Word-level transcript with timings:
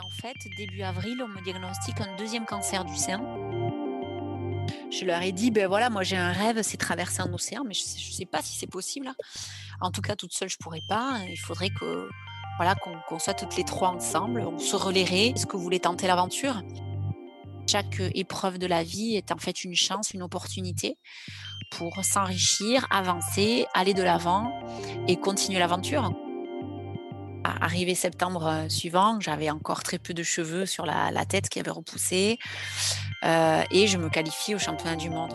En 0.00 0.08
fait, 0.08 0.36
début 0.56 0.82
avril, 0.82 1.22
on 1.22 1.28
me 1.28 1.42
diagnostique 1.42 2.00
un 2.00 2.16
deuxième 2.16 2.46
cancer 2.46 2.84
du 2.84 2.96
sein. 2.96 3.20
Je 4.90 5.04
leur 5.04 5.20
ai 5.20 5.32
dit, 5.32 5.50
ben 5.50 5.66
voilà, 5.66 5.90
moi 5.90 6.02
j'ai 6.02 6.16
un 6.16 6.32
rêve, 6.32 6.62
c'est 6.62 6.78
traverser 6.78 7.20
un 7.20 7.32
océan, 7.34 7.62
mais 7.66 7.74
je 7.74 7.82
ne 7.82 8.12
sais, 8.12 8.24
pas 8.24 8.40
si 8.40 8.56
c'est 8.56 8.66
possible. 8.66 9.12
En 9.82 9.90
tout 9.90 10.00
cas, 10.00 10.16
toute 10.16 10.32
seule, 10.32 10.48
je 10.48 10.56
ne 10.58 10.64
pourrais 10.64 10.82
pas. 10.88 11.18
Il 11.28 11.36
faudrait 11.36 11.68
que 11.68 12.08
voilà 12.56 12.74
qu'on 12.74 13.18
soit 13.18 13.34
toutes 13.34 13.56
les 13.56 13.64
trois 13.64 13.90
ensemble, 13.90 14.40
on 14.40 14.58
se 14.58 14.76
relayerait. 14.76 15.28
Est-ce 15.28 15.44
que 15.44 15.56
vous 15.56 15.62
voulez 15.62 15.80
tenter 15.80 16.06
l'aventure? 16.06 16.62
Chaque 17.66 18.00
épreuve 18.14 18.58
de 18.58 18.66
la 18.66 18.82
vie 18.82 19.16
est 19.16 19.30
en 19.30 19.38
fait 19.38 19.62
une 19.62 19.74
chance, 19.74 20.12
une 20.12 20.22
opportunité 20.22 20.96
pour 21.70 22.02
s'enrichir, 22.02 22.86
avancer, 22.90 23.66
aller 23.74 23.94
de 23.94 24.02
l'avant 24.02 24.52
et 25.06 25.16
continuer 25.16 25.58
l'aventure. 25.58 26.12
Arrivé 27.60 27.94
septembre 27.94 28.46
euh, 28.46 28.68
suivant, 28.68 29.20
j'avais 29.20 29.50
encore 29.50 29.82
très 29.82 29.98
peu 29.98 30.14
de 30.14 30.22
cheveux 30.22 30.66
sur 30.66 30.86
la, 30.86 31.24
tête 31.26 31.48
qui 31.48 31.60
avait 31.60 31.70
repoussé 31.70 32.38
euh, 33.24 33.62
et 33.70 33.86
je 33.86 33.96
me 33.98 34.08
qualifie 34.08 34.54
au 34.54 34.58
championnat 34.58 34.96
du 34.96 35.10
monde. 35.10 35.34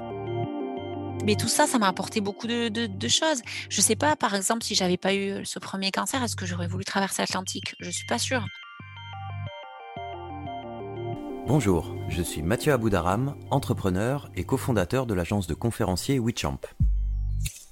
Mais 1.23 1.35
tout 1.35 1.47
ça, 1.47 1.67
ça 1.67 1.77
m'a 1.79 1.87
apporté 1.87 2.21
beaucoup 2.21 2.47
de, 2.47 3.07
choses. 3.07 3.41
Je 3.69 3.79
ne 3.79 3.83
sais 3.83 3.95
pas, 3.95 4.15
par 4.15 4.35
exemple, 4.35 4.63
si 4.63 4.75
j'avais 4.75 4.97
pas 4.97 5.13
eu 5.13 5.45
ce 5.45 5.59
premier 5.59 5.91
cancer, 5.91 6.23
est-ce 6.23 6.35
que 6.35 6.45
j'aurais 6.45 6.67
voulu 6.67 6.85
traverser 6.85 7.21
l'Atlantique? 7.21 7.75
Je 7.79 7.87
ne 7.87 7.91
suis 7.91 8.05
pas 8.05 8.19
sûre. 8.19 8.45
Bonjour, 11.47 11.95
je 12.09 12.21
suis 12.21 12.41
Mathieu 12.41 12.73
Aboudaram, 12.73 13.35
entrepreneur 13.51 14.29
et 14.35 14.43
cofondateur 14.43 15.05
de 15.05 15.13
l'agence 15.13 15.47
de 15.47 15.53
conférenciers 15.53 16.19
WeChamp. 16.19 16.59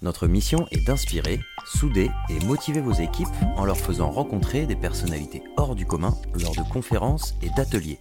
Notre 0.05 0.27
mission 0.27 0.67
est 0.69 0.85
d'inspirer, 0.85 1.39
souder 1.65 2.11
et 2.29 2.45
motiver 2.45 2.79
vos 2.79 2.93
équipes 2.93 3.27
en 3.57 3.65
leur 3.65 3.75
faisant 3.75 4.11
rencontrer 4.11 4.67
des 4.67 4.75
personnalités 4.75 5.41
hors 5.57 5.73
du 5.73 5.87
commun 5.87 6.15
lors 6.39 6.55
de 6.55 6.61
conférences 6.71 7.33
et 7.41 7.49
d'ateliers. 7.57 7.99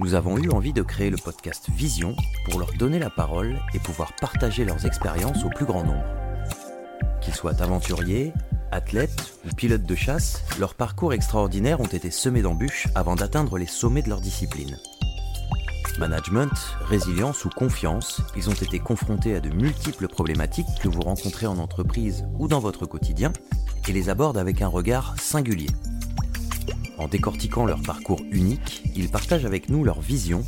Nous 0.00 0.14
avons 0.14 0.38
eu 0.38 0.50
envie 0.50 0.72
de 0.72 0.82
créer 0.82 1.08
le 1.08 1.18
podcast 1.18 1.68
Vision 1.70 2.16
pour 2.46 2.58
leur 2.58 2.72
donner 2.72 2.98
la 2.98 3.10
parole 3.10 3.60
et 3.74 3.78
pouvoir 3.78 4.12
partager 4.16 4.64
leurs 4.64 4.84
expériences 4.84 5.44
au 5.44 5.50
plus 5.50 5.66
grand 5.66 5.84
nombre. 5.84 6.04
Qu'ils 7.20 7.34
soient 7.34 7.62
aventuriers, 7.62 8.32
athlètes 8.72 9.38
ou 9.46 9.54
pilotes 9.54 9.84
de 9.84 9.94
chasse, 9.94 10.42
leurs 10.58 10.74
parcours 10.74 11.12
extraordinaires 11.12 11.80
ont 11.80 11.86
été 11.86 12.10
semés 12.10 12.42
d'embûches 12.42 12.88
avant 12.96 13.14
d'atteindre 13.14 13.56
les 13.56 13.66
sommets 13.66 14.02
de 14.02 14.08
leur 14.08 14.20
discipline. 14.20 14.76
Management, 15.98 16.50
résilience 16.84 17.44
ou 17.44 17.50
confiance, 17.50 18.22
ils 18.36 18.48
ont 18.48 18.54
été 18.54 18.78
confrontés 18.78 19.34
à 19.34 19.40
de 19.40 19.50
multiples 19.50 20.08
problématiques 20.08 20.66
que 20.80 20.88
vous 20.88 21.02
rencontrez 21.02 21.46
en 21.46 21.58
entreprise 21.58 22.24
ou 22.38 22.48
dans 22.48 22.60
votre 22.60 22.86
quotidien 22.86 23.32
et 23.88 23.92
les 23.92 24.08
abordent 24.08 24.38
avec 24.38 24.62
un 24.62 24.68
regard 24.68 25.14
singulier. 25.20 25.70
En 26.98 27.08
décortiquant 27.08 27.66
leur 27.66 27.82
parcours 27.82 28.22
unique, 28.30 28.82
ils 28.96 29.10
partagent 29.10 29.44
avec 29.44 29.68
nous 29.68 29.84
leur 29.84 30.00
vision, 30.00 30.44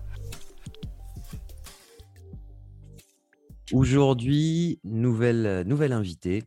Aujourd'hui, 3.72 4.80
nouvelle, 4.82 5.62
nouvelle 5.66 5.92
invitée, 5.92 6.42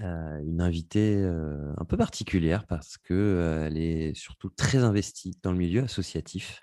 euh, 0.00 0.40
une 0.42 0.62
invitée 0.62 1.16
euh, 1.16 1.74
un 1.76 1.84
peu 1.84 1.98
particulière 1.98 2.64
parce 2.66 2.96
qu'elle 2.96 3.18
euh, 3.18 3.70
est 3.74 4.14
surtout 4.14 4.48
très 4.48 4.78
investie 4.78 5.36
dans 5.42 5.52
le 5.52 5.58
milieu 5.58 5.82
associatif 5.82 6.60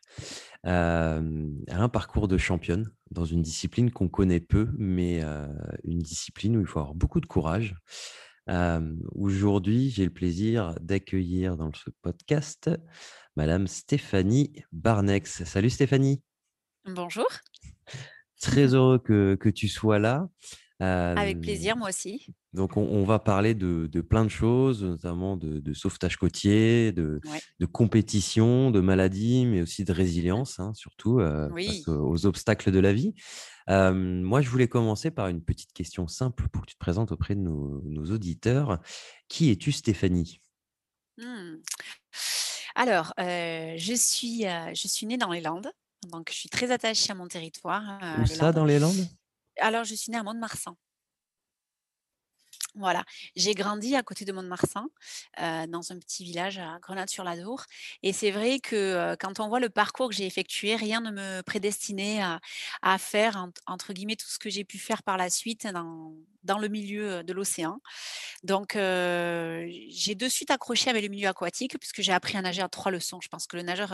elle 0.67 1.63
a 1.69 1.81
un 1.81 1.89
parcours 1.89 2.27
de 2.27 2.37
championne 2.37 2.91
dans 3.11 3.25
une 3.25 3.41
discipline 3.41 3.89
qu'on 3.91 4.09
connaît 4.09 4.41
peu, 4.41 4.69
mais 4.77 5.21
une 5.83 5.99
discipline 5.99 6.57
où 6.57 6.61
il 6.61 6.67
faut 6.67 6.79
avoir 6.79 6.95
beaucoup 6.95 7.21
de 7.21 7.25
courage. 7.25 7.75
Aujourd'hui, 9.15 9.89
j'ai 9.89 10.03
le 10.03 10.11
plaisir 10.11 10.75
d'accueillir 10.81 11.57
dans 11.57 11.71
ce 11.73 11.89
podcast 12.01 12.69
Madame 13.35 13.67
Stéphanie 13.67 14.63
Barnex. 14.71 15.43
Salut 15.43 15.69
Stéphanie. 15.69 16.21
Bonjour. 16.85 17.27
Très 18.41 18.73
heureux 18.73 18.99
que, 18.99 19.35
que 19.35 19.49
tu 19.49 19.67
sois 19.67 19.99
là. 19.99 20.27
Avec 20.79 21.41
plaisir, 21.41 21.75
moi 21.75 21.89
aussi. 21.89 22.27
Donc, 22.53 22.77
on, 22.77 23.03
va 23.03 23.19
parler 23.19 23.55
de, 23.55 24.01
plein 24.01 24.23
de 24.23 24.29
choses, 24.29 24.83
notamment 24.83 25.37
de, 25.37 25.73
sauvetage 25.73 26.17
côtier, 26.17 26.91
de, 26.91 27.19
compétition, 27.71 28.71
de 28.71 28.79
maladie, 28.79 29.45
mais 29.45 29.61
aussi 29.61 29.83
de 29.83 29.93
résilience, 29.93 30.59
hein, 30.59 30.73
surtout 30.73 31.19
face 31.19 31.87
aux, 31.87 32.25
obstacles 32.25 32.71
de 32.71 32.79
la 32.79 32.93
vie. 32.93 33.13
moi, 33.67 34.41
je 34.41 34.49
voulais 34.49 34.67
commencer 34.67 35.11
par 35.11 35.27
une 35.27 35.43
petite 35.43 35.73
question 35.73 36.07
simple 36.07 36.47
pour 36.49 36.61
que 36.61 36.67
tu 36.67 36.75
te 36.75 36.79
présentes 36.79 37.11
auprès 37.11 37.35
de 37.35 37.41
nos, 37.41 38.05
auditeurs. 38.11 38.79
Qui 39.27 39.51
es-tu, 39.51 39.71
Stéphanie? 39.71 40.41
Mmh. 41.17 41.57
Alors, 42.75 43.13
je, 43.17 43.93
suis, 43.97 44.43
je 44.43 44.87
suis 44.87 45.07
née 45.07 45.17
dans 45.17 45.31
les 45.31 45.41
Landes, 45.41 45.71
donc 46.11 46.29
je 46.31 46.35
suis 46.35 46.49
très 46.49 46.71
attachée 46.71 47.11
à 47.11 47.15
mon 47.15 47.27
territoire. 47.27 47.99
Où 48.21 48.25
ça, 48.27 48.51
dans 48.51 48.65
les 48.65 48.77
Landes? 48.77 49.07
Alors, 49.59 49.83
je 49.83 49.95
suis 49.95 50.11
née 50.11 50.17
à 50.17 50.23
Mont-de-Marsan. 50.23 50.75
Voilà, 52.77 53.03
j'ai 53.35 53.53
grandi 53.53 53.95
à 53.95 54.03
côté 54.03 54.23
de 54.25 54.31
Mont-de-Marsan, 54.31 54.85
dans 55.39 55.91
un 55.91 55.99
petit 55.99 56.23
village 56.23 56.57
à 56.59 56.77
Grenade-sur-l'Adour 56.81 57.65
et 58.03 58.13
c'est 58.13 58.31
vrai 58.31 58.59
que, 58.59 59.15
quand 59.19 59.39
on 59.39 59.47
voit 59.47 59.59
le 59.59 59.69
parcours 59.69 60.09
que 60.09 60.15
j'ai 60.15 60.25
effectué, 60.25 60.75
rien 60.75 61.01
ne 61.01 61.11
me 61.11 61.41
prédestinait 61.41 62.21
à 62.81 62.97
faire 62.97 63.47
entre 63.65 63.93
guillemets 63.93 64.15
«tout 64.15 64.27
ce 64.27 64.39
que 64.39 64.49
j'ai 64.49 64.63
pu 64.63 64.77
faire 64.77 65.03
par 65.03 65.17
la 65.17 65.29
suite» 65.29 65.67
dans 65.67 66.13
dans 66.43 66.57
le 66.59 66.69
milieu, 66.69 67.23
de 67.23 67.33
l'océan. 67.33 67.79
Donc 68.43 68.73
j'ai 68.75 70.15
de 70.15 70.29
suite 70.29 70.49
accroché 70.49 70.89
avec 70.89 71.03
le 71.03 71.09
milieu 71.09 71.27
aquatique 71.27 71.77
puisque 71.77 72.01
j'ai 72.01 72.13
appris 72.13 72.37
à 72.37 72.41
nager 72.41 72.61
à 72.61 72.69
trois 72.69 72.91
leçons. 72.91 73.19
Je 73.21 73.27
pense 73.27 73.45
que 73.47 73.57
le 73.57 73.63
nageur, 73.63 73.93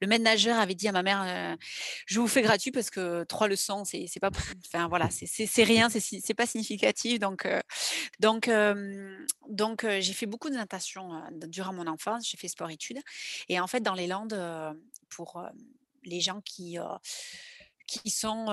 le 0.00 0.06
maître 0.06 0.24
nageur 0.24 0.58
avait 0.58 0.74
dit 0.74 0.88
à 0.88 0.92
ma 0.92 1.02
mère, 1.02 1.56
«Je 2.06 2.18
vous 2.18 2.28
fais 2.28 2.42
gratuit 2.42 2.72
parce 2.72 2.90
que 2.90 3.24
trois 3.24 3.46
leçons, 3.46 3.84
c'est 3.84 4.08
pas 4.20 4.30
enfin 4.66 4.88
voilà, 4.88 5.08
c'est 5.10 5.64
rien, 5.64 5.88
c'est 5.90 6.34
pas 6.34 6.46
significatif» 6.46 7.18
donc 7.20 7.46
donc, 8.20 8.48
j'ai 8.48 10.12
fait 10.12 10.26
beaucoup 10.26 10.50
de 10.50 10.54
natation 10.54 11.22
durant 11.48 11.72
mon 11.72 11.86
enfance. 11.86 12.28
J'ai 12.28 12.36
fait 12.36 12.48
sport-études. 12.48 13.00
Et 13.48 13.60
en 13.60 13.66
fait, 13.66 13.80
dans 13.80 13.94
les 13.94 14.06
Landes, 14.06 14.38
pour 15.08 15.42
les 16.04 16.20
gens 16.20 16.40
qui, 16.40 16.78
qui 18.00 18.10
sont 18.10 18.46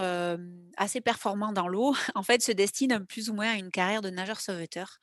assez 0.77 1.01
performants 1.01 1.53
dans 1.53 1.67
l'eau, 1.67 1.93
en 2.15 2.23
fait, 2.23 2.41
se 2.41 2.51
destinent 2.51 3.05
plus 3.05 3.29
ou 3.29 3.33
moins 3.33 3.51
à 3.51 3.55
une 3.55 3.71
carrière 3.71 4.01
de 4.01 4.09
nageur 4.09 4.41
sauveteur 4.41 4.97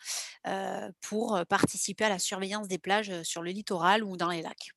pour 1.01 1.41
participer 1.49 2.05
à 2.05 2.09
la 2.09 2.19
surveillance 2.19 2.69
des 2.69 2.79
plages 2.79 3.23
sur 3.23 3.43
le 3.43 3.51
littoral 3.51 4.05
ou 4.05 4.17
dans 4.17 4.31
les 4.31 4.43
lacs. 4.43 4.71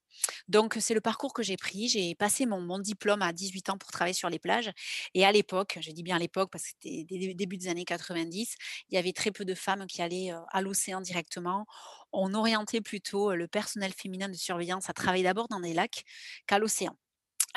Donc, 0.47 0.78
c'est 0.80 0.94
le 0.94 1.02
parcours 1.02 1.34
que 1.34 1.44
j'ai 1.44 1.58
pris. 1.58 1.88
J'ai 1.88 2.16
passé 2.16 2.46
mon, 2.46 2.80
diplôme 2.80 3.22
à 3.22 3.34
18 3.34 3.70
ans 3.70 3.78
pour 3.78 3.92
travailler 3.92 4.14
sur 4.14 4.30
les 4.30 4.40
plages. 4.40 4.72
Et 5.14 5.25
à 5.25 5.31
l'époque, 5.31 5.78
je 5.81 5.91
dis 5.91 6.03
bien 6.03 6.16
à 6.16 6.20
l'époque 6.20 6.50
parce 6.52 6.64
que 6.66 6.70
c'était 6.81 7.34
début 7.34 7.58
des 7.58 7.68
années 7.68 7.86
90, 7.86 8.56
il 8.90 8.96
y 8.96 8.97
avait 8.97 9.14
très 9.14 9.31
peu 9.31 9.46
de 9.46 9.56
femmes 9.56 9.86
qui 9.88 10.02
allaient 10.02 10.31
à 10.52 10.62
l'océan 10.62 11.02
directement. 11.02 11.66
On 12.12 12.34
orientait 12.34 12.81
plutôt 12.81 13.34
le 13.34 13.47
personnel 13.47 13.94
féminin 13.94 14.30
de 14.30 14.34
surveillance 14.34 14.90
à 14.90 14.94
travailler 14.94 15.24
d'abord 15.24 15.47
dans 15.50 15.59
des 15.59 15.74
lacs 15.74 16.03
qu'à 16.47 16.59
l'océan. 16.59 16.96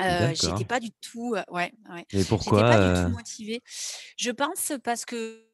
Euh, 0.01 0.35
j'étais 0.35 0.65
pas 0.65 0.81
du 0.81 0.91
tout, 0.91 1.35
ouais, 1.51 1.73
ouais. 1.91 2.07
Et 2.13 2.25
pourquoi 2.25 2.63
pas 2.63 2.95
du 2.95 3.05
tout 3.05 3.17
motivée. 3.17 3.63
Je 4.17 4.31
pense 4.31 4.73
parce 4.83 5.05
que, 5.05 5.47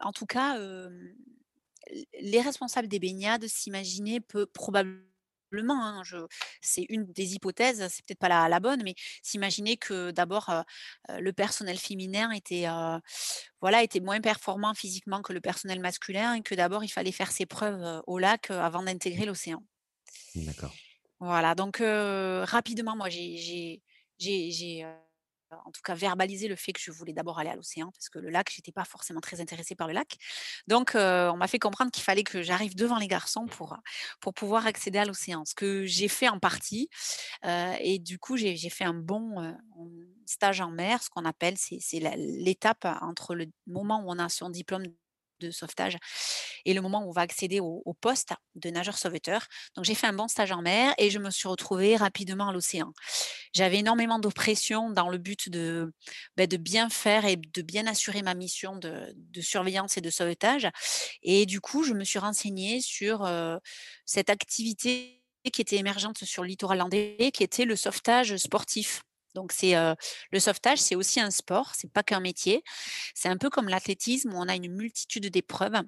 en 0.00 0.12
tout 0.12 0.26
cas, 0.26 0.58
les 2.20 2.40
responsables 2.40 2.88
des 2.88 2.98
baignades 2.98 3.46
s'imaginaient 3.46 4.20
peu 4.20 4.46
probablement 4.46 5.10
Hein, 5.52 6.02
c'est 6.60 6.86
une 6.88 7.06
des 7.12 7.34
hypothèses, 7.34 7.86
c'est 7.90 8.04
peut-être 8.04 8.18
pas 8.18 8.48
la, 8.48 8.60
bonne, 8.60 8.82
mais 8.84 8.94
s'imaginer 9.22 9.76
que 9.76 10.10
d'abord 10.10 10.64
le 11.08 11.32
personnel 11.32 11.78
féminin 11.78 12.30
était, 12.30 12.66
voilà, 13.60 13.82
était 13.82 14.00
moins 14.00 14.20
performant 14.20 14.74
physiquement 14.74 15.22
que 15.22 15.32
le 15.32 15.40
personnel 15.40 15.80
masculin 15.80 16.34
et 16.34 16.42
que 16.42 16.54
d'abord 16.54 16.84
il 16.84 16.88
fallait 16.88 17.12
faire 17.12 17.32
ses 17.32 17.46
preuves 17.46 18.02
au 18.06 18.18
lac 18.18 18.50
avant 18.50 18.82
d'intégrer 18.82 19.26
l'océan. 19.26 19.62
D'accord. 20.34 20.74
Voilà, 21.20 21.54
donc 21.54 21.78
rapidement, 21.80 22.96
moi 22.96 23.08
j'ai 23.10 23.82
en 25.66 25.72
tout 25.72 25.80
cas 25.82 25.94
verbalisé 25.94 26.46
le 26.46 26.54
fait 26.54 26.72
que 26.72 26.80
je 26.80 26.92
voulais 26.92 27.12
d'abord 27.12 27.40
aller 27.40 27.50
à 27.50 27.56
l'océan 27.56 27.90
parce 27.90 28.08
que 28.08 28.20
le 28.20 28.30
lac, 28.30 28.50
j'étais 28.54 28.70
pas 28.72 28.84
forcément 28.84 29.20
très 29.20 29.40
intéressée 29.40 29.74
par 29.74 29.88
le 29.88 29.94
lac. 29.94 30.16
Donc, 30.68 30.92
on 30.94 31.36
m'a 31.36 31.48
fait 31.48 31.58
comprendre 31.58 31.90
qu'il 31.90 32.04
fallait 32.04 32.22
que 32.22 32.40
j'arrive 32.42 32.76
devant 32.76 32.98
les 32.98 33.08
garçons 33.08 33.46
pour, 33.46 33.76
pour 34.20 34.32
pouvoir 34.32 34.66
accéder 34.66 34.98
à 34.98 35.04
l'océan. 35.04 35.44
Ce 35.44 35.54
que 35.54 35.84
j'ai 35.84 36.08
fait 36.08 36.28
en 36.28 36.38
partie, 36.38 36.88
et 37.44 37.98
du 37.98 38.18
coup, 38.18 38.36
j'ai 38.36 38.56
fait 38.70 38.84
un 38.84 38.94
bon, 38.94 39.54
stage 40.24 40.60
en 40.60 40.70
mer, 40.70 41.02
ce 41.02 41.10
qu'on 41.10 41.24
appelle, 41.24 41.56
c'est 41.58 41.98
l'étape 42.16 42.86
entre 43.02 43.34
le 43.34 43.46
moment 43.66 44.02
où 44.04 44.04
on 44.08 44.18
a 44.18 44.28
son 44.28 44.50
diplôme 44.50 44.84
de 45.40 45.50
sauvetage 45.50 45.98
et 46.64 46.74
le 46.74 46.80
moment 46.80 47.04
où 47.04 47.08
on 47.10 47.12
va 47.12 47.22
accéder 47.22 47.60
au 47.60 47.94
poste 48.00 48.30
de 48.54 48.70
nageur 48.70 48.98
sauveteur. 48.98 49.46
Donc 49.76 49.84
j'ai 49.84 49.94
fait 49.94 50.06
un 50.06 50.12
bon 50.12 50.28
stage 50.28 50.52
en 50.52 50.62
mer 50.62 50.94
et 50.98 51.10
je 51.10 51.18
me 51.18 51.30
suis 51.30 51.48
retrouvée 51.48 51.96
rapidement 51.96 52.48
à 52.48 52.52
l'océan. 52.52 52.92
J'avais 53.54 53.78
énormément 53.78 54.18
de 54.18 54.28
pression 54.28 54.90
dans 54.90 55.08
le 55.08 55.18
but 55.18 55.48
de, 55.48 55.92
beh, 56.36 56.46
de 56.46 56.56
bien 56.56 56.88
faire 56.90 57.24
et 57.24 57.36
de 57.36 57.62
bien 57.62 57.86
assurer 57.86 58.22
ma 58.22 58.34
mission 58.34 58.76
de 58.76 59.40
surveillance 59.40 59.96
et 59.96 60.00
de 60.00 60.10
sauvetage 60.10 60.68
et 61.22 61.46
du 61.46 61.60
coup, 61.60 61.82
je 61.84 61.94
me 61.94 62.04
suis 62.04 62.18
renseignée 62.18 62.80
sur, 62.80 63.24
heu, 63.26 63.58
cette 64.04 64.30
activité 64.30 65.24
qui 65.52 65.62
était 65.62 65.76
émergente 65.76 66.24
sur 66.24 66.42
le 66.42 66.48
littoral 66.48 66.78
landais, 66.78 67.30
qui 67.32 67.42
était 67.42 67.64
le 67.64 67.76
sauvetage 67.76 68.36
sportif. 68.36 69.02
Donc 69.34 69.52
c'est, 69.52 69.74
le 70.32 70.40
sauvetage, 70.40 70.78
c'est 70.78 70.96
aussi 70.96 71.20
un 71.20 71.30
sport, 71.30 71.72
c'est 71.74 71.92
pas 71.92 72.02
qu'un 72.02 72.20
métier. 72.20 72.62
C'est 73.14 73.28
un 73.28 73.36
peu 73.36 73.50
comme 73.50 73.68
l'athlétisme 73.68 74.32
où 74.32 74.36
on 74.36 74.48
a 74.48 74.56
une 74.56 74.72
multitude 74.72 75.26
d'épreuves 75.26 75.80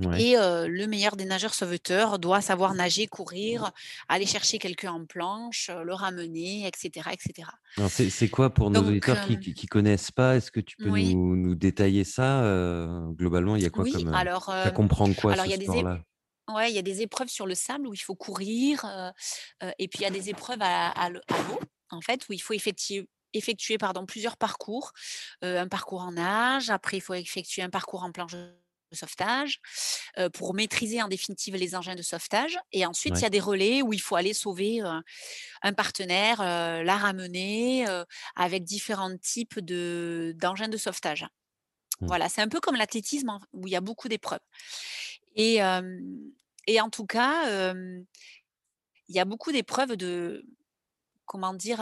Ouais. 0.00 0.22
et 0.22 0.36
le 0.36 0.86
meilleur 0.86 1.16
des 1.16 1.26
nageurs 1.26 1.52
sauveteurs 1.52 2.18
doit 2.18 2.40
savoir 2.40 2.72
nager, 2.72 3.06
courir, 3.06 3.72
aller 4.08 4.24
chercher 4.24 4.58
quelqu'un 4.58 4.92
en 4.92 5.04
planche, 5.04 5.70
le 5.70 5.92
ramener 5.92 6.66
et 6.66 6.70
cetera 6.74 7.12
et 7.12 7.18
cetera. 7.20 7.52
Alors 7.76 7.90
c'est 7.90 8.28
quoi 8.30 8.48
pour 8.48 8.70
nos 8.70 8.80
Donc 8.80 8.88
auditeurs 8.88 9.26
qui 9.26 9.38
qui 9.38 9.66
connaissent 9.66 10.10
pas? 10.10 10.36
Est-ce 10.36 10.50
que 10.50 10.60
tu 10.60 10.78
peux 10.78 10.88
oui, 10.88 11.14
nous 11.14 11.36
nous 11.36 11.54
détailler 11.54 12.04
ça? 12.04 12.42
Globalement, 13.10 13.54
il 13.56 13.62
y 13.64 13.66
a 13.66 13.70
quoi 13.70 13.84
oui, 13.84 13.92
comme, 13.92 14.14
alors, 14.14 14.46
ça 14.46 14.70
comprend 14.70 15.12
quoi 15.12 15.34
alors 15.34 15.44
ce 15.44 15.50
il 15.50 15.52
y 15.52 15.54
a 15.54 15.58
des 15.58 15.64
é 15.64 15.68
sport-là? 15.68 16.00
ouais, 16.54 16.70
il 16.70 16.74
y 16.74 16.78
a 16.78 16.82
des 16.82 17.02
épreuves 17.02 17.28
sur 17.28 17.46
le 17.46 17.54
sable 17.54 17.86
où 17.86 17.92
il 17.92 17.98
faut 18.00 18.16
courir, 18.16 18.86
et 19.78 19.88
puis 19.88 19.98
il 20.00 20.02
y 20.02 20.06
a 20.06 20.10
des 20.10 20.30
épreuves 20.30 20.62
à 20.62 20.88
à 20.88 21.10
l'eau 21.10 21.20
à 21.28 21.42
l'eau, 21.42 21.60
en 21.92 22.00
fait, 22.00 22.28
où 22.28 22.32
il 22.32 22.40
faut 22.40 22.54
effectiu 22.54 23.06
effectuer, 23.34 23.78
pardon, 23.78 24.04
plusieurs 24.04 24.36
parcours. 24.36 24.92
Un 25.40 25.68
parcours 25.68 26.02
en 26.02 26.12
nage, 26.12 26.70
après 26.70 26.98
il 26.98 27.00
faut 27.00 27.14
effectuer 27.14 27.62
un 27.62 27.70
parcours 27.70 28.02
en 28.02 28.12
planche 28.12 28.32
de 28.32 28.54
sauvetage, 28.92 29.60
pour 30.34 30.52
maîtriser 30.54 31.00
en 31.02 31.08
définitive 31.08 31.56
les 31.56 31.74
engins 31.74 31.94
de 31.94 32.02
sauvetage 32.02 32.58
et 32.72 32.84
ensuite 32.84 33.14
il 33.16 33.22
y 33.22 33.24
a 33.24 33.30
des 33.30 33.40
relais 33.40 33.80
où 33.80 33.94
il 33.94 34.00
faut 34.02 34.16
aller 34.16 34.34
sauver, 34.34 34.80
un 35.62 35.72
partenaire, 35.72 36.42
la 36.42 36.96
ramener, 36.98 37.86
avec 38.36 38.64
différents 38.64 39.16
types 39.16 39.60
de 39.60 40.34
d'engins 40.36 40.68
de 40.68 40.76
sauvetage. 40.76 41.26
Mmh. 42.02 42.06
Voilà, 42.06 42.28
c'est 42.28 42.42
un 42.42 42.48
peu 42.48 42.60
comme 42.60 42.76
l'athlétisme 42.76 43.30
en 43.30 43.40
où 43.54 43.66
il 43.66 43.70
y 43.70 43.76
a 43.76 43.80
beaucoup 43.80 44.08
d'épreuves 44.08 44.40
et 45.36 45.60
et 46.66 46.80
en 46.80 46.90
tout 46.90 47.06
cas, 47.06 47.72
il 49.08 49.16
y 49.16 49.20
a 49.20 49.24
beaucoup 49.24 49.52
d'épreuves 49.52 49.96
de 49.96 50.44
comment 51.32 51.54
dire? 51.54 51.80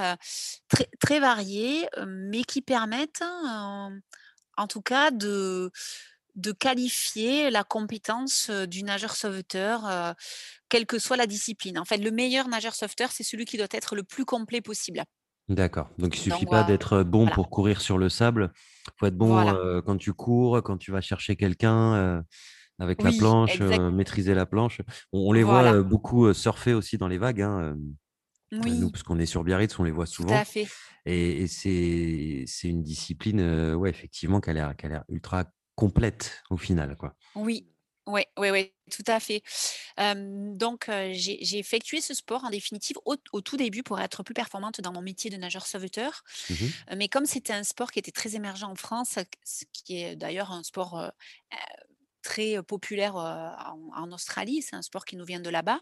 Très 0.69 0.89
très 1.01 1.21
variées, 1.21 1.89
heu, 1.99 2.07
mais 2.07 2.45
qui 2.45 2.63
permettent, 2.63 3.23
hem, 3.23 4.01
en 4.59 4.69
tout 4.69 4.83
cas 4.83 5.11
de 5.13 5.71
de 6.37 6.53
qualifier 6.53 7.51
la 7.51 7.65
compétence, 7.65 8.51
du 8.51 8.85
nageur 8.85 9.17
sauveteur, 9.17 10.15
quelle 10.71 10.87
que 10.87 10.99
soit 10.99 11.17
la 11.19 11.27
discipline. 11.27 11.79
En 11.79 11.85
fait, 11.87 11.99
le 11.99 12.11
meilleur 12.13 12.49
nageur 12.49 12.75
sauveteur, 12.75 13.13
c'est 13.13 13.25
celui 13.25 13.45
qui 13.47 13.59
doit 13.59 13.69
être 13.73 13.97
le 13.97 14.05
plus 14.05 14.25
complet 14.27 14.61
possible. 14.63 15.05
D'accord, 15.49 15.91
donc 15.99 16.17
il 16.17 16.21
suffit 16.21 16.47
Donc 16.47 16.47
pas 16.47 16.63
d'être, 16.63 17.03
bon 17.03 17.29
voilà, 17.29 17.31
pour 17.31 17.51
courir 17.51 17.81
sur 17.81 17.99
le 17.99 18.09
sable. 18.09 18.53
Faut 19.01 19.07
être 19.07 19.17
bon, 19.17 19.35
voilà. 19.35 19.55
quand 19.85 19.97
tu 19.97 20.13
cours, 20.13 20.63
quand 20.63 20.77
tu 20.79 20.93
vas 20.93 21.01
chercher 21.01 21.35
quelqu'un, 21.35 22.25
avec 22.79 23.03
la 23.03 23.13
planche, 23.13 23.61
maîtriser 23.61 24.35
la 24.35 24.47
planche. 24.47 24.81
On 25.13 25.31
on 25.31 25.33
les 25.33 25.45
voit, 25.45 25.65
voilà. 25.65 25.85
beaucoup, 25.85 26.33
surfer 26.35 26.75
aussi 26.75 26.99
dans 26.99 27.09
les 27.09 27.19
vagues, 27.19 27.43
hein, 27.43 27.77
nous, 28.67 28.91
Oui, 28.91 28.91
parce 28.91 29.03
qu'on 29.03 29.19
est 29.19 29.27
sur 29.27 29.45
Biarritz, 29.45 29.79
on 29.79 29.85
les 29.85 29.91
voit 29.91 30.07
tout 30.13 30.27
à 30.29 30.45
souvent 30.45 30.45
fait. 30.45 30.71
et 31.07 31.43
et 31.43 31.47
c'est 31.49 32.69
une 32.69 32.83
discipline, 32.83 33.41
ouais, 33.75 33.91
effectivement, 33.91 34.41
qui 34.41 34.51
a 34.51 34.53
l'air 34.55 35.05
ultra 35.09 35.53
complète 35.77 36.43
au 36.51 36.57
final, 36.57 36.97
quoi. 36.97 37.17
Oui, 37.35 37.71
ouais, 38.07 38.27
ouais, 38.39 38.51
ouais, 38.51 38.75
tout 38.91 39.05
à 39.07 39.21
fait. 39.21 39.43
Donc 39.97 40.91
j'ai 41.13 41.59
effectué 41.59 42.01
ce 42.01 42.13
sport 42.15 42.45
en 42.45 42.51
définitive 42.51 42.97
au 43.05 43.17
au 43.33 43.41
tout 43.41 43.57
début 43.57 43.83
pour 43.83 44.01
être 44.01 44.23
plus 44.25 44.35
performante 44.35 44.81
dans 44.81 44.93
mon 44.93 45.03
métier 45.03 45.31
de 45.31 45.37
nageur 45.37 45.67
sauveteur. 45.67 46.23
Mmh 46.49 46.71
mais 46.97 47.09
comme 47.09 47.27
c'était 47.27 47.53
un 47.53 47.63
sport 47.65 47.91
qui 47.93 47.99
était 48.01 48.11
très 48.13 48.35
émergent 48.37 48.65
en 48.65 48.75
France, 48.75 49.19
ce 49.45 49.65
qui 49.73 50.03
est 50.03 50.17
d'ailleurs 50.17 50.51
un 50.53 50.63
sport, 50.65 51.13
très, 52.23 52.63
populaire, 52.63 53.17
en 53.17 54.13
Australie, 54.13 54.63
c'est 54.63 54.77
un 54.77 54.83
sport 54.83 55.05
qui 55.05 55.17
nous 55.17 55.25
vient 55.25 55.41
de 55.41 55.51
là-bas. 55.51 55.81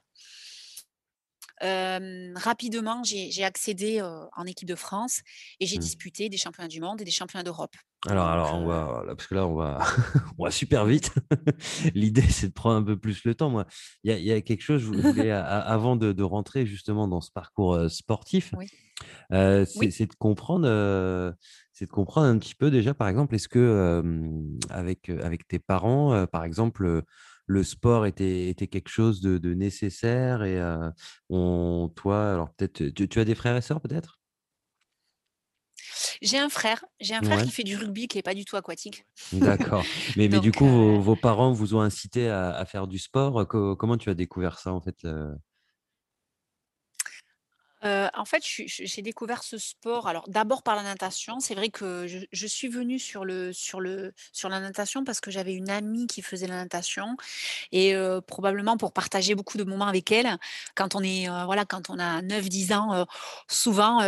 Rapidement, 1.60 3.02
j'ai 3.04 3.44
accédé, 3.44 4.00
en 4.02 4.44
équipe 4.46 4.68
de 4.68 4.74
France 4.74 5.20
et 5.60 5.66
j'ai 5.66 5.76
Mmh. 5.76 5.80
disputé 5.80 6.28
des 6.28 6.36
championnats 6.36 6.68
du 6.68 6.80
monde 6.80 7.00
et 7.00 7.04
des 7.04 7.10
championnats 7.10 7.44
d'Europe. 7.44 7.74
Alors 8.06 8.26
alors 8.26 8.54
on 8.54 8.66
va 8.66 9.02
là, 9.04 9.16
parce 9.16 9.26
que 9.26 9.34
là, 9.34 9.46
on 9.46 9.56
va 9.56 9.78
on 10.38 10.44
va 10.44 10.50
super 10.52 10.84
vite. 10.84 11.12
L'idée, 11.94 12.22
c'est 12.22 12.48
de 12.48 12.52
prendre 12.52 12.76
un 12.76 12.82
peu 12.82 12.96
plus 12.96 13.24
le 13.24 13.34
temps. 13.34 13.50
Moi, 13.50 13.66
il 14.04 14.10
y 14.10 14.14
a 14.14 14.18
il 14.18 14.24
y 14.24 14.32
a 14.32 14.40
quelque 14.40 14.62
chose, 14.62 14.80
je 14.82 14.86
vou 14.86 14.94
je 14.94 15.08
voulais 15.08 15.32
avant 15.32 15.96
de 15.96 16.12
de 16.12 16.22
rentrer 16.22 16.64
justement 16.64 17.08
dans 17.08 17.20
ce 17.20 17.32
parcours, 17.32 17.90
sportif, 17.90 18.54
oui, 18.56 18.68
c'est 19.30 19.66
oui. 19.76 19.88
de 20.06 20.14
comprendre, 20.18 21.34
c'est 21.72 21.86
de 21.86 21.90
comprendre 21.90 22.28
un 22.28 22.38
petit 22.38 22.54
peu 22.54 22.70
déjà, 22.70 22.94
par 22.94 23.08
exemple, 23.08 23.34
est-ce 23.34 23.48
que, 23.48 24.02
avec, 24.70 25.08
avec 25.08 25.46
tes 25.48 25.58
parents, 25.58 26.26
par 26.26 26.44
exemple, 26.44 27.02
le 27.48 27.64
sport 27.64 28.06
était 28.06 28.48
était 28.50 28.68
quelque 28.68 28.90
chose 28.90 29.20
de 29.22 29.38
de 29.38 29.54
nécessaire 29.54 30.44
et 30.44 30.60
on 31.30 31.90
toi, 31.96 32.32
alors 32.34 32.54
peut-être, 32.54 32.90
tu 32.94 33.08
tu 33.08 33.20
as 33.20 33.24
des 33.26 33.34
frères 33.34 33.56
et 33.56 33.62
sœurs 33.62 33.80
peut-être? 33.80 34.18
J'ai 36.22 36.38
un 36.38 36.48
frère, 36.48 36.84
j'ai 37.00 37.14
un 37.14 37.22
frère 37.22 37.40
Ouais. 37.40 37.42
qui 37.42 37.50
fait 37.52 37.64
du 37.64 37.76
rugby 37.76 38.08
qui 38.08 38.18
est 38.18 38.22
pas 38.22 38.34
du 38.34 38.44
tout 38.44 38.56
aquatique. 38.56 39.04
D'accord. 39.32 39.88
Mais 40.16 40.28
mais 40.28 40.40
du 40.40 40.52
coup, 40.54 40.66
heu 40.68 40.68
vos 40.68 41.00
vos 41.00 41.16
parents 41.16 41.52
vous 41.52 41.74
ont 41.74 41.80
incité 41.82 42.28
à 42.30 42.50
à 42.56 42.64
faire 42.64 42.86
du 42.88 42.98
sport, 42.98 43.46
co 43.46 43.76
comment 43.76 43.98
tu 43.98 44.08
as 44.08 44.14
découvert 44.14 44.58
ça 44.58 44.72
en 44.72 44.80
fait, 44.80 45.04
en 47.82 48.24
fait, 48.24 48.42
j'ai 48.44 49.02
découvert 49.02 49.42
ce 49.44 49.58
sport, 49.58 50.08
alors 50.08 50.28
d'abord 50.28 50.62
par 50.62 50.76
la 50.76 50.82
natation. 50.82 51.40
C'est 51.40 51.54
vrai 51.54 51.70
que 51.70 52.06
je 52.06 52.18
je 52.32 52.46
suis 52.46 52.68
venue 52.68 52.98
sur 52.98 53.24
le 53.24 53.52
sur 53.52 53.80
le 53.80 54.12
sur 54.32 54.48
la 54.48 54.60
natation 54.60 55.04
parce 55.04 55.20
que 55.20 55.30
j'avais 55.30 55.54
une 55.54 55.70
amie 55.70 56.06
qui 56.06 56.22
faisait 56.22 56.46
la 56.46 56.56
natation 56.56 57.16
et 57.72 57.94
probablement 58.26 58.76
pour 58.76 58.92
partager 58.92 59.34
beaucoup 59.34 59.58
de 59.58 59.64
moments 59.64 59.86
avec 59.88 60.10
elle. 60.12 60.38
Quand 60.74 60.94
on 60.94 61.02
est, 61.02 61.28
voilà, 61.46 61.64
quand 61.64 61.90
on 61.90 61.98
a 61.98 62.22
neuf 62.22 62.48
dix 62.48 62.72
ans, 62.72 62.94
heu, 63.02 63.06
souvent, 63.50 64.00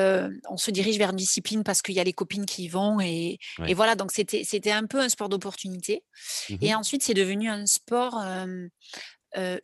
on 0.49 0.56
se 0.56 0.70
dirige 0.70 0.99
vers 0.99 1.11
une 1.11 1.17
discipline 1.17 1.64
parce 1.64 1.82
qu'il 1.82 1.94
y 1.94 2.00
a 2.00 2.05
les 2.05 2.12
copines 2.12 2.46
qui 2.46 2.64
y 2.64 2.69
vont 2.69 3.00
et 3.00 3.38
voilà, 3.75 3.94
donc 3.96 4.12
c'était 4.12 4.44
c'était 4.44 4.72
un 4.72 4.87
peu 4.87 5.00
un 5.00 5.08
sport 5.08 5.28
d'opportunité 5.28 6.05
Mmh 6.49 6.58
mh. 6.64 6.70
et 6.70 6.75
ensuite 6.75 7.02
c'est 7.02 7.14
devenu 7.14 7.50
un 7.50 7.67
sport, 7.67 8.19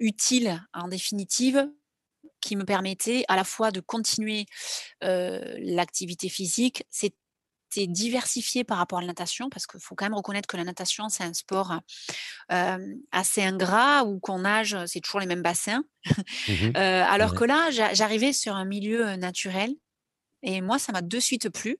utile 0.00 0.62
en 0.72 0.88
définitive 0.88 1.68
qui 2.46 2.56
me 2.56 2.64
permettait 2.64 3.24
à 3.28 3.34
la 3.34 3.44
fois 3.44 3.70
de 3.72 3.80
continuer, 3.80 4.46
l'activité 5.00 6.28
physique. 6.28 6.84
C'était 6.90 7.16
diversifié 7.88 8.62
par 8.62 8.78
rapport 8.78 8.98
à 8.98 9.02
la 9.02 9.08
natation 9.08 9.50
parce 9.50 9.66
qu'il 9.66 9.80
faut 9.80 9.96
quand 9.96 10.04
même 10.04 10.14
reconnaître 10.14 10.46
que 10.46 10.56
la 10.56 10.64
natation, 10.64 11.08
c'est 11.08 11.24
un 11.24 11.34
sport, 11.34 11.80
assez 13.10 13.42
ingrat 13.42 14.04
où 14.04 14.20
qu'on 14.20 14.40
nage, 14.40 14.76
c'est 14.86 15.00
toujours 15.00 15.20
les 15.20 15.26
mêmes 15.26 15.42
bassins. 15.42 15.84
Mmh 16.48 16.70
alors 16.76 17.34
que 17.34 17.44
là, 17.44 17.70
j'a 17.70 17.92
j'arrivais 17.94 18.32
sur 18.32 18.54
un 18.54 18.64
milieu, 18.64 19.16
naturel 19.16 19.74
et 20.42 20.60
moi, 20.60 20.78
ça 20.78 20.92
m'a 20.92 21.02
de 21.02 21.18
suite 21.18 21.48
plu 21.48 21.76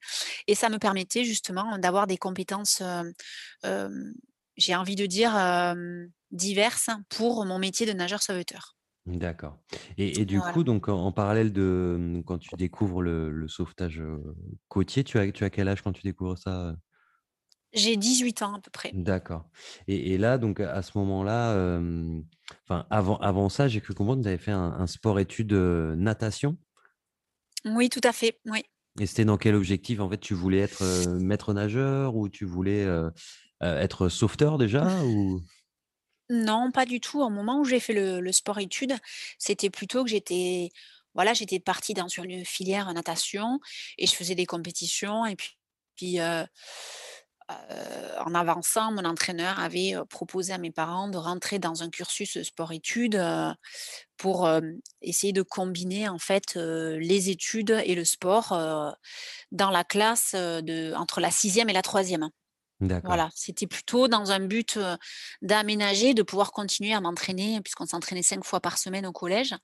et 0.49 0.56
ça 0.56 0.68
me 0.68 0.78
permettait 0.78 1.25
justement 1.25 1.78
d'avoir 1.78 2.08
des 2.08 2.16
compétences, 2.16 2.82
j'ai 4.56 4.75
envie 4.75 4.96
de 4.96 5.06
dire, 5.06 5.32
diverses 6.32 6.90
pour 7.08 7.44
mon 7.44 7.61
métier 7.61 7.87
de 7.87 7.92
nageur 7.92 8.23
sauveteur. 8.23 8.76
D'accord 9.06 9.60
et 9.98 10.20
et 10.20 10.25
du 10.25 10.42
Voilà. 10.42 10.42
coup 10.42 10.64
donc 10.64 10.88
en 10.88 10.96
en 11.06 11.12
parallèle 11.12 11.52
de, 11.52 12.22
quand 12.26 12.38
tu 12.38 12.56
découvres 12.56 13.02
le 13.02 13.30
le 13.30 13.46
sauvetage, 13.46 14.02
côtier, 14.68 15.04
tu 15.04 15.16
as 15.20 15.30
tu 15.30 15.44
as 15.44 15.50
quel 15.50 15.68
âge 15.68 15.80
quand 15.82 15.92
tu 15.92 16.02
découvres 16.02 16.36
ça? 16.36 16.75
J'ai 17.72 17.96
18 17.96 18.42
ans 18.42 18.54
à 18.54 18.60
peu 18.60 18.72
près. 18.72 18.92
D'accord 18.92 19.50
et 19.88 20.14
et 20.14 20.18
là 20.18 20.38
donc 20.38 20.60
à 20.60 20.80
ce 20.82 20.96
moment-là, 20.98 21.80
enfin 22.64 22.86
avant 22.90 23.16
avant 23.18 23.48
ça, 23.48 23.66
j'ai 23.68 23.80
cru 23.80 23.94
comprendre 23.94 24.20
que 24.20 24.25
tu 24.25 24.28
avais 24.28 24.38
fait 24.38 24.52
un 24.52 24.72
un 24.72 24.86
sport 24.86 25.18
études, 25.18 25.52
heu, 25.52 25.94
natation? 25.96 26.56
Oui, 27.66 27.88
tout 27.90 28.00
à 28.04 28.12
fait, 28.14 28.40
oui. 28.46 28.62
et 29.00 29.06
c'était 29.06 29.25
dans 29.25 29.36
quel 29.36 29.54
objectif? 29.54 30.00
En 30.00 30.08
fait, 30.08 30.18
tu 30.18 30.34
voulais 30.34 30.58
être, 30.60 30.84
maître 31.18 31.52
nageur 31.52 32.16
ou 32.16 32.28
tu 32.28 32.44
voulais, 32.44 32.84
heu, 32.86 33.10
être 33.62 34.08
sauveteur 34.08 34.58
déjà 34.58 35.04
ou? 35.04 35.44
Non, 36.30 36.73
pas 36.73 36.87
du 36.87 37.00
tout. 37.00 37.21
Au 37.23 37.30
moment 37.30 37.61
où 37.61 37.64
j'ai 37.64 37.78
fait 37.80 37.92
le 37.92 38.33
sport-études, 38.33 38.95
c'était 39.38 39.71
plutôt 39.71 40.02
que 40.04 40.11
j'étais 40.11 40.71
voilà, 41.14 41.33
j'étais 41.33 41.61
partie 41.61 41.95
dans 41.95 42.09
une 42.09 42.45
filière 42.45 42.92
natation 42.92 43.59
et 43.97 44.06
je 44.06 44.14
faisais 44.14 44.35
des 44.35 44.45
compétitions 44.45 45.25
et 45.25 45.35
puis 45.97 46.21
heu 46.21 46.47
heu, 47.50 48.21
en 48.25 48.35
avançant, 48.35 48.90
mon 48.92 49.04
entraîneur 49.04 49.61
avait, 49.61 49.95
heu, 49.95 50.04
proposé 50.04 50.52
à 50.52 50.59
mes 50.59 50.73
parents 50.73 51.09
de 51.09 51.16
rentrer 51.18 51.59
dans 51.61 51.83
un 51.83 51.90
cursus 51.90 52.42
sport-études, 52.42 53.23
pour, 54.16 54.49
essayer 55.02 55.33
de 55.33 55.42
combiner, 55.42 56.09
en 56.09 56.18
fait, 56.18 56.54
les 56.56 57.30
études 57.30 57.71
et 57.85 57.95
le 57.95 58.04
sport, 58.04 58.49
dans 59.52 59.71
la 59.71 59.85
classe, 59.85 60.35
entre 60.97 61.21
la 61.21 61.30
sixième 61.30 61.71
et 61.71 61.73
la 61.75 61.83
troisième. 61.83 62.30
Voilà, 63.04 63.30
c'était 63.35 63.66
plutôt 63.66 64.09
dans 64.09 64.33
un 64.33 64.40
but, 64.40 64.78
d'aménager, 65.42 66.14
de 66.14 66.23
pouvoir 66.23 66.52
continuer 66.52 66.92
à 66.92 67.00
m'entraîner 67.00 67.61
puisqu'on 67.61 67.87
s'entraînait 67.87 68.23
5 68.23 68.45
fois 68.45 68.61
par 68.61 68.78
semaine 68.78 69.06
au 69.06 69.12
collège. 69.12 69.54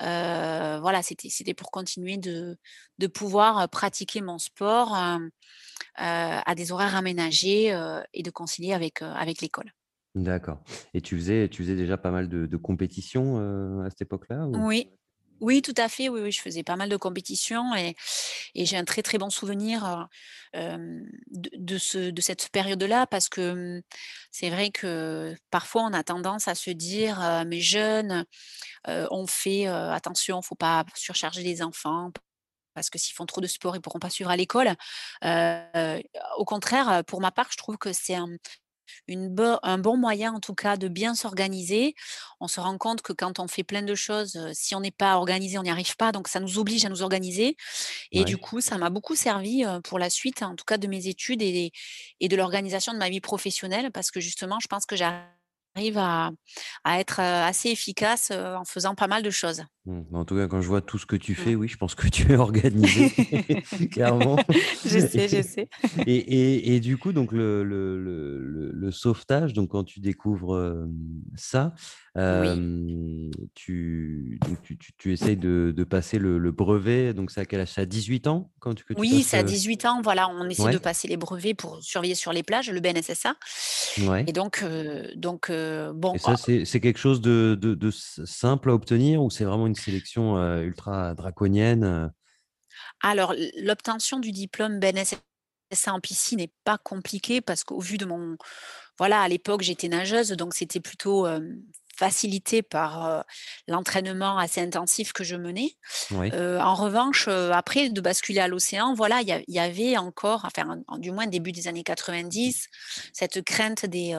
Voilà, 0.00 1.02
c'était 1.02 1.54
pour 1.54 1.70
continuer 1.70 2.18
de 2.18 2.56
de 2.98 3.06
pouvoir, 3.06 3.68
pratiquer 3.70 4.20
mon 4.22 4.38
sport, 4.38 4.94
à 5.96 6.54
des 6.56 6.72
horaires 6.72 6.96
aménagés, 6.96 7.68
et 8.14 8.22
de 8.22 8.30
concilier 8.30 8.74
avec, 8.74 9.00
l'école. 9.42 9.72
D'accord 10.14 10.62
et 10.94 11.02
tu 11.02 11.16
faisais 11.16 11.48
tu 11.50 11.62
faisais 11.62 11.76
déjà 11.76 11.98
pas 11.98 12.10
mal 12.10 12.28
de 12.28 12.46
de 12.46 12.56
compétitions, 12.56 13.38
à 13.84 13.90
cette 13.90 14.02
époque-là 14.02 14.46
ou? 14.46 14.54
Oui. 14.54 14.90
Oui, 15.40 15.60
tout 15.60 15.74
à 15.76 15.88
fait, 15.88 16.08
oui, 16.08 16.20
oui, 16.22 16.32
je 16.32 16.40
faisais 16.40 16.62
pas 16.62 16.76
mal 16.76 16.88
de 16.88 16.96
compétitions 16.96 17.74
et 17.74 17.94
j'ai 18.54 18.76
un 18.78 18.84
très, 18.84 19.02
très 19.02 19.18
bon 19.18 19.28
souvenir, 19.30 19.84
heu, 19.84 20.58
hem, 20.58 21.04
de 21.30 21.50
de 21.54 21.78
ce 21.78 22.10
de 22.10 22.20
cette 22.22 22.48
période-là 22.50 23.06
parce 23.06 23.28
que, 23.28 23.52
mmh, 23.78 23.82
c'est 24.30 24.48
vrai 24.50 24.70
que 24.70 25.34
parfois 25.50 25.82
on 25.84 25.92
a 25.92 26.02
tendance 26.02 26.48
à 26.48 26.54
se 26.54 26.70
dire, 26.70 27.20
heu: 27.20 27.44
«Mais 27.46 27.60
jeunes, 27.60 28.24
heu, 28.88 29.08
on 29.12 29.26
fait, 29.26 29.66
attention, 29.68 30.42
faut 30.42 30.56
pas 30.56 30.84
surcharger 30.96 31.42
les 31.42 31.62
enfants 31.62 32.12
parce 32.74 32.90
que 32.90 32.98
s'ils 32.98 33.14
font 33.16 33.26
trop 33.26 33.40
de 33.42 33.48
sport, 33.48 33.76
ils 33.76 33.82
pourront 33.82 34.00
pas 34.00 34.10
suivre 34.10 34.30
à 34.30 34.36
l'école». 34.36 34.70
Au 36.38 36.44
contraire, 36.44 37.04
pour 37.06 37.20
ma 37.20 37.30
part, 37.32 37.48
je 37.52 37.56
trouve 37.56 37.78
que 37.78 37.92
c'est 37.92 38.14
un 38.16 38.28
une 39.08 39.28
bo 39.28 39.58
un 39.62 39.78
bon 39.78 39.96
moyen 39.96 40.32
en 40.34 40.40
tout 40.40 40.54
cas 40.54 40.76
de 40.76 40.88
bien 40.88 41.14
s'organiser. 41.14 41.94
On 42.40 42.48
se 42.48 42.60
rend 42.60 42.78
compte 42.78 43.02
que 43.02 43.12
quand 43.12 43.38
on 43.40 43.48
fait 43.48 43.64
plein 43.64 43.82
de 43.82 43.94
choses, 43.94 44.36
heu, 44.36 44.50
si 44.54 44.74
on 44.74 44.80
n'est 44.80 44.90
pas 44.90 45.16
organisé, 45.16 45.58
on 45.58 45.62
n'y 45.62 45.70
arrive 45.70 45.96
pas, 45.96 46.12
donc 46.12 46.28
ça 46.28 46.40
nous 46.40 46.58
oblige 46.58 46.84
à 46.84 46.88
nous 46.88 47.02
organiser 47.02 47.56
et 48.12 48.24
du 48.24 48.38
coup, 48.38 48.60
ça 48.60 48.78
m'a 48.78 48.90
beaucoup 48.90 49.16
servi, 49.16 49.64
heu, 49.64 49.80
pour 49.82 49.98
la 49.98 50.10
suite, 50.10 50.42
en 50.42 50.56
tout 50.56 50.64
cas 50.64 50.78
de 50.78 50.86
mes 50.88 51.08
études 51.08 51.42
et 51.42 51.72
et 52.20 52.28
de 52.28 52.36
l'organisation 52.36 52.92
de 52.92 52.98
ma 52.98 53.08
vie 53.10 53.20
professionnelle 53.20 53.90
parce 53.92 54.10
que 54.10 54.20
justement, 54.20 54.58
je 54.60 54.68
pense 54.68 54.86
que 54.86 54.96
j'arrive 54.96 55.26
à 55.96 56.30
à 56.84 57.00
être, 57.00 57.20
assez 57.20 57.70
efficace, 57.70 58.30
en 58.32 58.64
faisant 58.64 58.94
pas 58.94 59.08
mal 59.08 59.22
de 59.22 59.30
choses. 59.30 59.64
Mmh, 59.86 60.00
bah, 60.10 60.18
en 60.18 60.24
tout 60.24 60.34
cas, 60.34 60.48
quand 60.48 60.60
je 60.60 60.66
vois 60.68 60.80
tout 60.82 60.98
ce 60.98 61.06
que 61.06 61.14
tu 61.16 61.34
Mmh. 61.36 61.36
fais, 61.36 61.54
oui, 61.54 61.68
je 61.68 61.76
pense 61.76 61.94
que 61.94 62.08
tu 62.08 62.32
es 62.32 62.36
organisé, 62.36 63.08
clairement 63.90 64.44
Je 64.84 64.98
sais, 65.00 65.28
je 65.28 65.42
sais. 65.42 65.68
et 66.06 66.16
et 66.16 66.74
et 66.76 66.80
du 66.80 66.98
coup, 66.98 67.12
donc 67.12 67.30
le 67.32 67.62
le 67.64 67.98
le 68.00 68.72
le 68.72 68.90
sauvetage, 68.90 69.52
donc 69.52 69.70
quand 69.70 69.84
tu 69.84 70.00
découvres, 70.00 70.86
ça, 71.36 71.74
Oui. 72.16 73.38
tu 73.54 74.38
donc 74.48 74.62
tu 74.62 74.78
tu 74.78 74.92
tu 74.96 75.12
essayes 75.12 75.36
de 75.36 75.72
de 75.76 75.84
passer 75.84 76.18
le 76.18 76.38
le 76.38 76.50
brevet, 76.50 77.12
donc 77.12 77.30
c'est 77.30 77.40
à 77.40 77.44
quel 77.44 77.60
âge? 77.60 77.72
C'est 77.74 77.82
à 77.82 77.86
18 77.86 78.26
ans 78.26 78.50
quand 78.58 78.74
tu 78.74 78.84
Oui, 78.96 79.10
passes 79.10 79.22
c'est 79.22 79.36
à 79.38 79.42
le 79.42 79.48
18 79.48 79.84
ans, 79.84 80.00
voilà, 80.02 80.28
on 80.28 80.48
essaie 80.48 80.70
de 80.70 80.78
passer 80.78 81.08
les 81.08 81.16
brevets 81.16 81.54
pour 81.54 81.82
surveiller 81.82 82.14
sur 82.14 82.32
les 82.32 82.42
plages, 82.42 82.70
le 82.70 82.80
BNSSA 82.80 83.36
Ouais 84.06 84.24
et 84.26 84.32
donc 84.32 84.64
donc 85.16 85.50
bon, 85.50 86.14
et 86.14 86.18
ça, 86.18 86.36
c'est 86.36 86.80
quelque 86.80 86.98
chose 86.98 87.20
de 87.20 87.54
de 87.60 87.90
simple 87.90 88.70
à 88.70 88.74
obtenir 88.74 89.22
ou 89.22 89.30
c'est 89.30 89.44
vraiment 89.44 89.66
une 89.66 89.74
sélection, 89.74 90.36
ultra 90.62 91.14
draconienne? 91.14 92.10
Alors, 93.02 93.34
l'obtention 93.58 94.18
du 94.18 94.32
diplôme 94.32 94.80
BNSSA 94.80 95.18
en 95.88 96.00
piscine 96.00 96.38
n'est 96.38 96.52
pas 96.64 96.78
compliquée 96.78 97.40
parce 97.40 97.64
qu'au 97.64 97.80
vu 97.80 97.98
de 97.98 98.06
mon 98.06 98.36
voilà, 98.98 99.20
à 99.20 99.28
l'époque, 99.28 99.62
j'étais 99.62 99.88
nageuse, 99.88 100.30
donc 100.30 100.54
c'était 100.54 100.80
plutôt, 100.80 101.26
facilité 101.96 102.62
par, 102.62 103.24
l'entraînement 103.68 104.38
assez 104.38 104.60
intensif 104.60 105.12
que 105.12 105.24
je 105.24 105.36
menais. 105.36 105.76
Oui, 106.10 106.30
en 106.32 106.74
revanche, 106.74 107.28
après 107.28 107.88
de 107.88 108.00
basculer 108.00 108.40
à 108.40 108.48
l'océan, 108.48 108.94
voilà, 108.94 109.20
il 109.22 109.44
y 109.48 109.58
avait 109.58 109.96
encore, 109.96 110.44
enfin, 110.44 110.82
en 110.88 110.98
du 110.98 111.10
moins 111.10 111.26
début 111.26 111.52
des 111.52 111.68
années 111.68 111.82
90, 111.82 112.68
cette 113.12 113.42
crainte 113.42 113.86
des, 113.86 114.14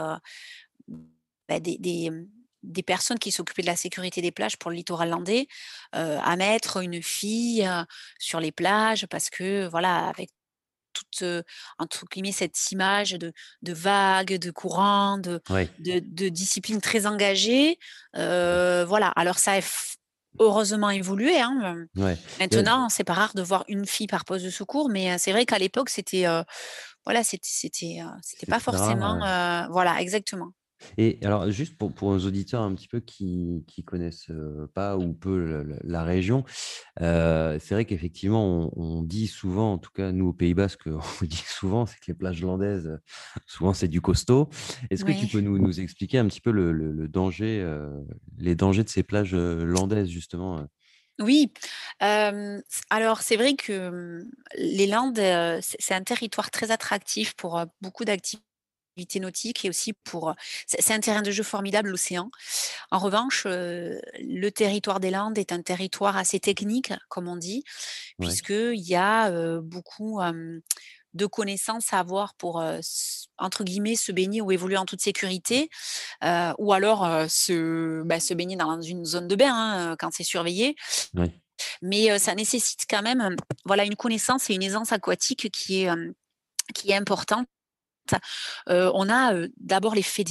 bah, 1.47 1.59
des 1.59 1.77
des, 1.77 2.09
mmh, 2.09 2.27
des 2.63 2.83
personnes 2.83 3.19
qui 3.19 3.31
s'occupaient 3.31 3.61
de 3.61 3.67
la 3.67 3.75
sécurité 3.75 4.21
des 4.21 4.31
plages 4.31 4.57
pour 4.57 4.71
le 4.71 4.77
littoral 4.77 5.09
landais, 5.09 5.47
à 5.93 6.35
mettre 6.35 6.77
une 6.77 7.01
fille, 7.01 7.67
sur 8.19 8.39
les 8.39 8.51
plages 8.51 9.05
parce 9.07 9.29
que 9.29 9.67
voilà, 9.67 10.07
avec 10.07 10.29
toute, 10.93 11.23
entre 11.79 12.05
guillemets 12.11 12.31
«cette 12.31 12.71
image 12.71 13.11
de 13.11 13.33
de 13.61 13.73
vagues, 13.73 14.37
de 14.39 14.51
courants, 14.51 15.17
de 15.19 15.41
oui, 15.49 15.69
de 15.79 15.99
de 16.03 16.29
discipline 16.29 16.81
très 16.81 17.05
engagée». 17.07 17.77
Heu, 18.17 18.83
voilà, 18.85 19.09
alors 19.15 19.39
ça 19.39 19.53
a 19.57 19.61
heureusement 20.39 20.89
évolué, 20.91 21.39
hein, 21.39 21.87
ouais. 21.95 22.17
Maintenant, 22.39 22.89
c'est 22.89 23.03
pas 23.03 23.13
rare 23.13 23.33
de 23.35 23.41
voir 23.41 23.65
une 23.67 23.85
fille 23.87 24.07
par 24.07 24.25
poste 24.25 24.45
de 24.45 24.49
secours, 24.51 24.89
mais 24.89 25.17
c'est 25.17 25.31
vrai 25.31 25.45
qu'à 25.45 25.57
l'époque, 25.59 25.89
c'était, 25.89 26.27
heu, 26.27 26.43
voilà, 27.05 27.23
c'était 27.23 27.49
c'était, 27.51 27.99
c'était 28.23 28.45
pas 28.47 28.59
forcément, 28.59 29.19
voilà, 29.71 30.01
exactement. 30.01 30.51
Et 30.97 31.19
alors 31.23 31.49
juste 31.51 31.77
pour 31.77 31.93
pour 31.93 32.11
nos 32.11 32.19
auditeurs 32.25 32.61
un 32.61 32.73
petit 32.75 32.87
peu 32.87 32.99
qui 32.99 33.63
qui 33.67 33.83
connaissent, 33.83 34.29
heu, 34.29 34.67
pas 34.73 34.97
ou 34.97 35.13
peu 35.13 35.63
la 35.83 36.03
région, 36.03 36.43
heu, 37.01 37.57
c'est 37.59 37.75
vrai 37.75 37.85
qu'effectivement 37.85 38.71
on 38.75 38.99
on 38.99 39.03
dit 39.03 39.27
souvent, 39.27 39.73
en 39.73 39.77
tout 39.79 39.91
cas 39.91 40.11
nous 40.11 40.27
au 40.29 40.33
Pays 40.33 40.53
basque, 40.55 40.87
on 41.21 41.25
dit 41.25 41.43
souvent, 41.47 41.85
c'est 41.85 41.97
que 41.99 42.05
les 42.09 42.15
plages 42.15 42.41
landaises, 42.41 42.99
souvent 43.47 43.73
c'est 43.73 43.87
du 43.89 44.01
costaud. 44.01 44.49
Est-ce 44.91 45.05
que 45.05 45.11
tu 45.13 45.27
peux 45.27 45.41
nous 45.41 45.59
nous 45.59 45.79
expliquer 45.81 46.19
un 46.19 46.27
petit 46.27 46.41
peu 46.41 46.51
le 46.51 46.71
le 46.73 46.91
le 46.93 47.07
danger, 47.07 47.61
heu, 47.63 48.05
les 48.37 48.55
dangers 48.55 48.83
de 48.83 48.89
ces 48.89 49.03
plages, 49.03 49.35
landaises 49.35 50.09
justement? 50.09 50.67
Oui, 51.19 51.51
alors 51.99 53.21
c'est 53.21 53.37
vrai 53.37 53.55
que, 53.55 54.23
les 54.55 54.85
Landes, 54.87 55.19
c'est 55.61 55.93
un 55.95 56.03
territoire 56.03 56.51
très 56.51 56.69
attractif 56.71 57.33
pour, 57.35 57.59
beaucoup 57.81 58.05
d'activités 58.05 58.43
nautiques 59.19 59.65
et 59.65 59.69
aussi 59.69 59.93
pour, 59.93 60.33
c'est 60.65 60.93
un 60.93 60.99
terrain 60.99 61.21
de 61.21 61.31
jeu 61.31 61.43
formidable, 61.43 61.89
l'océan. 61.89 62.29
En 62.91 62.99
revanche, 62.99 63.45
le 63.45 64.49
territoire 64.49 64.99
des 64.99 65.11
Landes 65.11 65.37
est 65.37 65.51
un 65.51 65.61
territoire 65.61 66.17
assez 66.17 66.39
technique, 66.39 66.93
comme 67.09 67.27
on 67.27 67.37
dit, 67.37 67.63
Ouais, 68.19 68.27
puisqu'il 68.27 68.81
y 68.81 68.95
a, 68.95 69.31
beaucoup, 69.61 70.19
de 71.13 71.25
connaissances 71.25 71.93
à 71.93 71.99
avoir 71.99 72.35
pour, 72.35 72.63
entre 73.37 73.63
guillemets 73.63 73.95
«se 73.95 74.11
baigner 74.11 74.41
ou 74.41 74.51
évoluer 74.51 74.77
en 74.77 74.85
toute 74.85 75.01
sécurité», 75.01 75.69
ou 76.21 76.73
alors, 76.73 77.29
se 77.29 78.03
bah, 78.03 78.19
se 78.19 78.33
baigner 78.33 78.55
dans 78.55 78.81
une 78.81 79.05
zone 79.05 79.27
de 79.27 79.35
bain, 79.35 79.53
hein, 79.53 79.95
quand 79.99 80.11
c'est 80.11 80.23
surveillé. 80.23 80.75
ouais, 81.15 81.33
Mais, 81.81 82.17
ça 82.19 82.35
nécessite 82.35 82.85
quand 82.89 83.01
même, 83.01 83.35
voilà, 83.65 83.85
une 83.85 83.95
connaissance 83.95 84.49
et 84.49 84.55
une 84.55 84.63
aisance 84.63 84.91
aquatique 84.91 85.49
qui 85.51 85.83
est, 85.83 85.89
qui 86.73 86.91
est 86.91 86.95
importante. 86.95 87.47
On 88.67 89.09
a, 89.09 89.33
d'abord 89.57 89.95
l'effet 89.95 90.23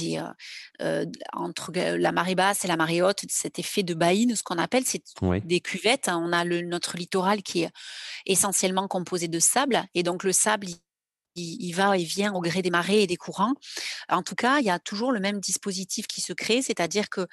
entre 1.33 1.71
la 1.73 2.11
marée 2.11 2.35
basse 2.35 2.65
et 2.65 2.67
la 2.67 2.77
marée 2.77 3.01
haute, 3.01 3.21
cet 3.29 3.59
effet 3.59 3.83
de 3.83 3.93
baïne, 3.93 4.35
ce 4.35 4.43
qu'on 4.43 4.57
appelle, 4.57 4.83
c'est 4.85 5.03
ouais, 5.21 5.41
des 5.41 5.59
cuvettes. 5.59 6.09
hein. 6.09 6.21
On 6.23 6.31
a 6.33 6.43
le 6.43 6.61
notre 6.61 6.97
littoral 6.97 7.43
qui 7.43 7.63
est 7.63 7.71
essentiellement 8.25 8.87
composé 8.87 9.27
de 9.27 9.39
sable 9.39 9.83
et 9.93 10.03
donc 10.03 10.23
le 10.23 10.31
sable, 10.31 10.67
il 11.35 11.71
va 11.73 11.97
et 11.97 12.03
vient 12.03 12.33
au 12.33 12.41
gré 12.41 12.61
des 12.61 12.71
marées 12.71 13.03
et 13.03 13.07
des 13.07 13.15
courants. 13.15 13.53
En 14.09 14.23
tout 14.23 14.35
cas, 14.35 14.59
il 14.59 14.65
y 14.65 14.71
a 14.71 14.79
toujours 14.79 15.11
le 15.11 15.19
même 15.19 15.39
dispositif 15.39 16.07
qui 16.07 16.19
se 16.21 16.33
crée, 16.33 16.61
c'est-à-dire 16.61 17.09
que, 17.09 17.27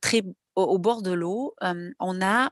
très 0.00 0.22
au 0.56 0.62
au 0.62 0.78
bord 0.78 1.02
de 1.02 1.12
l'eau, 1.12 1.54
on 1.60 2.22
a 2.22 2.50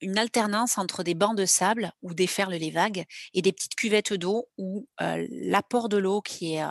une 0.00 0.18
alternance 0.18 0.78
entre 0.78 1.02
des 1.02 1.14
bancs 1.14 1.36
de 1.36 1.46
sable 1.46 1.92
où 2.02 2.14
déferlent 2.14 2.54
les 2.54 2.70
vagues 2.70 3.04
et 3.34 3.42
des 3.42 3.52
petites 3.52 3.74
cuvettes 3.74 4.12
d'eau 4.12 4.48
où, 4.58 4.88
l'apport 4.98 5.88
de 5.88 5.96
l'eau 5.96 6.20
qui 6.20 6.54
est, 6.54 6.64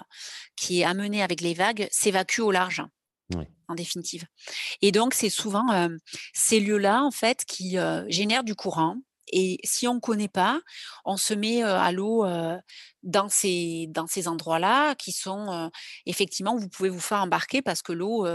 qui 0.55 0.81
est 0.81 0.83
amené 0.83 1.23
avec 1.23 1.41
les 1.41 1.53
vagues 1.53 1.87
s'évacue 1.91 2.41
au 2.41 2.51
large, 2.51 2.83
en 3.67 3.75
définitive. 3.75 4.25
Et 4.81 4.91
donc 4.91 5.13
c'est 5.13 5.29
souvent, 5.29 5.89
ces 6.33 6.59
lieux-là, 6.59 7.03
en 7.03 7.11
fait, 7.11 7.45
qui, 7.45 7.77
génèrent 8.07 8.43
du 8.43 8.55
courant 8.55 8.97
et 9.31 9.59
si 9.63 9.87
on 9.87 9.95
ne 9.95 9.99
connaît 9.99 10.27
pas, 10.29 10.61
on 11.05 11.17
se 11.17 11.33
met, 11.33 11.63
à 11.63 11.91
l'eau, 11.91 12.25
dans 13.03 13.29
ces 13.29 13.87
dans 13.89 14.07
ces 14.07 14.27
endroits-là 14.27 14.95
qui 14.95 15.11
sont, 15.11 15.69
effectivement, 16.05 16.55
vous 16.57 16.69
pouvez 16.69 16.89
vous 16.89 16.99
faire 16.99 17.19
embarquer 17.19 17.61
parce 17.61 17.81
que 17.81 17.93
l'eau, 17.93 18.25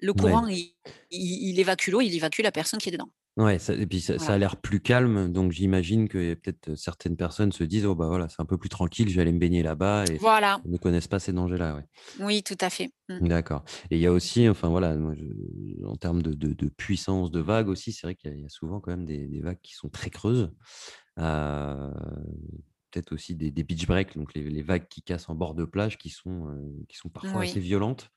le 0.00 0.12
courant, 0.14 0.46
Ouais. 0.46 0.48
il 0.48 0.74
il 1.10 1.50
il 1.50 1.60
évacue 1.60 1.90
l'eau, 1.90 2.00
il 2.00 2.14
évacue 2.14 2.40
la 2.42 2.52
personne 2.52 2.80
qui 2.80 2.88
est 2.88 2.92
dedans. 2.92 3.10
Ouais, 3.36 3.58
ça 3.58 3.74
et 3.74 3.86
puis 3.86 4.00
ça 4.00 4.14
a 4.32 4.38
l'air 4.38 4.56
plus 4.62 4.80
calme, 4.80 5.30
donc 5.30 5.52
j'imagine 5.52 6.08
que 6.08 6.32
peut-être 6.32 6.74
certaines 6.74 7.18
personnes 7.18 7.52
se 7.52 7.64
disent: 7.64 7.84
«Oh 7.84 7.94
bah, 7.94 8.06
voilà, 8.08 8.30
c'est 8.30 8.40
un 8.40 8.46
peu 8.46 8.56
plus 8.56 8.70
tranquille, 8.70 9.10
je 9.10 9.14
vais 9.16 9.20
aller 9.20 9.32
me 9.32 9.38
baigner 9.38 9.62
là-bas» 9.62 10.08
et 10.08 10.20
Voilà. 10.20 10.60
ne 10.64 10.78
connaissent 10.78 11.06
pas 11.08 11.18
ces 11.18 11.34
dangers-là, 11.34 11.74
ouais. 11.76 11.86
Oui, 12.18 12.42
tout 12.42 12.56
à 12.60 12.70
fait. 12.70 12.90
Mmh. 13.08 13.20
D'accord 13.20 13.64
et 13.90 13.96
il 13.96 14.02
y 14.02 14.06
a 14.06 14.12
aussi, 14.12 14.46
enfin 14.46 14.68
voilà, 14.68 14.94
moi 14.94 15.14
je 15.14 15.24
en 15.86 15.96
termes 15.96 16.20
de 16.20 16.34
de 16.34 16.52
de 16.52 16.68
puissance 16.68 17.30
de 17.30 17.40
vagues 17.40 17.68
aussi, 17.68 17.90
c'est 17.92 18.06
vrai 18.06 18.14
qu'il 18.14 18.30
y 18.30 18.34
a 18.34 18.36
il 18.36 18.42
y 18.42 18.44
a 18.44 18.50
souvent 18.50 18.78
quand 18.78 18.90
même 18.90 19.06
des 19.06 19.26
des 19.26 19.40
vagues 19.40 19.60
qui 19.62 19.72
sont 19.72 19.88
très 19.88 20.10
creuses. 20.10 20.52
Heu, 21.18 21.92
peut-être 22.90 23.12
aussi 23.12 23.34
des 23.36 23.50
des 23.50 23.64
beach 23.64 23.86
breaks, 23.86 24.16
donc 24.16 24.34
les 24.34 24.42
les 24.50 24.62
vagues 24.62 24.86
qui 24.88 25.02
cassent 25.02 25.28
en 25.30 25.34
bord 25.34 25.54
de 25.54 25.64
plage 25.64 25.96
qui 25.98 26.10
sont, 26.10 26.48
heu, 26.50 26.84
qui 26.88 26.96
sont 26.98 27.08
parfois 27.08 27.42
assez 27.42 27.60
violentes 27.60 28.10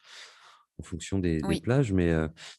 en 0.79 0.83
fonction 0.83 1.19
des 1.19 1.57
plages. 1.57 1.93
Mais, 1.93 2.13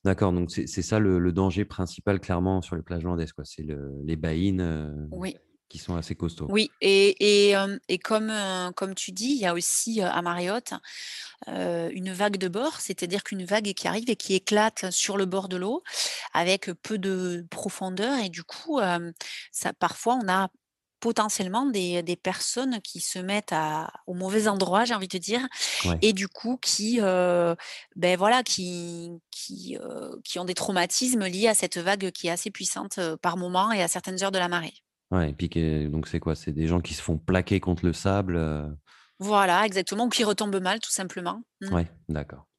d'accord, 0.04 0.32
donc 0.32 0.50
c'est 0.50 0.66
ça 0.82 0.98
le 0.98 1.18
le 1.18 1.32
danger 1.32 1.64
principal 1.64 2.20
clairement 2.20 2.62
sur 2.62 2.76
les 2.76 2.82
plages 2.82 3.04
landaises, 3.04 3.32
quoi? 3.32 3.44
C'est 3.44 3.62
le 3.62 3.92
les 4.04 4.16
baïnes, 4.16 4.60
Oui. 5.10 5.40
qui 5.68 5.78
sont 5.78 5.96
assez 5.96 6.14
costauds. 6.16 6.52
Oui 6.52 6.74
et 6.80 7.52
et 7.88 7.98
comme, 7.98 8.32
comme 8.76 8.94
tu 8.94 9.12
dis, 9.12 9.26
il 9.32 9.38
y 9.38 9.46
a 9.46 9.54
aussi, 9.54 10.00
à 10.00 10.20
Mayotte, 10.22 10.72
heu, 11.48 11.90
une 11.92 12.12
vague 12.12 12.38
de 12.38 12.48
bord, 12.48 12.80
c'est-à-dire 12.80 13.24
qu'une 13.24 13.44
vague 13.44 13.72
qui 13.74 13.88
arrive 13.88 14.10
et 14.10 14.16
qui 14.16 14.34
éclate 14.34 14.90
sur 14.90 15.16
le 15.16 15.26
bord 15.26 15.48
de 15.48 15.56
l'eau 15.56 15.82
avec 16.34 16.72
peu 16.82 16.98
de 16.98 17.46
profondeur 17.50 18.18
et 18.20 18.30
du 18.30 18.44
coup, 18.44 18.80
ça 19.52 19.72
parfois 19.74 20.18
on 20.22 20.28
a 20.28 20.48
potentiellement 21.00 21.66
des 21.66 22.02
des 22.02 22.16
personnes 22.16 22.80
qui 22.82 23.00
se 23.00 23.18
mettent 23.18 23.52
à 23.52 23.90
au 24.06 24.14
mauvais 24.14 24.48
endroit, 24.48 24.84
j'ai 24.84 24.94
envie 24.94 25.08
de 25.08 25.18
dire 25.18 25.46
Ouais. 25.82 26.00
et 26.02 26.12
du 26.12 26.28
coup 26.28 26.58
qui, 26.58 27.00
heu, 27.00 27.56
beh, 27.96 28.16
voilà, 28.16 28.42
qui 28.42 29.10
qui, 29.30 29.76
heu, 29.80 30.20
qui 30.24 30.38
ont 30.38 30.44
des 30.44 30.54
traumatismes 30.54 31.26
liés 31.26 31.48
à 31.48 31.54
cette 31.54 31.78
vague 31.78 32.10
qui 32.12 32.28
est 32.28 32.30
assez 32.30 32.50
puissante, 32.50 32.98
heu, 32.98 33.16
par 33.16 33.36
moment 33.36 33.72
et 33.72 33.82
à 33.82 33.88
certaines 33.88 34.22
heures 34.22 34.32
de 34.32 34.38
la 34.38 34.48
marée. 34.48 34.74
Ouais 35.12 35.30
et 35.30 35.34
puis 35.34 35.48
donc 35.88 36.06
c'est 36.08 36.20
quoi? 36.20 36.34
C'est 36.36 36.52
des 36.52 36.66
gens 36.68 36.80
qui 36.80 36.94
se 36.94 37.02
font 37.02 37.18
plaquer 37.18 37.58
contre 37.60 37.84
le 37.84 37.92
sable? 37.92 38.36
Voilà, 39.20 39.64
exactement 39.66 40.06
ou 40.06 40.08
qui 40.08 40.24
retombent 40.24 40.60
mal 40.60 40.80
tout 40.80 40.90
simplement. 40.90 41.42
Mmh. 41.60 41.72
Ouais, 41.72 41.88
d'accord. 42.08 42.49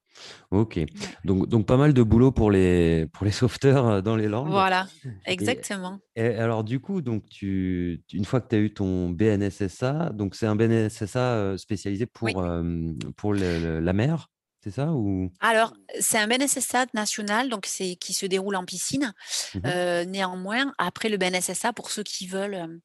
OK. 0.51 0.79
Donc 1.23 1.47
donc 1.47 1.65
pas 1.65 1.77
mal 1.77 1.93
de 1.93 2.03
boulot 2.03 2.31
pour 2.31 2.51
les 2.51 3.07
pour 3.13 3.25
les 3.25 3.31
sauveteurs, 3.31 3.87
heu, 3.89 4.01
dans 4.01 4.15
les 4.15 4.27
Landes 4.27 4.51
Voilà, 4.51 4.87
exactement. 5.25 5.99
et 6.15 6.25
alors 6.25 6.63
du 6.63 6.79
coup, 6.79 7.01
donc 7.01 7.25
tu 7.29 8.03
une 8.13 8.25
fois 8.25 8.41
que 8.41 8.49
tu 8.49 8.55
as 8.55 8.59
eu 8.59 8.73
ton 8.73 9.09
BNSSA, 9.11 10.11
donc 10.13 10.35
c'est 10.35 10.45
un 10.47 10.55
BNSSA, 10.55 11.35
heu, 11.53 11.57
spécialisé 11.57 12.05
Oui. 12.21 12.33
pour, 12.33 12.45
hem, 12.45 12.97
pour 13.15 13.33
le 13.33 13.79
la 13.79 13.93
mer, 13.93 14.27
c'est 14.63 14.71
ça 14.71 14.91
ou? 14.93 15.31
Alors, 15.39 15.73
c'est 15.99 16.17
un 16.19 16.27
BNSSA 16.27 16.85
national, 16.93 17.49
donc 17.49 17.65
c'est 17.65 17.95
qui 17.95 18.13
se 18.13 18.25
déroule 18.27 18.55
en 18.55 18.65
piscine. 18.65 19.13
Mmh 19.53 20.05
néanmoins, 20.07 20.73
après 20.77 21.09
le 21.09 21.17
BNSSA, 21.17 21.73
pour 21.73 21.89
ceux 21.91 22.03
qui 22.03 22.27
veulent, 22.27 22.79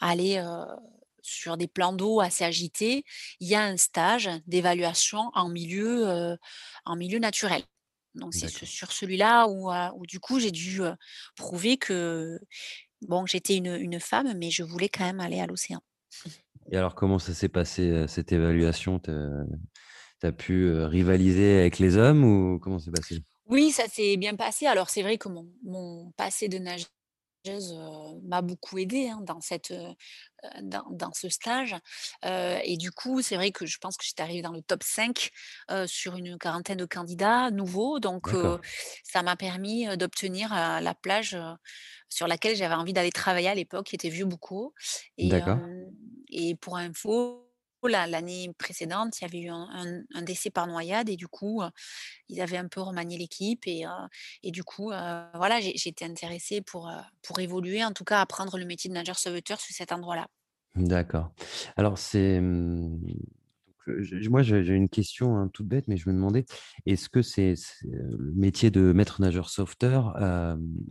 aller, 0.00 0.42
sur 1.24 1.56
des 1.56 1.68
plans 1.68 1.92
d'eau 1.94 2.20
assez 2.20 2.44
agités, 2.44 3.04
il 3.40 3.48
y 3.48 3.54
a 3.56 3.62
un 3.64 3.76
stage 3.76 4.30
d'évaluation 4.46 5.30
en 5.34 5.48
milieu, 5.48 6.08
heu, 6.08 6.38
en 6.84 6.96
milieu 6.96 7.18
naturel. 7.18 7.62
Donc 8.14 8.34
c'est 8.34 8.48
ce 8.48 8.64
sur 8.66 8.92
celui-là 8.92 9.48
où, 9.48 9.70
heu, 9.72 9.90
où 9.96 10.06
du 10.06 10.20
coup 10.20 10.38
j'ai 10.40 10.52
dû, 10.52 10.82
heu, 10.82 10.94
prouver 11.36 11.78
que 11.78 12.38
bon, 13.02 13.26
j'étais 13.26 13.56
une 13.56 13.76
une 13.76 14.00
femme, 14.00 14.34
mais 14.38 14.50
je 14.50 14.62
voulais 14.64 14.88
quand 14.90 15.04
même 15.04 15.20
aller 15.20 15.40
à 15.40 15.46
l'océan. 15.46 15.80
Et 16.70 16.76
alors 16.76 16.94
comment 16.94 17.18
ça 17.18 17.34
s'est 17.34 17.48
passé, 17.48 18.06
cette 18.08 18.32
évaluation? 18.32 18.98
Tu 19.00 19.10
as 20.22 20.32
pu, 20.32 20.72
rivaliser 20.84 21.58
avec 21.60 21.78
les 21.78 21.96
hommes 21.96 22.24
ou 22.24 22.58
comment 22.58 22.78
c'est 22.78 22.90
passé? 22.90 23.24
Oui, 23.46 23.72
ça 23.72 23.88
s'est 23.88 24.16
bien 24.16 24.36
passé. 24.36 24.66
Alors 24.66 24.88
c'est 24.90 25.02
vrai 25.02 25.18
que 25.18 25.28
mon 25.28 25.52
mon 25.62 26.12
passé 26.12 26.48
de 26.48 26.58
nageuse, 26.58 26.88
m'a 28.24 28.42
beaucoup 28.42 28.78
aidée, 28.78 29.08
hein, 29.08 29.20
dans 29.22 29.40
cette, 29.40 29.72
dans 30.62 30.84
dans 30.90 31.12
ce 31.14 31.28
stage, 31.28 31.76
et 32.24 32.76
du 32.78 32.90
coup, 32.92 33.22
c'est 33.22 33.36
vrai 33.36 33.52
que 33.52 33.66
je 33.66 33.78
pense 33.78 33.96
que 33.96 34.04
j'étais 34.06 34.22
arrivée 34.22 34.42
dans 34.42 34.52
le 34.52 34.62
top 34.62 34.82
5, 34.82 35.30
heu, 35.70 35.86
sur 35.86 36.16
une 36.16 36.38
quarantaine 36.38 36.78
de 36.78 36.86
candidats 36.86 37.50
nouveaux. 37.50 38.00
Donc 38.00 38.34
ça 39.04 39.22
m'a 39.22 39.36
permis, 39.36 39.86
d'obtenir, 39.96 40.50
la 40.54 40.94
plage, 40.94 41.36
sur 42.08 42.26
laquelle 42.28 42.56
j'avais 42.56 42.74
envie 42.74 42.92
d'aller 42.92 43.12
travailler 43.12 43.48
à 43.48 43.54
l'époque, 43.54 43.86
qui 43.86 43.94
était 43.96 44.08
Vieux-Boucau 44.10 44.74
et 45.18 45.36
D'accord. 45.36 45.60
hem 45.60 45.90
et 46.30 46.56
pour 46.56 46.76
info, 46.76 47.43
l'année 47.88 48.50
précédente, 48.58 49.18
il 49.20 49.22
y 49.22 49.26
avait 49.26 49.40
eu 49.40 49.50
un 49.50 50.22
décès 50.22 50.50
par 50.50 50.66
noyade 50.66 51.08
et 51.08 51.16
du 51.16 51.28
coup, 51.28 51.62
heu, 51.62 51.70
ils 52.28 52.40
avaient 52.40 52.58
un 52.58 52.68
peu 52.68 52.80
remanié 52.82 53.18
l'équipe 53.18 53.66
et 53.66 53.86
heu 53.86 53.90
et 54.42 54.50
du 54.52 54.64
coup, 54.64 54.92
heu, 54.92 54.96
voilà, 55.34 55.60
j'ai 55.60 55.94
intéressée 56.02 56.62
pour, 56.62 56.88
heu, 56.88 56.94
pour 57.22 57.40
évoluer, 57.40 57.84
en 57.84 57.92
tout 57.92 58.04
cas 58.04 58.20
apprendre 58.20 58.58
le 58.58 58.66
métier 58.66 58.88
de 58.90 58.94
nageur 58.94 59.18
sauveteur 59.18 59.60
sur 59.60 59.74
cet 59.74 59.92
endroit-là. 59.92 60.28
D'accord. 60.76 61.32
Alors 61.76 61.98
c'est, 61.98 62.40
mmh, 62.40 62.98
moi 64.30 64.42
j'ai 64.42 64.66
une 64.74 64.88
question, 64.88 65.36
hein, 65.36 65.48
toute 65.52 65.68
bête, 65.68 65.86
mais 65.88 65.96
je 65.96 66.08
me 66.08 66.14
demandais, 66.14 66.46
est-ce 66.86 67.08
que 67.08 67.22
c'est 67.22 67.54
le 67.84 68.32
métier 68.34 68.70
de 68.70 68.92
maître 68.92 69.20
nageur 69.20 69.50
sauveteur, 69.50 70.16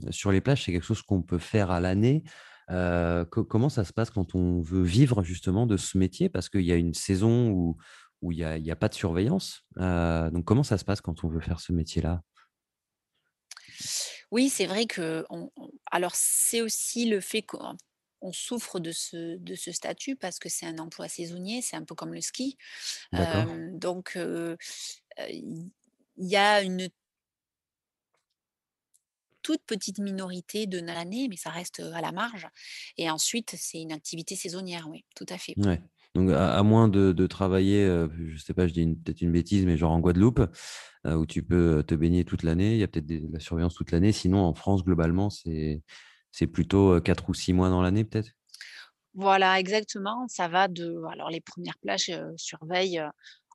sur 0.10 0.32
les 0.32 0.41
plages, 0.41 0.63
c'est 0.65 0.72
quelque 0.72 0.86
chose 0.86 1.02
qu'on 1.02 1.22
peut 1.22 1.39
faire 1.39 1.72
à 1.72 1.80
l'année? 1.80 2.24
Co 2.69 3.43
comment 3.45 3.69
ça 3.69 3.84
se 3.84 3.93
passe 3.93 4.10
quand 4.10 4.36
on 4.36 4.62
veut 4.62 4.84
vivre 4.84 5.23
justement 5.23 5.65
de 5.67 5.78
ce 5.78 5.97
métier? 5.97 6.30
Parce 6.30 6.49
qu'il 6.49 6.62
y 6.62 6.71
a 6.71 6.76
une 6.76 6.93
saison 6.93 7.49
où 7.52 7.78
où 8.21 8.32
il 8.32 8.38
y 8.38 8.43
a 8.43 8.58
y 8.58 8.71
a 8.71 8.76
pas 8.76 8.88
de 8.89 8.93
surveillance, 8.93 9.63
donc 9.78 10.45
comment 10.45 10.63
ça 10.63 10.78
se 10.78 10.86
passe 10.86 11.02
quand 11.02 11.23
on 11.23 11.28
veut 11.28 11.41
faire 11.41 11.60
ce 11.60 11.73
métier-là? 11.73 12.21
Oui, 14.32 14.49
c'est 14.49 14.65
vrai 14.65 14.88
on 15.30 15.52
alors 15.91 16.15
c'est 16.15 16.62
aussi 16.62 17.06
le 17.10 17.19
fait 17.19 17.41
qu'on 17.43 17.76
on 18.21 18.32
souffre 18.32 18.80
de 18.80 18.91
ce 18.91 19.38
de 19.38 19.56
ce 19.56 19.71
statut 19.71 20.15
parce 20.15 20.39
que 20.39 20.47
c'est 20.49 20.65
un 20.65 20.80
emploi 20.80 21.08
saisonnier, 21.10 21.62
c'est 21.62 21.76
un 21.76 21.84
peu 21.84 21.95
comme 21.95 22.13
le 22.13 22.21
ski. 22.21 22.58
Donc 23.73 24.17
il 24.17 24.58
y 26.17 26.36
a 26.36 26.62
une 26.62 26.89
toute 29.43 29.62
petite 29.67 29.99
minorité 29.99 30.65
de 30.65 30.79
l'année, 30.79 31.27
mais 31.29 31.38
ça 31.38 31.51
reste, 31.51 31.79
à 31.82 32.01
la 32.01 32.12
marge 32.12 32.47
et 32.97 33.10
ensuite 33.10 33.56
c'est 33.58 33.82
une 33.82 33.91
activité 33.91 34.36
saisonnière, 34.36 34.88
oui, 34.89 35.06
tout 35.15 35.25
à 35.29 35.38
fait. 35.38 35.58
Ouais, 35.58 35.79
donc 36.15 36.32
à 36.32 36.56
à 36.58 36.63
moins 36.63 36.88
de 36.88 37.12
de 37.12 37.27
travailler, 37.27 37.86
je 38.17 38.38
sais 38.39 38.56
pas, 38.56 38.65
je 38.67 38.73
dis 38.73 38.88
peut-être 38.88 39.21
une 39.21 39.32
bêtise, 39.32 39.65
mais 39.67 39.77
genre 39.77 39.91
en 39.91 39.99
Guadeloupe, 39.99 40.41
où 41.06 41.25
tu 41.27 41.43
peux, 41.43 41.84
te 41.86 41.93
baigner 41.95 42.25
toute 42.25 42.41
l'année. 42.43 42.73
Il 42.73 42.79
y 42.79 42.84
a 42.84 42.88
peut-être 42.88 43.06
de 43.06 43.21
la 43.32 43.39
surveillance 43.39 43.75
toute 43.75 43.91
l'année. 43.91 44.12
Sinon, 44.12 44.39
en 44.39 44.53
France, 44.56 44.84
globalement, 44.84 45.29
c'est 45.29 46.47
plutôt, 46.51 46.95
heu, 46.95 47.01
4 47.01 47.29
ou 47.29 47.34
6 47.36 47.53
mois 47.53 47.69
dans 47.69 47.82
l'année, 47.84 48.03
peut-être? 48.03 48.32
Voilà, 49.15 49.60
exactement, 49.60 50.27
ça 50.27 50.47
va 50.47 50.67
de 50.67 51.03
alors 51.12 51.29
les 51.29 51.41
premières 51.41 51.77
plages, 51.77 52.12
surveillent, 52.36 53.01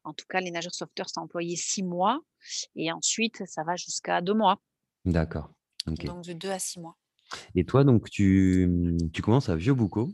en 0.04 0.12
tout 0.14 0.24
cas 0.28 0.40
les 0.40 0.52
nageurs 0.52 0.74
sauveteurs 0.74 1.10
sont 1.10 1.20
employés 1.22 1.56
6 1.56 1.82
mois 1.82 2.20
et 2.76 2.92
ensuite 2.92 3.42
ça 3.46 3.64
va 3.64 3.74
jusqu'à 3.74 4.20
2 4.20 4.34
mois. 4.34 4.60
D'accord, 5.04 5.50
Donc 5.86 6.24
de 6.24 6.32
2 6.32 6.50
à 6.50 6.58
6 6.58 6.80
mois. 6.80 6.96
et 7.54 7.64
toi, 7.64 7.84
donc 7.84 8.10
tu, 8.10 8.66
mmh, 8.68 9.10
tu 9.12 9.22
commences 9.22 9.48
à 9.48 9.56
Vieux-Boucau. 9.56 10.12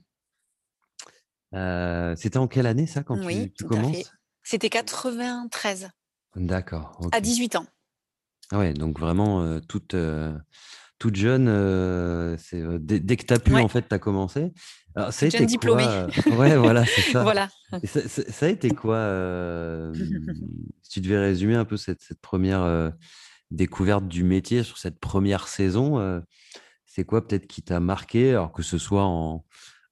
Heu, 1.52 2.14
c'était 2.16 2.38
en 2.38 2.48
quelle 2.48 2.66
année 2.66 2.86
ça, 2.86 3.02
quand 3.02 3.18
Oui, 3.26 3.52
tu 3.56 3.64
commences? 3.64 4.14
C'était 4.42 4.68
93. 4.70 5.88
D'accord, 6.36 6.96
À 7.12 7.20
OK. 7.20 7.20
18 7.20 7.56
ans. 7.56 7.66
Ah 8.50 8.58
ouais, 8.58 8.74
donc 8.74 8.98
vraiment, 8.98 9.42
heu, 9.42 9.60
toute, 9.62 9.94
heu, 9.94 10.34
toute 10.98 11.16
jeune, 11.16 11.46
dès 12.80 13.00
dès 13.00 13.16
que 13.16 13.24
tu 13.26 13.34
as 13.34 13.38
pu, 13.40 13.52
Ouais, 13.52 13.60
en 13.60 13.68
fait, 13.68 13.88
tu 13.88 13.94
as 13.94 13.98
commencé. 13.98 14.52
Alors 14.96 15.12
ça 15.12 15.26
a 15.26 15.28
été 15.28 15.46
diplômée. 15.46 15.88
quoi, 15.88 16.12
ouais, 16.30 16.56
voilà, 16.56 16.86
c'est 16.86 17.02
ça 17.02 17.24
Voilà. 17.24 17.50
ça 17.84 18.08
ça 18.08 18.22
ça 18.30 18.46
a 18.46 18.48
été 18.50 18.74
quoi, 18.74 18.98
si 20.82 20.90
tu 20.90 21.00
devais 21.00 21.18
résumer 21.20 21.54
un 21.56 21.64
peu 21.64 21.76
cette 21.76 22.02
cette 22.02 22.20
1re, 22.20 22.62
heu, 22.64 22.92
découverte 23.54 24.08
du 24.08 24.24
métier 24.24 24.62
sur 24.64 24.78
cette 24.78 25.00
1re 25.00 25.48
saison, 25.48 25.98
heu, 26.00 26.22
c'est 26.86 27.04
quoi 27.04 27.26
peut-être 27.26 27.46
qui 27.48 27.62
t'a 27.62 27.80
marqué? 27.80 28.30
Alors 28.32 28.52
que 28.52 28.62
ce 28.62 28.78
soit 28.78 29.04
en 29.04 29.44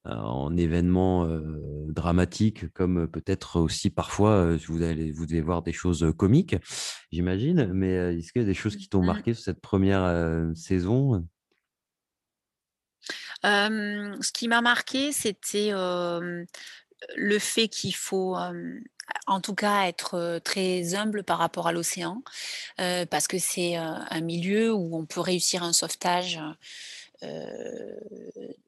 heu, 0.08 0.12
en 0.12 0.56
événement, 0.56 1.26
heu, 1.26 1.86
dramatique 1.90 2.72
comme, 2.74 3.08
peut-être 3.08 3.60
aussi 3.60 3.90
parfois, 3.90 4.56
vous 4.68 4.82
allez 4.82 5.12
vous 5.12 5.26
devez 5.26 5.42
voir 5.42 5.62
des 5.62 5.72
choses, 5.74 6.06
comiques, 6.18 6.56
j'imagine, 7.12 7.72
mais, 7.74 7.92
est-ce 8.18 8.32
qu'il 8.32 8.42
y 8.42 8.46
a 8.46 8.48
des 8.48 8.54
choses 8.54 8.74
Mmh 8.74 8.78
qui 8.78 8.88
t'ont 8.90 9.02
mh. 9.02 9.22
marqué 9.22 9.34
sur 9.34 9.44
cette 9.44 9.60
1re, 9.62 10.02
heu, 10.04 10.54
saison, 10.56 11.26
ce 14.22 14.32
qui 14.32 14.48
m'a 14.48 14.60
marqué, 14.60 15.12
c'était, 15.12 15.72
le 17.16 17.38
fait 17.38 17.68
qu'il 17.68 17.94
faut, 17.94 18.36
en 19.26 19.40
tout 19.40 19.54
cas 19.54 19.86
être, 19.86 20.40
très 20.44 20.94
humble 20.94 21.24
par 21.24 21.38
rapport 21.38 21.68
à 21.68 21.72
l'océan, 21.72 22.22
parce 22.76 23.28
que 23.28 23.38
c'est, 23.38 23.76
un 23.76 24.20
milieu 24.20 24.72
où 24.74 24.96
on 24.96 25.06
peut 25.06 25.20
réussir 25.20 25.62
un 25.62 25.72
sauvetage, 25.72 26.40
et 27.22 27.26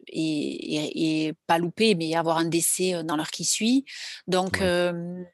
et 0.08 1.26
et 1.28 1.32
pas 1.46 1.58
louper, 1.58 1.94
mais 1.94 2.14
avoir 2.14 2.38
un 2.38 2.44
décès, 2.44 3.02
dans 3.04 3.16
l'heure 3.16 3.30
qui 3.30 3.44
suit. 3.44 3.84
Donc 4.28 4.58
Ouais. 4.60 4.92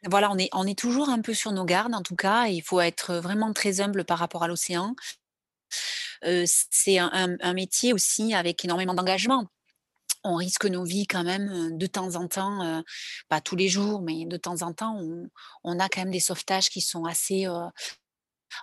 voilà, 0.08 0.30
on 0.30 0.38
est 0.38 0.48
on 0.52 0.66
est 0.66 0.78
toujours 0.78 1.08
un 1.10 1.20
peu 1.20 1.34
sur 1.34 1.52
nos 1.52 1.64
gardes 1.64 1.94
en 1.94 2.02
tout 2.02 2.16
cas 2.16 2.48
et 2.48 2.52
il 2.52 2.62
faut 2.62 2.80
être 2.80 3.16
vraiment 3.16 3.52
très 3.52 3.80
humble 3.80 4.04
par 4.04 4.18
rapport 4.18 4.42
à 4.42 4.48
l'océan. 4.48 4.94
C'est 6.22 6.98
un 6.98 7.10
un 7.12 7.36
un 7.40 7.54
métier 7.54 7.92
aussi 7.92 8.34
avec 8.34 8.64
énormément 8.64 8.94
d'engagement. 8.94 9.46
On 10.22 10.37
risque 10.37 10.66
nos 10.66 10.85
vies 10.85 11.06
quand 11.06 11.24
même, 11.24 11.78
de 11.78 11.87
temps 11.87 12.16
en 12.16 12.28
temps, 12.28 12.83
pas 13.28 13.40
tous 13.40 13.56
les 13.56 13.68
jours, 13.68 14.02
mais 14.02 14.26
de 14.26 14.37
temps 14.37 14.62
en 14.62 14.72
temps, 14.72 14.96
on 14.98 15.28
on 15.64 15.78
a 15.78 15.88
quand 15.88 16.02
même 16.02 16.11
des 16.11 16.20
sauvetages 16.20 16.68
qui 16.68 16.80
sont 16.80 17.04
assez, 17.04 17.46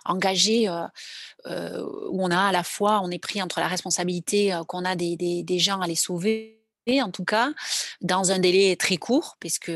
engagés, 0.04 0.68
où 0.68 2.22
on 2.22 2.30
a 2.30 2.48
à 2.48 2.52
la 2.52 2.62
fois 2.62 3.00
on 3.02 3.10
est 3.10 3.18
pris 3.18 3.42
entre 3.42 3.60
la 3.60 3.68
responsabilité, 3.68 4.58
qu'on 4.68 4.84
a 4.84 4.96
des 4.96 5.16
des 5.16 5.42
des 5.42 5.58
gens 5.58 5.80
à 5.80 5.86
les 5.86 5.96
sauver 5.96 6.54
en 7.02 7.10
tout 7.10 7.24
cas, 7.24 7.52
dans 8.00 8.32
un 8.32 8.38
délai 8.38 8.74
très 8.76 8.96
court, 8.96 9.36
puisque 9.40 9.70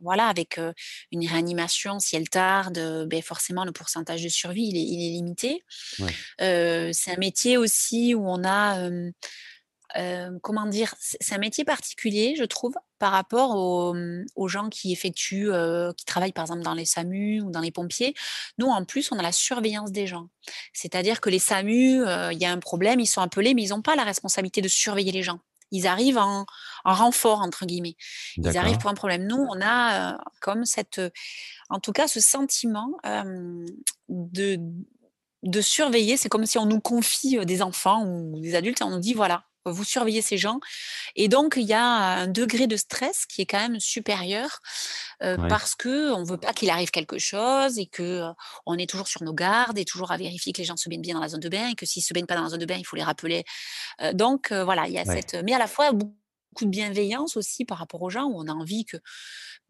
voilà, 0.00 0.26
avec 0.26 0.60
une 1.12 1.24
réanimation, 1.24 2.00
si 2.00 2.16
elle 2.16 2.28
tarde, 2.28 3.06
beh, 3.08 3.22
forcément 3.22 3.64
le 3.64 3.70
pourcentage 3.70 4.24
de 4.24 4.28
survie, 4.28 4.66
il 4.66 4.76
est 4.76 4.82
il 4.82 5.06
est 5.06 5.12
limité. 5.12 5.64
Ouais. 6.00 6.92
C'est 6.92 7.12
un 7.12 7.18
métier 7.18 7.56
aussi 7.56 8.14
où 8.14 8.28
on 8.28 8.42
a, 8.44 8.90
comment 10.42 10.66
dire? 10.66 10.94
C'est 10.98 11.34
un 11.34 11.38
métier 11.38 11.64
particulier, 11.64 12.34
je 12.36 12.44
trouve, 12.44 12.74
par 12.98 13.12
rapport 13.12 13.56
aux, 13.56 13.94
mmh, 13.94 14.26
aux 14.34 14.48
gens 14.48 14.68
qui 14.68 14.92
effectuent, 14.92 15.50
qui 15.96 16.04
travaillent 16.04 16.32
par 16.32 16.44
exemple 16.44 16.62
dans 16.62 16.74
les 16.74 16.84
SAMU 16.84 17.40
ou 17.40 17.50
dans 17.50 17.60
les 17.60 17.70
pompiers. 17.70 18.14
Nous, 18.58 18.66
en 18.66 18.84
plus, 18.84 19.12
on 19.12 19.18
a 19.18 19.22
la 19.22 19.32
surveillance 19.32 19.92
des 19.92 20.06
gens. 20.06 20.28
C'est-à-dire 20.72 21.20
que 21.20 21.30
les 21.30 21.38
SAMU, 21.38 22.04
il 22.32 22.38
y 22.38 22.44
a 22.44 22.50
un 22.50 22.58
problème, 22.58 23.00
ils 23.00 23.06
sont 23.06 23.20
appelés, 23.20 23.54
mais 23.54 23.62
ils 23.62 23.74
ont 23.74 23.82
pas 23.82 23.96
la 23.96 24.04
responsabilité 24.04 24.60
de 24.60 24.68
surveiller 24.68 25.12
les 25.12 25.22
gens. 25.22 25.40
Ils 25.72 25.88
arrivent 25.88 26.18
en 26.18 26.46
en 26.84 26.94
«renfort» 26.94 27.40
entre 27.40 27.66
guillemets. 27.66 27.96
Ils 28.36 28.56
arrivent 28.56 28.78
pour 28.78 28.88
un 28.88 28.94
problème. 28.94 29.26
Nous, 29.26 29.36
on 29.36 29.60
a, 29.60 30.16
comme 30.40 30.64
cette, 30.64 31.00
en 31.68 31.80
tout 31.80 31.92
cas 31.92 32.06
ce 32.06 32.20
sentiment, 32.20 32.92
de 34.08 34.58
de 35.42 35.60
surveiller. 35.60 36.16
C'est 36.16 36.28
comme 36.28 36.46
si 36.46 36.58
on 36.58 36.66
nous 36.66 36.80
confie, 36.80 37.44
des 37.44 37.62
enfants 37.62 38.04
ou 38.06 38.40
des 38.40 38.54
adultes 38.54 38.80
et 38.80 38.84
on 38.84 38.90
nous 38.90 39.00
dit: 39.00 39.14
«Voilà, 39.14 39.44
vous 39.70 39.84
surveillez 39.84 40.22
ces 40.22 40.38
gens» 40.38 40.60
et 41.16 41.28
donc 41.28 41.54
il 41.58 41.64
y 41.64 41.74
a 41.74 41.82
un 41.84 42.28
degré 42.28 42.66
de 42.68 42.76
stress 42.76 43.26
qui 43.26 43.42
est 43.42 43.46
quand 43.46 43.60
même 43.60 43.80
supérieur, 43.80 44.60
heu, 45.24 45.38
Ouais. 45.38 45.46
parce 45.48 45.74
qu'on 45.76 46.24
veut 46.24 46.38
pas 46.38 46.52
qu'il 46.54 46.70
arrive 46.70 46.90
quelque 46.90 47.18
chose 47.18 47.78
et 47.78 47.86
que, 47.86 48.02
heu, 48.30 48.34
on 48.66 48.78
est 48.78 48.88
toujours 48.90 49.08
sur 49.08 49.22
nos 49.24 49.34
gardes 49.34 49.78
et 49.78 49.84
toujours 49.86 50.12
à 50.12 50.16
vérifier 50.18 50.52
que 50.52 50.58
les 50.58 50.64
gens 50.66 50.76
se 50.76 50.88
baignent 50.88 51.02
bien 51.02 51.14
dans 51.16 51.20
la 51.22 51.28
zone 51.28 51.40
de 51.40 51.48
bain 51.50 51.70
et 51.70 51.74
que 51.76 51.86
s'ils 51.86 52.02
se 52.04 52.14
baignent 52.14 52.26
pas 52.26 52.36
dans 52.36 52.44
la 52.44 52.50
zone 52.50 52.60
de 52.60 52.66
bain, 52.66 52.76
il 52.78 52.86
faut 52.86 52.96
les 52.96 53.04
rappeler. 53.04 53.44
Heu, 54.02 54.14
donc 54.14 54.52
heu, 54.52 54.62
voilà, 54.64 54.88
il 54.88 54.94
y 54.94 54.98
a 54.98 55.04
Ouais. 55.04 55.26
cette 55.26 55.34
mais 55.44 55.54
à 55.54 55.58
la 55.60 55.68
fois 55.68 55.92
beaucoup 55.92 56.14
de 56.62 56.70
bienveillance 56.70 57.36
aussi 57.36 57.64
par 57.66 57.78
rapport 57.78 58.02
aux 58.02 58.10
gens 58.10 58.24
où 58.26 58.34
on 58.40 58.48
a 58.48 58.52
envie 58.54 58.84
que, 58.86 58.98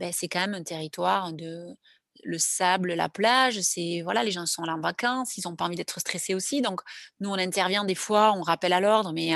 beh, 0.01 0.13
c'est 0.13 0.29
quand 0.29 0.41
même 0.41 0.55
un 0.55 0.63
territoire 0.65 1.33
de 1.33 1.77
le 2.25 2.39
sable, 2.39 2.95
la 2.95 3.09
plage, 3.09 3.61
c'est 3.61 4.01
voilà, 4.03 4.25
les 4.25 4.31
gens 4.31 4.47
sont 4.47 4.63
là 4.63 4.75
en 4.75 4.81
vacances, 4.81 5.37
ils 5.37 5.47
ont 5.49 5.57
pas 5.57 5.65
envie 5.65 5.77
d'être 5.77 6.01
stressés 6.01 6.35
aussi, 6.35 6.63
donc 6.63 6.81
nous, 7.21 7.31
on 7.31 7.39
intervient 7.39 7.85
des 7.85 7.95
fois, 7.95 8.33
on 8.37 8.43
rappelle 8.43 8.73
à 8.73 8.81
l'ordre, 8.81 9.13
mais 9.13 9.33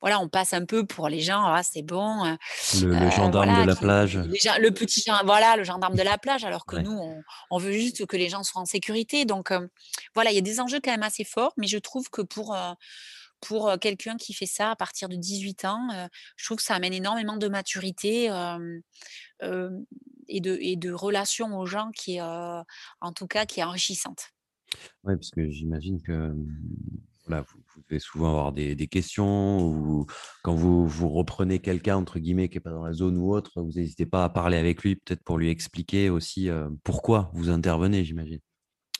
voilà, 0.00 0.20
on 0.20 0.28
passe 0.28 0.52
un 0.52 0.64
peu 0.64 0.86
pour 0.86 1.08
les 1.08 1.20
gens, 1.20 1.44
ah, 1.44 1.62
c'est 1.62 1.82
bon, 1.82 2.24
Le 2.80 2.88
le 2.88 3.06
heu, 3.06 3.10
gendarme 3.10 3.62
de 3.62 3.66
la 3.66 3.74
qui 3.74 3.80
plage. 3.80 4.12
gens 4.12 4.58
le 4.58 4.70
petit 4.70 5.04
voilà, 5.24 5.56
le 5.56 5.64
gendarme 5.64 5.96
de 5.96 6.02
la 6.02 6.18
plage, 6.18 6.44
alors 6.44 6.66
que 6.66 6.76
Ouais. 6.76 6.82
nous, 6.82 6.92
on 6.98 7.22
on 7.50 7.58
veut 7.58 7.72
juste 7.72 8.06
que 8.06 8.16
les 8.16 8.28
gens 8.28 8.42
soient 8.42 8.62
en 8.62 8.66
sécurité, 8.66 9.24
donc 9.24 9.52
voilà, 10.14 10.30
il 10.30 10.34
y 10.34 10.38
a 10.38 10.42
des 10.42 10.60
enjeux 10.60 10.80
quand 10.82 10.90
même 10.90 11.02
assez 11.02 11.24
forts, 11.24 11.52
mais 11.56 11.66
je 11.66 11.78
trouve 11.78 12.08
que 12.10 12.22
pour, 12.22 12.56
pour, 13.40 13.72
quelqu'un 13.80 14.16
qui 14.16 14.32
fait 14.32 14.46
ça 14.46 14.70
à 14.70 14.76
partir 14.76 15.08
de 15.08 15.16
18 15.16 15.64
ans, 15.64 16.08
je 16.36 16.44
trouve 16.44 16.58
que 16.58 16.62
ça 16.62 16.74
amène 16.74 16.94
énormément 16.94 17.36
de 17.36 17.48
maturité, 17.48 18.30
et 20.28 20.40
de 20.40 20.58
et 20.60 20.76
de 20.76 20.92
relation 20.92 21.58
aux 21.58 21.66
gens 21.66 21.90
qui 21.92 22.16
est, 22.16 22.20
heu, 22.22 22.62
en 23.00 23.12
tout 23.12 23.26
cas 23.26 23.46
qui 23.46 23.60
est 23.60 23.64
enrichissante. 23.64 24.30
Ouais, 25.04 25.16
parce 25.16 25.30
que 25.30 25.48
j'imagine 25.50 26.00
que, 26.02 26.12
mmh, 26.12 26.46
voilà, 27.26 27.42
vous 27.42 27.60
vous 27.74 27.82
devez 27.88 27.98
souvent 28.00 28.30
avoir 28.30 28.52
des 28.52 28.74
des 28.74 28.86
questions 28.88 29.60
ou 29.66 30.06
quand 30.42 30.54
vous 30.54 30.86
vous 30.86 31.08
reprenez 31.08 31.60
quelqu'un 31.60 31.96
entre 31.96 32.18
guillemets 32.18 32.48
qui 32.48 32.58
est 32.58 32.60
pas 32.60 32.70
dans 32.70 32.84
la 32.84 32.92
zone 32.92 33.16
ou 33.18 33.32
autre, 33.32 33.62
vous 33.62 33.78
hésitez 33.78 34.06
pas 34.06 34.24
à 34.24 34.28
parler 34.30 34.56
avec 34.56 34.82
lui, 34.82 34.96
peut-être 34.96 35.22
pour 35.24 35.38
lui 35.38 35.48
expliquer 35.50 36.10
aussi, 36.10 36.48
heu, 36.48 36.68
pourquoi 36.84 37.30
vous 37.34 37.48
intervenez, 37.50 38.04
j'imagine? 38.04 38.40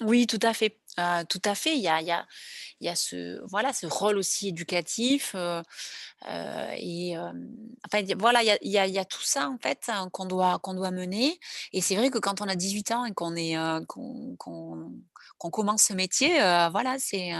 Oui, 0.00 0.26
tout 0.26 0.38
à 0.42 0.52
fait, 0.52 0.80
heu, 1.00 1.24
tout 1.28 1.40
à 1.44 1.55
fait. 1.55 1.76
Il 1.76 1.83
y 1.83 1.88
a 1.88 2.00
il 2.00 2.07
y 2.07 2.11
a 2.12 2.26
il 2.81 2.87
y 2.87 2.90
a 2.90 2.96
ce 2.96 3.40
voilà, 3.48 3.72
ce 3.72 3.87
rôle 3.87 4.18
aussi 4.18 4.48
éducatif, 4.48 5.35
et 6.76 7.11
hem, 7.12 7.48
enfin, 7.87 7.98
il 8.00 8.09
y 8.09 8.12
a 8.12 8.16
voilà, 8.18 8.42
il 8.42 8.46
y 8.48 8.78
a 8.78 8.87
il 8.87 8.92
y 8.94 8.98
a 8.98 9.05
tout 9.05 9.22
ça, 9.22 9.48
en 9.50 9.59
fait, 9.59 9.85
hein, 9.88 10.09
qu'on 10.12 10.26
doit 10.26 10.59
qu'on 10.61 10.74
doit 10.74 10.90
mener 10.90 11.38
et 11.72 11.81
c'est 11.81 11.96
vrai 11.96 12.11
que 12.11 12.18
quand 12.18 12.40
on 12.40 12.48
a 12.48 12.57
18 12.57 12.90
ans 12.92 13.05
et 13.05 13.12
qu'on 13.14 13.37
est, 13.37 13.57
qu'on 13.88 14.37
qu'on 14.38 14.92
qu'on 15.38 15.50
commence 15.50 15.85
ce 15.85 15.92
métier, 15.94 16.40
heu, 16.40 16.68
voilà, 16.70 16.96
c'est, 16.98 17.33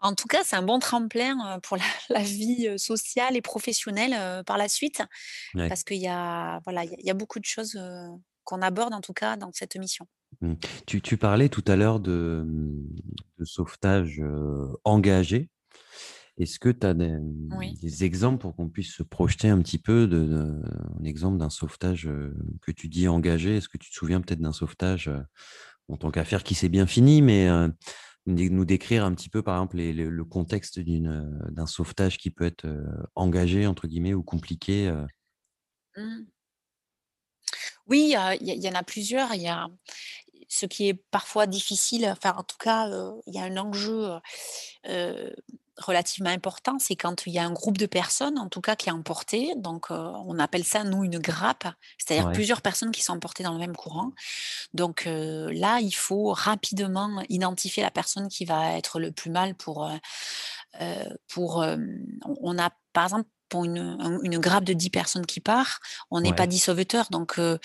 en 0.00 0.14
tout 0.14 0.28
cas, 0.28 0.42
c'est 0.44 0.56
un 0.56 0.62
bon 0.62 0.78
tremplin, 0.78 1.58
pour 1.62 1.76
la 1.76 1.84
la 2.10 2.22
vie, 2.22 2.78
sociale 2.78 3.36
et 3.36 3.42
professionnelle, 3.42 4.44
par 4.44 4.58
la 4.58 4.68
suite. 4.68 5.02
Ouais. 5.54 5.70
Parce 5.70 5.84
qu'il 5.84 5.98
y 5.98 6.08
a 6.08 6.60
voilà, 6.64 6.84
il 6.84 6.94
y 7.06 7.10
a 7.10 7.14
beaucoup 7.14 7.40
de 7.40 7.46
choses, 7.46 7.78
qu'on 8.44 8.62
aborde, 8.62 8.94
en 8.94 9.00
tout 9.02 9.14
cas, 9.14 9.36
dans 9.36 9.52
cette 9.52 9.76
mission. 9.76 10.06
Mmh. 10.40 10.54
Tu 10.86 11.00
tu 11.00 11.16
parlais 11.16 11.48
tout 11.48 11.64
à 11.66 11.76
l'heure 11.76 12.00
de, 12.00 12.44
de 13.38 13.44
sauvetage, 13.44 14.22
engagé. 14.84 15.50
Est-ce 16.38 16.58
que 16.58 16.68
tu 16.68 16.86
as 16.86 16.94
des, 16.94 17.16
Oui. 17.56 17.78
des 17.82 18.04
exemples 18.04 18.40
pour 18.42 18.56
qu'on 18.56 18.68
puisse 18.68 18.92
se 18.94 19.02
projeter 19.02 19.48
un 19.48 19.60
petit 19.62 19.78
peu 19.78 20.06
de 20.06 20.24
de 20.26 20.62
un 21.00 21.04
exemple 21.04 21.38
d'un 21.38 21.50
sauvetage, 21.50 22.08
que 22.62 22.72
tu 22.72 22.88
dis 22.88 23.08
engagé? 23.08 23.56
Est-ce 23.56 23.68
que 23.68 23.78
tu 23.78 23.90
te 23.90 23.94
souviens 23.96 24.20
peut-être 24.20 24.40
d'un 24.40 24.52
sauvetage, 24.52 25.10
en 25.88 25.96
tant 25.96 26.10
qu'affaire 26.10 26.44
qui 26.44 26.54
s'est 26.54 26.68
bien 26.70 26.86
fini, 26.86 27.22
mais, 27.22 27.48
nous 28.26 28.64
décrire 28.66 29.04
un 29.04 29.14
petit 29.14 29.30
peu, 29.30 29.42
par 29.42 29.56
exemple, 29.56 29.76
les 29.78 29.92
le 29.94 30.10
le 30.10 30.24
contexte 30.24 30.80
d'un 30.80 31.66
sauvetage 31.66 32.18
qui 32.18 32.30
peut 32.30 32.44
être, 32.44 32.66
«engagé» 33.14 33.66
entre 33.66 33.86
guillemets 33.88 34.14
ou 34.14 34.22
compliqué? 34.22 34.92
Mmh. 35.96 36.26
Oui, 37.88 38.14
il 38.40 38.62
y 38.64 38.68
en 38.68 38.74
a 38.74 38.82
plusieurs. 38.82 39.34
Il 39.34 39.42
y 39.42 39.48
a 39.48 39.68
ce 40.48 40.66
qui 40.66 40.88
est 40.88 40.94
parfois 40.94 41.46
difficile, 41.46 42.06
enfin, 42.10 42.34
en 42.36 42.42
tout 42.44 42.56
cas, 42.58 42.88
il 43.26 43.34
y 43.34 43.38
a 43.38 43.44
un 43.44 43.56
enjeu, 43.56 44.10
relativement 45.78 46.30
important, 46.30 46.78
c'est 46.78 46.96
quand 46.96 47.26
il 47.26 47.34
y 47.34 47.38
a 47.38 47.44
un 47.44 47.52
groupe 47.52 47.76
de 47.76 47.84
personnes, 47.84 48.38
en 48.38 48.48
tout 48.48 48.62
cas, 48.62 48.76
qui 48.76 48.88
est 48.88 48.92
emporté. 48.92 49.52
Donc, 49.56 49.90
on 49.90 50.38
appelle 50.38 50.64
ça, 50.64 50.84
nous, 50.84 51.04
une 51.04 51.18
grappe, 51.18 51.66
c'est-à-dire 51.98 52.26
Ouais, 52.26 52.32
plusieurs 52.32 52.62
personnes 52.62 52.92
qui 52.92 53.02
sont 53.02 53.12
emportées 53.12 53.42
dans 53.42 53.52
le 53.52 53.58
même 53.58 53.76
courant. 53.76 54.12
Donc, 54.74 55.04
là, 55.06 55.80
il 55.80 55.92
faut 55.94 56.32
rapidement 56.32 57.22
identifier 57.28 57.82
la 57.82 57.90
personne 57.90 58.28
qui 58.28 58.44
va 58.46 58.72
être 58.72 59.00
le 59.00 59.12
plus 59.12 59.30
mal 59.30 59.54
pour, 59.54 59.86
heu, 59.86 59.98
pour, 61.28 61.64
on 62.24 62.58
a, 62.58 62.70
par 62.92 63.04
exemple, 63.04 63.28
pour 63.48 63.64
une, 63.64 63.96
un 64.00 64.20
une 64.22 64.38
grappe 64.38 64.64
de 64.64 64.72
10 64.72 64.90
personnes 64.90 65.26
qui 65.26 65.40
part, 65.40 65.80
on 66.10 66.20
n'est 66.20 66.32
pas 66.32 66.42
ouais, 66.44 66.48
10 66.48 66.58
sauveteurs, 66.58 67.06
donc 67.10 67.38
heu, 67.38 67.58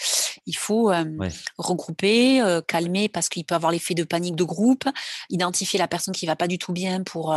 il 0.46 0.56
faut, 0.56 0.89
ouais, 0.89 1.30
regrouper, 1.58 2.41
heu, 2.41 2.62
calmer 2.62 3.10
parce 3.10 3.30
qu'il 3.30 3.46
peut 3.46 3.56
avoir 3.56 3.72
l'effet 3.72 3.94
de 3.94 4.04
panique 4.04 4.36
de 4.36 4.44
groupe, 4.44 4.86
identifier 5.30 5.80
la 5.80 5.88
personne 5.88 6.13
qui 6.13 6.26
va 6.26 6.36
pas 6.36 6.48
du 6.48 6.58
tout 6.58 6.74
bien 6.74 7.04
pour, 7.04 7.36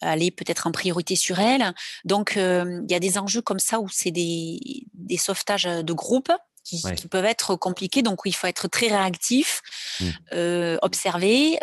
aller 0.00 0.30
peut-être 0.30 0.66
en 0.66 0.72
priorité 0.72 1.16
sur 1.16 1.38
elle. 1.40 1.72
Donc 2.04 2.34
il 2.36 2.86
y 2.90 2.94
a 2.94 3.00
des 3.00 3.18
enjeux 3.18 3.42
comme 3.42 3.58
ça 3.58 3.80
où 3.80 3.88
c'est 3.88 4.10
des 4.10 4.86
des 4.94 5.18
sauvetages, 5.18 5.64
de 5.64 5.92
groupe 5.92 6.32
qui 6.62 6.80
ouais. 6.84 6.94
qui 6.94 7.08
peuvent 7.08 7.24
être 7.26 7.56
compliqués, 7.56 8.02
donc 8.02 8.20
il 8.24 8.34
faut 8.34 8.46
être 8.46 8.68
très 8.68 8.88
réactif, 8.88 9.62
Mmh. 10.00 10.78
observer, 10.82 11.58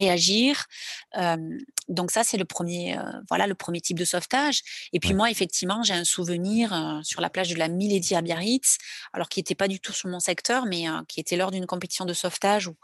réagir. 0.00 0.66
Hem, 1.14 1.58
donc 1.88 2.10
ça, 2.10 2.24
c'est 2.24 2.36
le 2.36 2.44
premier, 2.44 2.90
er 2.90 3.00
voilà, 3.28 3.46
le 3.46 3.54
premier 3.54 3.80
type 3.80 3.98
de 3.98 4.04
sauvetage 4.04 4.62
et 4.92 5.00
puis 5.00 5.12
Ouais, 5.12 5.14
moi, 5.14 5.30
effectivement, 5.30 5.82
j'ai 5.82 5.94
un 5.94 6.04
souvenir, 6.04 6.72
heu, 6.74 7.02
sur 7.04 7.20
la 7.20 7.30
plage 7.30 7.48
de 7.50 7.54
la 7.56 7.68
Milady 7.68 8.14
à 8.14 8.22
Biarritz, 8.22 8.78
alors 9.12 9.28
qui 9.28 9.40
était 9.40 9.54
pas 9.54 9.68
du 9.68 9.80
tout 9.80 9.92
sur 9.92 10.08
mon 10.08 10.20
secteur, 10.20 10.66
mais 10.66 10.84
qui 11.08 11.20
était 11.20 11.36
lors 11.36 11.50
d'une 11.50 11.66
compétition 11.66 12.04
de 12.04 12.12
sauvetage 12.14 12.68
où 12.68 12.76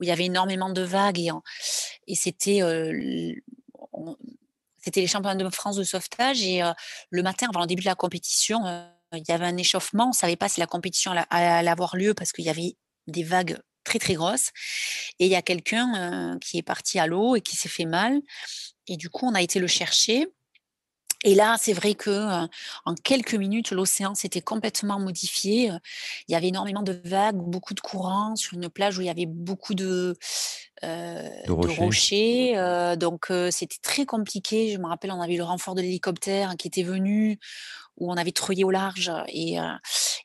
où 0.00 0.04
il 0.04 0.08
y 0.08 0.12
avait 0.12 0.26
énormément 0.26 0.70
de 0.70 0.82
vagues 0.82 1.18
et 1.20 1.30
et 2.06 2.14
c'était, 2.14 2.60
c'était 4.78 5.00
les 5.00 5.06
championnats 5.06 5.34
de 5.42 5.48
France 5.50 5.76
de 5.76 5.84
sauvetage 5.84 6.42
et 6.42 6.62
le 7.10 7.22
matin 7.22 7.46
avant 7.50 7.60
le 7.60 7.66
début 7.66 7.82
de 7.82 7.88
la 7.88 7.94
compétition, 7.94 8.60
il 9.12 9.22
y 9.28 9.32
avait 9.32 9.46
un 9.46 9.56
échauffement. 9.56 10.08
On 10.10 10.12
savait 10.12 10.36
pas 10.36 10.48
si 10.48 10.60
la 10.60 10.66
compétition 10.66 11.10
alla 11.12 11.22
allait 11.30 11.68
avoir 11.70 11.96
lieu 11.96 12.14
parce 12.14 12.32
qu'il 12.32 12.44
y 12.44 12.50
avait 12.50 12.76
des 13.06 13.22
vagues 13.24 13.58
très, 13.84 13.98
très 13.98 14.14
grosses 14.14 14.50
et 15.18 15.26
il 15.26 15.30
y 15.30 15.36
a 15.36 15.42
quelqu'un, 15.42 16.38
qui 16.40 16.58
est 16.58 16.62
parti 16.62 16.98
à 16.98 17.06
l'eau 17.06 17.36
et 17.36 17.40
qui 17.40 17.56
s'est 17.56 17.68
fait 17.68 17.86
mal 17.86 18.20
et 18.86 18.96
du 18.96 19.08
coup, 19.08 19.26
on 19.26 19.34
a 19.34 19.42
été 19.42 19.58
le 19.58 19.66
chercher 19.66 20.26
et 21.22 21.34
là, 21.34 21.56
c'est 21.58 21.74
vrai 21.74 21.94
que, 21.94 22.46
en 22.86 22.94
quelques 22.94 23.34
minutes, 23.34 23.72
l'océan 23.72 24.14
s'était 24.14 24.40
complètement 24.40 24.98
modifié, 24.98 25.70
il 26.28 26.32
y 26.32 26.34
avait 26.34 26.48
énormément 26.48 26.82
de 26.82 26.98
vagues, 27.04 27.36
beaucoup 27.36 27.74
de 27.74 27.80
courants 27.80 28.36
sur 28.36 28.54
une 28.54 28.70
plage 28.70 28.96
où 28.96 29.02
il 29.02 29.06
y 29.06 29.10
avait 29.10 29.26
beaucoup 29.26 29.74
de, 29.74 30.16
rochers, 30.82 32.54
donc 32.98 33.30
c'était 33.50 33.76
très 33.82 34.06
compliqué. 34.06 34.72
Je 34.72 34.78
me 34.78 34.86
rappelle, 34.86 35.12
on 35.12 35.20
avait 35.20 35.36
le 35.36 35.44
renfort 35.44 35.74
de 35.74 35.82
l'hélicoptère 35.82 36.56
qui 36.56 36.68
était 36.68 36.84
venu, 36.84 37.38
où 37.98 38.10
on 38.10 38.16
avait 38.16 38.32
treuillé 38.32 38.64
au 38.64 38.70
large 38.70 39.12
et 39.28 39.58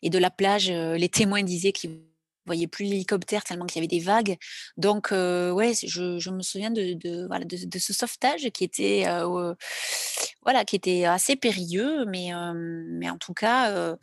et 0.02 0.10
de 0.10 0.18
la 0.18 0.30
plage, 0.30 0.70
les 0.70 1.10
témoins 1.10 1.44
disaient 1.44 1.74
qu'ils 1.74 2.00
voyaient 2.46 2.68
plus 2.68 2.86
l'hélicoptère 2.86 3.44
tellement 3.44 3.66
qu'il 3.66 3.78
y 3.78 3.80
avait 3.80 3.88
des 3.88 4.00
vagues. 4.04 4.38
Donc 4.78 5.12
heu, 5.12 5.52
ouais, 5.52 5.74
c 5.74 5.88
je 5.88 6.30
me 6.30 6.42
souviens 6.42 6.72
de 6.72 7.28
voilà, 7.28 7.46
de 7.46 7.80
ce 7.80 7.94
sauvetage 7.94 8.50
qui 8.52 8.64
était, 8.64 9.06
heu, 9.08 9.56
voilà, 10.44 10.66
qui 10.66 10.76
était 10.76 11.06
assez 11.06 11.36
périlleux, 11.36 12.06
mais 12.06 12.28
hem, 12.28 12.86
mais 13.00 13.10
en 13.10 13.18
tout 13.18 13.34
cas, 13.34 13.72
heu, 13.72 13.98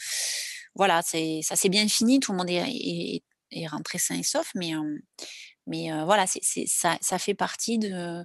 voilà, 0.75 1.03
ça 1.03 1.57
s'est 1.57 1.69
bien 1.69 1.87
fini. 1.89 2.21
Tout 2.21 2.33
le 2.33 2.39
monde 2.39 2.51
est 2.51 3.23
est 3.55 3.67
rentré 3.67 3.99
sain 3.99 4.17
et 4.19 4.23
sauf, 4.23 4.51
mais 4.55 4.73
mais 5.67 5.91
voilà, 6.05 6.27
c'est 6.27 6.67
ça 6.67 6.97
ça 7.01 7.19
fait 7.19 7.35
partie 7.35 7.79
de 7.79 8.25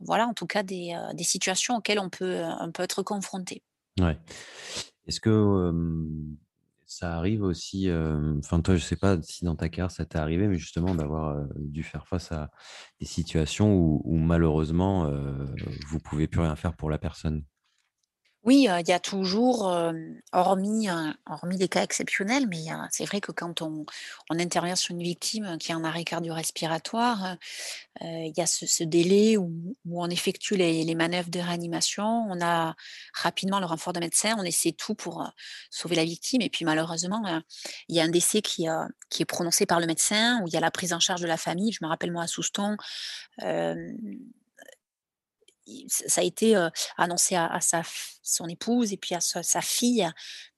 voilà, 0.00 0.26
en 0.26 0.34
tout 0.34 0.46
cas 0.46 0.62
des, 0.62 0.94
des 1.14 1.24
situations 1.24 1.76
auxquelles 1.76 2.00
on 2.00 2.10
peut, 2.10 2.42
on 2.60 2.72
peut 2.72 2.82
être 2.82 3.02
confronté. 3.02 3.62
Ouais. 4.00 4.18
Est-ce 5.06 5.20
que 5.20 5.72
ça 6.94 7.16
arrive 7.16 7.42
aussi, 7.42 7.88
enfin 8.38 8.60
toi, 8.60 8.76
je 8.76 8.84
sais 8.84 8.96
pas 8.96 9.20
si 9.22 9.44
dans 9.44 9.56
ta 9.56 9.68
carrière 9.68 9.90
ça 9.90 10.04
t'est 10.06 10.18
arrivé, 10.18 10.48
mais 10.48 10.58
justement 10.58 10.94
d'avoir 10.94 11.46
dû 11.56 11.82
faire 11.82 12.06
face 12.08 12.32
à 12.32 12.50
des 13.00 13.06
situations 13.06 13.74
où, 13.76 14.16
malheureusement 14.16 15.10
vous 15.86 16.00
pouvez 16.00 16.28
plus 16.28 16.40
rien 16.40 16.56
faire 16.56 16.76
pour 16.76 16.90
la 16.90 16.98
personne? 16.98 17.44
Oui, 18.44 18.68
il 18.68 18.88
y 18.88 18.92
a 18.92 19.00
toujours, 19.00 19.72
hormis, 20.32 20.88
hormis 21.26 21.56
des 21.56 21.68
cas 21.68 21.82
exceptionnels, 21.82 22.46
mais 22.46 22.64
c'est 22.90 23.06
vrai 23.06 23.22
que 23.22 23.32
quand 23.32 23.62
on 23.62 23.86
intervient 24.30 24.76
sur 24.76 24.94
une 24.94 25.02
victime 25.02 25.56
qui 25.58 25.72
a 25.72 25.76
un 25.76 25.84
arrêt 25.84 26.04
cardio-respiratoire, 26.04 27.36
il 28.02 28.32
y 28.36 28.40
a 28.42 28.46
ce 28.46 28.84
délai 28.84 29.38
où 29.38 29.74
on 29.90 30.10
effectue 30.10 30.56
les 30.56 30.94
manœuvres 30.94 31.30
de 31.30 31.40
réanimation. 31.40 32.04
On 32.04 32.40
a 32.42 32.74
rapidement 33.14 33.60
le 33.60 33.66
renfort 33.66 33.94
de 33.94 34.00
médecin, 34.00 34.36
on 34.38 34.44
essaie 34.44 34.72
tout 34.72 34.94
pour, 34.94 35.26
sauver 35.70 35.96
la 35.96 36.04
victime 36.04 36.42
et 36.42 36.50
puis 36.50 36.66
malheureusement, 36.66 37.22
heu, 37.26 37.40
il 37.88 37.96
y 37.96 38.00
a 38.00 38.04
un 38.04 38.08
décès 38.10 38.42
qui, 38.42 38.66
est 38.66 39.24
prononcé 39.24 39.64
par 39.66 39.80
le 39.80 39.86
médecin, 39.86 40.40
où 40.42 40.48
il 40.48 40.52
y 40.54 40.56
a 40.56 40.60
la 40.60 40.70
prise 40.70 40.92
en 40.92 41.00
charge 41.00 41.22
de 41.22 41.26
la 41.26 41.38
famille. 41.38 41.72
Je 41.72 41.78
me 41.82 41.88
rappelle 41.88 42.12
moi 42.12 42.24
à 42.24 42.26
Souston, 42.26 42.76
ça 45.88 46.20
a 46.20 46.24
été, 46.24 46.56
annoncé 46.96 47.34
à 47.36 47.46
à 47.46 47.60
sa 47.60 47.82
son 48.22 48.46
épouse 48.48 48.92
et 48.92 48.96
puis 48.96 49.14
à 49.14 49.20
sa 49.20 49.42
sa 49.42 49.60
fille 49.60 50.08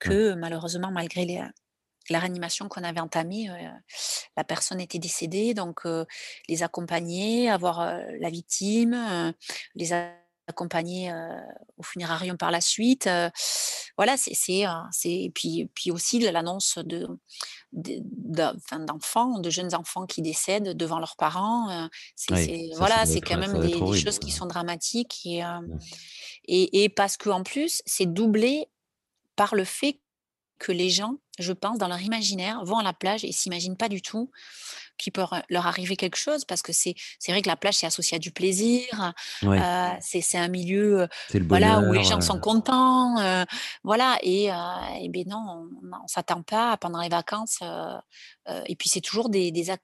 Ouais. 0.05 0.21
que 0.21 0.35
malheureusement 0.35 0.91
malgré 0.91 1.25
les, 1.25 1.43
la 2.11 2.19
réanimation 2.21 2.69
qu'on 2.69 2.85
avait 2.85 3.01
entamée, 3.01 3.49
la 4.37 4.45
personne 4.45 4.81
était 4.81 4.99
décédée 4.99 5.55
donc 5.55 5.83
les 6.49 6.63
accompagner, 6.63 7.51
avoir, 7.51 7.99
la 8.21 8.31
victime, 8.31 9.35
les 9.75 9.93
accompagner, 10.49 11.11
heu, 11.11 11.29
au 11.77 11.83
funérarium 11.83 12.37
par 12.37 12.51
la 12.51 12.61
suite, 12.61 13.09
voilà, 13.97 14.17
c'est 14.17 14.35
c'est, 14.35 14.65
c'est 14.93 15.31
puis 15.35 15.71
puis 15.75 15.91
aussi 15.91 16.19
l'annonce 16.21 16.79
de 16.79 17.09
d'enfants, 17.73 19.39
de 19.39 19.51
jeunes 19.51 19.75
enfants 19.75 20.07
qui 20.07 20.23
décèdent 20.23 20.77
devant 20.77 20.99
leurs 20.99 21.17
parents, 21.17 21.89
c'est 22.15 22.35
Oui, 22.35 22.45
c'est 22.47 22.75
ça, 22.75 22.75
ça 22.75 22.79
voilà, 22.79 23.07
c'est 23.07 23.21
quand 23.21 23.41
être, 23.41 23.53
même 23.53 23.61
des 23.61 23.69
des 23.69 23.75
horrible, 23.81 24.05
choses 24.05 24.19
qui 24.19 24.31
sont 24.31 24.47
dramatiques 24.47 25.21
et 25.25 25.43
et 26.47 26.85
et 26.85 26.89
parce 26.89 27.17
qu'en 27.17 27.43
plus, 27.43 27.83
c'est 27.87 28.07
doublé 28.07 28.69
par 29.37 29.55
le 29.55 29.65
fait 29.65 30.01
que 30.59 30.73
les 30.73 30.91
gens, 30.91 31.17
je 31.39 31.53
pense, 31.53 31.79
dans 31.79 31.89
leur 31.89 32.01
imaginaire, 32.01 32.65
vont 32.65 32.79
à 32.79 32.83
la 32.83 32.93
plage 32.93 33.25
et 33.25 33.33
s'imaginent 33.33 33.77
pas 33.77 33.89
du 33.89 34.01
tout 34.03 34.31
qu'il 34.99 35.13
peut 35.13 35.23
leur 35.51 35.67
arriver 35.67 35.97
quelque 35.97 36.17
chose 36.17 36.45
parce 36.45 36.63
que 36.63 36.73
c'est 36.73 36.95
vrai 37.29 37.43
que 37.43 37.49
la 37.49 37.57
plage, 37.57 37.75
c'est 37.75 37.87
associé 37.87 38.17
à 38.17 38.19
du 38.19 38.31
plaisir, 38.33 39.13
Ouais, 39.43 39.59
heu, 39.59 39.99
c'est 40.01 40.39
un 40.39 40.49
milieu, 40.49 41.09
c'est 41.29 41.39
le 41.39 41.47
voilà, 41.47 41.81
où 41.81 41.93
les 41.93 42.05
gens 42.05 42.19
heu, 42.19 42.23
sont 42.23 42.41
contents, 42.41 43.17
voilà 43.85 44.19
et 44.23 44.49
beh, 45.09 45.25
non, 45.27 45.69
on 45.83 45.97
on 46.05 46.07
s'attend 46.09 46.43
pas 46.43 46.77
pendant 46.79 47.01
les 47.01 47.09
vacances, 47.11 47.59
et 48.67 48.77
puis 48.77 48.89
c'est 48.89 49.01
toujours 49.03 49.29
des 49.29 49.51
des 49.53 49.71
ac 49.71 49.81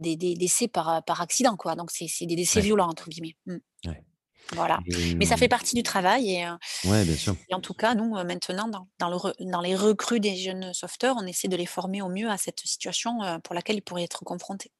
des 0.00 0.16
des 0.16 0.34
décès 0.34 0.68
par, 0.68 1.02
accident, 1.20 1.56
quoi, 1.56 1.74
donc 1.74 1.90
c'est 1.90 2.26
des 2.26 2.36
décès 2.36 2.60
ouais, 2.60 2.66
«violents» 2.66 2.88
entre 2.88 3.08
guillemets. 3.08 3.36
Mmh. 3.46 3.56
ouais 3.86 4.04
Voilà, 4.52 4.80
et 4.86 5.14
mais 5.18 5.26
ça 5.26 5.36
fait 5.36 5.46
mmh, 5.46 5.48
partie 5.48 5.74
du 5.74 5.82
travail 5.82 6.30
et 6.30 6.46
ouais, 6.84 7.04
bien 7.04 7.16
sûr. 7.16 7.36
et 7.50 7.54
en 7.54 7.60
tout 7.60 7.74
cas, 7.74 7.94
nous, 7.94 8.16
heu, 8.16 8.24
maintenant 8.24 8.68
dans 8.68 8.88
dans 8.98 9.10
le 9.10 9.16
re 9.16 9.32
dans 9.40 9.60
les 9.60 9.76
recrues 9.76 10.20
des 10.20 10.36
jeunes 10.36 10.72
sauveteurs, 10.72 11.16
on 11.18 11.26
essaie 11.26 11.48
de 11.48 11.56
les 11.56 11.66
former 11.66 12.02
au 12.02 12.08
mieux 12.08 12.30
à 12.30 12.38
cette 12.38 12.60
situation, 12.60 13.40
pour 13.44 13.54
laquelle 13.54 13.76
ils 13.76 13.82
pourraient 13.82 14.04
être 14.04 14.24
confrontés. 14.24 14.72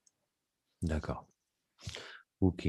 D'accord. 0.82 1.24
OK. 2.40 2.68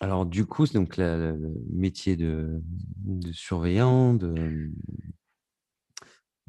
Alors 0.00 0.26
du 0.26 0.46
coup, 0.46 0.66
c'est 0.66 0.74
donc 0.74 0.96
la 0.96 1.16
le 1.16 1.54
métier 1.70 2.16
de 2.16 2.60
de 3.04 3.32
surveillant, 3.32 4.14
de, 4.14 4.70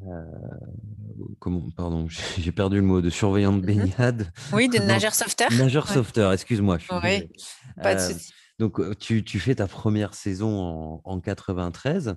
mmh, 0.04 1.34
comment 1.38 1.62
pardon, 1.76 2.06
j'ai 2.38 2.52
perdu 2.52 2.76
le 2.76 2.82
mot, 2.82 3.00
de 3.00 3.10
surveillant 3.10 3.52
de 3.52 3.58
Mmh 3.62 3.66
baignade. 3.66 4.32
Oui, 4.52 4.68
de 4.68 4.78
nageur 4.86 5.14
sauveteur. 5.14 5.50
nageur 5.52 5.88
sauveteur, 5.88 6.32
excuse-moi, 6.32 6.78
pas 7.82 7.94
de 7.94 8.00
souci. 8.00 8.32
donc, 8.58 8.78
heu, 8.80 8.94
tu 8.94 9.24
tu 9.24 9.40
fais 9.40 9.54
ta 9.56 9.66
première 9.66 10.14
saison 10.14 10.60
en 10.60 11.00
en 11.04 11.20
93 11.20 12.14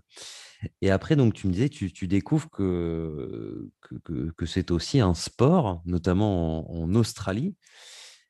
et 0.81 0.89
après 0.91 1.15
donc 1.15 1.33
tu 1.33 1.47
me 1.47 1.53
disais, 1.53 1.69
tu 1.69 1.91
tu 1.93 2.07
découvres 2.07 2.49
que 2.49 3.69
que 3.81 3.95
que 4.03 4.31
que 4.35 4.45
c'est 4.45 4.71
aussi 4.71 4.99
un 4.99 5.13
sport, 5.13 5.81
notamment 5.85 6.71
en 6.71 6.83
en 6.83 6.95
Australie 6.95 7.55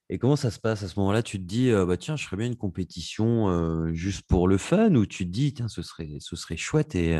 et 0.10 0.18
comment 0.20 0.36
ça 0.36 0.52
se 0.52 0.60
passe 0.60 0.84
à 0.84 0.88
ce 0.88 1.00
moment-là? 1.00 1.24
Tu 1.24 1.38
te 1.40 1.44
dis, 1.44 1.72
«Bah, 1.72 1.98
tiens, 1.98 2.16
je 2.16 2.24
ferais 2.26 2.38
bien 2.38 2.48
une 2.48 2.56
compétition, 2.58 3.94
juste 3.94 4.24
pour 4.28 4.48
le 4.48 4.58
fun» 4.58 4.96
ou 4.96 5.06
tu 5.06 5.26
te 5.26 5.32
dis: 5.32 5.54
«Tiens, 5.54 5.68
ce 5.68 5.82
serait 5.82 6.18
ce 6.20 6.36
serait 6.36 6.58
chouette 6.58 6.96
et 6.96 7.20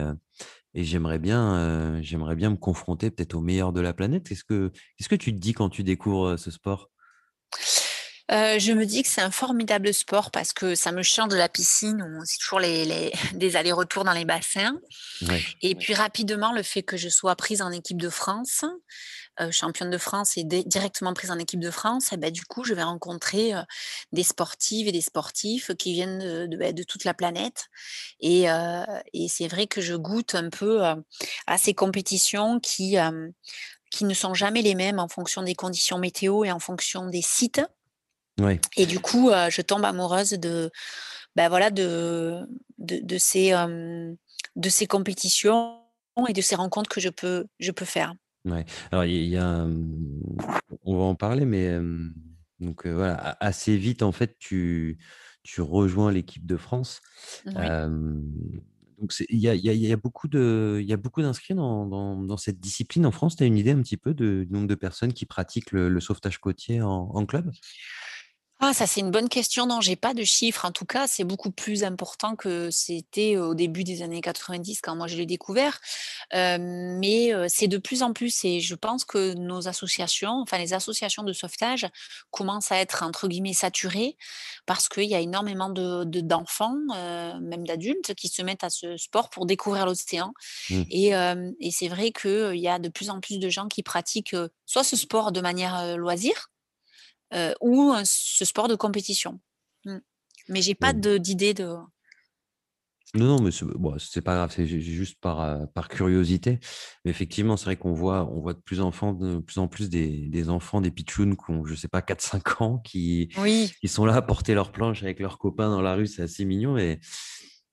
et 0.76 0.84
j'aimerais 0.86 1.20
bien, 1.20 2.02
j'aimerais 2.02 2.36
bien 2.36 2.52
me 2.52 2.58
confronter 2.58 3.12
peut-être 3.12 3.36
aux 3.36 3.42
meilleurs 3.42 3.74
de 3.74 3.82
la 3.82 3.94
planète»? 3.94 4.28
Qu'est-ce 4.30 4.46
que 4.46 4.72
qu'est-ce 4.98 5.10
que 5.10 5.16
tu 5.16 5.34
te 5.34 5.40
dis 5.40 5.54
quand 5.54 5.70
tu 5.70 5.84
découvres, 5.84 6.38
ce 6.40 6.52
sport? 6.52 6.92
Je 8.30 8.74
me 8.74 8.86
dis 8.86 9.04
que 9.04 9.10
c'est 9.10 9.22
un 9.22 9.32
formidable 9.32 9.94
sport 9.94 10.32
parce 10.32 10.54
que 10.54 10.76
ça 10.76 10.92
me 10.92 11.02
change 11.04 11.30
de 11.30 11.36
la 11.38 11.50
piscine 11.50 12.02
où 12.02 12.22
c'est 12.26 12.38
toujours 12.40 12.60
les 12.60 12.86
les 12.86 13.12
des 13.34 13.56
allers-retours 13.56 14.04
dans 14.04 14.12
les 14.14 14.26
bassins 14.26 14.78
Ouais, 15.22 15.48
et 15.62 15.76
puis 15.76 15.94
rapidement, 15.94 16.54
le 16.54 16.64
fait 16.64 16.84
que 16.84 16.98
je 16.98 17.10
sois 17.10 17.36
prise 17.36 17.62
en 17.62 17.72
équipe 17.72 18.02
de 18.02 18.10
France, 18.10 18.66
heu, 19.42 19.52
championne 19.52 19.90
de 19.90 19.98
France 19.98 20.38
et 20.38 20.44
directement 20.44 21.14
prise 21.14 21.32
en 21.32 21.40
équipe 21.40 21.60
de 21.60 21.72
France 21.72 22.14
et 22.14 22.18
bah, 22.18 22.32
du 22.32 22.44
coup, 22.46 22.64
je 22.64 22.74
vais 22.74 22.84
rencontrer, 22.84 23.54
heu, 23.56 23.62
des 24.12 24.24
sportives 24.24 24.88
et 24.88 24.92
des 24.92 25.02
sportifs 25.02 25.72
qui 25.78 25.94
viennent 25.94 26.20
de 26.20 26.46
de, 26.48 26.58
bah, 26.58 26.72
de 26.74 26.84
toute 26.84 27.04
la 27.06 27.14
planète. 27.14 27.66
Et 28.20 28.50
heu 28.50 28.84
et 29.14 29.28
c'est 29.30 29.48
vrai 29.48 29.68
que 29.68 29.82
je 29.82 29.96
goûte 29.96 30.36
un 30.36 30.50
peu, 30.50 30.84
à 31.48 31.58
ces 31.58 31.74
compétitions 31.74 32.60
qui, 32.60 32.98
qui 33.92 34.06
ne 34.06 34.14
sont 34.14 34.34
jamais 34.34 34.62
les 34.62 34.76
mêmes 34.76 35.00
en 35.00 35.08
fonction 35.08 35.42
des 35.44 35.56
conditions 35.56 35.98
météo 35.98 36.44
et 36.44 36.52
en 36.52 36.60
fonction 36.60 37.08
des 37.10 37.22
sites. 37.22 37.62
Ouais, 38.40 38.60
et 38.76 38.86
du 38.86 39.00
coup, 39.00 39.32
je 39.50 39.62
tombe 39.62 39.84
amoureuse 39.86 40.32
de, 40.32 40.72
bah, 41.36 41.50
voilà, 41.50 41.72
de 41.72 42.42
de 42.78 43.00
de 43.02 43.18
ces, 43.18 43.52
de 44.56 44.70
ces 44.70 44.88
compétitions 44.88 45.82
et 46.28 46.34
de 46.34 46.42
ces 46.42 46.56
rencontres 46.56 46.90
que 46.90 47.02
je 47.02 47.10
peux 47.10 47.48
je 47.60 47.72
peux 47.72 47.86
faire. 47.86 48.14
Ouais. 48.46 48.66
Alors 48.92 49.06
il 49.06 49.26
y 49.28 49.38
a, 49.38 49.68
on 50.84 50.98
va 50.98 51.04
en 51.04 51.16
parler, 51.16 51.46
mais 51.46 51.78
donc 52.60 52.88
voilà, 52.88 53.16
a 53.16 53.46
assez 53.46 53.78
vite, 53.78 54.04
en 54.04 54.12
fait, 54.12 54.38
tu 54.40 54.98
tu 55.44 55.62
rejoins 55.62 56.12
l'équipe 56.12 56.46
de 56.46 56.58
France. 56.58 57.02
Oui. 57.46 57.54
Donc 59.00 59.14
c'est 59.14 59.26
il 59.30 59.38
y 59.40 59.48
a 59.48 59.54
il 59.54 59.64
y 59.64 59.70
a 59.70 59.74
il 59.74 59.82
y 59.82 59.94
a 59.94 59.98
beaucoup 59.98 60.28
de 60.28 60.80
il 60.82 60.88
y 60.88 60.94
a 60.94 60.98
beaucoup 60.98 61.22
d'inscrits 61.22 61.54
dans 61.54 61.86
dans 61.86 62.20
dans 62.20 62.38
cette 62.38 62.60
discipline 62.60 63.06
en 63.06 63.12
France? 63.12 63.36
Tu 63.36 63.44
as 63.44 63.46
une 63.46 63.58
idée 63.58 63.72
un 63.72 63.82
petit 63.82 63.98
peu 63.98 64.14
de 64.16 64.44
du 64.44 64.52
nombre 64.52 64.68
de 64.68 64.76
personnes 64.76 65.14
qui 65.14 65.26
pratiquent 65.28 65.72
le 65.72 65.88
le 65.90 66.00
sauvetage 66.00 66.40
côtier 66.40 66.82
en 66.82 67.10
en 67.14 67.26
club? 67.28 67.52
Ah 68.60 68.74
ça, 68.74 68.88
c'est 68.88 69.02
une 69.02 69.12
bonne 69.12 69.30
question. 69.30 69.68
Non, 69.68 69.82
j'ai 69.82 69.96
pas 69.96 70.16
de 70.16 70.24
chiffres. 70.24 70.66
En 70.66 70.72
tout 70.72 70.86
cas, 70.86 71.06
c'est 71.06 71.24
beaucoup 71.24 71.52
plus 71.52 71.84
important 71.84 72.36
que 72.36 72.72
c'était 72.72 73.38
au 73.38 73.54
début 73.54 73.84
des 73.84 74.02
années 74.02 74.20
90 74.20 74.82
quand 74.82 74.96
moi 74.96 75.06
je 75.06 75.16
l'ai 75.16 75.28
découvert. 75.28 75.80
Hem, 76.32 76.98
mais 77.00 77.34
heu, 77.34 77.46
c'est 77.50 77.68
de 77.68 77.78
plus 77.80 78.04
en 78.04 78.14
plus 78.14 78.46
et 78.46 78.60
je 78.60 78.76
pense 78.76 79.06
que 79.06 79.34
nos 79.36 79.68
associations, 79.68 80.42
enfin 80.42 80.58
les 80.60 80.74
associations 80.74 81.24
de 81.24 81.34
sauvetage 81.34 81.88
commencent 82.32 82.72
à 82.72 82.78
être 82.78 83.04
entre 83.04 83.28
guillemets 83.28 83.54
«saturées» 83.54 84.18
parce 84.68 84.90
qu'il 84.90 85.06
y 85.06 85.16
a 85.16 85.20
énormément 85.20 85.70
de 85.70 86.04
de 86.04 86.22
d'enfants, 86.22 86.78
même 87.42 87.66
d'adultes 87.68 88.16
qui 88.16 88.28
se 88.28 88.42
mettent 88.42 88.64
à 88.64 88.70
ce 88.72 88.98
sport 88.98 89.30
pour 89.30 89.46
découvrir 89.48 89.86
l'océan 89.86 90.34
Mmh. 90.70 90.84
et 90.90 91.72
c'est 91.72 91.88
vrai 91.88 92.12
qu'il 92.12 92.56
y 92.58 92.68
a 92.68 92.80
de 92.80 92.90
plus 92.90 93.10
en 93.10 93.20
plus 93.22 93.40
de 93.40 93.50
gens 93.50 93.68
qui 93.68 93.84
pratiquent, 93.84 94.36
soit 94.66 94.84
ce 94.84 94.96
sport 94.96 95.32
de 95.32 95.42
manière, 95.42 95.98
loisir, 95.98 96.50
Heu, 97.34 97.54
ou 97.62 97.94
ce 98.06 98.46
sport 98.46 98.68
de 98.68 98.76
compétition. 98.76 99.40
Mmh. 99.86 99.98
Mais 100.50 100.62
j'ai 100.62 100.76
pas 100.76 100.94
Mmh. 100.94 101.08
d'idée 101.20 101.54
de 101.54 101.76
Non, 103.16 103.26
non, 103.38 103.42
mais 103.42 103.52
c'est 103.52 103.66
bon, 103.66 103.96
pas 104.26 104.36
grave, 104.36 104.52
c'est 104.54 104.68
ju 104.68 104.82
juste 104.82 105.20
par, 105.22 105.42
heu, 105.42 105.66
par 105.74 105.88
curiosité. 105.88 106.60
Mais 107.06 107.12
effectivement, 107.12 107.56
c'est 107.56 107.64
vrai 107.66 107.78
qu'on 107.78 107.94
voit 107.94 108.30
on 108.30 108.42
voit 108.42 108.54
de 108.54 108.60
plus 108.60 108.82
enfants 108.82 109.14
de 109.14 109.40
plus 109.40 109.60
en 109.60 109.68
plus 109.70 109.90
des 109.90 110.28
des 110.28 110.50
enfants, 110.50 110.82
des 110.82 110.92
pitchouns 110.92 111.36
qui 111.36 111.52
ont, 111.52 111.66
je 111.66 111.74
sais 111.74 111.88
pas, 111.88 112.02
quatre 112.02 112.22
cinq 112.22 112.60
ans, 112.62 112.80
qui 112.80 113.30
oui, 113.36 113.76
qui 113.82 113.88
sont 113.88 114.06
là 114.06 114.16
à 114.16 114.22
porter 114.22 114.54
leurs 114.54 114.72
planches 114.74 115.04
avec 115.04 115.20
leurs 115.22 115.38
copains 115.40 115.70
dans 115.70 115.82
la 115.82 115.96
rue, 115.96 116.06
c'est 116.08 116.22
assez 116.24 116.44
mignon 116.46 116.78
et 116.78 117.00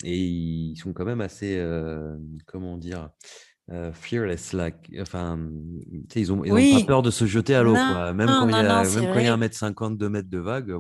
et 0.05 0.19
ils 0.19 0.77
sont 0.77 0.93
quand 0.93 1.05
même 1.05 1.21
assez, 1.21 1.57
heu, 1.59 2.19
comment 2.47 2.77
dire? 2.79 3.11
Heu, 3.71 3.93
fearless 3.95 4.53
like 4.53 4.91
enfin, 5.01 5.39
ils 6.15 6.31
ont 6.33 6.45
ils 6.45 6.55
ont 6.55 6.67
pas 6.67 6.81
peur 6.83 7.01
de 7.01 7.11
se 7.11 7.25
jeter 7.25 7.55
à 7.55 7.63
l'eau, 7.63 7.79
Non. 7.79 7.97
Même 8.15 8.35
quand 8.35 8.49
il 8.51 8.57
y 8.57 8.61
non, 8.63 8.85
a 8.85 8.91
même 8.91 9.09
quand 9.09 9.19
il 9.21 9.25
y 9.25 9.29
a 9.29 9.33
vrai. 9.33 9.35
1 9.35 9.39
m 9.41 9.97
2 9.97 10.09
mètres 10.11 10.29
de 10.29 10.39
vague, 10.39 10.75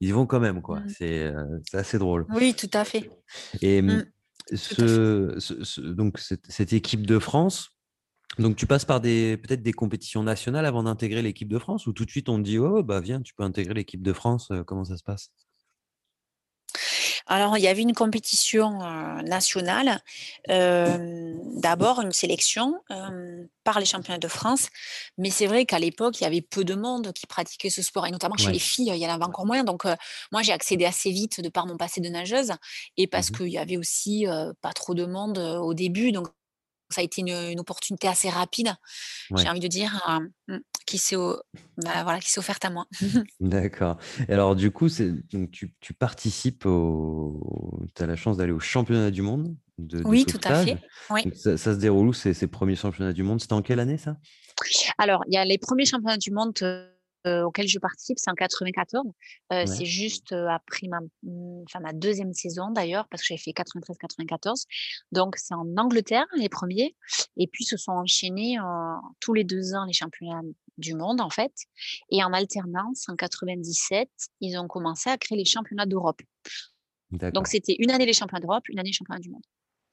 ils 0.00 0.14
vont 0.14 0.26
quand 0.26 0.40
même, 0.40 0.62
quoi. 0.62 0.82
Mmh. 0.82 0.94
C'est, 0.98 1.26
heu, 1.32 1.62
c'est 1.70 1.78
assez 1.78 1.98
drôle. 1.98 2.28
Oui, 2.28 2.54
tout 2.56 2.70
à 2.74 2.84
fait. 2.84 3.10
Et 3.60 3.82
Mmh, 3.86 3.98
mmh, 3.98 4.02
tout 4.62 4.76
à 4.82 4.88
fait. 4.88 5.02
ce 5.38 5.80
donc 5.80 6.18
cette 6.18 6.46
cette 6.50 6.72
équipe 6.72 7.06
de 7.06 7.18
France, 7.18 7.70
donc 8.38 8.56
tu 8.56 8.66
passes 8.66 8.84
par 8.86 9.00
des 9.00 9.36
peut-être 9.38 9.62
des 9.62 9.72
compétitions 9.74 10.22
nationales 10.24 10.66
avant 10.66 10.84
d'intégrer 10.84 11.22
l'équipe 11.22 11.48
de 11.48 11.58
France? 11.58 11.86
Ou 11.88 11.92
tout 11.94 12.04
de 12.06 12.10
suite 12.10 12.28
on 12.30 12.38
te 12.38 12.42
dit: 12.44 12.58
«Ouais, 12.58 12.68
ouais, 12.68 12.82
bah, 12.84 13.00
viens, 13.00 13.22
tu 13.22 13.34
peux 13.34 13.44
intégrer 13.44 13.74
l'équipe 13.74 14.02
de 14.02 14.12
France», 14.14 14.50
heu, 14.52 14.64
comment 14.64 14.84
ça 14.84 14.96
se 14.98 15.04
passe? 15.04 15.28
Alors, 17.26 17.56
il 17.58 17.62
y 17.62 17.68
avait 17.68 17.82
une 17.82 17.94
compétition, 17.94 18.80
heu, 18.82 19.22
nationale, 19.22 20.00
hem, 20.48 21.38
d'abord 21.60 22.00
une 22.00 22.12
sélection, 22.12 22.74
hem, 22.90 23.48
par 23.64 23.78
les 23.80 23.86
championnats 23.86 24.18
de 24.18 24.28
France, 24.28 24.68
mais 25.18 25.30
c'est 25.30 25.46
vrai 25.46 25.66
qu'à 25.66 25.78
l'époque, 25.78 26.20
il 26.20 26.24
y 26.24 26.26
avait 26.26 26.40
peu 26.42 26.64
de 26.64 26.74
monde 26.74 27.12
qui 27.12 27.26
pratiquait 27.26 27.70
ce 27.70 27.82
sport 27.82 28.06
et 28.06 28.10
notamment 28.10 28.36
chez 28.36 28.50
les 28.52 28.58
filles, 28.58 28.90
il 28.94 28.96
y 28.96 29.06
en 29.06 29.10
avait 29.14 29.24
encore 29.24 29.46
moins. 29.46 29.62
Donc 29.64 29.84
moi 30.32 30.42
j'ai 30.42 30.52
accédé 30.52 30.84
assez 30.84 31.10
vite 31.10 31.40
de 31.40 31.48
par 31.48 31.66
mon 31.66 31.76
passé 31.76 32.00
de 32.00 32.08
nageuse 32.08 32.52
et 32.96 33.06
parce 33.06 33.30
Mmh 33.30 33.30
qu'il 33.30 33.48
y 33.48 33.58
avait 33.58 33.76
aussi, 33.76 34.26
pas 34.60 34.72
trop 34.72 34.94
de 34.94 35.04
monde, 35.04 35.38
au 35.38 35.74
début. 35.74 36.12
Donc 36.12 36.28
ça 36.92 37.00
a 37.00 37.04
été 37.04 37.20
une, 37.20 37.28
une 37.28 37.60
opportunité 37.60 38.08
assez 38.08 38.28
rapide, 38.28 38.74
j'ai 39.36 39.48
envie 39.48 39.60
de 39.60 39.68
dire, 39.68 40.22
mmh, 40.48 40.56
qui 40.86 40.98
s'est 40.98 41.16
bah, 41.78 42.02
voilà, 42.02 42.18
offerte 42.36 42.64
à 42.64 42.70
moi. 42.70 42.86
D'accord 43.40 43.98
et 44.28 44.32
alors 44.32 44.54
du 44.54 44.70
coup, 44.70 44.88
donc 45.32 45.50
tu 45.50 45.74
tu 45.80 45.94
participes 45.94 46.66
au 46.66 47.40
tu 47.94 48.02
as 48.02 48.06
la 48.06 48.16
chance 48.16 48.36
d'aller 48.36 48.52
aux 48.52 48.60
championnats 48.60 49.10
du 49.10 49.22
monde 49.22 49.56
de 49.78 49.98
de 49.98 50.04
Oui, 50.04 50.24
tout 50.26 50.38
à 50.44 50.64
fait, 50.64 50.78
oui. 51.10 51.24
Donc 51.24 51.34
ça 51.34 51.56
ça 51.56 51.74
se 51.74 51.78
déroule 51.78 52.08
où 52.08 52.12
ces 52.12 52.34
ces 52.34 52.46
1 52.46 52.74
championnats 52.74 53.12
du 53.12 53.22
monde? 53.22 53.40
C'était 53.40 53.54
en 53.54 53.62
quelle 53.62 53.80
année 53.80 53.98
ça? 53.98 54.16
Alors, 54.98 55.22
il 55.28 55.34
y 55.34 55.38
a 55.38 55.44
les 55.44 55.58
premiers 55.58 55.86
championnats 55.86 56.18
du 56.18 56.30
monde, 56.30 56.54
heu, 56.62 56.91
auxquels 57.26 57.68
je 57.68 57.78
participe, 57.78 58.18
c'est 58.18 58.30
en 58.30 58.34
94. 58.34 59.06
Heu, 59.06 59.12
Ouais. 59.50 59.66
c'est 59.66 59.84
juste, 59.86 60.32
heu, 60.32 60.48
après 60.48 60.88
ma 60.88 61.00
mmh, 61.22 61.62
enfin 61.68 61.80
ma 61.80 61.92
deuxième 61.92 62.32
saison 62.34 62.70
d'ailleurs, 62.70 63.08
parce 63.08 63.22
que 63.22 63.28
j'avais 63.28 63.38
fait 63.40 63.52
93-94. 63.52 64.66
Donc 65.12 65.36
c'est 65.36 65.54
en 65.54 65.66
Angleterre, 65.76 66.26
les 66.36 66.48
premiers, 66.48 66.96
et 67.36 67.46
puis 67.46 67.64
se 67.64 67.76
sont 67.76 67.92
enchaînés, 67.92 68.56
tous 69.20 69.34
les 69.34 69.44
2 69.44 69.74
ans 69.74 69.84
les 69.86 69.92
championnats 69.92 70.42
du 70.78 70.94
monde, 70.94 71.20
en 71.20 71.30
fait 71.30 71.52
et 72.10 72.24
en 72.24 72.32
alternance, 72.32 73.08
en 73.08 73.16
97, 73.16 74.08
ils 74.40 74.56
ont 74.58 74.66
commencé 74.68 75.10
à 75.10 75.18
créer 75.18 75.36
les 75.38 75.44
championnats 75.44 75.86
d'Europe. 75.86 76.22
Donc 77.34 77.46
c'était 77.46 77.76
une 77.78 77.90
année 77.90 78.06
les 78.06 78.12
championnats 78.14 78.40
d'Europe, 78.40 78.68
une 78.68 78.78
année 78.78 78.92
championnat 78.92 79.20
du 79.20 79.30
monde 79.30 79.42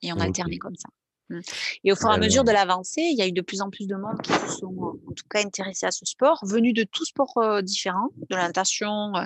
et 0.02 0.14
on 0.14 0.20
alternait 0.20 0.58
comme 0.58 0.76
ça. 0.76 0.90
Mmh 1.30 1.40
et 1.84 1.92
au 1.92 1.96
fur 1.96 2.10
Et 2.10 2.14
à 2.14 2.18
mesure 2.18 2.44
de 2.44 2.52
l'avancée, 2.52 3.02
il 3.02 3.18
y 3.18 3.22
a 3.22 3.28
eu 3.28 3.32
de 3.32 3.42
plus 3.42 3.62
en 3.62 3.70
plus 3.70 3.88
de 3.88 3.96
monde 3.96 4.22
qui 4.22 4.34
se 4.34 4.48
sont, 4.60 4.76
en 5.08 5.14
tout 5.14 5.26
cas 5.30 5.42
intéressés 5.46 5.86
à 5.86 5.92
ce 5.92 6.06
sport, 6.06 6.40
venus 6.44 6.74
de 6.74 6.84
tous 6.84 7.06
sports, 7.06 7.34
heu, 7.38 7.62
différents, 7.62 8.10
de 8.30 8.36
la 8.36 8.48
natation, 8.48 9.14
heu, 9.16 9.26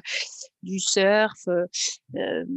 du 0.63 0.79
surf, 0.79 1.47
heu, 1.47 1.65
hem, 2.15 2.47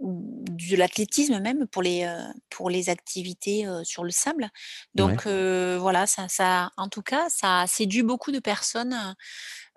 ou 0.00 0.44
de 0.48 0.76
l'athlétisme 0.76 1.40
même 1.40 1.66
pour 1.66 1.82
les, 1.82 2.10
pour 2.48 2.70
les 2.70 2.88
activités, 2.88 3.66
sur 3.84 4.02
le 4.02 4.10
sable. 4.10 4.48
Donc 4.94 5.26
voilà, 5.26 6.06
ça 6.06 6.26
ça 6.28 6.70
en 6.78 6.88
tout 6.88 7.02
cas, 7.02 7.28
ça 7.28 7.60
a 7.60 7.66
séduit 7.66 8.02
beaucoup 8.02 8.32
de 8.32 8.38
personnes, 8.38 8.96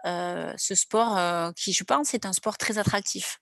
ce 0.06 0.76
sport, 0.76 1.54
qui 1.56 1.74
je 1.74 1.84
pense 1.84 2.14
est 2.14 2.26
un 2.26 2.34
sport 2.34 2.58
très 2.58 2.78
attractif. 2.78 3.40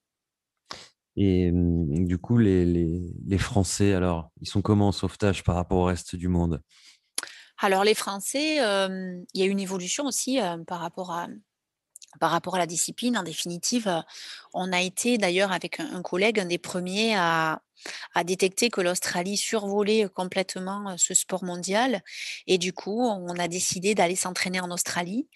Et 1.17 1.51
mmh, 1.51 2.05
du 2.07 2.17
coup, 2.17 2.37
les 2.37 2.65
les 2.65 3.13
les 3.25 3.37
Français 3.37 3.93
alors, 3.93 4.31
ils 4.41 4.47
sont 4.47 4.61
comment 4.61 4.89
en 4.89 4.91
sauvetage 4.91 5.43
par 5.43 5.55
rapport 5.55 5.79
au 5.79 5.85
reste 5.85 6.15
du 6.15 6.27
monde? 6.27 6.61
Alors 7.59 7.83
les 7.83 7.93
Français, 7.93 8.55
il 8.55 9.25
y 9.35 9.43
a 9.43 9.45
une 9.45 9.59
évolution 9.59 10.05
aussi, 10.05 10.39
par 10.67 10.79
rapport 10.79 11.11
à 11.11 11.27
par 12.19 12.31
rapport 12.31 12.55
à 12.55 12.59
la 12.59 12.67
discipline. 12.67 13.17
En 13.17 13.23
définitive, 13.23 13.87
heu, 13.87 14.01
on 14.53 14.71
a 14.73 14.81
été 14.81 15.17
d'ailleurs 15.17 15.51
avec 15.51 15.79
un 15.79 16.01
collègue, 16.01 16.39
un 16.39 16.45
des 16.45 16.57
premiers 16.57 17.15
à 18.13 18.23
détecter 18.23 18.69
que 18.69 18.81
l'Australie 18.81 19.37
survolait 19.37 20.07
complètement, 20.13 20.91
heu, 20.91 20.95
ce 20.97 21.13
sport 21.13 21.43
mondial 21.43 22.01
et 22.47 22.57
du 22.57 22.73
coup, 22.73 23.01
on 23.01 23.37
a 23.39 23.47
décidé 23.47 23.95
d'aller 23.95 24.15
s'entraîner 24.15 24.59
en 24.61 24.71
Australie. 24.71 25.27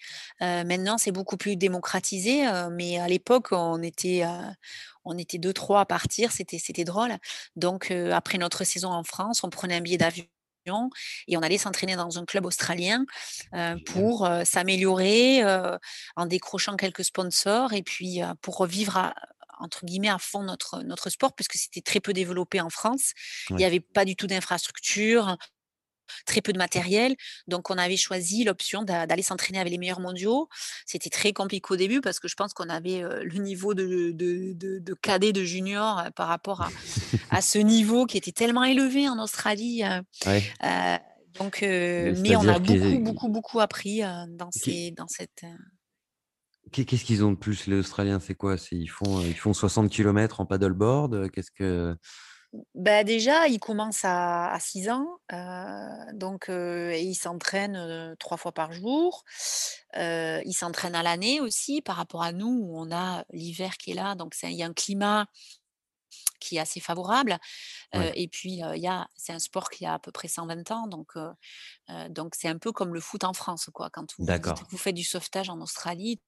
Heu, 0.42 0.64
maintenant, 0.64 0.98
c'est 0.98 1.12
beaucoup 1.12 1.36
plus 1.36 1.56
démocratisé, 1.56 2.46
mais 2.72 2.98
à 2.98 3.08
l'époque, 3.08 3.48
on 3.52 3.82
était, 3.82 4.22
heu, 4.24 4.52
on 5.04 5.18
était 5.18 5.38
2-3 5.38 5.80
à 5.82 5.86
partir, 5.86 6.32
c'était 6.32 6.84
drôle. 6.84 7.16
Donc 7.56 7.90
après 8.12 8.38
notre 8.38 8.64
saison 8.64 8.90
en 8.90 9.04
France, 9.04 9.44
on 9.44 9.50
prenait 9.50 9.76
un 9.76 9.80
billet 9.80 9.98
d'avion 9.98 10.24
et 11.28 11.36
on 11.36 11.40
allait 11.42 11.58
s'entraîner 11.58 11.96
dans 11.96 12.18
un 12.18 12.24
club 12.24 12.46
australien, 12.46 13.04
Génial. 13.72 13.76
pour, 13.84 14.26
heu, 14.26 14.44
s'améliorer, 14.44 15.42
heu, 15.44 15.78
en 16.16 16.26
décrochant 16.26 16.76
quelques 16.76 17.04
sponsors 17.04 17.72
et 17.72 17.82
puis, 17.82 18.20
pour 18.42 18.56
revivre 18.58 18.96
à 18.96 19.14
entre 19.58 19.86
guillemets 19.86 20.10
«à 20.10 20.18
fond» 20.18 20.42
notre 20.42 20.82
notre 20.82 21.08
sport 21.08 21.34
puisque 21.34 21.54
c'était 21.54 21.80
très 21.80 22.00
peu 22.00 22.12
développé 22.12 22.60
en 22.60 22.68
France. 22.70 23.12
Il 23.56 23.62
y 23.62 23.64
Ouais. 23.64 23.66
avait 23.66 23.80
pas 23.80 24.04
du 24.04 24.14
tout 24.14 24.26
d'infrastructure, 24.26 25.36
très 26.26 26.40
peu 26.40 26.52
de 26.52 26.58
matériel, 26.58 27.14
donc 27.46 27.70
on 27.70 27.78
avait 27.78 27.96
choisi 27.96 28.44
l'option 28.44 28.82
d'a 28.82 29.06
d'aller 29.06 29.22
s'entraîner 29.22 29.58
avec 29.58 29.70
les 29.70 29.78
meilleurs 29.78 30.00
mondiaux. 30.00 30.48
C'était 30.86 31.10
très 31.10 31.32
compliqué 31.32 31.66
au 31.70 31.76
début 31.76 32.00
parce 32.00 32.20
que 32.20 32.28
je 32.28 32.34
pense 32.34 32.52
qu'on 32.52 32.68
avait, 32.68 33.02
le 33.02 33.38
niveau 33.38 33.74
de 33.74 34.12
de 34.12 34.52
de 34.52 34.78
de 34.78 34.94
cadet, 34.94 35.32
de 35.32 35.44
junior, 35.44 36.04
par 36.14 36.28
rapport 36.28 36.62
à 36.62 36.68
à 37.30 37.40
ce 37.40 37.58
niveau 37.58 38.06
qui 38.06 38.16
était 38.16 38.32
tellement 38.32 38.64
élevé 38.64 39.08
en 39.08 39.18
Australie, 39.22 39.82
Ouais. 40.26 40.42
donc 41.38 41.58
Mais 41.62 42.36
on 42.36 42.48
a 42.48 42.58
beaucoup, 42.58 42.98
beaucoup, 43.00 43.28
beaucoup 43.28 43.60
appris, 43.60 44.00
dans 44.28 44.50
ces 44.50 44.90
dans 44.92 45.08
cette, 45.08 45.44
qu'est-ce 46.72 47.04
qu'ils 47.04 47.24
ont 47.24 47.32
de 47.32 47.36
plus 47.36 47.66
les 47.66 47.78
Australiens? 47.78 48.20
C'est 48.20 48.34
quoi? 48.34 48.56
Ils 48.72 48.88
font, 48.88 49.20
ils 49.22 49.34
font 49.36 49.52
60 49.52 49.90
kilomètres 49.90 50.40
en 50.40 50.46
paddle-board, 50.46 51.30
qu'est-ce 51.30 51.50
que 51.50 51.96
Bah, 52.74 53.04
déjà, 53.04 53.48
ils 53.48 53.58
commencent 53.58 54.04
à 54.04 54.50
à 54.52 54.60
6 54.60 54.88
ans, 54.88 55.18
heu, 55.32 55.36
donc 56.14 56.48
heu 56.48 56.92
et 56.92 57.02
ils 57.02 57.14
s'entraînent, 57.14 57.76
heu, 57.76 58.16
3 58.18 58.36
fois 58.36 58.52
par 58.52 58.72
jour. 58.72 59.24
Heu, 59.96 60.40
ils 60.44 60.52
s'entraînent 60.54 60.94
à 60.94 61.02
l'année 61.02 61.40
aussi 61.40 61.82
par 61.82 61.96
rapport 61.96 62.22
à 62.22 62.32
nous 62.32 62.46
où 62.48 62.78
on 62.78 62.90
a 62.92 63.24
l'hiver 63.32 63.76
qui 63.78 63.90
est 63.92 63.94
là, 63.94 64.14
donc 64.14 64.34
il 64.42 64.52
y 64.52 64.62
a 64.62 64.66
un 64.66 64.72
climat 64.74 65.26
qui 66.40 66.56
est 66.56 66.60
assez 66.60 66.80
favorable, 66.80 67.38
Ouais. 67.94 68.12
et 68.14 68.28
puis, 68.28 68.60
il 68.60 69.06
c'est 69.16 69.32
un 69.32 69.38
sport 69.38 69.70
qui 69.70 69.86
a 69.86 69.94
à 69.94 69.98
peu 69.98 70.12
près 70.12 70.28
120 70.28 70.70
ans 70.70 70.86
donc 70.88 71.14
donc 72.10 72.34
c'est 72.36 72.48
un 72.48 72.58
peu 72.58 72.72
comme 72.72 72.94
le 72.94 73.00
foot 73.00 73.24
en 73.24 73.32
France, 73.34 73.70
quoi. 73.74 73.90
Quand 73.90 74.06
vous 74.70 74.78
faites 74.78 74.94
du 74.96 75.04
sauvetage 75.04 75.50
en 75.50 75.60
Australie, 75.60 76.20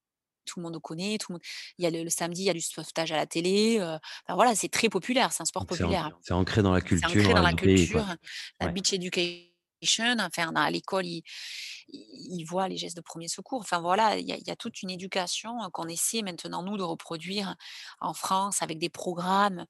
tout 0.49 0.61
le 0.61 0.65
monde 0.65 0.81
connaît, 0.83 1.19
tout 1.19 1.33
le 1.33 1.35
monde 1.35 1.43
il 1.79 1.85
y 1.85 1.87
a 1.87 1.91
le 1.91 2.05
le 2.05 2.11
samedi, 2.11 2.43
il 2.43 2.47
y 2.47 2.51
a 2.51 2.55
du 2.55 2.61
sauvetage 2.63 3.13
à 3.13 3.17
la 3.17 3.27
télé, 3.27 3.79
heu, 3.81 3.85
enfin 4.27 4.35
voilà, 4.35 4.55
c'est 4.57 4.69
très 4.71 4.89
populaire, 4.89 5.33
c'est 5.33 5.43
un 5.43 5.47
sport 5.47 5.67
populaire. 5.67 6.11
c'est 6.21 6.33
ancré 6.33 6.63
dans 6.63 6.73
la 6.73 6.81
C'est 6.95 7.07
ancré 7.07 7.35
culture, 7.35 7.35
dans 7.35 7.43
la 7.43 7.53
pays, 7.55 7.55
culture, 7.55 8.17
la 8.61 8.69
Ouais. 8.69 8.75
beach 8.75 8.93
education, 8.93 9.49
enfin, 9.83 10.53
dans 10.53 10.61
à 10.62 10.71
l'école, 10.71 11.05
ils 11.07 12.45
voient 12.45 12.69
les 12.69 12.77
gestes 12.77 12.97
de 12.97 13.03
1er 13.03 13.29
secours. 13.29 13.61
Enfin 13.61 13.81
voilà, 13.81 14.17
il 14.19 14.27
y 14.27 14.33
a 14.33 14.37
il 14.37 14.47
y 14.47 14.51
a 14.51 14.57
toute 14.57 14.83
une 14.83 14.91
éducation, 14.91 15.62
heu, 15.64 15.71
qu'on 15.71 15.88
essaie 15.88 16.23
maintenant 16.23 16.62
nous 16.62 16.77
de 16.77 16.83
reproduire 16.83 17.55
en 18.01 18.14
France 18.14 18.62
avec 18.62 18.79
des 18.79 18.91
programmes 18.91 19.64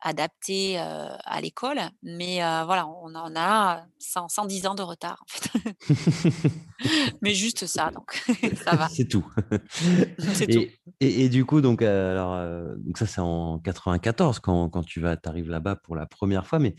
adaptés, 0.00 0.78
heu, 0.78 0.82
à 1.24 1.40
l'école. 1.40 1.80
Mais 2.02 2.42
heu, 2.42 2.64
voilà, 2.66 2.86
on 2.88 3.14
en 3.14 3.34
a 3.36 3.86
100-110 3.98 4.66
ans 4.66 4.74
de 4.74 4.82
retard, 4.82 5.22
en 5.22 5.26
fait. 5.28 5.50
Mais 7.22 7.34
juste 7.34 7.66
ça, 7.66 7.90
donc 7.92 8.22
ça 8.56 8.76
va. 8.76 8.88
C'est 8.88 9.08
tout. 9.08 9.24
Et 11.00 11.28
du 11.28 11.44
coup, 11.44 11.60
donc 11.60 11.82
alors, 11.82 12.36
donc 12.78 12.98
ça, 12.98 13.06
c'est 13.06 13.20
en 13.20 13.58
94 13.58 14.38
quand 14.40 14.70
quand 14.70 14.82
tu 14.84 15.00
vas 15.00 15.16
arrives 15.24 15.50
là-bas 15.50 15.76
pour 15.76 15.96
la 15.96 16.06
1re 16.06 16.46
fois, 16.46 16.58
mais 16.58 16.74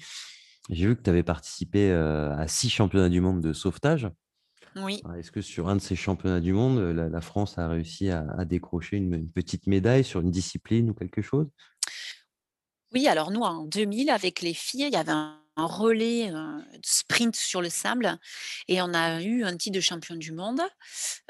j'ai 0.70 0.88
vu 0.88 0.96
que 0.96 1.02
tu 1.04 1.10
avais 1.10 1.24
participé, 1.24 1.92
à 1.92 2.48
6 2.48 2.70
championnats 2.70 3.10
du 3.10 3.22
monde 3.22 3.42
de 3.42 3.54
sauvetage. 3.54 4.10
Oui. 4.76 5.06
Est-ce 5.18 5.32
que 5.32 5.42
sur 5.42 5.70
un 5.70 5.76
de 5.78 5.82
ces 5.82 5.96
championnats 5.96 6.42
du 6.42 6.54
monde, 6.54 6.80
la 6.80 7.10
la 7.10 7.22
France 7.22 7.58
a 7.58 7.68
réussi 7.70 8.10
à 8.10 8.26
à 8.38 8.46
décrocher 8.46 8.98
une 8.98 9.14
une 9.16 9.32
petite 9.32 9.68
médaille 9.68 10.04
sur 10.04 10.22
une 10.22 10.32
discipline 10.32 10.90
ou 10.92 10.94
quelque 10.94 11.22
chose? 11.22 11.48
Oui, 12.94 13.08
alors 13.08 13.32
nous, 13.32 13.42
en 13.42 13.66
2000, 13.66 14.10
avec 14.10 14.42
les 14.42 14.54
filles, 14.54 14.86
il 14.88 14.94
y 14.94 14.96
avait 14.96 15.12
un 15.12 15.42
un 15.58 15.68
relais, 15.68 16.30
heu, 16.32 16.62
sprint 16.84 17.34
sur 17.34 17.62
le 17.62 17.70
sable 17.70 18.20
et 18.68 18.82
on 18.82 18.94
a 18.94 19.22
eu 19.22 19.46
un 19.46 19.56
titre 19.56 19.76
de 19.76 19.80
championne 19.80 20.20
du 20.20 20.34
monde. 20.34 20.60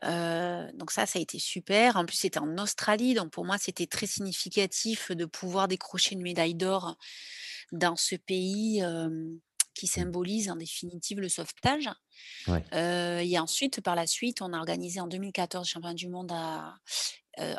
Donc 0.01 0.91
ça, 0.91 1.05
ça 1.05 1.19
a 1.19 1.21
été 1.21 1.39
super. 1.39 1.95
En 1.97 2.05
plus, 2.05 2.17
c'était 2.17 2.39
en 2.39 2.57
Australie, 2.57 3.13
donc 3.13 3.31
pour 3.31 3.45
moi, 3.45 3.57
c'était 3.59 3.87
très 3.87 4.07
significatif 4.07 5.11
de 5.11 5.25
pouvoir 5.25 5.67
décrocher 5.67 6.15
une 6.15 6.21
médaille 6.23 6.55
d'or 6.55 6.97
dans 7.77 7.95
ce 7.95 8.15
pays, 8.15 8.81
qui 9.73 9.85
Mmh. 9.85 9.87
symbolise 9.87 10.49
en 10.49 10.55
définitive 10.55 11.19
le 11.19 11.29
sauvetage. 11.29 11.89
Ouais. 12.47 12.63
Et 12.71 13.37
ensuite, 13.39 13.81
par 13.81 13.95
la 13.95 14.07
suite, 14.07 14.41
on 14.41 14.53
a 14.53 14.57
organisé 14.57 14.99
en 15.01 15.07
2014 15.07 15.67
championnat 15.67 15.93
du 15.93 16.07
monde 16.07 16.31
à 16.31 16.75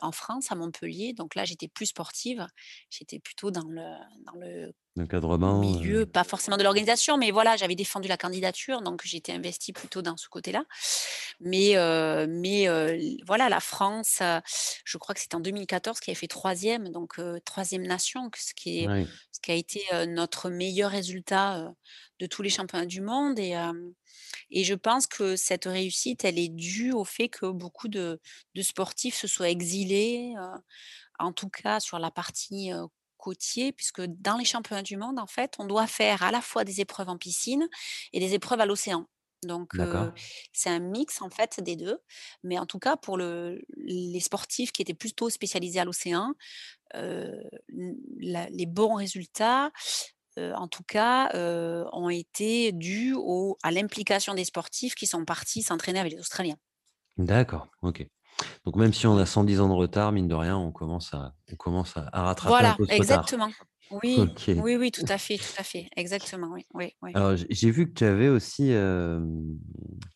en 0.03 0.13
France, 0.13 0.51
à 0.51 0.55
Montpellier. 0.55 1.13
Donc 1.13 1.35
là, 1.35 1.45
j'étais 1.45 1.69
plus 1.69 1.87
sportive. 1.87 2.47
J'étais 2.91 3.19
plutôt 3.19 3.51
dans 3.51 3.69
le 3.69 3.83
dans 4.25 4.35
le 4.39 4.73
milieu, 5.61 6.07
pas 6.07 6.25
forcément 6.25 6.57
de 6.57 6.63
l'organisation, 6.63 7.19
mais 7.19 7.31
voilà, 7.31 7.57
j'avais 7.57 7.75
défendu 7.75 8.09
la 8.09 8.17
candidature, 8.17 8.81
donc 8.81 9.03
j'étais 9.05 9.33
investie 9.33 9.75
plutôt 9.75 10.01
dans 10.01 10.17
ce 10.17 10.27
côté-là. 10.29 10.65
Mais 11.41 11.75
mais 12.29 12.67
voilà, 13.27 13.49
la 13.49 13.61
France, 13.61 14.23
je 14.85 14.99
crois 14.99 15.15
que 15.15 15.21
c'était 15.21 15.37
en 15.37 15.41
2014 15.41 16.01
qui 16.01 16.11
avait 16.11 16.19
fait 16.19 16.27
3e, 16.27 16.91
donc 16.91 17.19
3e 17.19 17.87
nation, 17.87 18.31
ce 18.35 18.55
qui 18.55 18.79
est 18.79 19.07
ce 19.33 19.41
qui 19.41 19.53
a 19.53 19.55
été, 19.55 19.83
notre 20.07 20.49
meilleur 20.49 20.91
résultat, 20.91 21.75
de 22.19 22.27
tous 22.27 22.41
les 22.41 22.49
championnats 22.49 22.87
du 22.87 23.03
monde 23.03 23.39
et 23.39 23.55
et 24.51 24.65
je 24.65 24.75
pense 24.75 25.07
que 25.07 25.37
cette 25.37 25.65
réussite, 25.67 26.25
elle 26.25 26.39
est 26.39 26.49
due 26.49 26.93
au 26.93 27.05
fait 27.05 27.29
que 27.29 27.47
beaucoup 27.51 27.89
de 27.89 28.21
de 28.55 28.63
sportifs 28.63 29.17
se 29.17 29.27
soient 29.29 29.51
exilés, 29.51 30.35
heu, 30.39 30.61
en 31.19 31.33
tout 31.33 31.49
cas 31.51 31.81
sur 31.81 31.99
la 31.99 32.11
partie, 32.11 32.73
heu, 32.73 32.85
côtier 33.19 33.73
puisque 33.73 34.03
dans 34.03 34.37
les 34.37 34.45
championnats 34.45 34.83
du 34.83 34.97
monde, 34.97 35.19
en 35.19 35.27
fait, 35.27 35.55
on 35.59 35.67
doit 35.67 35.87
faire 35.87 36.23
à 36.23 36.31
la 36.31 36.41
fois 36.43 36.65
des 36.65 36.81
épreuves 36.81 37.09
en 37.09 37.19
piscine 37.19 37.69
et 38.13 38.21
des 38.21 38.35
épreuves 38.35 38.61
à 38.61 38.67
l'océan. 38.67 39.07
Donc, 39.45 39.75
c'est 40.53 40.71
un 40.71 40.81
mix, 40.81 41.21
en 41.23 41.31
fait, 41.31 41.61
des 41.61 41.77
2. 41.77 41.99
Mais 42.43 42.59
en 42.59 42.67
tout 42.67 42.79
cas, 42.79 42.97
pour 42.97 43.17
le 43.19 43.61
les 43.77 44.21
sportifs 44.21 44.73
qui 44.73 44.83
étaient 44.83 44.95
plutôt 44.95 45.31
spécialisés 45.31 45.81
à 45.81 45.85
l'océan, 45.85 46.35
les 48.19 48.67
bons 48.67 48.95
résultats, 48.95 49.71
heu, 50.39 50.55
en 50.55 50.69
tout 50.69 50.83
cas, 50.85 51.31
heu, 51.35 51.85
ont 51.93 52.09
été 52.11 52.73
dus 52.73 53.15
au 53.17 53.57
à 53.63 53.71
l'implication 53.73 54.35
des 54.35 54.45
sportifs 54.45 54.95
qui 54.95 55.07
sont 55.07 55.25
partis 55.25 55.63
s'entraîner 55.63 56.01
avec 56.01 56.13
les 56.13 56.21
Australiens. 56.21 56.57
D'accord, 57.19 57.69
OK. 57.83 58.07
Donc 58.67 58.77
même 58.77 58.93
si 58.95 59.07
on 59.07 59.19
a 59.19 59.25
Ouais. 59.25 59.27
110 59.27 59.61
ans 59.61 59.69
de 59.69 59.75
retard, 59.75 60.13
mine 60.13 60.29
de 60.29 60.35
rien, 60.35 60.57
on 60.59 60.73
commence 60.73 61.15
à 61.15 61.37
on 61.53 61.57
commence 61.57 61.97
à 61.97 62.11
rattraper 62.23 62.65
un 62.65 62.73
Voilà, 62.73 62.79
peu 62.79 62.87
ce 62.87 62.95
retard. 62.97 63.29
exactement. 63.29 63.53
Oui, 63.91 64.33
oui, 64.55 64.77
oui, 64.77 64.91
tout 64.91 65.05
à 65.09 65.19
fait, 65.19 65.39
tout 65.39 65.53
à 65.59 65.63
fait. 65.65 65.89
Exactement, 65.97 66.49
oui, 66.53 66.67
oui, 66.75 66.93
oui. 67.03 67.15
Alors 67.15 67.35
j'ai 67.37 67.71
vu 67.71 67.89
que 67.89 67.95
tu 67.95 68.05
avais 68.05 68.29
aussi, 68.29 68.71
hem, 68.71 69.59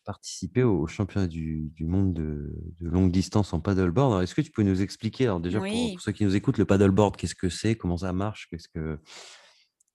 participé 0.05 0.61
aux 0.63 0.85
championnats 0.87 1.27
du 1.27 1.71
du 1.75 1.85
monde 1.85 2.13
de 2.13 2.53
de 2.79 2.87
longue 2.89 3.11
distance 3.11 3.53
en 3.53 3.59
paddleboard. 3.59 4.11
Alors 4.11 4.21
est-ce 4.21 4.35
que 4.35 4.41
tu 4.41 4.51
peux 4.51 4.61
nous 4.63 4.81
expliquer, 4.83 5.25
alors 5.25 5.39
déjà 5.39 5.61
pour 5.61 5.91
pour 5.91 6.01
ceux 6.01 6.11
qui 6.11 6.25
nous 6.25 6.35
écoutent, 6.35 6.57
le 6.59 6.65
paddleboard, 6.65 7.17
qu'est-ce 7.17 7.33
que 7.35 7.49
c'est? 7.49 7.75
Comment 7.75 7.97
ça 7.97 8.13
marche? 8.13 8.47
Qu'est-ce 8.51 8.67
que 8.67 8.99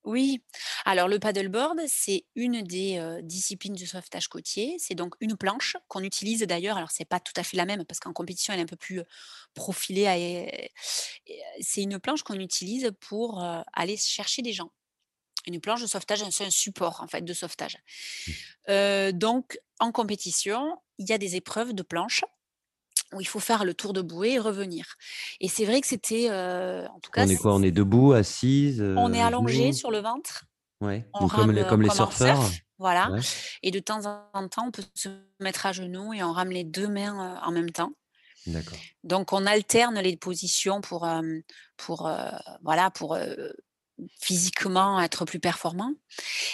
Oui, 0.06 0.40
alors 0.84 1.08
le 1.08 1.18
paddleboard, 1.18 1.80
c'est 1.88 2.26
une 2.36 2.62
des, 2.62 3.20
disciplines 3.24 3.74
du 3.74 3.88
sauvetage 3.88 4.28
côtier. 4.28 4.76
C'est 4.78 4.94
donc 4.94 5.16
une 5.18 5.36
planche 5.36 5.76
qu'on 5.88 6.04
utilise 6.04 6.42
d'ailleurs, 6.42 6.76
alors 6.76 6.92
c'est 6.92 7.04
pas 7.04 7.18
tout 7.18 7.32
à 7.34 7.42
fait 7.42 7.56
la 7.56 7.64
même 7.64 7.84
parce 7.84 7.98
qu'en 7.98 8.12
compétition, 8.12 8.54
elle 8.54 8.60
est 8.60 8.62
un 8.62 8.66
peu 8.66 8.76
plus, 8.76 9.02
profilée 9.54 10.06
à 10.06 10.14
c'est 11.60 11.82
une 11.82 11.98
planche 11.98 12.22
qu'on 12.22 12.38
utilise 12.38 12.92
pour, 13.00 13.42
aller 13.72 13.96
chercher 13.96 14.42
des 14.42 14.52
gens. 14.52 14.70
Une 15.46 15.60
planche 15.60 15.82
de 15.82 15.86
sauvetage, 15.86 16.22
c'est 16.30 16.44
un 16.44 16.50
support 16.50 17.00
en 17.00 17.08
fait 17.08 17.22
de 17.22 17.32
sauvetage. 17.32 17.76
mmh, 18.68 19.10
donc 19.12 19.58
en 19.80 19.90
compétition, 19.90 20.78
il 20.98 21.08
y 21.08 21.12
a 21.12 21.18
des 21.18 21.34
épreuves 21.34 21.72
de 21.72 21.82
planche 21.82 22.24
où 23.14 23.20
il 23.20 23.26
faut 23.26 23.40
faire 23.40 23.64
le 23.64 23.74
tour 23.74 23.92
de 23.92 24.02
bouée 24.02 24.32
et 24.34 24.38
revenir 24.38 24.96
et 25.40 25.48
c'est 25.48 25.64
vrai 25.64 25.80
que 25.80 25.86
c'était, 25.86 26.28
heu, 26.30 26.86
en 26.90 27.00
tout 27.00 27.10
cas 27.10 27.26
on 27.26 27.28
est 27.28 27.36
quoi? 27.36 27.54
On 27.54 27.62
est 27.62 27.72
debout, 27.72 28.12
assise, 28.12 28.80
On 28.94 29.12
est 29.12 29.20
heu, 29.20 29.22
allongé 29.22 29.72
sur 29.72 29.90
le 29.90 29.98
ventre, 29.98 30.44
Ouais, 30.80 31.06
on 31.14 31.20
donc 31.20 31.32
comme 31.32 31.50
les 31.52 31.64
comme 31.66 31.82
les 31.82 31.90
surfeurs? 31.90 32.50
surf, 32.50 32.60
voilà 32.78 33.12
Ouais, 33.12 33.22
et 33.62 33.70
de 33.72 33.80
temps 33.80 34.06
en 34.34 34.48
temps, 34.48 34.68
on 34.68 34.72
peut 34.72 34.84
se 34.94 35.08
mettre 35.40 35.66
à 35.66 35.72
genoux 35.72 36.12
et 36.14 36.22
on 36.24 36.32
rame 36.32 36.50
les 36.50 36.64
2 36.64 36.88
mains, 36.88 37.36
heu, 37.36 37.40
en 37.44 37.52
même 37.52 37.70
temps. 37.70 37.92
d'accord. 38.46 38.86
Donc 39.04 39.32
on 39.32 39.46
alterne 39.46 39.98
les 40.00 40.16
positions 40.16 40.80
pour, 40.80 41.06
pour, 41.76 42.10
voilà, 42.62 42.90
pour, 42.90 43.16
physiquement 44.20 45.00
être 45.00 45.24
plus 45.24 45.40
performant 45.40 45.92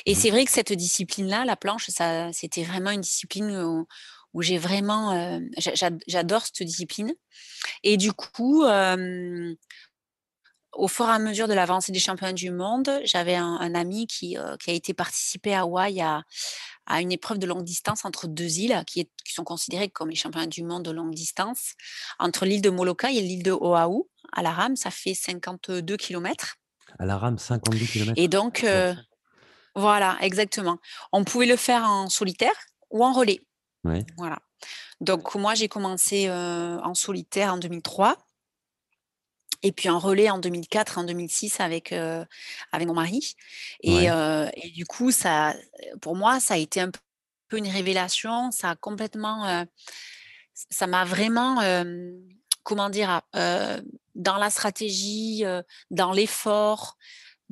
et 0.07 0.15
Mmh 0.15 0.15
c'est 0.15 0.31
vrai 0.31 0.45
que 0.47 0.51
cette 0.53 0.73
discipline-là, 0.73 1.45
la 1.45 1.57
planche, 1.57 1.89
ça 1.91 2.33
c'était 2.33 2.65
vraiment 2.65 2.91
une 2.93 3.01
discipline 3.03 3.51
où 3.63 3.87
où 4.35 4.43
j'ai 4.43 4.59
vraiment, 4.59 5.41
j'a 5.59 5.91
j'adore 6.07 6.43
cette 6.47 6.67
discipline 6.67 7.13
et 7.83 7.97
du 7.97 8.13
coup, 8.13 8.65
hem 8.67 9.57
Au 10.73 10.89
fur 10.89 11.07
et 11.07 11.11
à 11.11 11.19
mesure 11.19 11.49
de 11.49 11.53
l'avancée 11.53 11.93
des 11.93 11.99
championnats 11.99 12.33
du 12.33 12.51
monde, 12.51 12.89
j'avais 13.05 13.35
un 13.35 13.57
un 13.61 13.75
ami 13.75 14.07
qui, 14.07 14.39
heu, 14.39 14.57
qui 14.59 14.71
a 14.71 14.73
été 14.73 14.95
participer 14.95 15.55
à 15.55 15.61
Hawaï 15.61 16.01
à 16.01 16.23
à 16.87 17.03
une 17.03 17.13
épreuve 17.13 17.39
de 17.39 17.47
longue 17.47 17.63
distance 17.65 18.07
entre 18.07 18.27
2 18.27 18.59
îles 18.59 18.83
qui 18.87 19.01
est 19.01 19.11
qui 19.25 19.35
sont 19.35 19.45
considérées 19.45 19.91
comme 19.91 20.09
les 20.09 20.17
championnats 20.17 20.47
du 20.47 20.63
monde 20.65 20.83
de 20.85 20.91
longue 20.91 21.15
distance, 21.15 21.73
entre 22.19 22.47
l'île 22.47 22.63
de 22.63 22.71
Molokaʻi 22.71 23.19
et 23.19 23.21
l'île 23.21 23.43
de 23.43 23.53
Oahu. 23.53 24.05
À 24.33 24.43
la 24.43 24.51
rame, 24.51 24.77
ça 24.77 24.91
fait 24.91 25.13
52 25.15 25.99
kilomètres 25.99 26.57
À 26.99 27.05
la 27.05 27.19
rame, 27.19 27.37
52 27.39 27.85
et 27.85 27.87
kilomètres. 27.87 28.29
donc 28.29 28.65
voilà, 29.75 30.17
exactement. 30.23 30.79
On 31.13 31.25
pouvait 31.25 31.47
le 31.47 31.57
faire 31.57 31.85
en 31.85 32.09
solitaire 32.09 32.55
ou 32.91 33.05
en 33.05 33.13
relais. 33.13 33.41
Ouais, 33.85 34.05
Voilà. 34.17 34.39
Donc 35.01 35.35
moi, 35.35 35.55
j'ai 35.55 35.69
commencé, 35.69 36.31
en 36.31 36.95
solitaire 36.95 37.55
en 37.55 37.59
2003 37.59 38.17
Et 39.63 39.73
puis 39.73 39.89
en 39.89 39.99
relais 39.99 40.31
en 40.31 40.39
2004 40.39 40.99
en 40.99 41.05
2006 41.05 41.61
avec, 41.61 41.93
avec 42.73 42.87
mon 42.87 42.95
mari 42.95 43.35
et 43.83 43.93
ouais, 43.93 44.11
heu 44.11 44.49
et 44.55 44.71
du 44.71 44.85
coup 44.85 45.11
ça, 45.11 45.55
pour 46.01 46.17
moi, 46.17 46.41
ça 46.41 46.55
a 46.55 46.57
été 46.57 46.81
un 46.81 46.91
peu 47.49 47.59
une 47.59 47.69
révélation. 47.69 48.51
Ça 48.51 48.71
a 48.71 48.77
complètement, 48.77 49.65
ça 50.55 50.87
m'a 50.87 51.05
vraiment, 51.05 51.61
comment 52.63 52.91
dire? 52.91 53.23
Heu, 53.37 53.83
dans 54.15 54.37
la 54.37 54.51
stratégie, 54.51 55.45
dans 55.91 56.13
l'effort, 56.13 56.97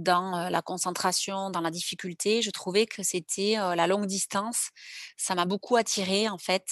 dans, 0.01 0.49
la 0.49 0.63
concentration, 0.63 1.51
dans 1.51 1.61
la 1.61 1.71
difficulté, 1.71 2.43
je 2.43 2.51
trouvais 2.51 2.87
que 2.87 3.03
c'était, 3.03 3.57
la 3.57 3.87
longue 3.87 4.07
distance. 4.07 4.71
Ça 5.17 5.35
m'a 5.35 5.45
beaucoup 5.45 5.77
attirée 5.77 6.29
en 6.29 6.39
fait, 6.39 6.67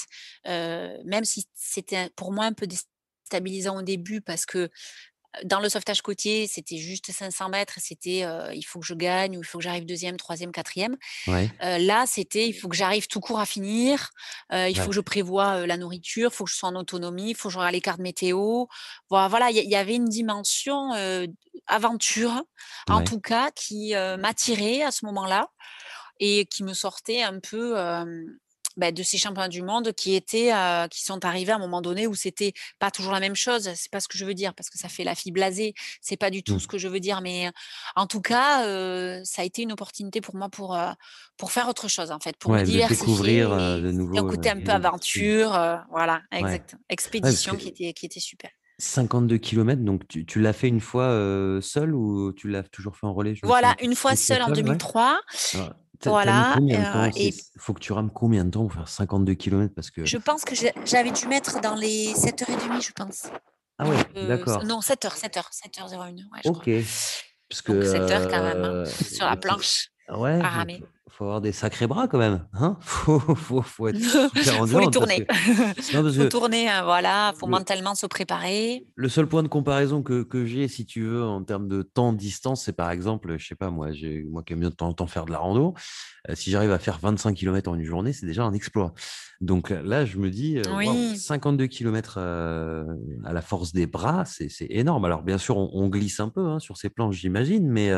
même 0.46 1.24
si 1.24 1.46
c'était 1.54 2.10
pour 2.16 2.32
moi 2.32 2.44
un 2.44 2.52
peu 2.52 2.66
déstabilisant 2.66 3.78
au 3.78 3.82
début 3.82 4.20
parce 4.20 4.46
que 4.46 4.70
dans 5.44 5.60
le 5.60 5.68
sauvetage 5.68 6.02
côtier, 6.02 6.46
c'était 6.46 6.78
juste 6.78 7.10
500 7.12 7.50
mètres, 7.50 7.74
c'était, 7.78 8.24
il 8.54 8.62
faut 8.62 8.80
que 8.80 8.86
je 8.86 8.94
gagne 8.94 9.36
ou 9.36 9.40
il 9.40 9.44
faut 9.44 9.58
que 9.58 9.64
j'arrive 9.64 9.84
deuxième, 9.84 10.16
troisième, 10.16 10.52
quatrième. 10.52 10.96
ouais, 11.26 11.50
là, 11.60 12.04
c'était 12.06 12.48
il 12.48 12.52
faut 12.52 12.68
que 12.68 12.76
j'arrive 12.76 13.06
tout 13.08 13.20
court 13.20 13.38
à 13.38 13.46
finir, 13.46 14.10
il 14.52 14.76
faut 14.78 14.88
que 14.88 14.94
je 14.94 15.00
prévoie, 15.00 15.66
la 15.66 15.76
nourriture, 15.76 16.30
il 16.32 16.34
faut 16.34 16.44
que 16.44 16.50
je 16.50 16.56
sois 16.56 16.70
en 16.70 16.76
autonomie, 16.76 17.30
il 17.30 17.34
faut 17.34 17.48
que 17.48 17.52
je 17.52 17.58
regarde 17.58 17.74
les 17.74 17.80
cartes 17.80 18.00
météo. 18.00 18.64
Voi 19.10 19.28
voilà, 19.28 19.50
il 19.50 19.68
y 19.68 19.76
avait 19.76 19.94
une 19.94 20.08
dimension, 20.08 20.92
aventure, 21.66 22.42
en 22.88 23.04
tout 23.04 23.20
cas, 23.20 23.50
qui, 23.50 23.94
m'attirait 24.18 24.82
à 24.82 24.90
ce 24.90 25.04
moment-là 25.06 25.50
et 26.20 26.46
qui 26.46 26.64
me 26.64 26.74
sortait 26.74 27.22
un 27.22 27.38
peu, 27.40 27.76
bah, 28.78 28.92
de 28.92 29.02
ces 29.02 29.18
championnats 29.18 29.48
du 29.48 29.62
monde 29.62 29.92
qui 29.92 30.14
étaient, 30.14 30.52
heu, 30.54 30.88
qui 30.90 31.02
sont 31.04 31.24
arrivés 31.26 31.52
à 31.52 31.56
un 31.56 31.58
moment 31.58 31.82
donné 31.82 32.06
où 32.06 32.14
c'était 32.14 32.52
pas 32.78 32.90
toujours 32.90 33.12
la 33.12 33.20
même 33.20 33.34
chose. 33.36 33.70
C'est 33.74 33.90
pas 33.92 34.00
ce 34.00 34.08
que 34.08 34.16
je 34.18 34.24
veux 34.24 34.34
dire 34.34 34.54
parce 34.54 34.70
que 34.70 34.78
ça 34.78 34.88
fait 34.88 35.04
la 35.04 35.14
fille 35.14 35.32
blasée, 35.32 35.74
c'est 36.00 36.16
pas 36.16 36.30
du 36.30 36.42
tout 36.42 36.58
Mmh. 36.58 36.60
ce 36.60 36.66
que 36.68 36.78
je 36.78 36.88
veux 36.88 37.00
dire, 37.00 37.20
mais, 37.20 37.48
heu, 37.48 37.52
en 37.96 38.06
tout 38.06 38.20
cas, 38.22 38.66
heu, 38.66 39.22
ça 39.24 39.42
a 39.42 39.44
été 39.44 39.62
une 39.62 39.72
opportunité 39.72 40.20
pour 40.22 40.36
moi 40.36 40.48
pour, 40.48 40.78
pour 41.36 41.52
faire 41.52 41.68
autre 41.68 41.88
chose 41.88 42.10
en 42.10 42.20
fait, 42.20 42.36
pour 42.38 42.52
me 42.52 42.62
Ouais, 42.62 42.80
découvrir, 42.82 43.52
diversifier 43.52 43.78
et 43.80 43.82
de 43.82 43.90
c'était 44.08 44.18
un 44.20 44.24
nouveau, 44.24 44.24
côté 44.24 44.50
un 44.50 44.60
peu 44.60 44.72
aventure, 44.72 45.50
voilà, 45.90 46.22
Ouais. 46.40 46.58
exact. 46.58 46.76
Ouais, 47.22 47.32
parce 47.32 47.46
que 47.48 47.48
Expédition 47.48 47.56
qui 47.56 47.68
était 47.68 47.92
qui 47.92 48.06
était 48.06 48.20
super. 48.20 48.50
52 48.78 49.38
kilomètres, 49.38 49.82
donc 49.82 50.06
tu 50.08 50.24
tu 50.26 50.40
l'as 50.40 50.52
fait 50.52 50.68
une 50.68 50.80
fois, 50.80 51.10
heu, 51.12 51.60
seule 51.60 51.94
ou 51.94 52.32
tu 52.32 52.48
l'as 52.48 52.62
toujours 52.64 52.96
fait 52.96 53.06
en 53.06 53.14
relais? 53.14 53.34
Voilà, 53.42 53.74
une 53.80 53.94
fois 53.94 54.16
seule 54.16 54.42
en 54.42 54.50
seule, 54.50 54.68
ouais? 54.68 54.82
2003, 56.02 56.20
Alors, 56.22 56.22
tu 56.22 56.28
as 56.28 56.32
tu 56.32 56.58
as 56.58 56.60
mis 56.60 56.70
voilà, 56.74 57.08
temps? 57.10 57.18
Et 57.18 57.32
c 57.32 57.42
faut 57.58 57.74
que 57.74 57.80
tu 57.80 57.92
rames 57.92 58.10
combien 58.10 58.44
de 58.44 58.50
temps 58.50 58.62
pour 58.66 58.72
faire 58.74 58.88
52 58.88 59.34
kilomètres? 59.34 59.74
Parce 59.74 59.90
que 59.90 60.04
je 60.04 60.16
pense 60.18 60.44
que 60.44 60.54
j'avais 60.84 61.10
dû 61.10 61.26
mettre 61.26 61.60
dans 61.60 61.74
les 61.74 62.14
7:30 62.14 62.80
je 62.82 62.92
pense. 62.92 63.26
ah 63.78 63.88
ouais, 63.88 63.96
Heu, 64.16 64.24
s 64.24 64.28
d'accord. 64.28 64.64
non 64.64 64.80
7:00, 64.80 65.16
7:00, 65.16 65.50
7:01, 65.52 66.14
ouais, 66.32 66.40
je 66.44 66.50
crois. 66.50 66.58
OK. 66.62 66.70
Parce 67.50 67.62
que, 67.62 67.72
Donc 67.72 67.84
7 67.84 68.10
heures 68.10 68.28
quand 68.28 68.42
même, 68.42 68.64
hein, 68.64 68.84
sur 69.16 69.26
la 69.26 69.36
faut 69.36 69.40
planche, 69.40 69.88
ouais, 70.10 70.40
à 70.40 70.48
ramer. 70.48 70.82
Faut 71.18 71.24
avoir 71.24 71.40
des 71.40 71.52
sacrés 71.52 71.86
bras 71.86 72.08
quand 72.08 72.18
même, 72.18 72.46
hein? 72.54 72.76
Faut 72.82 73.18
faut 73.34 73.62
faut 73.62 73.88
être 73.88 73.98
super 74.00 74.66
Faut 74.70 74.80
les 74.80 74.88
que 74.90 74.90
tourner. 74.90 75.26
non, 75.92 76.02
parce 76.02 76.16
Faut 76.16 76.24
que 76.24 76.26
tourner, 76.26 76.68
heu, 76.68 76.84
voilà, 76.84 77.32
faut 77.38 77.46
le 77.46 77.58
mentalement 77.58 77.94
se 77.94 78.06
préparer. 78.06 78.84
Le 78.96 79.08
seul 79.08 79.28
point 79.28 79.44
de 79.44 79.48
comparaison 79.48 80.02
que 80.02 80.24
que 80.24 80.44
j'ai, 80.44 80.66
si 80.66 80.84
tu 80.84 81.02
veux, 81.04 81.22
en 81.22 81.44
termes 81.44 81.68
de 81.68 81.82
temps, 81.82 82.12
distance, 82.12 82.64
c'est 82.64 82.72
par 82.72 82.90
exemple, 82.90 83.38
je 83.38 83.46
sais 83.46 83.54
pas 83.54 83.70
moi, 83.70 83.92
j'ai 83.92 84.24
moi 84.24 84.42
qui 84.42 84.54
aime 84.54 84.60
bien 84.60 84.70
de 84.70 84.74
temps 84.74 84.88
en 84.88 84.92
temps 84.92 85.06
faire 85.06 85.24
de 85.24 85.30
la 85.30 85.38
rando, 85.38 85.74
heu, 86.30 86.34
si 86.36 86.50
j'arrive 86.50 86.72
à 86.72 86.78
faire 86.80 86.98
25 87.00 87.34
kilomètres 87.34 87.70
en 87.70 87.76
une 87.76 87.84
journée, 87.84 88.12
c'est 88.12 88.26
déjà 88.26 88.44
un 88.44 88.54
exploit. 88.54 88.94
Donc 89.40 89.72
heu, 89.72 89.82
là, 89.82 90.04
je 90.04 90.18
me 90.18 90.30
dis, 90.30 90.60
«Waouh, 90.60 91.04
Oui. 91.08 91.14
52 91.14 91.66
kilomètres, 91.68 92.18
heu, 92.20 92.86
à 93.24 93.32
la 93.32 93.42
force 93.42 93.72
des 93.72 93.86
bras, 93.88 94.24
c'est 94.24 94.48
énorme». 94.70 95.04
Alors 95.04 95.22
bien 95.24 95.38
sûr, 95.38 95.56
on 95.58 95.70
on 95.74 95.88
glisse 95.88 96.20
un 96.20 96.28
peu, 96.30 96.46
hein, 96.48 96.60
sur 96.60 96.76
ces 96.78 96.90
planches, 96.90 97.16
j'imagine, 97.16 97.68
mais 97.68 97.90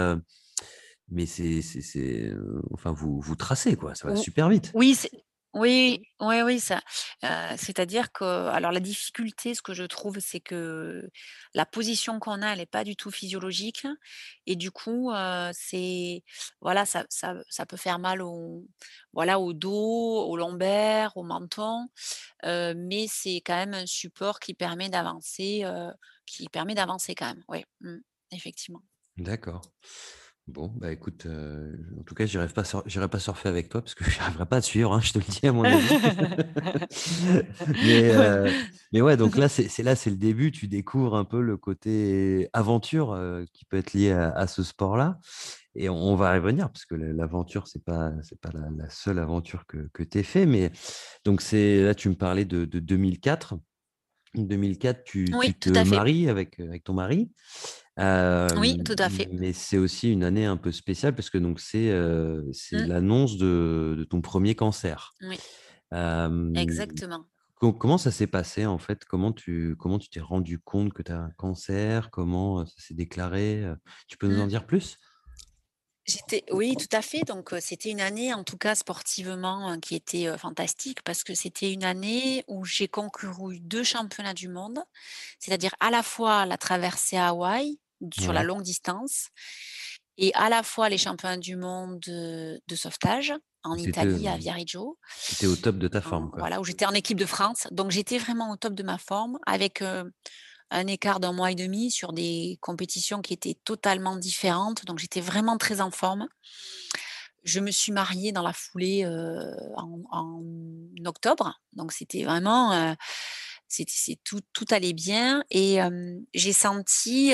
mais 1.11 1.27
c'est 1.27 1.63
c'est 1.63 1.83
c'est, 1.83 2.31
heu, 2.31 2.63
enfin 2.73 2.93
vous 2.93 3.21
vous 3.21 3.37
tracez 3.37 3.77
quoi, 3.77 3.95
ça 3.95 4.09
va 4.09 4.17
super 4.17 4.49
vite. 4.49 4.75
oui, 4.75 4.95
c'est 4.95 5.11
oui, 5.53 6.01
oui, 6.21 6.43
oui, 6.43 6.61
ça 6.61 6.81
heu, 7.25 7.29
c'est-à-dire 7.59 8.13
que 8.13 8.25
alors 8.25 8.71
la 8.71 8.79
difficulté, 8.81 9.55
ce 9.55 9.63
que 9.63 9.75
je 9.75 9.83
trouve, 9.83 10.21
c'est 10.21 10.39
que 10.41 11.11
la 11.55 11.67
position 11.67 12.21
qu'on 12.21 12.41
a, 12.43 12.53
elle 12.53 12.61
est 12.61 12.67
pas 12.67 12.85
du 12.85 12.95
tout 12.95 13.11
physiologique 13.11 13.85
et 14.47 14.55
du 14.57 14.71
coup, 14.71 15.11
heu, 15.13 15.51
c'est 15.53 16.23
voilà, 16.61 16.87
ça 16.87 17.05
ça 17.11 17.35
ça 17.49 17.67
peut 17.67 17.77
faire 17.77 17.99
mal 17.99 18.23
au 18.23 18.69
voilà, 19.13 19.41
au 19.41 19.53
dos, 19.53 19.73
au 20.29 20.37
lombaire, 20.37 21.17
au 21.17 21.25
menton, 21.25 21.89
heu, 22.47 22.75
mais 22.77 23.07
c'est 23.09 23.37
quand 23.47 23.57
même 23.57 23.75
un 23.75 23.87
support 23.87 24.41
qui 24.41 24.55
permet 24.55 24.91
d'avancer, 24.91 25.65
qui 26.27 26.49
permet 26.49 26.75
d'avancer 26.77 27.15
quand 27.17 27.27
même, 27.29 27.45
oui, 27.49 27.65
mmh, 27.83 27.99
effectivement. 28.33 28.83
D'accord. 29.17 29.63
Bon, 30.53 30.73
bah 30.75 30.91
écoute, 30.91 31.27
euh, 31.27 31.73
en 31.99 32.03
tout 32.03 32.15
cas, 32.15 32.27
je 32.27 32.39
pas, 32.41 33.09
pas 33.09 33.19
surfer 33.21 33.49
avec 33.49 33.69
toi 33.69 33.81
parce 33.83 33.95
que 33.95 34.05
je 34.11 34.19
n'arriverai 34.19 34.47
pas 34.47 34.57
à 34.57 34.61
te 34.61 34.67
suivre, 34.67 34.93
hein, 34.93 35.01
je 35.01 35.13
te 35.13 35.19
le 35.19 35.25
dis 35.25 35.47
à 35.47 35.53
mon 35.53 35.63
avis. 35.63 35.87
mais, 37.85 38.11
euh, 38.13 38.51
mais, 38.93 39.01
ouais, 39.01 39.17
donc 39.17 39.37
là, 39.37 39.49
c'est 39.49 39.83
là, 39.83 39.95
c'est 39.95 40.11
le 40.11 40.17
début. 40.17 40.51
Tu 40.51 40.67
découvres 40.67 41.15
un 41.15 41.25
peu 41.25 41.41
le 41.41 41.57
côté 41.57 42.49
aventure 42.53 43.13
euh, 43.13 43.45
qui 43.53 43.65
peut 43.65 43.77
être 43.77 43.93
lié 43.93 44.11
à, 44.11 44.47
ce 44.49 44.65
sport-là. 44.65 45.19
Et 45.77 45.89
on, 45.89 46.17
va 46.17 46.35
y 46.35 46.39
revenir 46.41 46.69
parce 46.69 46.85
que 46.85 46.97
l'aventure, 46.97 47.69
ce 47.69 47.79
n'est 47.79 47.85
pas, 47.85 48.11
pas 48.41 48.51
la, 48.53 48.91
seule 48.91 49.21
aventure 49.21 49.67
que, 49.67 49.89
que 49.93 50.03
tu 50.03 50.19
as 50.19 50.25
fait. 50.25 50.47
Mais 50.47 50.73
donc, 51.25 51.43
là, 51.53 51.95
tu 51.95 52.09
me 52.09 52.17
parlais 52.17 52.45
de, 52.45 52.65
de 52.65 52.81
2004. 52.81 53.57
2004, 54.35 55.05
tu, 55.05 55.25
tu 55.43 55.55
te 55.55 55.89
maries 55.89 56.29
avec, 56.29 56.59
avec 56.61 56.85
ton 56.85 56.95
mari. 56.95 57.31
Oui, 58.57 58.79
tout 58.85 58.97
à 58.99 59.09
fait. 59.09 59.29
mais 59.33 59.53
c'est 59.53 59.79
aussi 59.79 60.11
une 60.11 60.25
année 60.25 60.47
un 60.47 60.57
peu 60.57 60.73
spéciale 60.73 61.15
parce 61.15 61.31
que 61.31 61.39
donc 61.39 61.61
c'est 61.61 61.93
mmh. 61.93 62.77
l'annonce 62.87 63.37
de, 63.37 64.07
ton 64.09 64.21
premier 64.21 64.55
cancer. 64.55 65.13
Oui, 65.23 65.39
exactement. 66.57 67.27
comment 67.59 67.99
ça 67.99 68.11
s'est 68.11 68.27
passé 68.27 68.67
en 68.67 68.79
fait? 68.79 69.05
Comment 69.05 69.33
tu 69.33 69.77
comment 69.79 69.99
tu 69.99 70.09
t'es 70.09 70.21
rendu 70.21 70.59
compte 70.59 70.93
que 70.93 71.03
tu 71.03 71.13
as 71.13 71.19
un 71.19 71.31
cancer? 71.37 72.11
Comment 72.11 72.65
ça 72.67 72.75
s'est 72.79 72.95
déclaré? 72.95 73.65
Tu 74.09 74.17
peux 74.17 74.29
nous 74.29 74.41
en 74.41 74.47
mmh. 74.47 74.49
dire 74.49 74.67
plus? 74.67 74.99
Oui, 76.51 76.75
tout 76.77 76.97
à 76.97 77.03
fait. 77.03 77.23
Donc, 77.23 77.55
c'était 77.61 77.91
une 77.91 78.01
année, 78.01 78.35
en 78.35 78.43
tout 78.43 78.57
cas 78.57 78.75
sportivement, 78.75 79.69
hein, 79.69 79.81
qui 79.81 79.95
était, 79.95 80.37
fantastique 80.39 81.03
parce 81.03 81.25
que 81.25 81.35
c'était 81.35 81.73
une 81.73 81.85
année 81.85 82.45
où 82.49 82.65
j'ai 82.65 82.89
concouru 82.89 83.61
deux 83.61 83.85
championnats 83.85 84.35
du 84.35 84.49
monde. 84.49 84.81
C'est-à-dire 85.39 85.75
à 85.81 85.91
la 85.91 86.03
fois 86.03 86.47
la 86.47 86.59
traversée 86.59 87.17
à 87.17 87.29
Hawaï 87.29 87.79
sur 88.19 88.33
la 88.33 88.43
longue 88.43 88.63
distance 88.63 89.29
et 90.17 90.33
à 90.35 90.49
la 90.49 90.63
fois 90.63 90.89
les 90.89 90.99
championnats 90.99 91.37
du 91.37 91.57
monde 91.57 92.01
de 92.01 92.77
sauvetage 92.77 93.33
en 93.63 93.77
Italie, 93.77 94.27
à 94.27 94.37
Viareggio. 94.37 94.99
Tu 95.27 95.35
étais 95.35 95.47
au 95.47 95.57
top 95.57 95.77
de 95.77 95.89
ta 95.89 96.01
forme, 96.01 96.31
voilà, 96.39 96.61
où 96.61 96.65
j'étais 96.65 96.87
en 96.87 96.93
équipe 96.93 97.19
de 97.19 97.27
France. 97.27 97.67
Donc 97.71 97.91
j'étais 97.91 98.19
vraiment 98.19 98.51
au 98.51 98.57
top 98.57 98.75
de 98.75 98.83
ma 98.83 98.99
forme 98.99 99.39
avec, 99.47 99.83
un 100.71 100.87
écart 100.87 101.21
d'un 101.21 101.33
mois 101.33 101.51
et 101.51 101.55
demi 101.55 101.91
sur 101.91 102.13
des 102.13 102.59
compétitions 102.61 103.23
qui 103.23 103.33
étaient 103.33 103.59
totalement 103.65 104.17
différentes. 104.17 104.85
Donc 104.87 104.99
j'étais 104.99 105.21
vraiment 105.21 105.59
très 105.59 105.81
en 105.81 105.91
forme. 105.91 106.29
Je 107.43 107.61
me 107.61 107.71
suis 107.71 107.93
mariée 107.93 108.33
dans 108.33 108.43
la 108.43 108.53
foulée, 108.53 109.07
en 109.77 110.43
octobre. 111.05 111.61
Donc 111.73 111.93
c'était 111.93 112.25
vraiment, 112.25 112.95
c'est 113.71 114.19
tout 114.25 114.41
tout 114.53 114.67
allait 114.71 114.93
bien 114.93 115.45
et 115.51 115.79
j'ai 116.35 116.53
senti, 116.53 117.33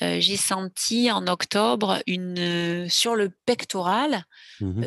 j'ai 0.00 0.36
senti 0.36 1.10
en 1.10 1.26
octobre 1.26 2.00
une, 2.06 2.88
sur 2.88 3.16
le 3.16 3.30
pectoral, 3.44 4.24
mmh 4.60 4.84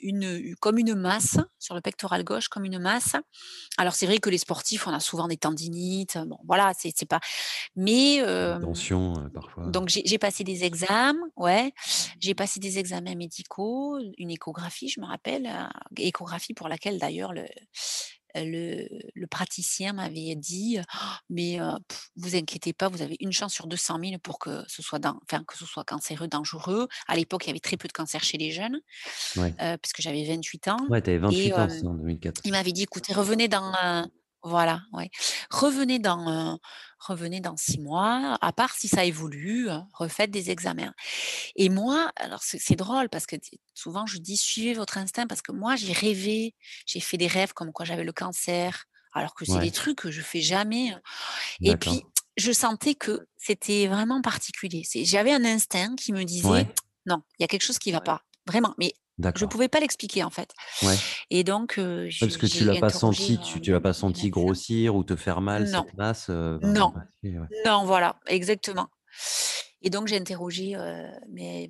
une 0.00 0.54
comme 0.60 0.78
une 0.78 0.94
masse, 0.94 1.38
sur 1.58 1.74
le 1.74 1.80
pectoral 1.80 2.22
gauche 2.24 2.48
comme 2.48 2.64
une 2.64 2.78
masse. 2.78 3.16
Alors 3.78 3.94
c'est 3.94 4.06
vrai 4.06 4.18
que 4.18 4.30
les 4.30 4.38
sportifs, 4.38 4.86
on 4.86 4.92
a 4.92 5.00
souvent 5.00 5.26
des 5.28 5.36
tendinites, 5.38 6.18
bon 6.18 6.38
voilà, 6.46 6.72
c'est 6.76 7.08
pas 7.08 7.20
mais 7.74 8.22
tension, 8.60 9.14
parfois. 9.32 9.66
donc 9.66 9.88
j'ai 9.88 10.18
passé 10.18 10.44
des 10.44 10.64
examens, 10.64 11.14
ouais, 11.36 11.72
j'ai 12.20 12.34
passé 12.34 12.60
des 12.60 12.78
examens 12.78 13.14
médicaux, 13.14 13.98
une 14.18 14.30
échographie, 14.30 14.88
je 14.88 15.00
me 15.00 15.06
rappelle, 15.06 15.50
échographie 15.96 16.52
pour 16.54 16.68
laquelle 16.68 16.98
d'ailleurs 16.98 17.32
le 17.32 17.46
le, 18.34 19.26
praticien 19.30 19.92
m'avait 19.94 20.34
dit 20.34 20.78
mais 21.30 21.58
vous 22.16 22.36
inquiétez 22.36 22.72
pas, 22.72 22.88
vous 22.88 23.02
avez 23.02 23.16
une 23.20 23.32
chance 23.32 23.54
sur 23.54 23.66
200 23.66 23.98
000 24.02 24.18
pour 24.18 24.38
que 24.38 24.62
ce 24.68 24.82
soit 24.82 25.00
enfin, 25.06 25.44
que 25.44 25.56
ce 25.56 25.64
soit 25.64 25.84
cancéreux 25.84 26.28
dangereux. 26.28 26.88
À 27.06 27.16
l'époque, 27.16 27.44
il 27.44 27.48
y 27.48 27.50
avait 27.50 27.60
très 27.60 27.76
peu 27.76 27.88
de 27.88 27.92
cancer 27.92 28.22
chez 28.22 28.38
les 28.38 28.50
jeunes, 28.50 28.80
puisque 29.34 30.00
j'avais 30.00 30.24
28 30.24 30.68
ans. 30.68 30.86
Ouais, 30.88 31.00
tu 31.00 31.10
avais 31.10 31.18
28 31.18 31.52
ans, 31.54 31.68
en 31.86 31.94
2004. 31.94 32.40
Il 32.44 32.52
m'avait 32.52 32.72
dit 32.72 32.82
écoutez, 32.82 33.12
revenez 33.12 33.48
dans 33.48 33.72
voilà, 34.42 34.82
ouais. 34.92 35.10
Revenez 35.50 35.98
dans, 35.98 36.58
revenez 36.98 37.40
dans 37.40 37.56
6 37.56 37.80
mois, 37.80 38.38
à 38.40 38.52
part 38.52 38.74
si 38.74 38.88
ça 38.88 39.04
évolue, 39.04 39.68
refaites 39.94 40.30
des 40.30 40.50
examens. 40.50 40.92
Et 41.56 41.68
moi, 41.68 42.10
alors 42.16 42.42
c'est 42.42 42.76
drôle 42.76 43.08
parce 43.08 43.26
que 43.26 43.36
souvent 43.74 44.06
je 44.06 44.18
dis: 44.18 44.36
«Suivez 44.36 44.74
votre 44.74 44.98
instinct» 44.98 45.26
parce 45.26 45.42
que 45.42 45.52
moi 45.52 45.76
j'ai 45.76 45.92
rêvé, 45.92 46.54
j'ai 46.86 47.00
fait 47.00 47.18
des 47.18 47.28
rêves 47.28 47.52
comme 47.54 47.72
quoi 47.72 47.84
j'avais 47.86 48.04
le 48.04 48.12
cancer, 48.12 48.84
alors 49.12 49.34
que 49.34 49.44
c'est 49.44 49.60
des 49.60 49.70
trucs 49.72 49.98
que 49.98 50.10
je 50.10 50.22
fais 50.22 50.40
jamais, 50.40 50.94
et 51.64 51.76
puis 51.76 52.02
je 52.36 52.52
sentais 52.52 52.94
que 52.94 53.26
c'était 53.36 53.86
vraiment 53.88 54.22
particulier. 54.22 54.84
j'avais 55.04 55.32
un 55.32 55.44
instinct 55.44 55.96
qui 55.96 56.12
me 56.12 56.24
disait: 56.24 56.68
«Non, 57.06 57.22
il 57.38 57.42
y 57.42 57.44
a 57.44 57.48
quelque 57.48 57.64
chose 57.64 57.78
qui 57.78 57.92
va 57.92 58.00
pas». 58.00 58.22
Vraiment, 58.46 58.74
mais 58.78 58.94
je 59.18 59.44
ne 59.44 59.50
pouvais 59.50 59.68
pas 59.68 59.80
l'expliquer 59.80 60.24
en 60.24 60.30
fait. 60.30 60.50
Ouais. 60.82 60.96
Et 61.30 61.44
donc, 61.44 61.78
parce 62.20 62.36
que 62.36 62.46
tu 62.46 62.64
l'as 62.64 62.80
pas 62.80 62.90
senti, 62.90 63.38
tu, 63.38 63.60
tu 63.60 63.72
l'as 63.72 63.80
pas 63.80 63.92
senti 63.92 64.30
grossir 64.30 64.94
ou 64.94 65.04
te 65.04 65.16
faire 65.16 65.40
mal 65.40 65.70
Non, 65.70 65.84
cette 65.86 65.96
masse. 65.96 66.28
non, 66.28 66.92
non, 67.64 67.84
voilà, 67.84 68.18
exactement. 68.26 68.88
Et 69.82 69.90
donc 69.90 70.06
j'ai 70.06 70.16
interrogé 70.16 70.76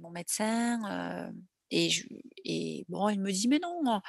mon 0.00 0.10
médecin 0.10 1.32
et, 1.70 1.90
et 2.44 2.84
bon, 2.88 3.08
il 3.08 3.20
me 3.20 3.32
dit 3.32 3.48
mais 3.48 3.58
non, 3.58 4.00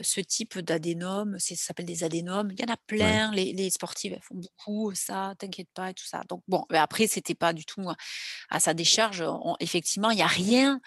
ce 0.00 0.20
type 0.20 0.58
d'adénome, 0.58 1.38
ça 1.38 1.54
s'appelle 1.56 1.84
des 1.84 2.04
adénomes, 2.04 2.50
il 2.52 2.60
y 2.60 2.64
en 2.64 2.72
a 2.72 2.76
plein, 2.86 3.32
les, 3.32 3.50
elles 3.50 4.20
font 4.22 4.36
beaucoup 4.36 4.94
ça, 4.94 5.34
t'inquiète 5.38 5.68
pas 5.74 5.90
et 5.90 5.94
tout 5.94 6.06
ça. 6.06 6.22
Donc 6.28 6.42
bon, 6.48 6.64
mais 6.70 6.78
après 6.78 7.06
c'était 7.06 7.34
pas 7.34 7.52
du 7.52 7.64
tout 7.64 7.84
à 8.48 8.60
sa 8.60 8.74
décharge. 8.74 9.24
effectivement, 9.60 10.10
il 10.10 10.18
y 10.18 10.22
a 10.22 10.26
rien 10.26 10.80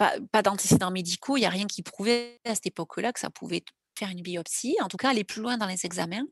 pas, 0.00 0.42
d'antécédents 0.42 0.90
médicaux, 0.90 1.36
il 1.36 1.40
n'y 1.40 1.46
a 1.46 1.50
rien 1.50 1.66
qui 1.66 1.82
prouvait 1.82 2.40
à 2.46 2.54
cette 2.54 2.66
époque-là 2.66 3.12
que 3.12 3.20
ça 3.20 3.28
pouvait 3.30 3.62
faire 3.98 4.08
une 4.08 4.22
biopsie, 4.22 4.76
en 4.80 4.88
tout 4.88 4.96
cas 4.96 5.10
aller 5.10 5.24
plus 5.24 5.42
loin 5.42 5.58
dans 5.58 5.66
les 5.66 5.84
examens. 5.84 6.26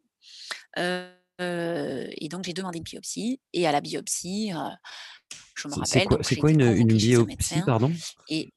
Euh, 0.79 1.13
et 1.41 2.29
donc 2.29 2.45
j'ai 2.45 2.53
demandé 2.53 2.79
une 2.79 2.85
biopsie 2.85 3.41
et 3.53 3.67
à 3.67 3.73
la 3.73 3.81
biopsie, 3.81 4.53
euh, 4.53 4.71
je 5.55 5.69
me 5.69 5.75
rappelle 5.75 6.09
c'est 6.23 6.37
quoi, 6.37 6.51
une, 6.51 6.87
biopsie, 6.87 7.63
pardon? 7.65 7.93
et 8.29 8.49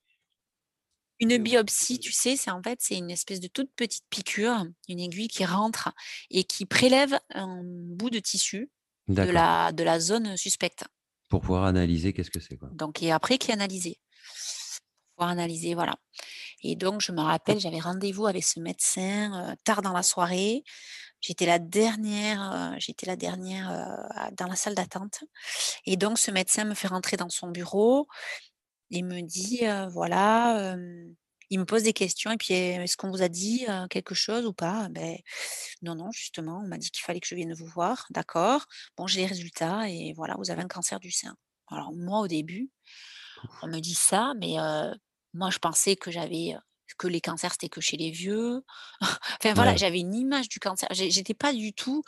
une 1.20 1.38
biopsie, 1.38 2.00
tu 2.00 2.12
sais, 2.12 2.36
c'est 2.36 2.50
en 2.50 2.64
fait, 2.64 2.80
c'est 2.82 2.98
une 2.98 3.12
espèce 3.12 3.40
de 3.40 3.48
toute 3.48 3.70
petite 3.76 4.06
piqûre, 4.10 4.66
une 4.88 5.00
aiguille 5.00 5.28
qui 5.28 5.46
rentre 5.46 5.94
et 6.32 6.44
qui 6.44 6.66
prélève 6.66 7.20
un 7.36 7.62
bout 7.64 8.10
de 8.10 8.20
tissu 8.20 8.72
de 9.10 9.22
la 9.24 9.74
de 9.74 9.84
la 9.84 10.00
zone 10.00 10.38
suspecte. 10.38 10.86
Pour 11.30 11.42
pouvoir 11.42 11.66
analyser 11.66 12.14
qu'est-ce 12.14 12.32
que 12.32 12.40
c'est? 12.40 12.58
Donc 12.74 13.04
et 13.04 13.12
après 13.12 13.38
qui 13.38 13.52
est 13.52 13.54
analysé 13.54 14.00
analyser, 15.28 15.74
voilà. 15.74 15.96
Et 16.64 16.76
donc, 16.76 17.02
je 17.02 17.12
me 17.12 17.22
rappelle, 17.22 17.60
j'avais 17.60 17.80
rendez-vous 17.80 18.28
avec 18.28 18.44
ce 18.44 18.60
médecin 18.60 19.56
tard 19.64 19.82
dans 19.82 19.94
la 19.94 20.04
soirée. 20.04 20.64
J'étais 21.22 21.46
la 21.46 21.60
dernière, 21.60 22.76
j'étais 22.80 23.06
la 23.06 23.16
dernière 23.16 24.00
dans 24.34 24.48
la 24.48 24.56
salle 24.56 24.76
d'attente. 24.76 25.24
Et 25.86 25.98
donc, 25.98 26.18
ce 26.20 26.32
médecin 26.32 26.64
me 26.66 26.74
fait 26.74 26.88
rentrer 26.88 27.18
dans 27.18 27.30
son 27.30 27.50
bureau. 27.50 28.08
Il 28.90 29.06
me 29.06 29.22
dit, 29.22 29.62
voilà, 29.92 30.76
il 31.52 31.60
me 31.60 31.66
pose 31.66 31.84
des 31.84 31.94
questions 31.94 32.32
et 32.32 32.38
puis 32.38 32.54
est-ce 32.54 32.96
qu'on 32.96 33.12
vous 33.12 33.22
a 33.22 33.28
dit 33.28 33.66
quelque 33.90 34.16
chose 34.16 34.46
ou 34.46 34.54
pas 34.54 34.88
ben, 34.90 35.18
Non, 35.82 35.96
non, 35.96 36.10
justement, 36.12 36.62
on 36.64 36.68
m'a 36.68 36.78
dit 36.78 36.90
qu'il 36.92 37.04
fallait 37.04 37.20
que 37.20 37.28
je 37.28 37.36
vienne 37.36 37.54
vous 37.54 37.68
voir. 37.68 38.08
D'accord. 38.10 38.66
Bon, 38.96 39.06
j'ai 39.06 39.22
les 39.22 39.28
résultats 39.28 39.90
et 39.90 40.14
voilà, 40.14 40.36
vous 40.38 40.50
avez 40.50 40.62
un 40.62 40.70
cancer 40.70 41.00
du 41.02 41.12
sein. 41.12 41.36
Alors 41.68 41.92
moi, 41.94 42.20
au 42.22 42.28
début, 42.28 42.70
on 43.62 43.68
me 43.68 43.80
dit 43.80 43.96
ça, 43.96 44.34
mais 44.40 44.56
moi, 45.34 45.50
je 45.50 45.60
pensais 45.60 45.96
que 45.96 46.12
j'avais, 46.12 46.56
que 46.98 47.08
les 47.08 47.22
cancers, 47.22 47.52
c'était 47.52 47.70
que 47.70 47.82
chez 47.82 47.98
les 47.98 48.12
vieux. 48.12 48.64
Enfin 49.44 49.54
voilà, 49.54 49.76
j'avais 49.76 50.00
une 50.00 50.14
image 50.14 50.50
du 50.50 50.60
cancer. 50.60 50.88
j'étais 50.92 51.34
pas 51.34 51.54
du 51.54 51.74
tout, 51.74 52.04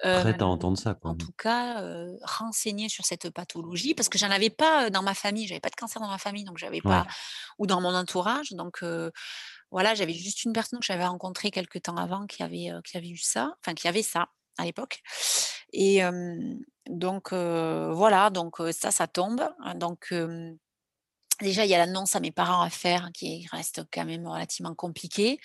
Prête 0.00 0.42
à 0.42 0.46
entendre 0.46 0.78
ça, 0.78 0.96
en 1.02 1.14
tout 1.16 1.32
cas, 1.32 1.82
renseignée 2.22 2.88
sur 2.88 3.04
cette 3.04 3.30
pathologie 3.30 3.94
parce 3.94 4.08
que 4.08 4.18
j'en 4.18 4.30
avais 4.30 4.50
pas, 4.50 4.90
dans 4.90 5.02
ma 5.02 5.14
famille. 5.14 5.46
J'avais 5.48 5.60
pas 5.60 5.70
de 5.70 5.74
cancer 5.74 6.00
dans 6.00 6.08
ma 6.08 6.18
famille, 6.18 6.44
donc 6.44 6.58
j'avais 6.58 6.80
pas 6.80 7.06
ou 7.58 7.66
dans 7.66 7.80
mon 7.80 7.94
entourage, 7.94 8.52
donc 8.52 8.84
voilà, 9.70 9.94
j'avais 9.94 10.14
juste 10.14 10.44
une 10.44 10.52
personne 10.52 10.78
que 10.78 10.86
j'avais 10.86 11.04
rencontrée 11.04 11.50
quelque 11.50 11.78
temps 11.78 11.96
avant 11.96 12.26
qui 12.26 12.42
avait, 12.42 12.70
qui 12.84 12.96
avait 12.96 13.08
eu 13.08 13.16
ça, 13.16 13.56
enfin 13.60 13.74
qui 13.74 13.88
avait 13.88 14.02
ça 14.02 14.28
à 14.56 14.64
l'époque 14.64 15.02
et 15.72 16.00
donc 16.88 17.32
voilà, 17.32 18.30
donc 18.30 18.56
ça, 18.72 18.90
ça 18.90 19.06
tombe, 19.08 19.48
hein, 19.60 19.74
donc 19.74 20.14
Déjà, 21.40 21.64
il 21.64 21.70
y 21.70 21.74
a 21.74 21.78
l'annonce 21.78 22.16
à 22.16 22.20
mes 22.20 22.32
parents 22.32 22.62
à 22.62 22.70
faire 22.70 23.10
qui 23.14 23.46
reste 23.52 23.82
quand 23.92 24.04
même 24.04 24.26
relativement 24.26 24.74
compliquée. 24.74 25.38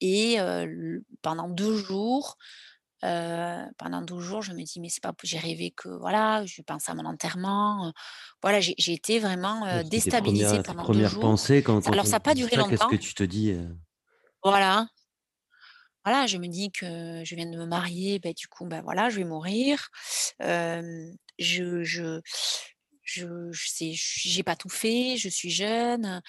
et 0.00 0.38
pendant 1.22 1.48
deux 1.48 1.76
jours, 1.76 2.36
pendant 3.02 4.02
12 4.02 4.24
jours, 4.24 4.42
je 4.42 4.52
me 4.52 4.62
dis: 4.62 4.80
«Mais 4.80 4.88
c'est 4.88 5.02
pas 5.02 5.12
j'ai 5.22 5.38
rêvé 5.38 5.70
que 5.70 5.88
voilà, 5.88 6.44
je 6.46 6.62
pense 6.62 6.88
à 6.88 6.94
mon 6.94 7.04
enterrement», 7.04 7.92
voilà, 8.42 8.60
j'ai 8.60 8.74
été 8.92 9.18
vraiment, 9.20 9.82
déstabilisée 9.84 10.60
pendant 10.60 10.88
deux 10.88 11.04
jours. 11.04 11.22
pensées 11.22 11.62
quand 11.62 11.86
Alors 11.86 12.06
ça 12.06 12.16
n'a 12.16 12.20
pas 12.20 12.34
duré 12.34 12.56
qu'est-ce 12.68 12.86
que 12.86 12.96
tu 12.96 13.14
te 13.14 13.22
dis, 13.24 13.56
Voilà. 14.42 14.88
Voilà, 16.04 16.26
je 16.26 16.36
me 16.36 16.48
dis 16.48 16.70
que 16.70 17.22
je 17.24 17.34
viens 17.34 17.46
de 17.50 17.56
me 17.56 17.64
marier, 17.66 18.18
ben 18.18 18.34
du 18.34 18.46
coup, 18.46 18.66
ben 18.66 18.82
voilà, 18.82 19.08
je 19.08 19.16
vais 19.16 19.24
mourir. 19.24 19.88
je 20.40 21.82
je 21.84 22.20
je 23.04 23.52
je 23.52 23.70
j'ai 23.94 24.42
pas 24.42 24.56
tout 24.56 24.68
fait, 24.68 25.16
je 25.18 25.28
suis 25.28 25.50
jeune, 25.50 26.22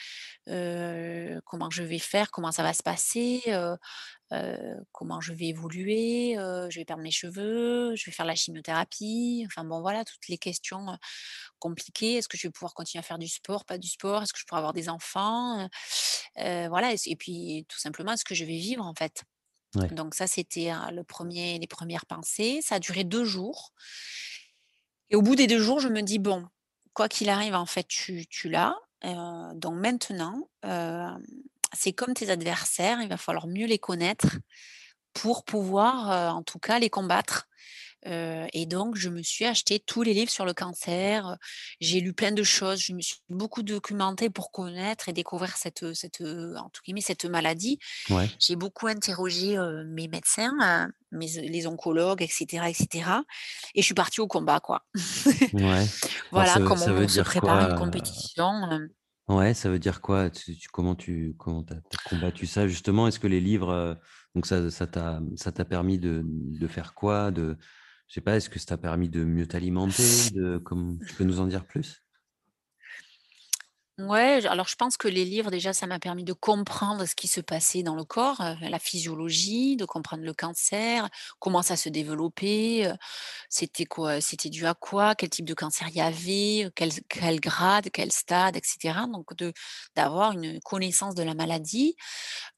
heu, 0.50 1.42
comment 1.46 1.70
je 1.72 1.84
vais 1.84 2.00
faire? 2.00 2.32
Comment 2.32 2.52
ça 2.52 2.64
va 2.64 2.74
se 2.74 2.84
passer? 2.84 3.42
Heu 3.48 3.78
heu, 4.34 4.78
comment 4.94 5.22
je 5.22 5.34
vais 5.34 5.48
évoluer? 5.48 6.36
Je 6.36 6.76
vais 6.80 6.86
perdre 6.86 7.04
mes 7.04 7.12
cheveux, 7.12 7.96
je 7.96 8.06
vais 8.06 8.12
faire 8.14 8.26
la 8.28 8.36
chimiothérapie, 8.36 9.44
enfin 9.48 9.66
bon 9.66 9.82
voilà, 9.82 10.06
toutes 10.06 10.28
les 10.30 10.38
questions, 10.40 10.98
compliquées. 11.60 12.16
Est-ce 12.16 12.28
que 12.30 12.38
je 12.38 12.48
vais 12.48 12.52
pouvoir 12.52 12.74
continuer 12.74 13.00
à 13.02 13.04
faire 13.04 13.20
du 13.20 13.28
sport, 13.30 13.66
pas 13.66 13.78
du 13.78 13.88
sport? 13.90 14.24
Est-ce 14.24 14.34
que 14.34 14.40
je 14.40 14.46
pourrais 14.46 14.60
avoir 14.60 14.74
des 14.74 14.90
enfants? 14.90 15.68
Voilà 16.38 16.94
et 16.94 16.98
et 17.08 17.16
puis 17.16 17.66
tout 17.70 17.80
simplement, 17.80 18.14
est-ce 18.14 18.26
que 18.26 18.36
je 18.36 18.46
vais 18.46 18.58
vivre 18.58 18.86
en 18.86 18.94
fait? 18.96 19.24
Ouais. 19.76 19.92
Donc 19.92 20.16
ça, 20.16 20.28
c'était, 20.28 20.72
heu, 20.72 20.92
le 20.94 21.04
premier 21.04 21.60
les 21.60 21.68
premières 21.68 22.06
pensées. 22.08 22.62
Ça 22.64 22.76
a 22.76 22.80
duré 22.80 23.04
2 23.06 23.26
jours 23.26 23.74
et 25.10 25.16
au 25.16 25.22
bout 25.22 25.36
des 25.36 25.48
2 25.48 25.60
jours, 25.60 25.80
je 25.80 25.88
me 25.88 26.02
dis: 26.02 26.20
«Bon, 26.20 26.48
quoi 26.96 27.10
qu'il 27.10 27.30
arrive, 27.30 27.56
en 27.56 27.68
fait, 27.68 27.88
tu 27.88 28.26
l'as, 28.50 28.76
heu, 29.06 29.54
donc 29.56 29.76
maintenant, 29.76 30.50
hem, 30.64 31.24
c'est 31.74 31.94
comme 31.94 32.16
tes 32.16 32.32
adversaires, 32.32 33.02
il 33.04 33.10
va 33.10 33.18
falloir 33.18 33.48
mieux 33.48 33.68
les 33.68 33.80
connaître 33.80 34.28
pour 35.14 35.46
pouvoir, 35.46 36.12
heu, 36.12 36.30
en 36.38 36.44
tout 36.44 36.60
cas, 36.60 36.80
les 36.80 36.90
combattre». 36.92 37.48
Et 38.06 38.66
donc 38.68 38.96
je 38.96 39.10
me 39.10 39.22
suis 39.24 39.46
acheté 39.46 39.80
tous 39.80 40.04
les 40.04 40.14
livres 40.14 40.32
sur 40.32 40.46
le 40.46 40.54
cancer, 40.54 41.38
j'ai 41.82 42.00
lu 42.02 42.14
plein 42.14 42.32
de 42.32 42.44
choses, 42.44 42.80
je 42.82 42.94
me 42.94 43.02
suis 43.02 43.18
beaucoup 43.30 43.64
documentée 43.64 44.30
pour 44.30 44.52
connaître 44.52 45.10
et 45.10 45.14
découvrir 45.14 45.58
cette, 45.58 45.94
cette, 45.94 46.22
heu, 46.22 46.56
entre 46.58 46.82
guillemets, 46.84 47.02
«cette 47.02 47.26
maladie». 47.26 47.80
Ouais. 48.10 48.30
J'ai 48.40 48.56
beaucoup 48.56 48.88
interrogé, 48.88 49.58
mes 49.88 50.08
médecins, 50.08 50.90
mes 51.12 51.28
les 51.28 51.68
oncologues 51.68 52.22
et 52.22 52.28
cetera 52.28 52.70
et 52.70 53.82
je 53.82 53.86
suis 53.86 53.94
partie 53.94 54.22
au 54.22 54.28
combat, 54.28 54.60
quoi. 54.60 54.86
Ouais. 55.54 55.86
Voilà, 56.32 56.54
ça 56.54 56.60
veut 56.60 56.66
comme 56.66 56.78
ça 56.78 56.92
veut 56.94 57.04
on 57.06 57.08
se 57.08 57.22
prépare 57.22 57.58
à 57.58 57.64
une 57.70 57.74
compétition, 57.74 58.50
hem 58.72 58.90
Ouais, 59.28 59.56
ça 59.56 59.70
veut 59.72 59.80
dire 59.80 60.02
quoi? 60.02 60.30
Tu 60.30 60.56
tu 60.56 60.70
comment 60.70 60.94
tu 60.94 61.34
comment 61.40 61.64
tu 61.64 61.74
as 61.74 61.82
combattu 62.04 62.46
ça? 62.46 62.68
Justement? 62.68 63.08
Est-ce 63.08 63.20
que 63.20 63.26
les 63.28 63.42
livres, 63.42 64.00
donc 64.36 64.46
ça 64.46 64.70
ça 64.70 64.86
t'a 64.86 65.66
permis 65.66 65.98
de 65.98 66.22
de 66.26 66.68
faire 66.68 66.94
quoi? 66.94 67.32
De 67.32 67.58
je 68.16 68.22
sais 68.22 68.24
pas, 68.24 68.38
est-ce 68.38 68.50
que 68.50 68.60
ça 68.60 68.68
t'a 68.68 68.78
permis 68.78 69.10
de 69.10 69.26
mieux 69.26 69.46
t'alimenter? 69.46 70.02
Comme 70.64 71.00
tu 71.06 71.16
peux 71.16 71.26
nous 71.26 71.42
en 71.42 71.48
dire 71.48 71.66
plus? 71.66 72.02
Ouais, 73.98 74.46
alors 74.46 74.68
je 74.68 74.76
pense 74.76 74.98
que 74.98 75.08
les 75.08 75.24
livres 75.24 75.50
déjà 75.52 75.72
ça 75.72 75.88
m'a 75.88 76.00
permis 76.00 76.26
de 76.26 76.34
comprendre 76.34 77.06
ce 77.06 77.16
qui 77.16 77.30
se 77.30 77.40
passait 77.40 77.82
dans 77.82 77.96
le 77.96 78.04
corps, 78.04 78.42
heu, 78.42 78.56
la 78.70 78.78
physiologie, 78.80 79.78
de 79.78 79.86
comprendre 79.86 80.24
le 80.24 80.34
cancer, 80.34 81.10
comment 81.40 81.62
ça 81.62 81.78
se 81.78 81.88
développait, 81.88 82.88
heu, 82.88 82.94
c'était 83.50 83.86
quoi 83.86 84.20
c'était 84.20 84.50
dû 84.50 84.66
à 84.66 84.74
quoi, 84.74 85.16
quel 85.16 85.30
type 85.30 85.46
de 85.46 85.54
cancer 85.54 85.88
il 85.90 85.96
y 85.96 86.02
avait, 86.02 86.66
heu, 86.66 86.72
quel 87.10 87.40
grade, 87.40 87.90
quel 87.94 88.12
stade 88.12 88.58
et 88.58 88.62
cetera. 88.64 89.08
Donc 89.08 89.30
d'avoir 89.96 90.34
une 90.34 90.60
connaissance 90.62 91.16
de 91.16 91.24
la 91.24 91.34
maladie, 91.34 91.96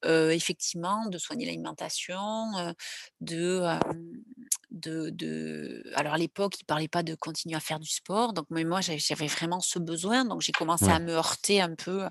effectivement 0.03 1.07
de 1.07 1.17
soigner 1.19 1.45
l'alimentation, 1.45 2.73
de, 3.21 3.61
de 4.71 5.09
de 5.11 5.83
alors 5.95 6.13
à 6.13 6.17
l'époque, 6.17 6.59
ils 6.59 6.65
parlaient 6.65 6.87
pas 6.87 7.03
de 7.03 7.15
continuer 7.15 7.55
à 7.55 7.59
faire 7.59 7.79
du 7.79 7.89
sport, 7.89 8.33
donc 8.33 8.45
mais 8.49 8.63
moi 8.65 8.81
j'avais 8.81 9.27
vraiment 9.27 9.59
ce 9.61 9.79
besoin, 9.79 10.25
donc 10.25 10.41
j'ai 10.41 10.51
commencé 10.51 10.89
à 10.89 10.99
me 10.99 11.11
heurter 11.13 11.61
un 11.61 11.75
peu 11.75 12.03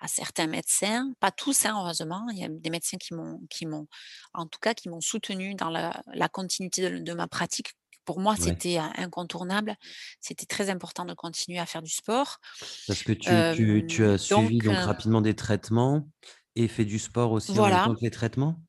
à 0.00 0.08
certains 0.08 0.46
médecins, 0.46 1.12
pas 1.20 1.30
tous, 1.30 1.66
hein, 1.66 1.74
heureusement. 1.78 2.26
Il 2.32 2.38
y 2.38 2.44
a 2.44 2.48
des 2.48 2.70
médecins 2.70 2.98
qui 2.98 3.14
m'ont 3.14 3.40
qui 3.50 3.66
m'ont 3.66 3.86
en 4.34 4.46
tout 4.46 4.58
cas 4.60 4.74
qui 4.74 4.88
m'ont 4.88 5.00
soutenue 5.00 5.54
dans 5.54 5.70
la 5.70 6.02
la 6.14 6.28
continuité 6.28 6.90
de 6.90 6.98
de 6.98 7.12
ma 7.14 7.28
pratique. 7.28 7.72
Pour 8.04 8.18
moi, 8.18 8.34
ouais. 8.36 8.40
c'était, 8.40 8.78
incontournable. 8.78 9.76
C'était 10.20 10.46
très 10.46 10.70
important 10.70 11.04
de 11.04 11.14
continuer 11.14 11.60
à 11.60 11.66
faire 11.66 11.82
du 11.82 11.90
sport. 11.92 12.38
Parce 12.86 13.02
que 13.04 13.12
tu 13.12 13.44
tu 13.48 13.86
tu 13.86 14.04
Hem, 14.04 14.04
as 14.04 14.18
donc 14.28 14.50
suivi 14.50 14.58
donc 14.60 14.80
rapidement 14.80 15.20
des 15.20 15.34
traitements 15.36 16.08
et 16.56 16.68
fait 16.68 16.84
du 16.84 16.98
sport 16.98 17.32
aussi 17.32 17.60
en 17.60 17.66
même 17.66 17.78
voilà, 17.78 17.84
temps 17.84 17.94
que 17.94 18.00
les 18.02 18.10
traitements? 18.10 18.60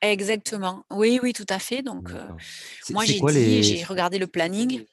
Exactement. 0.00 0.84
Oui, 0.90 1.20
oui, 1.22 1.32
tout 1.32 1.46
à 1.48 1.58
fait. 1.58 1.82
Donc. 1.82 2.10
C'est 2.82 2.94
moi 2.94 3.04
j'ai 3.04 3.20
quoi 3.20 3.32
dit 3.32 3.38
les 3.38 3.62
j'ai 3.62 3.84
regardé 3.84 4.18
le 4.18 4.26
planning 4.26 4.84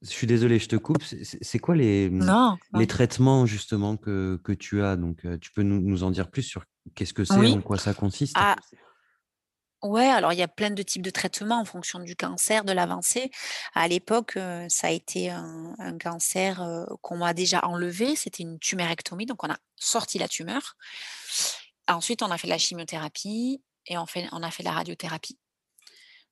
je 0.00 0.10
suis 0.10 0.28
désolé, 0.28 0.60
je 0.60 0.68
te 0.68 0.76
coupe. 0.76 1.02
C'est 1.02 1.58
quoi 1.58 1.74
les, 1.74 2.08
mmh, 2.08 2.24
non, 2.24 2.56
les 2.74 2.80
non. 2.80 2.86
traitements 2.86 3.46
justement 3.46 3.96
que 3.96 4.40
que 4.44 4.52
tu 4.52 4.80
as? 4.80 4.96
Donc, 4.96 5.24
heu, 5.24 5.38
tu 5.38 5.50
peux 5.50 5.62
nous 5.62 5.80
nous 5.80 6.04
en 6.04 6.12
dire 6.12 6.30
plus 6.30 6.42
sur 6.42 6.64
qu'est-ce 6.94 7.12
que 7.12 7.24
c'est? 7.24 7.34
Oui. 7.34 7.52
En 7.52 7.60
quoi 7.60 7.78
ça 7.78 7.94
consiste? 7.94 8.36
Ah 8.36 8.56
Ouais, 9.82 10.06
alors 10.06 10.32
il 10.32 10.38
y 10.40 10.42
a 10.42 10.48
plein 10.48 10.70
de 10.70 10.82
types 10.82 11.02
de 11.02 11.10
traitements 11.10 11.60
en 11.60 11.64
fonction 11.64 12.00
du 12.00 12.16
cancer, 12.16 12.64
de 12.64 12.72
l'avancée. 12.72 13.30
À 13.74 13.86
l'époque, 13.86 14.36
heu, 14.36 14.66
ça 14.68 14.88
a 14.88 14.90
été 14.90 15.30
un 15.30 15.74
un 15.78 15.98
cancer, 15.98 16.86
qu'on 17.00 17.16
m'a 17.16 17.32
déjà 17.32 17.60
enlevé, 17.64 18.16
c'était 18.16 18.42
une 18.42 18.58
tumérectomie, 18.58 19.26
donc 19.26 19.44
on 19.44 19.50
a 19.50 19.56
sorti 19.76 20.18
la 20.18 20.26
tumeur. 20.26 20.74
Ensuite, 21.88 22.22
on 22.22 22.30
a 22.30 22.38
fait 22.38 22.48
de 22.48 22.52
la 22.52 22.58
chimiothérapie 22.58 23.62
et 23.88 23.98
on 23.98 24.06
fait 24.06 24.28
on 24.32 24.42
a 24.42 24.50
fait 24.52 24.62
la 24.62 24.72
radiothérapie. 24.72 25.38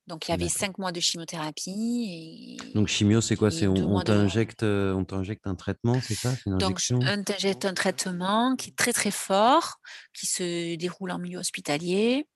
Donc 0.06 0.28
il 0.28 0.30
y 0.30 0.34
avait. 0.34 0.48
5 0.48 0.78
mois 0.78 0.92
de 0.92 1.00
chimiothérapie 1.00 2.56
Donc 2.74 2.88
chimio, 2.88 3.20
c'est 3.20 3.36
quoi? 3.36 3.50
C'est 3.50 3.66
et 3.66 3.68
2 3.68 3.86
on 3.86 3.94
on 3.96 4.00
t'injecte, 4.00 4.62
heu, 4.62 4.94
on 4.94 5.04
t'injecte 5.04 5.46
un 5.46 5.54
traitement, 5.54 6.00
c'est 6.00 6.14
ça? 6.14 6.36
Une 6.46 6.54
donc 6.58 6.80
un 7.06 7.22
t'injecte 7.22 7.64
un 7.64 7.74
traitement 7.74 8.56
qui 8.56 8.70
est 8.70 8.76
très, 8.76 8.92
très 8.92 9.10
fort, 9.10 9.78
qui 10.14 10.26
se 10.26 10.76
déroule 10.76 11.10
en 11.10 11.18
milieu 11.18 11.38
hospitalier. 11.38 12.28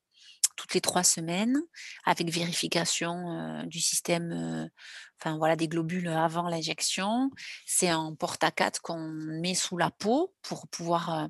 toutes 0.56 0.74
les 0.74 0.80
3 0.82 1.04
semaines 1.04 1.58
avec 2.06 2.30
vérification, 2.30 3.62
heu, 3.64 3.66
du 3.66 3.80
système, 3.80 4.32
heu, 4.32 4.70
enfin 5.20 5.38
voilà 5.38 5.56
des 5.56 5.68
globules, 5.68 6.08
avant 6.08 6.48
l'injection. 6.48 7.30
C'est 7.66 7.88
un 7.90 8.14
porte-à-4 8.16 8.80
qu'on 8.82 9.00
met 9.42 9.54
sous 9.54 9.78
la 9.78 9.90
peau 9.90 10.34
pour 10.42 10.68
pouvoir, 10.68 11.28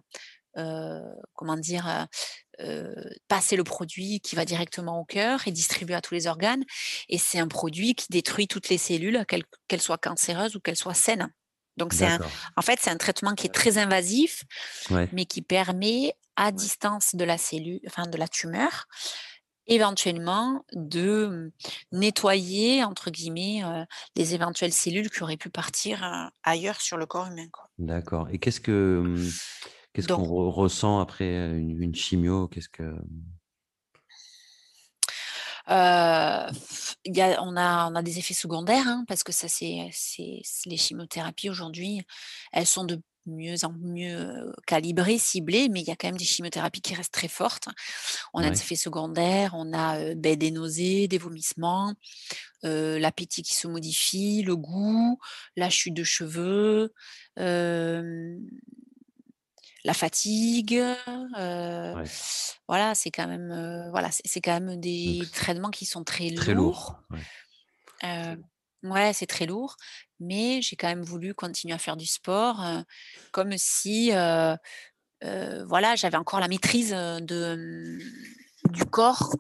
comment 1.35 1.57
dire? 1.57 2.07
Heu, 2.61 2.95
passer 3.29 3.57
le 3.57 3.65
produit 3.65 4.21
qui 4.21 4.37
va 4.37 4.45
directement 4.45 5.01
au 5.01 5.05
cœur 5.05 5.47
et 5.49 5.53
distribuer 5.53 5.95
à 5.95 6.01
tous 6.03 6.15
les 6.15 6.27
organes 6.27 6.65
et 7.09 7.19
c'est 7.19 7.39
un 7.39 7.49
produit 7.49 7.95
qui 7.95 8.07
détruit 8.11 8.49
toutes 8.49 8.69
les 8.69 8.79
cellules, 8.79 9.25
qu'elles 9.69 9.81
soient 9.81 9.99
cancéreuses 9.99 10.57
ou 10.57 10.61
qu'elles 10.61 10.77
soient 10.77 10.95
saines. 10.95 11.33
Donc 11.77 11.93
c'est 11.95 12.07
en 12.57 12.63
fait, 12.63 12.79
c'est 12.83 12.91
un 12.91 12.97
traitement 12.99 13.35
qui 13.35 13.47
est 13.47 13.55
très 13.55 13.79
invasif, 13.79 14.45
Ouais. 14.91 15.11
mais 15.13 15.27
qui 15.27 15.43
permet 15.43 16.15
à 16.37 16.53
distance 16.53 17.15
de 17.15 17.25
la 17.25 17.39
cellule 17.39 17.81
enfin 17.87 18.07
de 18.07 18.17
la 18.19 18.29
tumeur, 18.29 18.87
Éventuellement 19.67 20.65
de, 20.73 21.27
mmh, 21.29 21.51
«nettoyer» 21.99 22.85
entre 22.85 23.11
guillemets, 23.11 23.63
heu, 23.65 23.87
les 24.17 24.35
éventuelles 24.35 24.73
cellules 24.73 25.11
qui 25.11 25.23
auraient 25.23 25.37
pu 25.37 25.49
partir, 25.51 26.03
heu, 26.05 26.29
ailleurs 26.43 26.81
sur 26.81 26.97
le 26.97 27.07
corps 27.07 27.27
humain. 27.29 27.49
D'accord 27.79 28.29
et 28.31 28.39
qu'est-ce 28.39 28.61
que, 28.61 29.01
mmh, 29.03 29.39
qu'est-ce 29.93 30.09
qu'on 30.09 30.25
re 30.25 30.55
ressent 30.55 31.01
après, 31.01 31.59
une 31.59 31.81
une 31.83 31.95
chimio? 31.95 32.49
Qu'est-ce 32.49 32.69
que 32.69 32.83
heu, 35.71 36.53
il 37.05 37.17
y 37.17 37.21
a 37.21 37.43
on 37.43 37.57
a 37.57 37.91
on 37.91 37.95
a 37.95 38.03
des 38.03 38.19
effets 38.19 38.35
secondaires, 38.35 38.87
hein, 38.87 39.05
parce 39.07 39.23
que 39.23 39.33
ça 39.33 39.49
c'est 39.49 39.91
les 40.67 40.77
chimiothérapies 40.77 41.51
aujourd'hui, 41.51 42.03
elles 42.53 42.67
sont 42.67 42.85
de 42.85 43.01
mieux 43.27 43.65
en 43.65 43.73
mieux, 43.73 44.53
calibrées, 44.67 45.19
ciblées, 45.19 45.69
mais 45.69 45.81
il 45.81 45.87
y 45.87 45.91
a 45.91 45.97
quand 45.97 46.09
même 46.09 46.17
des 46.17 46.25
chimiothérapies 46.25 46.81
qui 46.81 46.95
restent 46.95 47.13
très 47.13 47.29
fortes. 47.29 47.69
On 48.33 48.43
a 48.43 48.51
des 48.51 48.59
effets 48.59 48.77
secondaires, 48.77 49.53
on 49.55 49.73
a, 49.73 50.15
des 50.15 50.51
nausées, 50.51 51.07
des 51.07 51.19
vomissements, 51.19 51.95
l'appétit 52.63 53.43
qui 53.43 53.55
se 53.55 53.69
modifie, 53.69 54.43
le 54.43 54.57
goût, 54.57 55.19
la 55.55 55.71
chute 55.71 55.95
de 55.95 56.03
cheveux, 56.03 56.93
la 59.85 59.95
fatigue, 59.95 60.73
ouais, 61.37 62.05
voilà, 62.69 62.95
c'est 62.95 63.11
quand 63.11 63.27
même, 63.27 63.51
heu, 63.51 63.91
voilà, 63.91 64.11
c'est 64.13 64.41
quand 64.41 64.53
même 64.53 64.75
donc 64.75 64.81
des 64.81 65.23
traitements 65.33 65.71
qui 65.71 65.87
sont 65.87 66.05
très 66.05 66.31
très 66.31 66.55
lourd, 66.55 66.97
lourds. 67.11 67.19
ouais. 67.19 67.23
Heu, 68.05 68.43
ouais, 68.91 69.13
c'est 69.13 69.27
très 69.27 69.47
lourd, 69.47 69.77
mais 70.21 70.63
j'ai 70.63 70.77
quand 70.77 70.89
même 70.89 71.03
voulu 71.03 71.35
continuer 71.35 71.75
à 71.75 71.79
faire 71.79 71.97
du 71.97 72.07
sport, 72.07 72.65
comme 73.33 73.57
si, 73.57 74.11
voilà, 74.11 75.97
j'avais 75.97 76.17
encore 76.17 76.41
la 76.41 76.49
maîtrise, 76.49 76.91
de, 76.91 77.57
mmh, 77.57 78.73
du 78.73 78.85
corps, 78.85 79.35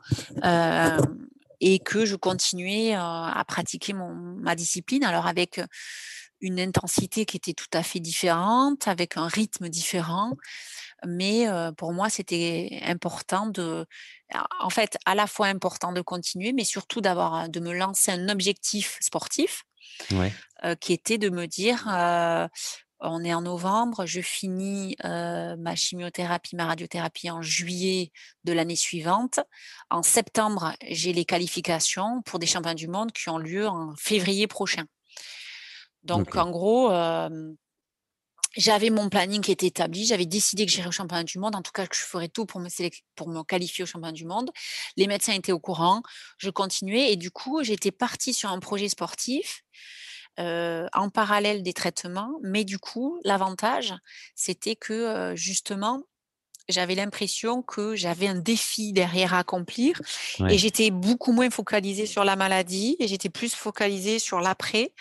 et 1.62 1.78
que 1.78 2.06
je 2.06 2.16
continuais, 2.16 2.94
à 2.94 3.44
pratiquer 3.46 3.92
mon 3.92 4.14
ma 4.14 4.54
discipline. 4.54 5.04
Alors 5.04 5.26
avec, 5.26 5.60
une 6.40 6.60
intensité 6.60 7.26
qui 7.26 7.36
était 7.36 7.54
tout 7.54 7.70
à 7.72 7.82
fait 7.82 8.00
différente, 8.00 8.88
avec 8.88 9.16
un 9.16 9.28
rythme 9.28 9.68
différent, 9.68 10.32
mais 11.06 11.46
pour 11.76 11.92
moi, 11.92 12.10
c'était 12.10 12.80
important 12.84 13.46
de 13.46 13.86
en 14.60 14.70
fait, 14.70 14.96
à 15.06 15.14
la 15.14 15.26
fois 15.26 15.48
important 15.48 15.92
de 15.92 16.00
continuer, 16.00 16.52
mais 16.52 16.64
surtout 16.64 17.00
d'avoir, 17.00 17.48
de 17.48 17.60
me 17.60 17.72
lancer 17.72 18.12
un 18.12 18.28
objectif 18.28 18.98
sportif, 19.00 19.64
Ouais, 20.12 20.32
qui 20.80 20.92
était 20.92 21.18
de 21.18 21.30
me 21.30 21.46
dire, 21.46 21.84
«On 23.02 23.24
est 23.24 23.32
en 23.32 23.42
novembre, 23.42 24.04
je 24.06 24.20
finis, 24.20 24.96
ma 25.02 25.74
chimiothérapie, 25.74 26.54
ma 26.54 26.66
radiothérapie 26.66 27.30
en 27.30 27.42
juillet 27.42 28.12
de 28.44 28.52
l'année 28.52 28.76
suivante. 28.76 29.40
En 29.90 30.02
septembre, 30.02 30.74
j'ai 30.88 31.12
les 31.12 31.24
qualifications 31.24 32.22
pour 32.22 32.38
des 32.38 32.46
championnats 32.46 32.74
du 32.74 32.88
monde 32.88 33.12
qui 33.12 33.28
ont 33.30 33.38
lieu 33.38 33.66
en 33.66 33.94
février 33.96 34.46
prochain». 34.46 34.84
Donc 36.04 36.36
en 36.36 36.50
gros, 36.50 36.90
j'avais 38.56 38.90
mon 38.90 39.08
planning 39.08 39.42
qui 39.42 39.52
était 39.52 39.66
établi, 39.66 40.04
j'avais 40.06 40.26
décidé 40.26 40.66
que 40.66 40.72
j'irais 40.72 40.88
au 40.88 40.92
championnat 40.92 41.22
du 41.22 41.38
monde, 41.38 41.54
en 41.54 41.62
tout 41.62 41.70
cas 41.72 41.86
que 41.86 41.94
je 41.94 42.02
ferais 42.02 42.28
tout 42.28 42.46
pour 42.46 42.60
me, 42.60 42.68
pour 43.14 43.28
me 43.28 43.42
qualifier 43.44 43.84
au 43.84 43.86
championnat 43.86 44.12
du 44.12 44.24
monde. 44.24 44.50
Les 44.96 45.06
médecins 45.06 45.34
étaient 45.34 45.52
au 45.52 45.60
courant, 45.60 46.02
je 46.38 46.50
continuais 46.50 47.12
et 47.12 47.16
du 47.16 47.30
coup, 47.30 47.62
j'étais 47.62 47.92
partie 47.92 48.34
sur 48.34 48.50
un 48.50 48.58
projet 48.58 48.88
sportif 48.88 49.62
en 50.38 51.10
parallèle 51.12 51.62
des 51.62 51.74
traitements. 51.74 52.32
Mais 52.42 52.64
du 52.64 52.78
coup, 52.78 53.20
l'avantage, 53.24 53.94
c'était 54.34 54.74
que 54.74 55.32
justement, 55.36 56.02
j'avais 56.68 56.94
l'impression 56.94 57.62
que 57.62 57.94
j'avais 57.94 58.26
un 58.26 58.36
défi 58.36 58.92
derrière 58.92 59.34
à 59.34 59.38
accomplir 59.38 60.00
et 60.48 60.58
j'étais 60.58 60.90
beaucoup 60.90 61.32
moins 61.32 61.50
focalisée 61.50 62.06
sur 62.06 62.24
la 62.24 62.36
maladie 62.36 62.96
et 63.00 63.06
j'étais 63.06 63.28
plus 63.30 63.54
focalisée 63.54 64.18
sur 64.18 64.40
l'après. 64.40 64.92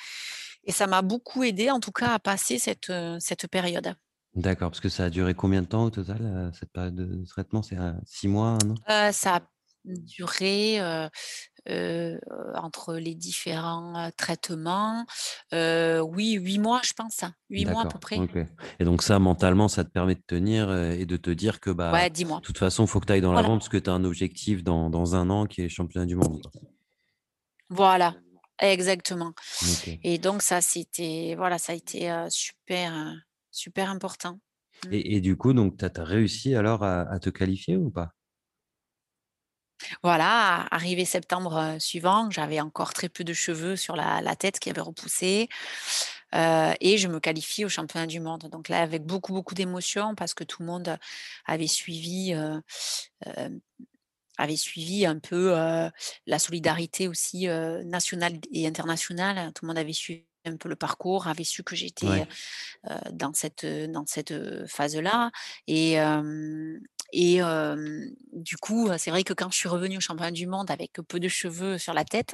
Et 0.64 0.72
ça 0.72 0.88
m'a 0.88 1.02
beaucoup 1.02 1.44
aidé, 1.44 1.72
en 1.72 1.80
tout 1.80 1.92
cas, 1.92 2.14
à 2.14 2.20
passer 2.20 2.60
cette, 2.60 2.92
cette 3.20 3.48
période. 3.48 3.96
D'accord, 4.36 4.70
parce 4.70 4.80
que 4.80 4.90
ça 4.90 5.06
a 5.06 5.10
duré 5.10 5.34
combien 5.34 5.62
de 5.62 5.68
temps 5.68 5.86
au 5.86 5.90
total, 5.90 6.52
cette 6.58 6.72
période 6.72 6.96
de 6.96 7.26
traitement? 7.26 7.64
C'est 7.64 7.78
six 8.06 8.28
mois, 8.28 8.58
un 8.62 8.72
an? 8.72 9.12
Ça 9.12 9.38
a 9.38 9.42
duré 9.86 10.80
entre 12.56 12.96
les 12.96 13.16
différents 13.16 14.12
traitements, 14.18 15.06
oui, 15.52 16.34
huit 16.34 16.60
mois, 16.60 16.82
je 16.84 16.94
pense, 16.94 17.24
hein, 17.24 17.34
huit 17.50 17.66
mois 17.66 17.84
à 17.84 17.86
peu 17.88 17.98
près. 18.00 18.20
Et 18.80 18.86
donc 18.86 19.02
ça, 19.02 19.18
mentalement, 19.18 19.68
ça 19.68 19.84
te 19.84 19.90
permet 19.90 20.16
de 20.16 20.24
tenir 20.26 20.72
et 20.74 21.06
de 21.06 21.18
te 21.18 21.32
dire 21.32 21.60
que 21.60 21.72
bah, 21.72 21.92
ouais, 21.92 22.10
de 22.10 22.40
toute 22.42 22.58
façon, 22.60 22.86
il 22.86 22.88
faut 22.88 23.00
que 23.00 23.08
tu 23.08 23.14
ailles 23.14 23.22
dans 23.22 23.34
l'avant 23.34 23.58
parce 23.58 23.70
que 23.70 23.78
tu 23.78 23.90
as 23.90 23.94
un 23.94 24.04
objectif 24.04 24.64
dans, 24.64 24.92
dans, 24.92 25.16
un 25.16 25.32
an 25.32 25.48
qui 25.48 25.64
est 25.64 25.70
championnat 25.70 26.06
du 26.06 26.16
monde. 26.16 26.42
Voilà, 27.70 28.16
exactement. 28.62 29.34
Et 30.04 30.18
donc 30.18 30.42
ça, 30.42 30.62
c'était, 30.62 31.36
voilà, 31.38 31.58
ça 31.58 31.74
a 31.74 31.76
été 31.76 32.12
super, 32.30 33.16
super 33.52 33.90
important. 33.90 34.40
Mmh. 34.86 34.90
Et, 34.92 35.22
du 35.22 35.36
coup, 35.36 35.54
donc, 35.54 35.78
tu 35.78 35.86
as, 35.86 36.04
réussi 36.04 36.56
alors 36.56 36.84
à 36.84 37.20
te 37.20 37.30
qualifier 37.30 37.76
ou 37.76 37.90
pas? 37.90 38.14
Voilà, 40.04 40.68
arrivé 40.72 41.06
septembre 41.06 41.78
suivant, 41.80 42.30
j'avais 42.30 42.60
encore 42.60 42.94
très 42.94 43.10
peu 43.10 43.24
de 43.24 43.34
cheveux 43.34 43.76
sur 43.76 43.96
la, 43.96 44.36
tête 44.36 44.60
qui 44.60 44.70
avait 44.70 44.82
repoussé. 44.82 45.50
et 46.34 46.98
je 46.98 47.08
me 47.08 47.20
qualifie 47.20 47.66
au 47.66 47.70
championnat 47.70 48.08
du 48.08 48.20
monde. 48.20 48.50
Donc 48.52 48.70
là, 48.70 48.82
avec 48.82 49.04
beaucoup, 49.04 49.34
beaucoup 49.34 49.56
d'émotions 49.56 50.16
parce 50.16 50.34
que 50.34 50.44
tout 50.44 50.62
le 50.62 50.68
monde 50.68 50.98
avait 51.46 51.68
suivi, 51.68 52.34
avait 54.40 54.56
suivi 54.56 55.06
un 55.06 55.20
peu 55.20 55.52
la 56.26 56.40
solidarité 56.40 57.08
aussi 57.08 57.48
nationale 57.86 58.40
et 58.52 58.66
internationale. 58.66 59.52
Tout 59.54 59.66
le 59.66 59.68
monde 59.68 59.78
avait 59.78 59.94
suivi 59.94 60.26
un 60.46 60.56
peu 60.56 60.70
le 60.70 60.78
parcours, 60.78 61.28
avait 61.28 61.44
su 61.44 61.64
que 61.64 61.76
j'étais 61.76 62.26
dans 63.12 63.34
cette, 63.34 63.66
dans 63.66 64.06
cette 64.06 64.34
phase-là. 64.68 65.32
Et, 65.68 65.98
et 67.12 67.42
du 68.32 68.58
coup, 68.58 68.90
c'est 68.98 69.12
vrai 69.12 69.24
que 69.24 69.34
quand 69.34 69.52
je 69.52 69.58
suis 69.58 69.70
revenue 69.70 69.98
au 69.98 70.02
championnat 70.02 70.32
du 70.32 70.48
monde 70.48 70.72
avec 70.72 70.94
peu 70.94 71.20
de 71.20 71.28
cheveux 71.28 71.78
sur 71.78 71.94
la 71.94 72.06
tête, 72.06 72.34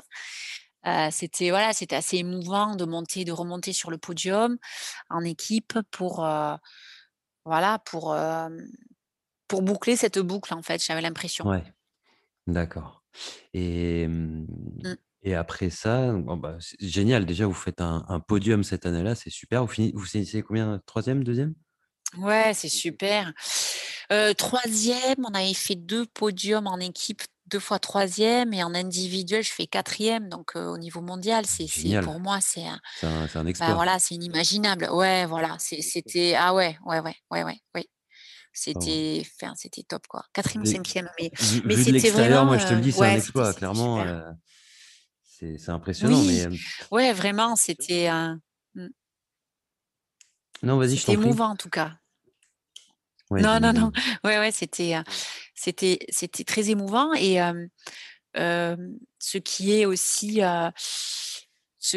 c'était 1.10 1.50
voilà, 1.50 1.74
c'était 1.74 1.96
assez 1.96 2.18
émouvant 2.18 2.76
de 2.76 2.86
monter, 2.86 3.26
de 3.26 3.32
remonter 3.32 3.74
sur 3.74 3.90
le 3.90 3.98
podium 3.98 4.58
en 5.10 5.24
équipe 5.24 5.80
pour 5.90 6.18
voilà, 7.44 7.80
pour 7.86 8.16
pour 9.48 9.62
boucler 9.62 9.96
cette 9.96 10.20
boucle 10.20 10.54
en 10.54 10.62
fait. 10.62 10.84
J'avais 10.84 11.02
l'impression. 11.02 11.48
Ouais, 11.48 11.64
d'accord. 12.48 13.04
Et 13.54 14.08
mmh, 14.08 14.48
et 15.26 15.34
après 15.34 15.72
ça, 15.72 16.14
bah, 16.14 16.56
c'est 16.60 16.88
génial. 16.88 17.26
Déjà, 17.26 17.48
vous 17.48 17.54
faites 17.54 17.82
un, 17.82 18.20
podium 18.28 18.64
cette 18.64 18.86
année-là, 18.86 19.16
c'est 19.16 19.32
super. 19.32 19.66
Vous, 19.66 19.72
finissez, 19.72 19.94
vous 19.96 20.06
finissez 20.06 20.44
combien 20.44 20.80
Troisième, 20.86 21.24
deuxième? 21.24 21.56
Ouais, 22.20 22.54
c'est 22.54 22.70
super. 22.70 23.34
troisième, 24.38 25.26
on 25.26 25.34
avait 25.34 25.56
fait 25.56 25.76
deux 25.76 26.06
podiums 26.06 26.68
en 26.68 26.78
équipe, 26.78 27.24
deux 27.48 27.60
fois 27.60 27.80
troisième, 27.80 28.54
et 28.54 28.64
en 28.64 28.76
individuel, 28.76 29.44
je 29.44 29.52
fais 29.52 29.66
quatrième. 29.66 30.30
Donc 30.30 30.56
au 30.56 30.78
niveau 30.78 31.02
mondial, 31.02 31.46
c'est 31.48 31.68
pour 32.02 32.20
moi, 32.20 32.38
c'est 32.40 32.68
un, 32.68 32.80
un, 33.02 33.28
bah, 33.34 33.50
exploit. 33.50 33.74
voilà, 33.74 33.98
c'est 33.98 34.14
inimaginable. 34.14 34.90
Ouais, 34.92 35.26
voilà, 35.26 35.58
c'était 35.60 36.36
ah 36.38 36.54
ouais, 36.54 36.78
ouais, 36.86 37.00
ouais, 37.00 37.16
ouais, 37.32 37.44
ouais, 37.44 37.60
oui. 37.74 37.90
C'était, 38.58 39.22
enfin, 39.22 39.54
c'était 39.58 39.84
top 39.84 40.08
quoi. 40.08 40.24
Quatrième, 40.32 40.66
cinquième, 40.66 41.10
mais, 41.20 41.30
mais 41.66 41.76
c'était 41.76 42.10
vraiment. 42.10 42.46
Moi, 42.46 42.58
je 42.58 42.68
te 42.68 42.74
le 42.74 42.80
dis, 42.80 42.94
c'est 42.94 43.06
un 43.06 43.16
exploit, 43.16 43.54
clairement. 43.54 44.04
c'est 45.26 45.70
impressionnant. 45.70 46.20
Oui. 46.22 46.46
Mais, 46.50 46.58
ouais, 46.92 47.14
vraiment, 47.14 47.56
c'était. 47.58 48.10
Mmh. 48.76 48.88
Non, 50.64 50.78
vas-y, 50.78 50.96
je 50.96 51.06
t'en 51.06 51.14
émouvant 51.14 51.50
en 51.50 51.56
tout 51.56 51.70
cas 51.70 51.92
non, 53.32 53.60
non, 53.60 53.74
non. 53.74 53.92
Ouais, 54.24 54.38
ouais, 54.38 54.52
c'était, 54.52 54.96
c'était, 55.54 56.00
c'était 56.10 56.44
très 56.44 56.70
émouvant 56.70 57.14
et 57.14 57.40
ce 58.36 59.38
qui 59.38 59.74
est 59.74 59.86
aussi 59.86 60.42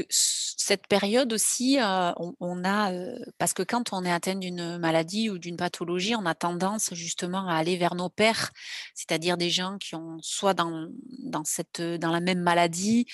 cette 0.09 0.87
période 0.87 1.33
aussi, 1.33 1.79
on, 1.81 2.65
a 2.65 2.93
parce 3.39 3.55
que 3.55 3.63
quand 3.63 3.93
on 3.93 4.05
est 4.05 4.13
atteint 4.13 4.35
d'une 4.35 4.79
maladie 4.79 5.31
ou 5.31 5.39
d'une 5.39 5.57
pathologie, 5.57 6.15
on 6.15 6.27
a 6.27 6.35
tendance 6.35 6.93
justement 6.95 7.49
à 7.49 7.55
aller 7.55 7.77
vers 7.77 7.95
nos 7.95 8.09
pères, 8.09 8.51
c'est-à-dire 8.95 9.37
des 9.37 9.51
gens 9.51 9.79
qui 9.79 9.95
ont 9.95 10.19
soit 10.21 10.55
dans, 10.55 10.89
cette 11.45 11.81
dans 11.81 12.11
la 12.11 12.21
même 12.21 12.41
maladie 12.41 13.07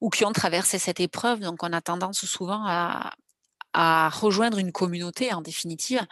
ou 0.00 0.10
qui 0.10 0.24
ont 0.24 0.32
traversé 0.32 0.78
cette 0.78 1.00
épreuve. 1.00 1.40
Donc 1.40 1.62
on 1.62 1.72
a 1.72 1.80
tendance 1.80 2.24
souvent 2.24 2.64
à 3.72 4.08
rejoindre 4.10 4.58
une 4.58 4.72
communauté 4.72 5.32
en 5.32 5.40
définitive. 5.40 6.06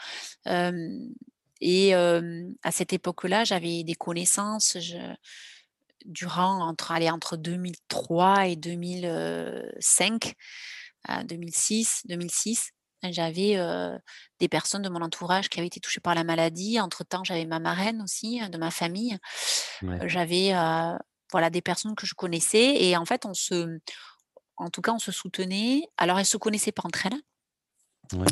et 1.61 1.95
à 1.95 2.71
cette 2.71 2.93
époque-là, 2.93 3.45
j'avais 3.45 3.85
des 3.85 3.95
connaissances. 3.95 4.77
Durant 6.05 6.66
entre, 6.66 6.92
allez, 6.92 7.11
entre 7.11 7.36
2003 7.36 8.46
et 8.49 8.57
2005, 8.57 10.34
2006, 11.24 12.03
2006, 12.07 12.70
j'avais 13.11 13.57
des 14.40 14.49
personnes 14.49 14.82
de 14.82 14.88
mon 14.88 15.03
entourage 15.03 15.49
qui 15.49 15.59
avaient 15.61 15.68
été 15.68 15.80
touchées 15.80 16.01
par 16.01 16.14
la 16.14 16.24
maladie. 16.24 16.80
Entre-temps, 16.80 17.24
j'avais 17.24 17.46
ma 17.46 17.61
marraine 17.61 18.03
aussi, 18.03 18.40
de 18.49 18.59
ma 18.59 18.70
famille. 18.70 19.16
J'avais 20.07 20.53
voilà, 21.30 21.51
des 21.51 21.62
personnes 21.62 21.94
que 21.94 22.07
je 22.07 22.14
connaissais. 22.14 22.82
Et 22.82 22.96
en 22.96 23.05
fait, 23.05 23.26
on 23.26 23.34
se, 23.34 23.78
en 24.57 24.70
tout 24.70 24.80
cas, 24.80 24.92
on 24.92 24.99
se 24.99 25.12
soutenait. 25.12 25.82
Alors, 25.96 26.18
elles 26.18 26.22
ne 26.22 26.26
se 26.26 26.36
connaissaient 26.36 26.72
pas 26.72 26.82
entre 26.84 27.07
elles. 27.07 27.20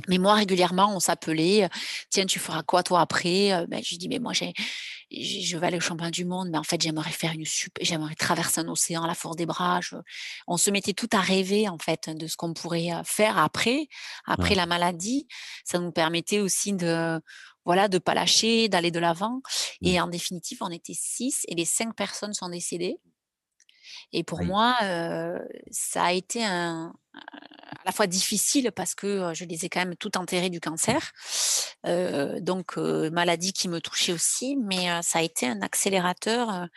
Mais 0.08 0.18
moi, 0.18 0.34
régulièrement, 0.34 0.94
on 0.94 1.00
s'appelait, 1.00 1.68
tiens, 2.10 2.26
tu 2.26 2.38
feras 2.38 2.62
quoi 2.62 2.82
toi 2.82 3.00
après 3.00 3.66
ben, 3.68 3.82
Je 3.84 3.96
dis, 3.96 4.08
mais 4.08 4.18
moi, 4.18 4.32
j'ai, 4.32 4.52
je 5.10 5.56
vais 5.56 5.66
aller 5.66 5.76
au 5.76 5.80
championnat 5.80 6.10
du 6.10 6.24
monde, 6.24 6.48
mais 6.50 6.58
en 6.58 6.62
fait, 6.62 6.80
j'aimerais 6.80 7.10
faire 7.10 7.32
une 7.32 7.44
super, 7.44 7.84
j'aimerais 7.84 8.14
traverser 8.14 8.60
un 8.60 8.68
océan 8.68 9.04
à 9.04 9.06
la 9.06 9.14
force 9.14 9.36
des 9.36 9.46
bras. 9.46 9.80
On 10.46 10.56
se 10.56 10.70
mettait 10.70 10.94
tout 10.94 11.10
à 11.12 11.20
rêver, 11.20 11.68
en 11.68 11.78
fait, 11.78 12.10
de 12.10 12.26
ce 12.26 12.36
qu'on 12.36 12.54
pourrait 12.54 12.90
faire 13.04 13.38
après, 13.38 13.88
après 14.24 14.54
la 14.54 14.66
maladie. 14.66 15.26
Ça 15.64 15.78
nous 15.78 15.92
permettait 15.92 16.40
aussi 16.40 16.72
de, 16.72 17.20
voilà, 17.66 17.88
de 17.88 17.98
pas 17.98 18.14
lâcher, 18.14 18.68
d'aller 18.68 18.90
de 18.90 19.00
l'avant. 19.00 19.42
Et 19.82 20.00
en 20.00 20.06
définitive, 20.06 20.58
on 20.60 20.70
était 20.70 20.94
six 20.94 21.44
et 21.48 21.54
les 21.54 21.64
cinq 21.64 21.94
personnes 21.94 22.32
sont 22.32 22.48
décédées. 22.48 22.98
Et 24.12 24.24
pour 24.24 24.42
moi, 24.44 24.76
ça 25.70 26.04
a 26.04 26.12
été 26.12 26.44
un, 26.44 26.94
à 27.14 27.82
la 27.84 27.92
fois 27.92 28.06
difficile 28.06 28.70
parce 28.74 28.94
que 28.94 29.32
je 29.34 29.44
les 29.44 29.64
ai 29.64 29.68
quand 29.68 29.80
même 29.80 29.96
tout 29.96 30.16
enterrés 30.16 30.50
du 30.50 30.60
cancer, 30.60 31.12
donc 31.84 32.76
maladie 32.76 33.52
qui 33.52 33.68
me 33.68 33.80
touchait 33.80 34.12
aussi, 34.12 34.56
mais 34.56 34.86
ça 35.02 35.18
a 35.18 35.22
été 35.22 35.46
un 35.46 35.60
accélérateur, 35.62 36.68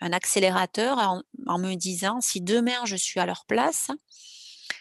un 0.00 0.12
accélérateur 0.12 0.98
en, 0.98 1.58
me 1.58 1.74
disant 1.74 2.20
si 2.20 2.40
demain 2.40 2.84
je 2.84 2.96
suis 2.96 3.20
à 3.20 3.26
leur 3.26 3.44
place, 3.46 3.90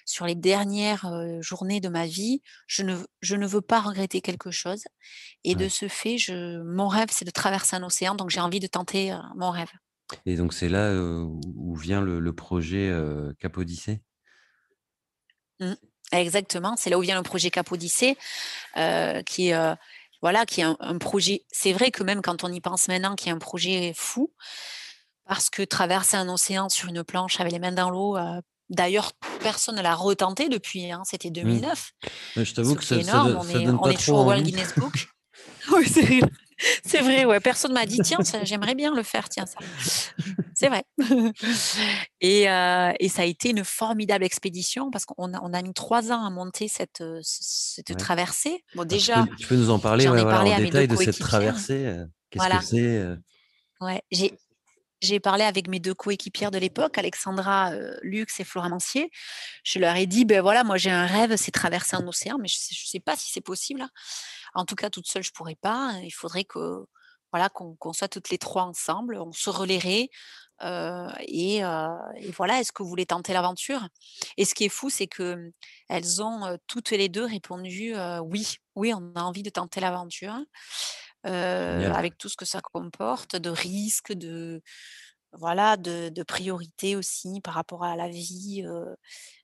sur 0.06 0.26
les 0.26 0.36
dernières 0.36 1.10
journées 1.42 1.80
de 1.80 1.90
ma 1.90 2.06
vie, 2.06 2.42
je 2.68 2.84
ne, 2.84 2.98
je 3.22 3.36
ne 3.36 3.46
veux 3.46 3.62
pas 3.62 3.82
regretter 3.82 4.22
quelque 4.22 4.52
chose. 4.52 4.84
Et 5.44 5.56
de 5.56 5.70
ce 5.70 5.88
fait, 5.88 6.18
je, 6.18 6.62
mon 6.64 6.88
rêve, 6.88 7.10
c'est 7.12 7.26
de 7.26 7.32
traverser 7.32 7.76
un 7.76 7.84
océan, 7.84 8.16
donc 8.16 8.30
j'ai 8.30 8.40
envie 8.40 8.60
de 8.60 8.68
tenter 8.68 9.16
mon 9.36 9.52
rêve. 9.52 9.70
Et 10.26 10.36
donc 10.36 10.54
c'est 10.54 10.70
là 10.70 10.94
où 10.94 11.76
vient 11.76 12.02
le, 12.02 12.34
projet 12.34 12.94
Cap 13.40 13.58
Odyssée 13.58 14.02
mmh. 15.60 15.74
Exactement, 16.14 16.76
c'est 16.76 16.90
là 16.90 16.98
où 16.98 17.02
vient 17.02 17.16
le 17.16 17.24
projet 17.24 17.52
Cap 17.52 17.72
Odyssée, 17.72 18.18
qui 19.26 19.50
est 19.50 19.76
voilà, 20.22 20.46
qui 20.46 20.62
est 20.62 20.66
un, 20.66 20.98
projet. 20.98 21.46
C'est 21.52 21.74
vrai 21.74 21.90
que 21.90 22.04
même 22.04 22.22
quand 22.22 22.44
on 22.44 22.52
y 22.52 22.62
pense 22.62 22.88
maintenant, 22.88 23.16
qui 23.16 23.30
est 23.30 23.32
un 23.32 23.40
projet 23.40 23.94
fou, 23.96 24.32
parce 25.26 25.50
que 25.50 25.64
traverser 25.64 26.18
un 26.18 26.30
océan 26.30 26.70
sur 26.70 26.90
une 26.90 27.04
planche 27.04 27.40
avec 27.40 27.54
les 27.54 27.60
mains 27.60 27.72
dans 27.72 27.90
l'eau, 27.90 28.18
D'ailleurs, 28.72 29.12
personne 29.42 29.76
ne 29.76 29.82
l'a 29.82 29.94
retenté 29.94 30.48
depuis, 30.48 30.90
hein, 30.92 31.02
c'était 31.04 31.30
2009. 31.30 31.92
Mmh. 32.38 32.44
je 32.44 32.54
t'avoue 32.54 32.76
que 32.76 32.84
c'est 32.86 33.02
énorme, 33.02 33.38
on 33.38 33.50
est, 33.50 33.68
on 33.68 33.90
est 33.90 33.98
toujours 33.98 34.20
au 34.20 34.24
World 34.24 34.46
Guinness 34.46 34.74
Book. 34.78 35.10
oui, 35.74 35.88
c'est 35.88 36.22
c'est 36.86 37.02
vrai, 37.02 37.26
ouais. 37.26 37.40
Personne 37.40 37.74
m'a 37.74 37.86
dit, 37.86 38.02
tiens, 38.02 38.20
j'aimerais 38.44 38.76
bien 38.76 38.94
le 38.94 39.04
faire, 39.04 39.30
tiens, 39.30 39.46
ça. 39.46 39.62
C'est 40.54 40.70
vrai. 40.70 40.84
Et 42.22 42.48
heu 42.50 42.94
et 43.00 43.10
ça 43.10 43.24
a 43.24 43.26
été 43.26 43.50
une 43.52 43.64
formidable 43.64 44.24
expédition 44.24 44.92
parce 44.92 45.06
qu'on 45.06 45.34
a 45.34 45.40
on 45.42 45.54
a 45.54 45.62
mis 45.62 45.74
3 45.74 46.12
ans 46.12 46.24
à 46.26 46.30
monter 46.30 46.68
cette, 46.68 47.02
Ouais. 47.90 47.96
traversée. 47.98 48.64
Bon 48.76 48.84
Alors 48.90 49.00
tu 49.02 49.12
peux 49.12 49.22
déjà, 49.22 49.26
tu 49.38 49.48
peux 49.48 49.56
nous 49.56 49.70
en 49.70 49.80
parler, 49.80 50.08
ouais, 50.10 50.20
ai 50.20 50.24
voilà, 50.24 50.38
parlé 50.38 50.52
en 50.52 50.54
à 50.54 50.60
mes 50.60 50.66
2 50.66 50.72
détail 50.72 50.88
de 50.88 50.96
cette 50.96 51.20
traversée, 51.20 51.86
heu, 51.88 52.08
qu'est-ce 52.30 52.48
que 52.48 52.60
c'est? 52.60 53.18
Ouais, 53.82 54.02
j'ai 54.12 54.34
j'ai 55.02 55.20
parlé 55.20 55.44
avec 55.44 55.68
mes 55.68 55.80
2 55.80 55.96
coéquipières 55.96 56.52
de 56.52 56.60
l'époque, 56.60 56.98
Alexandra, 56.98 57.72
Lux 58.04 58.40
et 58.40 58.44
Flora 58.44 58.70
Mancié. 58.70 59.10
Je 59.64 59.80
leur 59.80 59.96
ai 59.96 60.08
dit: 60.08 60.26
«Beh, 60.26 60.42
voilà, 60.42 60.64
moi 60.64 60.78
j'ai 60.78 60.92
un 60.92 61.08
rêve, 61.08 61.36
c'est 61.38 61.52
traverser 61.52 61.96
un 61.98 62.08
océan, 62.08 62.38
mais 62.40 62.48
je 62.48 62.56
sais 62.58 62.76
je 62.76 62.88
sais 62.88 63.00
pas 63.02 63.16
si 63.16 63.32
c'est 63.32 63.42
possible. 63.42 63.86
En 64.56 64.66
tout 64.66 64.76
cas, 64.76 64.90
toute 64.90 65.08
seule, 65.08 65.24
je 65.24 65.32
pourrais 65.34 65.56
pas. 65.56 65.94
Il 66.04 66.12
faudrait 66.12 66.44
que, 66.46 66.86
voilà, 67.32 67.50
qu'on 67.50 67.94
soit 67.94 68.10
toutes 68.10 68.30
les 68.30 68.38
3 68.38 68.64
ensemble, 68.64 69.18
on 69.18 69.32
se 69.34 69.50
relaierait, 69.50 70.10
heu 70.64 71.08
et 71.28 71.62
voilà, 72.36 72.60
est-ce 72.62 72.72
que 72.74 72.84
vous 72.84 72.90
voulez 72.90 73.06
tenter 73.08 73.34
l'aventure?» 73.34 73.88
et 74.38 74.46
ce 74.46 74.54
qui 74.56 74.66
est 74.66 74.70
fou, 74.70 74.90
c'est 74.90 75.08
que, 75.08 75.52
elles 75.90 76.22
ont, 76.24 76.58
toutes 76.68 76.92
les 76.92 77.10
2 77.10 77.26
répondu, 77.26 77.94
«Oui, 78.24 78.56
oui, 78.76 78.94
on 78.94 79.14
a 79.16 79.22
envie 79.24 79.44
de 79.44 79.50
tenter 79.52 79.80
l'aventure», 79.82 80.36
avec 81.26 82.18
tout 82.18 82.30
ce 82.30 82.38
que 82.38 82.46
ça 82.46 82.62
comporte 82.62 83.36
de 83.38 83.50
risques, 83.52 84.14
de 84.14 84.62
voilà, 85.34 85.78
de 85.78 86.10
de 86.10 86.24
priorités 86.24 86.96
aussi 86.98 87.42
par 87.44 87.54
rapport 87.56 87.84
à 87.86 87.96
la 87.98 88.10
vie, 88.10 88.64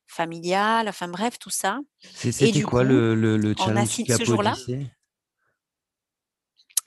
familiale, 0.07 0.89
enfin 0.89 1.07
bref, 1.09 1.39
tout 1.39 1.49
ça 1.49 1.79
c'était 2.13 2.61
quoi 2.61 2.83
coup, 2.83 2.83
le 2.83 3.15
le 3.15 3.37
le 3.37 3.55
a 3.57 3.57
challenge 3.57 3.89
sign 3.89 4.05
ce 4.09 4.23
jour-là 4.25 4.57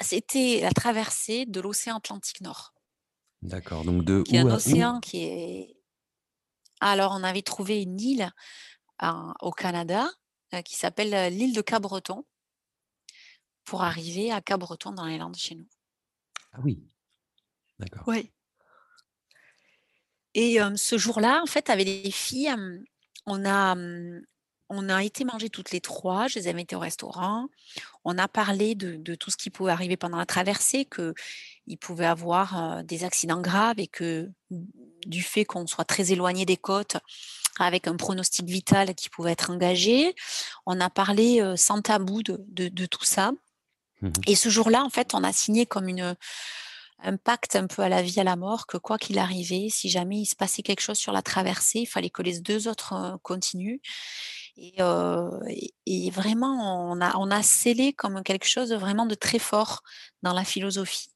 c'était 0.00 0.60
la 0.62 0.70
traversée 0.72 1.46
de 1.46 1.60
l'océan 1.60 1.96
Atlantique 1.96 2.42
Nord 2.42 2.72
D'accord, 3.42 3.84
donc 3.84 4.04
de 4.04 4.24
qui 4.24 4.36
est 4.36 4.38
où 4.38 4.46
un 4.46 4.48
à 4.48 4.60
où? 4.64 4.90
océan 4.90 5.00
qui 5.00 5.24
est 5.24 5.76
alors 6.80 7.12
on 7.14 7.22
avait 7.24 7.42
trouvé 7.42 7.82
une 7.82 8.00
île 8.00 8.30
en 9.00 9.34
au 9.42 9.52
Canada, 9.52 10.10
heu, 10.54 10.62
qui 10.62 10.76
s'appelle, 10.76 11.14
heu, 11.14 11.28
l'île 11.30 11.54
de 11.54 11.62
Cap-Breton 11.62 12.24
pour 13.66 13.82
arriver 13.82 14.30
à 14.32 14.40
Cap-Breton 14.42 14.92
dans 14.92 15.06
les 15.06 15.16
Landes 15.18 15.36
chez 15.36 15.54
nous. 15.54 15.66
Ah 16.52 16.60
oui, 16.62 16.88
d'accord. 17.78 18.06
Ouais. 18.06 18.32
Et 20.34 20.54
hem, 20.58 20.76
ce 20.76 20.96
jour-là, 20.98 21.40
en 21.42 21.46
fait, 21.46 21.70
avec 21.70 21.86
les 21.86 22.10
filles, 22.10 22.54
on 23.26 23.44
a, 23.44 23.74
mmh, 23.74 24.22
on 24.70 24.88
a 24.88 25.02
été 25.04 25.24
manger 25.24 25.50
toutes 25.50 25.72
les 25.72 25.80
3. 25.80 26.28
je 26.28 26.38
les 26.38 26.48
ai 26.48 26.52
invitées 26.52 26.76
au 26.76 26.80
restaurant. 26.80 27.48
On 28.04 28.18
a 28.18 28.28
parlé 28.28 28.74
de 28.76 28.96
de 28.96 29.14
tout 29.16 29.30
ce 29.30 29.36
qui 29.36 29.50
pouvait 29.50 29.72
arriver 29.72 29.96
pendant 29.96 30.18
la 30.18 30.26
traversée, 30.26 30.86
qu'il 30.86 31.78
pouvait 31.80 32.06
avoir, 32.06 32.84
des 32.84 33.04
accidents 33.04 33.40
graves 33.40 33.78
et 33.80 33.88
que, 33.88 34.30
d 34.50 34.66
du 35.06 35.22
fait 35.22 35.44
qu'on 35.46 35.66
soit 35.66 35.84
très 35.86 36.12
éloigné 36.12 36.44
des 36.46 36.58
côtes, 36.58 36.98
avec 37.58 37.86
un 37.88 37.96
pronostic 37.96 38.46
vital 38.46 38.94
qui 38.94 39.08
pouvait 39.10 39.32
être 39.32 39.50
engagé. 39.50 40.14
On 40.66 40.80
a 40.80 40.90
parlé, 40.90 41.42
sans 41.56 41.82
tabou 41.82 42.22
de 42.22 42.38
de 42.48 42.68
de 42.68 42.86
tout 42.86 43.04
ça 43.04 43.32
Mmh 44.02 44.08
mh. 44.08 44.12
et 44.28 44.34
ce 44.36 44.48
jour-là, 44.48 44.82
en 44.84 44.90
fait, 44.90 45.14
on 45.14 45.22
a 45.24 45.32
signé 45.32 45.66
comme 45.66 45.88
une, 45.88 46.16
un 47.02 47.16
pacte 47.16 47.56
un 47.56 47.66
peu 47.66 47.82
à 47.82 47.88
la 47.88 48.02
vie, 48.02 48.20
à 48.20 48.24
la 48.24 48.36
mort, 48.36 48.66
que 48.66 48.76
quoi 48.78 48.98
qu'il 48.98 49.18
arrivait, 49.18 49.68
si 49.70 49.88
jamais 49.90 50.18
il 50.20 50.26
se 50.26 50.36
passait 50.36 50.62
quelque 50.62 50.80
chose 50.82 50.98
sur 50.98 51.12
la 51.12 51.22
traversée, 51.22 51.80
il 51.80 51.86
fallait 51.86 52.10
que 52.10 52.22
les 52.22 52.40
2 52.40 52.68
autres, 52.68 52.94
heu, 52.94 53.18
continuent 53.22 53.80
et 54.56 54.76
et 55.86 56.10
vraiment 56.10 56.92
on 56.92 57.30
a 57.30 57.42
scellé 57.42 57.92
comme 57.92 58.22
quelque 58.22 58.46
chose 58.48 58.68
de 58.70 58.76
vraiment 58.76 59.06
de 59.06 59.14
très 59.14 59.38
fort 59.38 59.82
dans 60.22 60.32
la 60.34 60.44
philosophie 60.44 61.08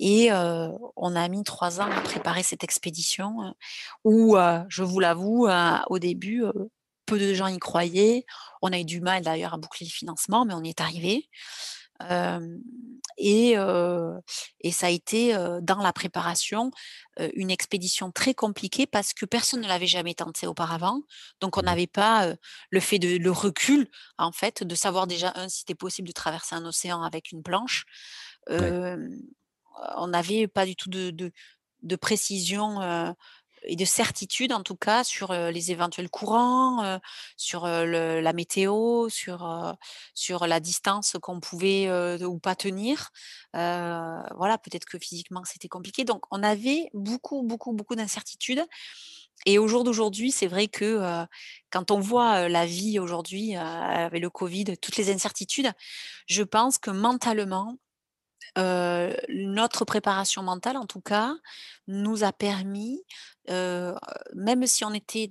et 0.00 0.32
heu, 0.32 0.70
on 0.96 1.16
a 1.16 1.28
mis 1.28 1.44
3 1.44 1.80
ans 1.80 1.90
à 1.90 2.00
préparer 2.00 2.42
cette 2.42 2.64
expédition, 2.64 3.42
heu, 3.44 3.52
où, 4.04 4.36
je 4.68 4.82
vous 4.82 5.00
l'avoue, 5.00 5.46
heu, 5.48 5.78
au 5.88 5.98
début, 5.98 6.44
peu 7.06 7.18
de 7.18 7.34
gens 7.34 7.48
y 7.48 7.58
croyaient. 7.58 8.24
On 8.62 8.72
a 8.72 8.78
eu 8.80 8.84
du 8.84 9.00
mal 9.00 9.22
d'ailleurs 9.24 9.54
à 9.54 9.58
boucler 9.58 9.86
le 9.86 9.92
financement, 9.92 10.44
mais 10.44 10.54
on 10.54 10.62
y 10.64 10.70
est 10.70 10.80
arrivé. 10.80 11.28
Et 13.18 13.54
et 14.60 14.72
ça 14.72 14.86
a 14.86 14.90
été, 14.90 15.34
dans 15.62 15.78
la 15.82 15.92
préparation, 15.92 16.70
une 17.34 17.50
expédition 17.50 18.10
très 18.12 18.34
compliquée 18.34 18.86
parce 18.86 19.12
que 19.14 19.26
personne 19.26 19.60
ne 19.62 19.68
l'avait 19.68 19.86
jamais 19.86 20.14
tenté 20.14 20.46
auparavant. 20.46 21.00
Donc 21.40 21.58
on 21.58 21.62
Mmh 21.62 21.66
n'avait 21.66 21.86
pas, 21.86 22.34
le 22.70 22.80
fait 22.80 22.98
de 22.98 23.16
le 23.18 23.30
recul, 23.30 23.88
en 24.18 24.32
fait, 24.32 24.62
de 24.64 24.74
savoir 24.74 25.06
déjà 25.06 25.32
1 25.36 25.48
si 25.48 25.60
c'était 25.60 25.74
possible 25.74 26.08
de 26.08 26.12
traverser 26.14 26.54
un 26.56 26.64
océan 26.66 27.02
avec 27.02 27.32
une 27.32 27.42
planche. 27.42 27.84
Ouais. 28.58 28.74
On 29.96 30.08
n'avait 30.08 30.48
pas 30.48 30.66
du 30.66 30.76
tout 30.76 30.90
de 30.90 31.10
de 31.10 31.32
de 31.82 31.96
précision, 31.96 32.80
et 33.64 33.76
de 33.76 33.84
certitude 33.84 34.52
en 34.52 34.62
tout 34.62 34.76
cas 34.76 35.04
sur, 35.04 35.32
les 35.32 35.70
éventuels 35.70 36.10
courants, 36.10 36.98
sur, 37.36 37.66
la 37.66 38.32
météo, 38.32 39.08
sur, 39.08 39.76
la 40.46 40.60
distance 40.60 41.16
qu'on 41.20 41.40
pouvait, 41.40 41.90
ou 42.22 42.38
pas 42.38 42.54
tenir. 42.54 43.10
Voilà, 43.52 44.58
peut-être 44.58 44.84
que 44.84 44.98
physiquement 44.98 45.42
c'était 45.44 45.68
compliqué. 45.68 46.04
Donc 46.04 46.24
on 46.30 46.42
avait 46.42 46.88
beaucoup, 46.92 47.42
beaucoup, 47.42 47.72
beaucoup 47.72 47.94
d'incertitudes 47.94 48.64
et 49.46 49.58
au 49.58 49.66
jour 49.66 49.84
d'aujourd'hui, 49.84 50.30
c'est 50.30 50.46
vrai 50.46 50.68
que, 50.68 51.26
quand 51.70 51.90
on 51.90 52.00
voit, 52.00 52.48
la 52.48 52.66
vie 52.66 52.98
aujourd'hui, 52.98 53.56
avec 53.56 54.22
le 54.22 54.30
covid, 54.30 54.76
toutes 54.80 54.96
les 54.96 55.10
incertitudes, 55.10 55.72
je 56.26 56.42
pense 56.42 56.78
que 56.78 56.90
mentalement, 56.90 57.76
heu, 58.58 59.16
notre 59.30 59.84
préparation 59.84 60.42
mentale 60.42 60.76
en 60.76 60.86
tout 60.86 61.00
cas, 61.00 61.34
nous 61.88 62.24
a 62.24 62.32
permis, 62.32 63.02
heu, 63.50 63.94
même 64.34 64.66
si 64.66 64.84
on 64.84 64.92
était 64.94 65.30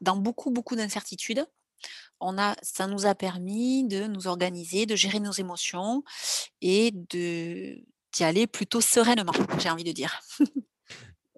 dans 0.00 0.16
beaucoup, 0.16 0.50
beaucoup 0.50 0.76
d'incertitudes, 0.76 1.46
on 2.20 2.38
a 2.38 2.56
ça 2.62 2.86
nous 2.88 3.06
a 3.06 3.14
permis 3.16 3.84
de 3.88 4.06
nous 4.06 4.26
organiser, 4.28 4.86
de 4.86 4.96
gérer 4.96 5.20
nos 5.20 5.32
émotions 5.32 6.04
et 6.62 6.92
de 6.92 7.78
d'y 8.14 8.24
aller 8.24 8.46
plutôt 8.48 8.80
sereinement, 8.82 9.32
j'ai 9.60 9.70
envie 9.70 9.84
de 9.84 9.92
dire. 9.92 10.20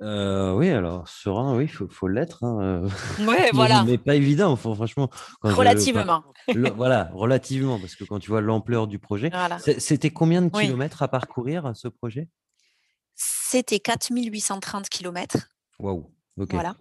Heu, 0.00 0.54
oui, 0.56 0.70
alors 0.70 1.06
serein, 1.08 1.56
oui, 1.56 1.68
faut 1.68 1.88
faut 1.88 2.08
l'être, 2.08 2.42
hein, 2.44 2.84
Ouais, 3.18 3.52
mais 3.52 3.68
voilà, 3.68 3.84
mais 3.84 3.96
pas 3.98 4.16
évident. 4.16 4.56
Faut 4.56 4.74
franchement, 4.74 5.08
quand 5.40 5.52
je 5.54 5.88
quand 5.92 6.04
relativement. 6.04 6.24
le 6.52 6.70
voilà, 6.74 7.10
relativement, 7.14 7.78
parce 7.80 7.94
que 7.96 8.04
quand 8.04 8.18
tu 8.18 8.28
vois 8.30 8.40
l'ampleur 8.40 8.86
du 8.88 8.98
projet, 8.98 9.32
Voilà. 9.32 9.64
c'était 9.78 10.10
combien 10.10 10.42
de 10.42 10.48
Oui. 10.52 10.74
kilomètres 10.74 11.02
à 11.02 11.08
parcourir, 11.08 11.72
ce 11.76 11.88
projet? 11.88 12.28
C'était 13.16 13.80
4 13.80 14.10
830 14.12 14.88
kilomètres, 14.88 15.48
Waouh, 15.78 16.14
OK 16.36 16.52
voilà, 16.52 16.76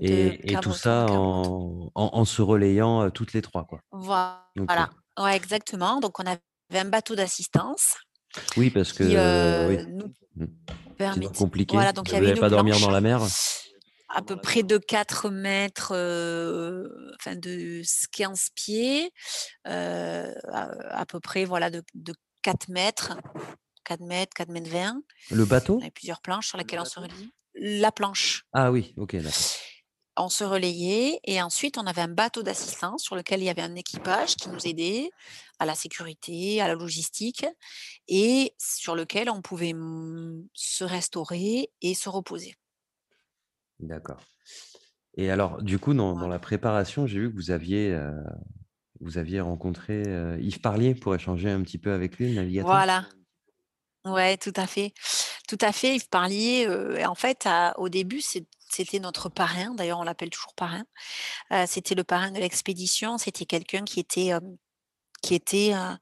et 0.00 0.52
et 0.52 0.58
tout 0.58 0.72
ça 0.72 1.08
en 1.10 1.90
en 1.94 2.10
en 2.14 2.24
se 2.24 2.42
relayant, 2.42 3.04
heu, 3.06 3.10
toutes 3.12 3.32
les 3.34 3.42
3, 3.42 3.64
quoi? 3.66 3.82
Voilà, 3.92 4.90
ouais, 5.18 5.36
exactement. 5.36 6.00
Donc 6.00 6.18
on 6.20 6.26
avait 6.26 6.40
un 6.72 6.84
bateau 6.84 7.14
d'assistance 7.14 7.96
Oui, 8.56 8.70
parce 8.70 8.92
qui, 8.92 9.16
que 9.16 9.66
oui, 9.66 9.78
heu, 9.78 9.86
nous 9.88 10.08
mmh, 10.36 11.26
compliqué. 11.36 11.76
voilà, 11.76 11.92
donc 11.92 12.08
il 12.08 12.14
y 12.14 12.16
avait 12.16 12.34
pas 12.36 12.50
dormir 12.50 12.74
planche 12.74 12.80
dans 12.80 12.90
la 12.90 13.00
mer? 13.00 13.20
à 14.08 14.22
peu 14.22 14.36
près 14.36 14.62
de 14.62 14.78
4 14.78 15.30
mètres, 15.30 15.92
heu, 15.94 17.12
enfin 17.16 17.36
de 17.36 17.80
s 17.80 18.06
15 18.10 18.48
pieds, 18.54 19.12
heu, 19.66 20.34
à 20.52 21.00
à 21.00 21.06
peu 21.06 21.20
près 21.20 21.44
voilà 21.44 21.70
de 21.70 21.82
de 21.94 22.14
4 22.42 22.68
mètres, 22.68 23.14
4 23.84 24.02
mètres, 24.02 24.32
4 24.34 24.50
mètres 24.50 24.70
20. 24.70 25.02
Le 25.30 25.44
On 25.80 25.82
avait 25.82 25.90
bateau? 25.90 25.90
plusieurs 25.92 26.22
planches 26.22 26.48
sur 26.48 26.58
lesquelles 26.58 26.80
on 26.80 26.84
se 26.84 27.00
relie. 27.00 27.32
La 27.54 27.92
planche. 27.92 28.44
Ah 28.52 28.70
oui, 28.70 28.92
OK, 28.96 29.16
d'accord. 29.16 29.52
On 30.20 30.28
se 30.28 30.42
relayait 30.42 31.20
et 31.24 31.40
ensuite 31.40 31.78
on 31.78 31.86
avait 31.86 32.00
un 32.02 32.08
bateau 32.08 32.42
d'assistance 32.42 33.02
sur 33.04 33.14
lequel 33.14 33.40
il 33.40 33.44
y 33.44 33.50
avait 33.50 33.62
un 33.62 33.76
équipage 33.76 34.34
qui 34.34 34.48
nous 34.50 34.66
aidait 34.66 35.10
à 35.58 35.66
la 35.66 35.74
sécurité, 35.74 36.60
à 36.60 36.68
la 36.68 36.74
logistique 36.74 37.46
et 38.08 38.54
sur 38.58 38.94
lequel 38.94 39.30
on 39.30 39.42
pouvait, 39.42 39.74
se 40.54 40.84
restaurer 40.84 41.70
et 41.82 41.94
se 41.94 42.08
reposer. 42.08 42.56
D'accord 43.80 44.20
et 45.16 45.30
alors 45.30 45.62
du 45.62 45.78
coup, 45.80 45.94
dans 45.94 46.28
la 46.28 46.38
préparation, 46.38 47.06
j'ai 47.06 47.18
vu 47.18 47.30
que 47.30 47.34
vous 47.34 47.50
aviez, 47.50 47.90
heu, 47.92 48.12
vous 49.00 49.18
aviez 49.18 49.40
rencontré, 49.40 50.02
heu, 50.06 50.40
Yves 50.40 50.60
Parlier 50.60 50.94
pour 50.94 51.14
échanger 51.14 51.50
un 51.50 51.62
petit 51.62 51.78
peu 51.78 51.92
avec 51.92 52.18
lui, 52.18 52.28
le 52.28 52.34
navigateur? 52.36 52.70
Voilà. 52.70 53.08
Ouais, 54.04 54.36
tout 54.38 54.52
à 54.56 54.66
fait. 54.66 54.92
Tout 55.48 55.58
à 55.60 55.72
fait, 55.72 55.96
Yves 55.96 56.08
Parlier, 56.08 56.68
et 56.98 57.06
en 57.06 57.14
fait, 57.14 57.46
à 57.46 57.78
au 57.78 57.88
début, 57.88 58.20
c'é 58.20 58.46
c'était 58.70 59.00
notre 59.00 59.30
parrain, 59.30 59.74
d'ailleurs 59.74 59.98
on 59.98 60.04
l'appelle 60.04 60.30
toujours 60.30 60.54
parrain. 60.54 60.84
C'était 61.66 61.94
le 61.94 62.04
parrain 62.04 62.30
de 62.30 62.38
l'expédition, 62.40 63.18
c'était 63.18 63.46
quelqu'un 63.46 63.84
qui 63.84 64.00
était, 64.00 64.32
qui 65.22 65.34
était, 65.34 65.72
heu, 65.74 65.96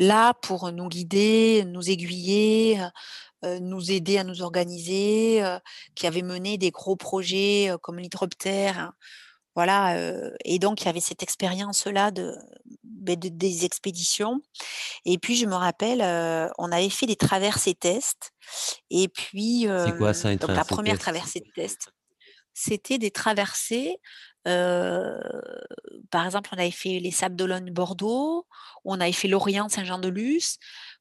là 0.00 0.34
pour 0.34 0.72
nous 0.72 0.88
guider, 0.88 1.64
nous 1.66 1.90
aiguiller, 1.90 2.80
heu, 3.44 3.58
nous 3.60 3.90
aider 3.92 4.18
à 4.18 4.24
nous 4.24 4.42
organiser, 4.42 5.42
heu, 5.44 5.58
qui 5.96 6.06
avait 6.08 6.22
mené 6.22 6.58
des 6.58 6.70
gros 6.72 6.96
projets, 6.96 7.72
comme 7.82 7.98
l'Hydroptère, 8.00 8.92
voilà, 9.56 9.98
heu 9.98 10.34
et 10.46 10.58
donc 10.60 10.82
il 10.82 10.86
y 10.86 10.88
avait 10.90 11.00
cette 11.00 11.22
expérience-là 11.24 12.10
de 12.12 12.34
de 12.84 13.14
des 13.16 13.64
expéditions. 13.66 14.40
Et 15.06 15.18
puis 15.18 15.36
je 15.36 15.46
me 15.46 15.54
rappelle, 15.56 16.02
on 16.58 16.72
avait 16.72 16.90
fait 16.90 17.06
des 17.06 17.16
traversées 17.16 17.74
tests. 17.74 18.32
Et 18.90 19.08
puis, 19.08 19.66
quoi 19.98 20.14
ça, 20.14 20.30
donc 20.40 20.56
la 20.56 20.64
première 20.66 20.98
traversée 20.98 21.40
de 21.40 21.46
test, 21.54 21.90
c'était 22.54 22.98
des 22.98 23.10
traversées, 23.12 23.98
par 24.44 26.24
exemple, 26.24 26.50
on 26.52 26.58
avait 26.58 26.70
fait 26.70 26.98
les 26.98 27.10
Sables 27.10 27.36
d'Olonne, 27.36 27.70
Bordeaux, 27.70 28.46
on 28.84 29.00
avait 29.00 29.12
fait 29.12 29.28
Lorient, 29.28 29.68
Saint-Jean-de-Luz 29.68 30.58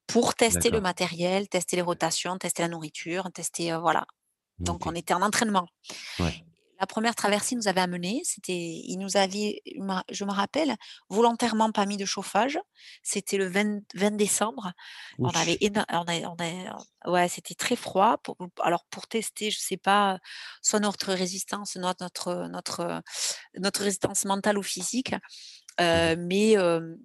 pour 0.08 0.36
tester 0.36 0.70
le 0.70 0.82
matériel, 0.82 1.48
tester 1.48 1.76
les 1.78 1.82
rotations, 1.82 2.38
tester 2.38 2.62
la 2.62 2.70
nourriture, 2.70 3.32
tester, 3.34 3.76
voilà. 3.78 4.06
Donc 4.60 4.86
on 4.86 4.94
était 4.94 5.14
en 5.14 5.22
entraînement. 5.22 5.68
Ouais. 6.20 6.46
La 6.82 6.88
première 6.88 7.14
traversée, 7.16 7.56
nous 7.56 7.68
avait 7.68 7.80
amenés, 7.82 8.22
c'était 8.26 8.54
il 8.54 8.98
nous 8.98 9.16
avait 9.16 9.62
je 10.10 10.26
me 10.26 10.32
rappelle, 10.32 10.76
volontairement 11.10 11.72
pas 11.72 11.86
mis 11.86 11.96
de 11.98 12.06
chauffage. 12.06 12.60
C'était 13.04 13.38
le 13.38 13.46
20 13.48 13.82
20 13.94 14.18
décembre. 14.18 14.74
On 15.24 15.30
avait 15.30 15.58
Ouch! 15.58 15.62
éno 15.62 15.82
on 15.90 16.06
a 16.08 16.14
on 16.28 16.36
a 16.40 17.12
ouais, 17.12 17.28
c'était 17.30 17.54
très 17.54 17.76
froid 17.76 18.18
pour 18.24 18.36
alors 18.64 18.86
pour 18.90 19.08
tester, 19.08 19.52
je 19.52 19.60
sais 19.60 19.78
pas, 19.78 20.18
soit 20.64 20.80
notre 20.80 21.14
résistance, 21.14 21.76
notre 21.76 22.48
notre 22.50 23.02
notre 23.60 23.82
résistance 23.84 24.26
mentale 24.26 24.58
ou 24.58 24.64
physique, 24.64 25.14
Mmh 25.94 26.02
heu, 26.06 26.16
mh. 26.16 26.18
mais 26.18 26.52
hem, 26.54 26.98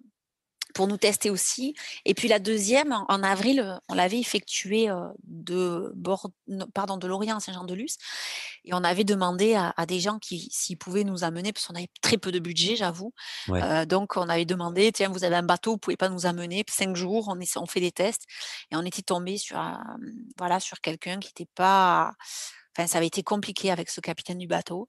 pour 0.77 0.89
nous 0.89 0.99
tester 0.99 1.31
aussi 1.31 1.75
et 2.07 2.15
puis 2.15 2.29
la 2.29 2.39
2e 2.41 2.95
en 3.09 3.23
avril, 3.25 3.81
on 3.89 3.95
l'avait 3.95 4.21
effectuée, 4.21 4.91
heu, 4.91 4.97
de 5.25 5.93
Bord 5.97 6.31
pardon, 6.75 6.99
de 6.99 7.09
Lorient 7.09 7.39
à 7.39 7.41
Saint-Jean-de-Luz 7.41 7.97
et 8.67 8.75
on 8.75 8.85
avait 8.85 9.05
demandé 9.05 9.55
à 9.55 9.73
à 9.77 9.87
des 9.87 10.01
gens 10.01 10.19
qui 10.21 10.49
s'ils 10.53 10.79
pouvaient 10.79 11.05
nous 11.05 11.25
amener, 11.25 11.53
parce 11.53 11.67
qu'on 11.67 11.75
avait 11.77 11.89
très 12.03 12.19
peu 12.19 12.33
de 12.33 12.39
budget, 12.41 12.77
j'avoue. 12.77 13.13
Ouais. 13.49 13.65
Heu, 13.65 13.87
donc 13.87 14.17
on 14.17 14.29
avait 14.29 14.45
demandé: 14.47 14.93
«Tiens, 14.93 15.11
vous 15.11 15.25
avez 15.25 15.37
un 15.37 15.43
bateau, 15.45 15.73
vous 15.73 15.79
pouvez 15.79 15.97
pas 15.99 16.11
nous 16.11 16.27
amener 16.27 16.65
5 16.69 16.97
jours, 16.97 17.35
on 17.57 17.67
fait 17.67 17.81
des 17.81 17.93
tests» 17.93 18.25
et 18.73 18.77
on 18.77 18.83
était 18.85 19.03
tombés 19.03 19.39
sur 19.39 19.59
mmh, 19.59 19.89
voilà, 20.39 20.61
sur 20.61 20.81
quelqu'un 20.83 21.19
qui 21.21 21.31
était 21.31 21.49
pas 21.57 22.13
enfin, 22.77 22.87
ça 22.89 22.99
avait 22.99 23.07
été 23.09 23.23
compliqué 23.23 23.71
avec 23.71 23.91
ce 23.91 24.01
capitaine 24.03 24.39
du 24.39 24.47
bateau. 24.49 24.89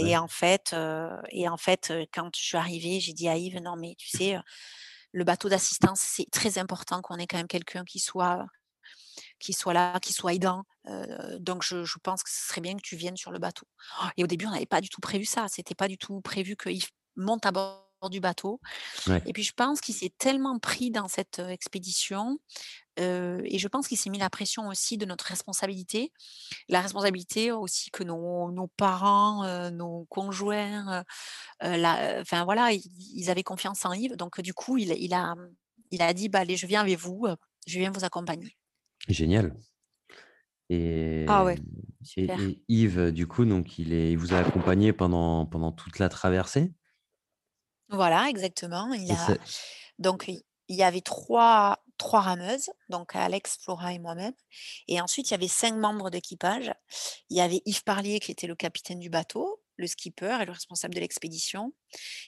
Ouais. 0.00 0.10
et 0.10 0.16
en 0.16 0.28
fait, 0.28 0.72
heu 0.74 1.10
et 1.30 1.48
en 1.48 1.56
fait, 1.58 1.90
heu, 1.90 2.06
quand 2.12 2.30
je 2.36 2.42
suis 2.42 2.56
arrivée, 2.56 3.00
j'ai 3.00 3.12
dit 3.12 3.28
à 3.28 3.36
Yves: 3.36 3.60
«Non, 3.62 3.76
mais 3.76 3.94
tu 3.98 4.08
sais, 4.08 4.38
le 5.12 5.24
bateau 5.24 5.48
d'assistance, 5.50 6.00
c'est 6.00 6.30
très 6.32 6.58
important 6.58 7.02
qu'on 7.02 7.16
ait 7.18 7.26
quand 7.28 7.38
même 7.38 7.48
quelqu'un 7.48 7.84
qui 7.84 8.00
soit 8.00 8.46
qui 9.40 9.52
soit 9.54 9.74
là, 9.74 10.00
qui 10.00 10.12
soit 10.14 10.34
aidant, 10.34 10.64
donc 11.40 11.62
je 11.64 11.84
je 11.84 11.98
pense 12.02 12.22
que 12.24 12.30
ce 12.30 12.48
serait 12.48 12.62
bien 12.62 12.74
que 12.76 12.82
tu 12.82 12.96
viennes 12.96 13.16
sur 13.18 13.32
le 13.32 13.38
bateau». 13.40 13.66
Et 14.18 14.24
au 14.24 14.28
début, 14.28 14.46
on 14.46 14.52
n'avait 14.52 14.66
pas 14.66 14.80
du 14.82 14.88
tout 14.90 15.00
prévu 15.02 15.24
ça, 15.26 15.46
c'était 15.48 15.74
pas 15.76 15.88
du 15.88 15.98
tout 15.98 16.20
prévu 16.22 16.56
que 16.56 16.70
Yves 16.70 16.90
monte 17.16 17.46
à 17.46 17.52
bord 17.52 17.82
du 18.10 18.20
bateau 18.20 18.60
Ouais. 19.06 19.24
et 19.26 19.32
puis 19.34 19.42
je 19.44 19.52
pense 19.54 19.80
qu'il 19.80 19.94
s'est 19.94 20.12
tellement 20.18 20.58
pris 20.60 20.90
dans 20.92 21.08
cette, 21.08 21.38
expédition, 21.40 22.38
et 22.98 23.58
je 23.58 23.68
pense 23.68 23.88
qu'il 23.88 23.98
s'est 23.98 24.10
mis 24.10 24.18
la 24.18 24.30
pression 24.30 24.68
aussi 24.68 24.98
de 24.98 25.06
notre 25.06 25.26
responsabilité. 25.26 26.12
La 26.68 26.80
responsabilité 26.82 27.52
aussi 27.52 27.90
que 27.90 28.04
nos 28.04 28.50
nos 28.52 28.68
parents, 28.68 29.70
nos 29.72 30.06
conjoints, 30.06 31.04
la 31.62 32.20
enfin 32.22 32.44
voilà, 32.44 32.72
ils 32.72 32.82
ils 33.16 33.30
avaient 33.30 33.42
confiance 33.44 33.84
en 33.86 33.92
Yves 33.94 34.16
donc 34.16 34.40
du 34.42 34.54
coup, 34.54 34.78
il 34.78 34.92
il 34.98 35.14
a, 35.14 35.34
il 35.92 36.02
a 36.02 36.14
dit: 36.14 36.28
«Bah, 36.30 36.40
allez, 36.40 36.56
je 36.56 36.66
viens 36.66 36.82
avec 36.82 36.98
vous, 36.98 37.26
je 37.66 37.78
viens 37.80 37.90
vous 37.92 38.04
accompagner». 38.04 38.56
Génial 39.08 39.56
Ah 41.26 41.44
ouais, 41.44 41.58
et 42.16 42.30
Yves, 42.68 43.12
du 43.12 43.26
coup, 43.26 43.44
donc 43.44 43.78
il 43.78 43.92
est 43.92 44.12
il 44.12 44.18
vous 44.18 44.34
a 44.34 44.38
accompagné 44.38 44.92
pendant 44.92 45.46
pendant 45.46 45.72
toute 45.72 45.98
la 45.98 46.08
traversée? 46.08 46.72
Voilà, 47.90 48.28
exactement. 48.28 48.92
Il 48.94 49.10
a 49.10 49.36
donc 49.98 50.28
il 50.28 50.76
y 50.76 50.82
avait 50.82 51.02
trois 51.02 51.83
trois 51.98 52.20
rameuses, 52.20 52.70
donc 52.88 53.14
Alex, 53.16 53.58
Flora 53.62 53.92
et 53.92 53.98
moi-même 53.98 54.34
et 54.88 55.00
ensuite 55.00 55.30
il 55.30 55.32
y 55.32 55.34
avait 55.34 55.48
5 55.48 55.74
membres 55.76 56.10
d'équipage. 56.10 56.72
Il 57.30 57.36
y 57.36 57.40
avait 57.40 57.62
Yves 57.66 57.84
Parlier 57.84 58.20
qui 58.20 58.32
était 58.32 58.46
le 58.46 58.54
capitaine 58.56 59.00
du 59.00 59.10
bateau, 59.10 59.62
le 59.76 59.86
skipper 59.86 60.38
et 60.42 60.44
le 60.46 60.52
responsable 60.52 60.94
de 60.94 61.00
l'expédition. 61.00 61.72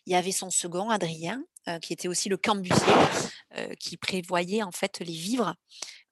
Il 0.06 0.12
y 0.12 0.16
avait 0.16 0.32
son 0.32 0.50
second, 0.50 0.90
Adrien, 0.90 1.44
heu, 1.68 1.78
qui 1.80 1.92
était 1.92 2.08
aussi 2.08 2.28
le 2.28 2.36
cambusier, 2.38 3.10
heu, 3.58 3.74
qui 3.80 3.96
prévoyait 3.96 4.62
en 4.62 4.72
fait 4.72 5.00
les 5.00 5.12
vivres, 5.14 5.54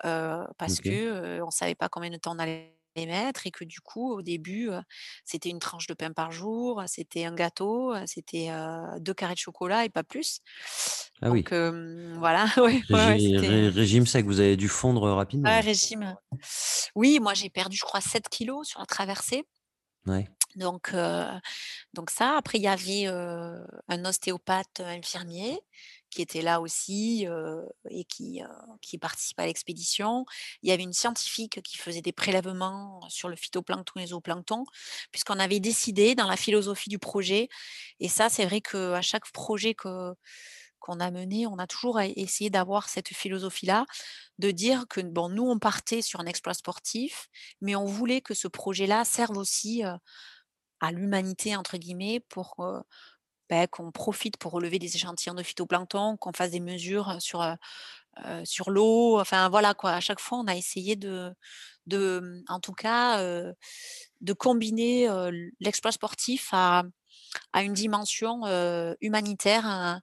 heu, 0.07 0.45
parce 0.59 0.81
que, 0.81 0.91
OK. 0.91 1.39
heu, 1.41 1.45
on 1.45 1.51
savait 1.51 1.75
pas 1.77 1.89
combien 1.89 2.11
de 2.11 2.17
temps 2.19 2.35
on 2.37 2.41
allait 2.41 2.77
mettre 2.97 3.47
et 3.47 3.51
que 3.51 3.65
du 3.65 3.81
coup 3.81 4.13
au 4.13 4.23
début, 4.23 4.71
c'était 5.25 5.51
une 5.51 5.59
tranche 5.61 5.87
de 5.87 5.95
pain 5.95 6.13
par 6.13 6.33
jour, 6.33 6.83
c'était 6.87 7.25
un 7.25 7.35
gâteau, 7.35 7.95
c'était, 8.07 8.51
heu, 8.51 9.01
2 9.01 9.15
carrés 9.15 9.35
de 9.35 9.39
chocolat 9.39 9.85
et 9.85 9.91
pas 9.91 10.05
plus. 10.05 10.41
Ah 11.23 11.31
Donc 11.31 11.53
oui. 11.53 11.53
hem, 11.53 12.15
voilà, 12.19 12.47
ouais, 12.59 12.83
ouais, 12.93 13.07
ouais, 13.09 13.25
Régi 13.29 13.37
ré 13.39 13.69
régime 13.69 14.07
sec, 14.07 14.25
vous 14.27 14.41
avez 14.41 14.57
dû 14.57 14.69
fondre, 14.69 15.03
rapidement 15.11 15.51
ouais, 15.51 15.61
là? 15.61 15.61
régime. 15.61 16.17
Oui, 16.97 17.21
moi 17.21 17.35
j'ai 17.35 17.51
perdu 17.51 17.77
je 17.77 17.85
crois 17.85 18.01
7 18.01 18.29
kilogrammes 18.31 18.65
sur 18.65 18.81
la 18.81 18.87
traversée. 18.87 19.45
Ouais. 20.07 20.29
Donc 20.57 20.95
donc 21.95 22.11
ça, 22.11 22.37
après 22.37 22.59
il 22.59 22.63
y 22.65 22.69
avait, 22.69 23.07
heu, 23.09 23.67
un 23.89 24.05
ostéopathe, 24.05 24.81
infirmier 24.81 25.61
qui 26.15 26.23
était 26.23 26.43
là 26.43 26.61
aussi, 26.61 27.27
et 27.91 28.05
qui, 28.05 28.41
qui 28.81 28.99
participait 28.99 29.43
à 29.43 29.47
l'expédition. 29.47 30.25
Il 30.63 30.69
y 30.69 30.73
avait 30.73 30.83
une 30.83 30.93
scientifique 30.93 31.61
qui 31.63 31.77
faisait 31.77 32.03
des 32.03 32.13
prélèvements 32.13 33.01
sur 33.09 33.29
le 33.29 33.37
phytoplancton 33.37 33.93
et 33.97 34.01
les 34.01 34.07
zooplanctons, 34.09 34.65
puisqu'on 35.11 35.39
avait 35.39 35.61
décidé 35.61 36.15
dans 36.15 36.27
la 36.29 36.37
philosophie 36.37 36.89
du 36.89 36.99
projet 36.99 37.49
et 38.01 38.09
ça, 38.09 38.29
c'est 38.29 38.45
vrai 38.45 38.61
qu'à 38.61 39.03
chaque 39.03 39.31
projet 39.33 39.75
que 39.75 40.13
qu'on 40.81 41.01
a 41.01 41.11
mené, 41.11 41.47
on 41.47 41.59
a 41.59 41.67
toujours 41.67 41.99
essayé 41.99 42.51
d'avoir 42.51 42.91
cette 42.91 43.09
philosophie-là, 43.09 43.87
de 44.39 44.51
dire 44.51 44.85
que 44.91 45.01
bon, 45.01 45.31
nous, 45.31 45.49
on 45.49 45.59
partait 45.59 46.03
sur 46.03 46.21
un 46.21 46.27
exploit 46.27 46.53
sportif, 46.53 47.29
mais 47.63 47.75
on 47.75 47.87
voulait 47.87 48.21
que 48.21 48.35
ce 48.35 48.49
projet-là 48.49 49.07
serve 49.07 49.39
aussi, 49.39 49.83
à 50.81 50.93
«l'humanité» 50.93 51.57
entre 51.57 51.79
guillemets 51.79 52.21
pour, 52.29 52.85
bah, 53.51 53.67
qu'on 53.69 53.93
profite 53.93 54.37
pour 54.39 54.53
relever 54.53 54.79
des 54.79 54.97
échantillons 54.97 55.35
de 55.35 55.43
phytoplancton, 55.43 56.17
qu'on 56.19 56.33
fasse 56.33 56.51
des 56.53 56.61
mesures, 56.61 57.17
sur, 57.21 57.43
heu 57.43 57.55
heu, 58.27 58.45
sur 58.45 58.71
l'eau, 58.71 59.21
enfin 59.21 59.49
voilà 59.51 59.75
quoi. 59.75 59.93
À 59.93 60.01
chaque 60.01 60.21
fois, 60.21 60.39
on 60.39 60.47
a 60.49 60.57
essayé 60.57 60.97
de 60.97 61.33
de, 61.87 62.21
mmh, 62.23 62.45
en 62.49 62.61
tout 62.61 62.73
cas, 62.75 63.23
heu, 63.25 63.55
de 64.23 64.33
combiner, 64.35 65.09
l'exploit 65.61 65.93
sportif 65.93 66.51
à 66.53 66.85
à 67.53 67.63
une 67.65 67.73
dimension, 67.75 68.43
humanitaire, 69.01 69.67
hein, 69.67 70.01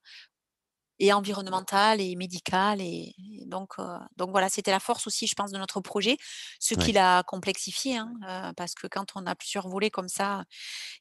et 1.01 1.13
environnementale 1.13 1.99
et 2.01 2.15
médicale 2.15 2.81
et 2.81 3.15
et 3.41 3.45
donc 3.47 3.75
donc 4.17 4.29
voilà, 4.31 4.49
c'était 4.49 4.71
la 4.71 4.79
force 4.79 5.07
aussi, 5.07 5.27
je 5.27 5.35
pense, 5.35 5.51
de 5.51 5.57
notre 5.57 5.81
projet, 5.81 6.17
ce 6.59 6.75
qui 6.75 6.91
l'a 6.93 7.23
complexifié, 7.23 7.97
hein, 7.97 8.53
parce 8.55 8.75
que 8.75 8.87
quand 8.87 9.07
on 9.15 9.25
a 9.25 9.35
plusieurs 9.35 9.67
volets 9.67 9.89
comme 9.91 10.07
ça, 10.07 10.45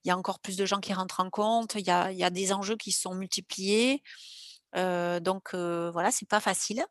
il 0.04 0.08
y 0.08 0.10
a 0.10 0.16
encore 0.18 0.40
plus 0.40 0.56
de 0.56 0.66
gens 0.66 0.80
qui 0.80 0.92
rentrent 0.94 1.20
en 1.20 1.30
compte, 1.30 1.74
il 1.76 1.86
y 1.86 1.90
a 1.90 2.12
y 2.12 2.24
a 2.24 2.30
des 2.30 2.52
enjeux 2.52 2.76
qui 2.76 2.92
sont 2.92 3.14
multipliés, 3.14 4.02
donc 4.74 5.54
voilà, 5.54 6.10
c'est 6.10 6.28
pas 6.28 6.40
facile, 6.40 6.84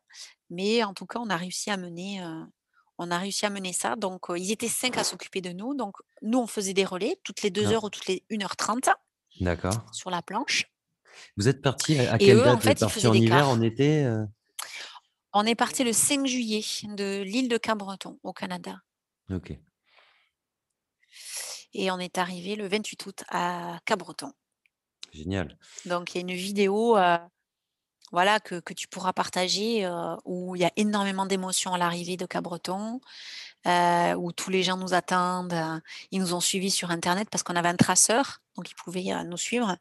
mais 0.50 0.84
en 0.84 0.94
tout 0.94 1.06
cas, 1.06 1.18
on 1.20 1.30
a 1.30 1.36
réussi 1.36 1.70
à 1.70 1.76
mener, 1.76 2.22
on 2.98 3.10
a 3.10 3.18
réussi 3.18 3.46
à 3.46 3.50
mener 3.50 3.72
ça, 3.72 3.96
donc 3.96 4.26
ils 4.36 4.52
étaient 4.52 4.68
5 4.68 4.98
à 4.98 5.04
s'occuper 5.04 5.40
de 5.40 5.50
nous, 5.52 5.74
donc 5.74 5.96
nous, 6.22 6.38
on 6.38 6.46
faisait 6.46 6.74
des 6.74 6.84
relais 6.84 7.20
toutes 7.24 7.42
les 7.42 7.50
2 7.50 7.72
Ah, 7.72 7.72
heures 7.72 7.84
ou 7.84 7.90
toutes 7.90 8.06
les 8.06 8.24
1 8.30 8.42
heure 8.42 8.56
30 8.56 8.88
d'accord. 9.40 9.80
sur 9.90 10.10
la 10.10 10.22
planche 10.22 10.69
Vous 11.36 11.48
êtes 11.48 11.62
partis 11.62 11.98
à 11.98 12.18
quelle 12.18 12.38
eux, 12.38 12.44
date? 12.44 12.56
en 12.56 12.60
Vous 12.60 12.68
êtes 12.68 12.84
faisaient 12.86 13.08
en 13.08 13.14
hiver, 13.14 13.48
en 13.48 13.60
été, 13.60 14.04
heu? 14.04 14.26
On 15.32 15.44
est 15.44 15.56
parti 15.56 15.82
le 15.82 15.92
5 15.92 16.24
juillet 16.26 16.62
de 16.84 17.22
l'île 17.22 17.48
de 17.48 17.58
Cap-Breton 17.58 18.18
au 18.22 18.32
Canada 18.32 18.80
OK, 19.30 19.60
et 21.74 21.90
on 21.90 21.98
est 21.98 22.18
arrivé 22.18 22.56
le 22.56 22.68
28 22.68 23.06
août 23.06 23.24
à 23.28 23.78
Cap-Breton. 23.84 24.32
génial. 25.12 25.58
Donc 25.84 26.14
il 26.14 26.18
y 26.18 26.18
a 26.18 26.22
une 26.22 26.36
vidéo, 26.36 26.96
heu, 26.96 27.16
voilà 28.12 28.40
que 28.40 28.60
que 28.60 28.74
tu 28.74 28.88
pourras 28.88 29.12
partager, 29.12 29.86
heu, 29.86 30.16
où 30.24 30.56
il 30.56 30.62
y 30.62 30.64
a 30.64 30.72
énormément 30.76 31.26
d'émotions 31.26 31.74
à 31.74 31.78
l'arrivée 31.78 32.16
de 32.16 32.26
Cap-Breton, 32.26 33.00
heu, 33.66 34.14
où 34.16 34.32
tous 34.32 34.50
les 34.50 34.62
gens 34.64 34.76
nous 34.78 34.94
attendent, 34.94 35.54
ils 36.12 36.20
nous 36.20 36.34
ont 36.34 36.40
suivis 36.40 36.70
sur 36.72 36.90
internet 36.90 37.28
parce 37.30 37.42
qu'on 37.44 37.56
avait 37.56 37.68
un 37.70 37.76
traceur, 37.76 38.40
donc 38.60 38.70
ils 38.72 38.76
pouvaient, 38.76 39.12
heu, 39.12 39.24
nous 39.24 39.38
suivre 39.38 39.76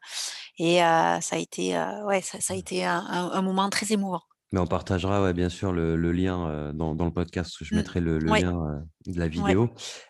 et 0.59 0.77
ça 0.79 1.35
a 1.37 1.39
été, 1.39 1.77
ouais, 2.05 2.21
ça 2.21 2.41
ça 2.41 2.53
a 2.55 2.57
été 2.57 2.85
un 2.85 3.41
moment 3.43 3.69
très 3.71 3.91
émouvant. 3.93 4.23
Mais 4.51 4.59
on 4.59 4.65
partagera, 4.65 5.21
ouais, 5.21 5.33
bien 5.33 5.49
sûr, 5.49 5.71
le 5.71 5.95
le 5.95 6.11
lien, 6.11 6.73
dans 6.73 6.95
dans 6.95 7.05
le 7.05 7.13
podcast. 7.13 7.55
Je 7.61 7.71
Mmh. 7.71 7.77
mettrai 7.77 7.99
le 8.01 8.17
le 8.17 8.31
Ouais, 8.31 8.41
lien, 8.41 8.83
de 9.05 9.19
la 9.19 9.27
ouais, 9.37 9.55
vidéo. 9.55 9.69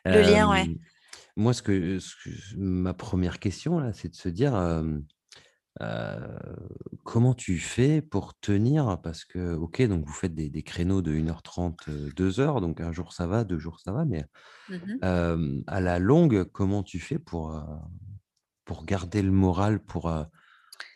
le 0.10 0.22
lien, 0.22 0.50
ouais. 0.52 0.68
Moi, 1.38 1.54
ce 1.54 1.62
que 1.64 2.00
ce 2.00 2.16
que 2.24 2.32
je 2.32 2.58
ma 2.58 2.94
première 2.94 3.40
question, 3.40 3.80
là, 3.80 3.94
c'est 3.94 4.10
de 4.10 4.16
se 4.16 4.30
dire, 4.30 4.54
comment 7.06 7.34
tu 7.34 7.60
fais 7.60 8.02
pour 8.02 8.40
tenir? 8.40 9.00
Parce 9.04 9.26
que, 9.26 9.56
OK, 9.56 9.82
donc 9.84 10.06
vous 10.06 10.14
faites 10.14 10.36
des 10.36 10.50
des 10.50 10.64
créneaux 10.64 11.02
de 11.02 11.14
1 11.14 11.30
heure 11.30 11.44
30, 11.44 11.88
heu, 11.90 12.12
2 12.16 12.40
heures, 12.40 12.62
donc 12.62 12.82
un 12.82 12.92
jour 12.92 13.14
ça 13.14 13.28
va, 13.28 13.44
2 13.44 13.60
jours 13.60 13.80
ça 13.82 13.92
va, 13.94 14.06
mais, 14.06 14.26
Mmh 14.68 15.02
à 15.02 15.82
la 15.82 16.00
longue, 16.00 16.46
comment 16.46 16.84
tu 16.84 17.00
fais 17.00 17.20
pour, 17.20 17.52
pour 18.70 18.86
garder 18.86 19.24
le 19.24 19.32
moral, 19.34 19.84
pour, 19.84 20.10
heu 20.12 20.26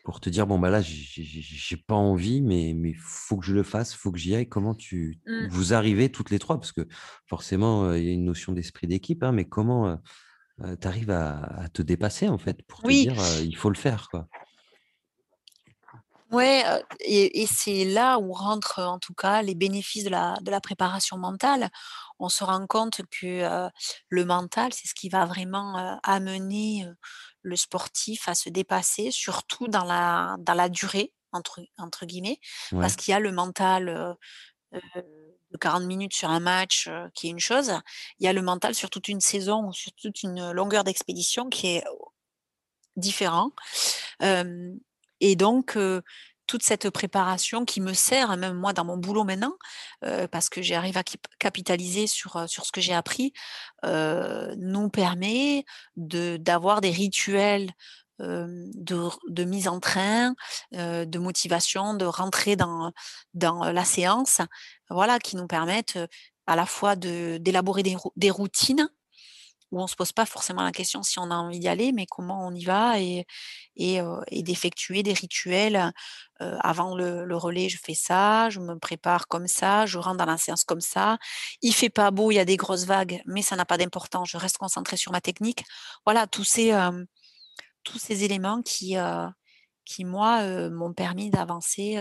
Pour 0.04 0.20
te 0.22 0.30
dire: 0.30 0.48
«Bon, 0.48 0.60
bah, 0.60 0.70
là, 0.70 0.82
j'ai 0.82 1.78
pas 1.78 1.96
envie, 1.96 2.42
mais 2.42 2.74
mais 2.76 2.94
faut 2.96 3.38
que 3.38 3.46
je 3.46 3.54
le 3.56 3.64
fasse, 3.64 3.94
faut 3.96 4.12
que 4.12 4.20
j'y 4.20 4.36
aille». 4.36 4.50
Comment 4.50 4.76
tu 4.76 5.20
Mmh. 5.26 5.50
vous 5.50 5.74
arrivez 5.74 6.12
toutes 6.12 6.30
les 6.32 6.40
3 6.40 6.58
parce 6.60 6.72
que 6.74 6.88
forcément, 7.28 7.86
heu, 7.92 8.00
il 8.00 8.06
y 8.06 8.10
a 8.10 8.14
une 8.14 8.26
notion 8.26 8.54
d'esprit 8.54 8.88
d'équipe, 8.88 9.24
hein, 9.24 9.32
mais 9.34 9.46
comment, 9.50 9.90
heu, 10.64 10.78
tu 10.82 10.88
arrives 10.88 11.12
à 11.12 11.40
à 11.44 11.70
te 11.70 11.82
dépasser, 11.84 12.30
en 12.30 12.38
fait, 12.40 12.64
pour 12.68 12.84
te 12.84 12.94
dire, 12.94 13.40
«Il 13.44 13.56
faut 13.58 13.70
le 13.72 13.78
faire», 13.78 14.10
quoi? 14.12 14.30
ouais, 16.32 16.64
et 17.02 17.42
et 17.44 17.48
c'est 17.48 17.86
là 17.86 18.20
où 18.20 18.34
rentrent, 18.34 18.80
en 18.82 19.00
tout 19.00 19.14
cas, 19.14 19.42
les 19.42 19.56
bénéfices 19.56 20.04
de 20.06 20.10
la 20.10 20.38
de 20.42 20.52
la 20.52 20.62
préparation 20.62 21.18
mentale. 21.18 21.70
On 22.20 22.30
se 22.30 22.44
rend 22.44 22.66
compte 22.68 23.02
que, 23.12 23.70
le 24.10 24.26
mental, 24.26 24.74
c'est 24.74 24.88
ce 24.88 24.94
qui 24.96 25.10
va 25.10 25.26
vraiment, 25.26 26.00
amener, 26.04 26.86
le 27.44 27.56
sportif 27.58 28.28
à 28.30 28.36
se 28.36 28.50
dépasser, 28.50 29.12
surtout 29.12 29.68
dans 29.70 29.86
la 29.86 30.38
dans 30.40 30.56
la 30.56 30.70
«durée» 30.70 31.14
entre 31.34 31.62
entre 31.78 32.06
guillemets, 32.08 32.40
parce 32.80 32.96
qu'il 32.96 33.12
y 33.14 33.16
a 33.16 33.20
le 33.22 33.32
mental, 33.32 33.90
heu 33.90 34.16
heu, 34.76 34.82
de 35.52 35.58
40 35.60 35.86
minutes 35.86 36.14
sur 36.16 36.30
un 36.32 36.40
match, 36.42 36.88
heu, 36.90 37.10
qui 37.16 37.28
est 37.28 37.32
une 37.32 37.40
chose. 37.40 37.74
Il 38.20 38.26
y 38.26 38.30
a 38.30 38.34
le 38.34 38.42
mental 38.44 38.76
sur 38.76 38.90
toute 38.92 39.08
une 39.10 39.22
saison 39.22 39.68
ou 39.70 39.74
sur 39.74 39.94
toute 39.94 40.24
une 40.24 40.52
longueur 40.54 40.84
d'expédition 40.86 41.50
qui 41.50 41.68
est 41.68 41.84
différent. 42.96 43.52
Hem 44.22 44.80
et 45.22 45.36
donc 45.36 45.78
toute 46.48 46.64
cette 46.64 46.90
préparation 46.90 47.66
qui 47.66 47.82
me 47.82 47.94
sert, 47.94 48.32
hein, 48.32 48.38
même 48.38 48.56
moi 48.58 48.74
dans 48.74 48.86
mon 48.86 48.98
boulot 48.98 49.24
maintenant, 49.24 49.54
heu, 50.06 50.28
parce 50.30 50.50
que 50.50 50.62
j'arrive 50.62 50.98
à 50.98 51.04
capitaliser 51.40 52.08
sur, 52.08 52.38
heu, 52.38 52.48
sur 52.48 52.66
ce 52.66 52.72
que 52.72 52.82
j'ai 52.82 52.94
appris, 52.94 53.34
heu, 53.86 54.54
nous 54.58 54.90
permet 54.90 55.66
d'avoir 55.98 56.82
des 56.82 56.92
rituels, 56.92 57.72
de 58.20 59.10
de 59.30 59.44
mise 59.44 59.68
en 59.68 59.80
train, 59.80 60.34
de 60.72 61.20
motivation, 61.20 61.94
de 61.96 62.06
rentrer 62.06 62.56
dans 62.56 62.92
dans 63.34 63.64
la 63.72 63.86
séance. 63.86 64.40
Voilà, 64.90 65.20
qui 65.20 65.36
nous 65.36 65.48
permettent, 65.48 66.00
à 66.48 66.56
la 66.56 66.66
fois 66.66 66.96
d'élaborer 66.96 67.84
des 67.84 67.98
des 68.16 68.30
routines 68.32 68.88
où 69.74 69.82
on 69.82 69.88
se 69.88 69.96
pose 69.96 70.12
pas 70.12 70.28
forcément 70.28 70.62
la 70.62 70.72
question 70.72 71.02
si 71.02 71.18
on 71.18 71.32
a 71.32 71.36
envie 71.36 71.60
d'y 71.60 71.68
aller, 71.68 71.92
mais 71.92 72.06
comment 72.06 72.46
on 72.46 72.54
y 72.54 72.64
va 72.64 73.00
et 73.00 73.26
d'effectuer 74.44 75.02
des 75.02 75.14
rituels, 75.14 75.92
avant 76.40 76.96
le 76.96 77.36
relais, 77.36 77.70
je 77.70 77.80
fais 77.84 77.96
ça, 77.96 78.52
je 78.52 78.60
me 78.60 78.78
prépare 78.78 79.28
comme 79.28 79.48
ça, 79.48 79.88
je 79.88 79.98
rentre 79.98 80.18
dans 80.18 80.26
la 80.26 80.38
séance 80.38 80.64
comme 80.64 80.82
ça. 80.82 81.18
Il 81.64 81.74
fait 81.74 81.90
pas 81.90 82.12
beau, 82.12 82.30
il 82.30 82.36
y 82.36 82.40
a 82.40 82.46
des 82.46 82.58
grosses 82.58 82.86
vagues, 82.86 83.22
mais 83.26 83.42
ça 83.42 83.56
n'a 83.56 83.66
pas 83.66 83.78
d'importance, 83.78 84.30
je 84.30 84.38
reste 84.38 84.58
concentrée 84.58 84.98
sur 84.98 85.12
ma 85.12 85.22
technique. 85.22 85.64
Voilà, 86.06 86.28
tous 86.28 86.44
ces, 86.44 86.70
éléments 88.24 88.62
qui, 88.62 88.96
moi, 90.02 90.70
m'ont 90.70 90.94
permis 90.94 91.32
d'avancer, 91.32 92.00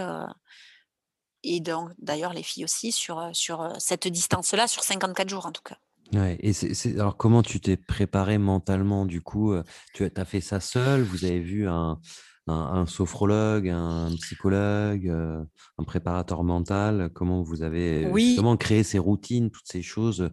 et 1.43 1.61
donc 1.61 1.91
d'ailleurs 1.99 2.35
les 2.35 2.43
filles 2.43 2.64
aussi 2.64 2.93
sur, 2.93 3.33
cette 3.79 4.09
distance-là, 4.09 4.68
sur 4.68 4.85
54 4.85 5.29
jours 5.31 5.47
en 5.47 5.53
tout 5.53 5.62
cas. 5.62 5.79
Ouais 6.15 6.39
et 6.41 6.53
alors 6.99 7.17
comment 7.17 7.43
tu 7.43 7.61
t'es 7.61 7.77
préparé 7.77 8.39
mentalement, 8.39 9.07
du 9.07 9.21
coup? 9.21 9.55
Tu 9.95 10.11
as 10.15 10.25
fait 10.25 10.41
ça 10.41 10.61
seul? 10.61 11.03
Vous 11.03 11.25
avez 11.25 11.41
vu 11.41 11.69
un 11.69 12.01
un 12.49 12.55
un 12.55 12.87
sophrologue, 12.87 13.69
un 13.69 14.11
psychologue, 14.17 15.09
un 15.09 15.85
préparateur 15.85 16.43
mental? 16.45 17.11
Comment 17.15 17.43
vous 17.43 17.63
avez, 17.63 18.11
Oui, 18.11 18.27
justement 18.27 18.57
créé 18.57 18.83
ces 18.83 18.99
routines, 18.99 19.51
toutes 19.51 19.69
ces 19.71 19.83
choses, 19.83 20.31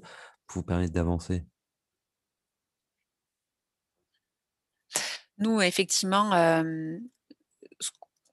pour 0.48 0.62
vous 0.62 0.64
permettre 0.66 0.94
d'avancer? 0.94 1.46
nous 5.38 5.62
effectivement, 5.62 6.30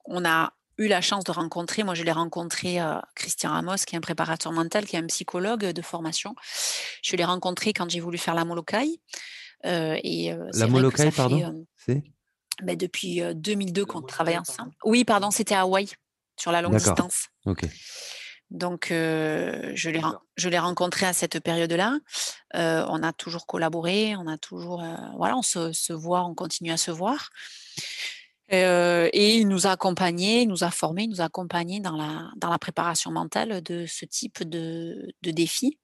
on 0.05 0.24
a 0.24 0.53
eu 0.78 0.88
la 0.88 1.00
chance 1.00 1.24
de 1.24 1.32
rencontrer, 1.32 1.82
moi 1.84 1.94
je 1.94 2.02
l'ai 2.04 2.12
rencontré, 2.12 2.80
heu, 2.80 2.96
Christian 3.14 3.50
Ramos 3.50 3.76
qui 3.86 3.94
est 3.94 3.98
un 3.98 4.00
préparateur 4.00 4.52
mental, 4.52 4.84
qui 4.86 4.96
est 4.96 4.98
un 4.98 5.06
psychologue, 5.06 5.64
de 5.66 5.82
formation. 5.82 6.34
Je 7.02 7.16
l'ai 7.16 7.24
rencontré 7.24 7.72
quand 7.72 7.88
j'ai 7.90 8.00
voulu 8.00 8.18
faire 8.18 8.34
la 8.34 8.44
Molokaï, 8.44 9.00
heu 9.66 9.96
et 10.04 10.32
heu, 10.32 10.48
La 10.52 10.66
fait, 10.90 11.10
pardon? 11.12 11.38
hem, 11.40 11.64
C'est? 11.76 12.02
beh, 12.62 12.76
depuis, 12.76 13.22
heu, 13.22 13.34
2002 13.34 13.86
qu'on 13.86 14.02
travaille 14.02 14.38
ensemble. 14.38 14.72
Oui, 14.84 15.04
pardon, 15.04 15.30
c'était 15.30 15.54
à 15.54 15.62
Hawaï, 15.62 15.88
sur 16.38 16.52
la 16.52 16.62
longue 16.62 16.72
D'accord, 16.72 16.98
distance. 16.98 17.28
OK. 17.46 17.66
Donc 18.50 18.92
heu, 18.92 19.72
je 19.74 19.90
l'ai 19.90 19.98
ren 19.98 20.14
je 20.36 20.48
l'ai 20.48 20.58
rencontré 20.58 21.06
à 21.06 21.12
cette 21.12 21.40
période-là. 21.40 21.98
On 22.54 23.02
a 23.02 23.12
toujours 23.12 23.46
collaboré, 23.46 24.16
on 24.16 24.26
a 24.28 24.38
toujours, 24.38 24.84
voilà, 25.16 25.36
on 25.36 25.42
se 25.42 25.72
se 25.72 25.92
voit, 25.92 26.24
on 26.24 26.34
continue 26.34 26.70
à 26.72 26.76
se 26.76 26.90
voir. 26.90 27.30
Heu 28.53 29.09
et 29.12 29.36
il 29.38 29.49
nous 29.49 29.66
a 29.66 29.72
accompagnés, 29.72 30.42
il 30.42 30.49
nous 30.49 30.62
a 30.64 30.70
formés, 30.70 31.05
il 31.05 31.11
nous 31.11 31.20
a 31.20 31.24
accompagnés 31.24 31.80
dans 31.80 31.97
la 31.97 32.30
dans 32.36 32.51
la 32.51 32.59
préparation 32.59 33.11
mentale 33.11 33.61
de 33.62 33.86
ce 33.86 34.05
type 34.05 34.44
de 34.44 35.09
de 35.22 35.30
défi. 35.32 35.78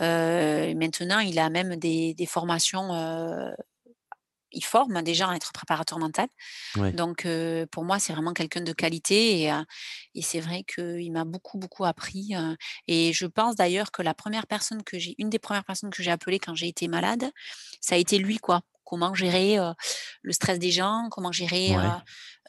Et 0.00 0.74
maintenant, 0.76 1.20
il 1.20 1.38
a 1.38 1.50
même 1.50 1.76
des 1.76 2.14
des 2.14 2.26
formations, 2.26 2.94
heu, 2.94 3.54
il 4.52 4.64
forme 4.64 5.02
déjà 5.02 5.28
à 5.30 5.36
être 5.36 5.52
préparateur 5.52 5.98
mental. 6.00 6.28
Ouais. 6.76 6.94
Donc 6.94 7.26
pour 7.72 7.84
moi, 7.84 7.98
c'est 8.00 8.12
vraiment 8.14 8.34
quelqu'un 8.34 8.62
de 8.62 8.72
qualité 8.74 9.42
et 9.44 9.52
et 10.16 10.22
c'est 10.22 10.40
vrai 10.40 10.64
qu'il 10.64 11.12
m'a 11.12 11.24
beaucoup, 11.26 11.58
beaucoup 11.58 11.84
appris, 11.86 12.32
et 12.88 13.12
je 13.14 13.26
pense 13.26 13.56
d'ailleurs 13.56 13.92
que 13.92 14.02
la 14.02 14.14
première 14.14 14.46
personne 14.48 14.82
que 14.84 14.98
j'ai 14.98 15.14
une 15.18 15.30
des 15.30 15.38
premières 15.40 15.64
personnes 15.66 15.90
que 15.90 16.02
j'ai 16.02 16.10
appelées 16.12 16.38
quand 16.40 16.54
j'ai 16.56 16.68
été 16.68 16.88
malade, 16.88 17.30
ça 17.80 17.96
a 17.96 17.98
été 17.98 18.18
lui, 18.18 18.38
quoi. 18.38 18.62
Comment 18.90 19.14
gérer, 19.14 19.56
le 20.22 20.32
stress 20.32 20.58
des 20.58 20.72
gens, 20.72 21.08
comment 21.10 21.32
gérer, 21.32 21.74
Ouais. 21.74 21.92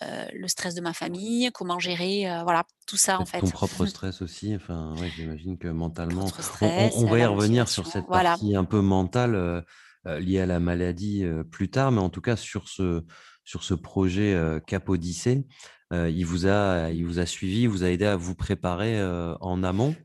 le 0.01 0.47
stress 0.47 0.75
de 0.75 0.81
ma 0.81 0.93
famille, 0.93 1.51
comment 1.53 1.79
gérer, 1.79 2.25
voilà, 2.43 2.65
tout 2.87 2.97
ça, 2.97 3.19
en 3.19 3.25
Et 3.25 3.33
ton 3.37 3.49
fait. 3.49 3.51
propre 3.51 3.85
stress 3.85 4.21
aussi, 4.21 4.55
enfin, 4.55 4.95
ouais, 4.95 5.11
j'imagine 5.11 5.57
que 5.57 5.67
mentalement 5.67 6.33
on 6.59 6.67
on 6.75 6.89
stress, 6.89 7.03
on 7.03 7.07
heu, 7.07 7.09
va 7.09 7.19
y 7.19 7.25
revenir 7.25 7.67
sur 7.67 7.85
cette 7.87 8.09
voilà. 8.09 8.37
partie 8.37 8.55
un 8.55 8.63
peu 8.63 8.81
mentale, 8.81 9.65
liée 10.05 10.39
à 10.39 10.45
la 10.45 10.59
maladie, 10.59 11.23
plus 11.51 11.69
tard, 11.69 11.91
mais 11.91 11.99
en 12.01 12.09
tout 12.09 12.21
cas 12.21 12.35
sur 12.35 12.69
ce 12.69 13.03
sur 13.43 13.63
ce 13.63 13.73
projet, 13.73 14.33
heu, 14.33 14.59
Cap 14.65 14.87
Odyssée, 14.89 15.45
heu, 15.93 16.09
il 16.09 16.23
vous 16.23 16.47
a 16.47 16.89
il 16.91 17.05
vous 17.05 17.19
a 17.19 17.25
suivi, 17.25 17.63
il 17.63 17.69
vous 17.69 17.83
a 17.83 17.89
aidé 17.89 18.05
à 18.05 18.15
vous 18.15 18.33
préparer, 18.35 18.99
en 19.41 19.61
amont. 19.63 20.01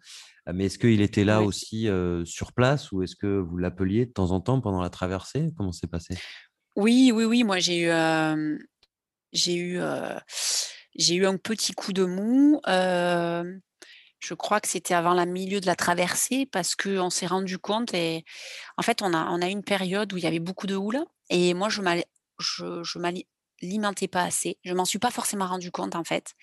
Heu, 0.48 0.52
mais 0.54 0.66
est-ce 0.66 0.78
qu'il 0.78 1.00
était 1.00 1.24
là 1.24 1.42
Oui. 1.42 1.44
aussi, 1.44 1.88
sur 2.24 2.52
place 2.52 2.92
ou 2.92 3.02
est-ce 3.02 3.16
que 3.16 3.26
vous 3.38 3.56
l'appeliez 3.58 4.06
de 4.06 4.12
temps 4.12 4.30
en 4.32 4.40
temps 4.40 4.60
pendant 4.60 4.82
la 4.82 4.90
traversée? 4.90 5.52
Comment 5.56 5.72
c'est 5.72 5.88
passé? 5.90 6.20
Oui, 6.76 7.10
oui, 7.14 7.24
oui, 7.24 7.42
moi 7.44 7.58
j'ai 7.58 7.80
eu, 7.82 7.90
J'ai 9.32 9.56
eu, 9.56 9.80
j'ai 10.94 11.14
eu 11.16 11.26
un 11.26 11.36
petit 11.36 11.72
coup 11.72 11.92
de 11.92 12.04
mou, 12.04 12.60
je 14.18 14.34
crois 14.34 14.60
que 14.60 14.68
c'était 14.68 14.94
avant 14.94 15.14
la 15.14 15.26
milieu 15.26 15.60
de 15.60 15.66
la 15.66 15.76
traversée 15.76 16.46
parce 16.46 16.74
qu'on 16.74 17.10
s'est 17.10 17.26
rendu 17.26 17.58
compte 17.58 17.92
et 17.94 18.24
en 18.78 18.82
fait, 18.82 19.02
on 19.02 19.14
a 19.14 19.26
on 19.30 19.42
a 19.42 19.48
eu 19.48 19.52
une 19.52 19.64
période 19.64 20.12
où 20.12 20.18
il 20.18 20.24
y 20.24 20.26
avait 20.26 20.40
beaucoup 20.40 20.66
de 20.68 20.76
houle 20.76 21.04
et 21.30 21.54
moi 21.54 21.68
je 21.70 21.82
m'al 21.82 22.04
je 22.40 22.82
je 22.84 22.98
m'alimentais 23.00 24.08
pas 24.08 24.22
assez. 24.24 24.58
Je 24.64 24.74
m'en 24.74 24.84
suis 24.86 25.00
pas 25.00 25.10
forcément 25.10 25.46
rendu 25.48 25.70
compte, 25.72 25.96
en 25.96 26.04
fait, 26.04 26.34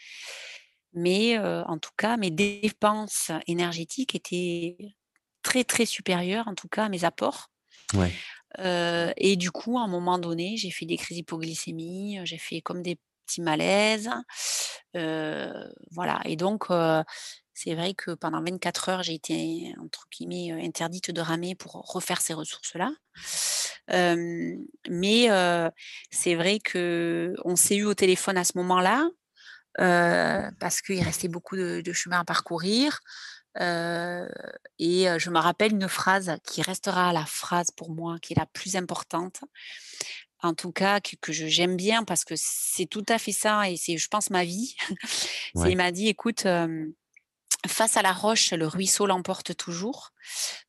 mais 0.94 1.38
en 1.40 1.78
tout 1.78 1.92
cas, 1.98 2.18
mes 2.18 2.32
dépenses 2.32 3.32
énergétiques 3.48 4.16
étaient 4.16 4.78
très, 5.42 5.64
très 5.64 5.86
supérieures, 5.86 6.48
en 6.48 6.56
tout 6.56 6.68
cas, 6.70 6.86
à 6.86 6.90
mes 6.90 7.04
apports, 7.06 7.50
Ouais, 7.94 8.14
et 9.18 9.36
du 9.36 9.52
coup, 9.52 9.78
à 9.80 9.82
un 9.84 9.88
moment 9.88 10.20
donné, 10.20 10.58
j'ai 10.58 10.72
fait 10.72 10.86
des 10.86 10.98
crises 10.98 11.18
d'hypoglycémie, 11.18 12.20
j'ai 12.24 12.38
fait 12.38 12.62
comme 12.62 12.82
des 12.82 13.00
petits 13.26 13.42
malaises, 13.42 14.10
voilà. 14.94 16.22
Et 16.26 16.36
donc 16.36 16.68
c'est 17.56 17.76
vrai 17.76 17.94
que 17.94 18.12
pendant 18.12 18.44
24 18.44 18.90
heures, 18.90 19.04
j'ai 19.04 19.14
été 19.14 19.74
entre 19.80 20.08
guillemets, 20.12 20.52
«interdite 20.66 21.12
de 21.12 21.22
ramer» 21.22 21.56
pour 21.56 21.74
refaire 21.74 22.22
ces 22.22 22.34
ressources-là. 22.34 22.92
Mais 24.90 25.28
c'est 26.12 26.36
vrai 26.36 26.60
qu'on 26.60 27.56
s'est 27.56 27.76
eu 27.78 27.86
au 27.86 27.94
téléphone 27.94 28.38
à 28.38 28.44
ce 28.44 28.58
moment-là, 28.58 29.10
heu, 29.80 30.52
parce 30.60 30.82
qu'il 30.82 31.02
restait 31.04 31.28
beaucoup 31.30 31.56
de 31.58 31.82
de 31.82 31.94
chemin 31.94 32.20
à 32.22 32.26
parcourir, 32.26 33.00
heu 33.62 34.30
et 34.80 35.10
heu, 35.10 35.20
je 35.20 35.30
me 35.32 35.40
rappelle 35.40 35.74
une 35.74 35.90
phrase 35.90 36.38
qui 36.46 36.62
restera 36.62 37.14
la 37.14 37.26
phrase 37.26 37.72
pour 37.72 37.92
moi 37.92 38.18
qui 38.22 38.34
est 38.34 38.38
la 38.40 38.48
plus 38.48 38.76
importante, 38.78 39.42
en 40.42 40.54
tout 40.54 40.72
cas 40.72 41.00
que 41.02 41.16
que 41.22 41.34
je 41.34 41.48
j'aime 41.48 41.78
bien 41.78 42.04
parce 42.04 42.26
que 42.26 42.36
c'est 42.38 42.86
tout 42.88 43.06
à 43.10 43.18
fait 43.20 43.32
ça 43.34 43.70
et 43.70 43.78
c'est 43.78 43.98
je 43.98 44.08
pense 44.10 44.30
ma 44.32 44.44
vie. 44.46 44.76
Il 45.66 45.78
m'a 45.78 45.92
dit: 45.92 46.08
«Écoute, 46.10 46.46
face 47.68 47.98
à 47.98 48.02
la 48.02 48.12
roche, 48.14 48.52
le 48.52 48.68
ruisseau 48.68 49.06
l'emporte 49.06 49.56
toujours, 49.56 50.12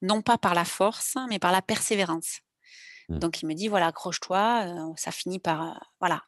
non 0.03 0.23
pas 0.23 0.39
par 0.39 0.55
la 0.55 0.65
force, 0.65 1.17
mais 1.29 1.39
par 1.39 1.53
la 1.53 1.63
persévérance». 1.63 2.41
Mmh. 3.09 3.19
Donc 3.21 3.43
il 3.43 3.47
me 3.47 3.55
dit: 3.55 3.69
«Voilà, 3.69 3.89
accroche-toi, 3.89 4.95
ça 4.97 5.13
finit 5.13 5.41
par, 5.41 5.93
voilà, 6.01 6.23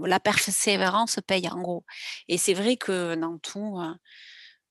la 0.00 0.20
persévérance 0.20 1.18
paye 1.26 1.48
en 1.48 1.60
gros» 1.62 1.84
et 2.28 2.38
c'est 2.38 2.54
vrai 2.54 2.76
que 2.76 3.14
dans 3.16 3.38
tout, 3.38 3.78
heu, 3.80 3.94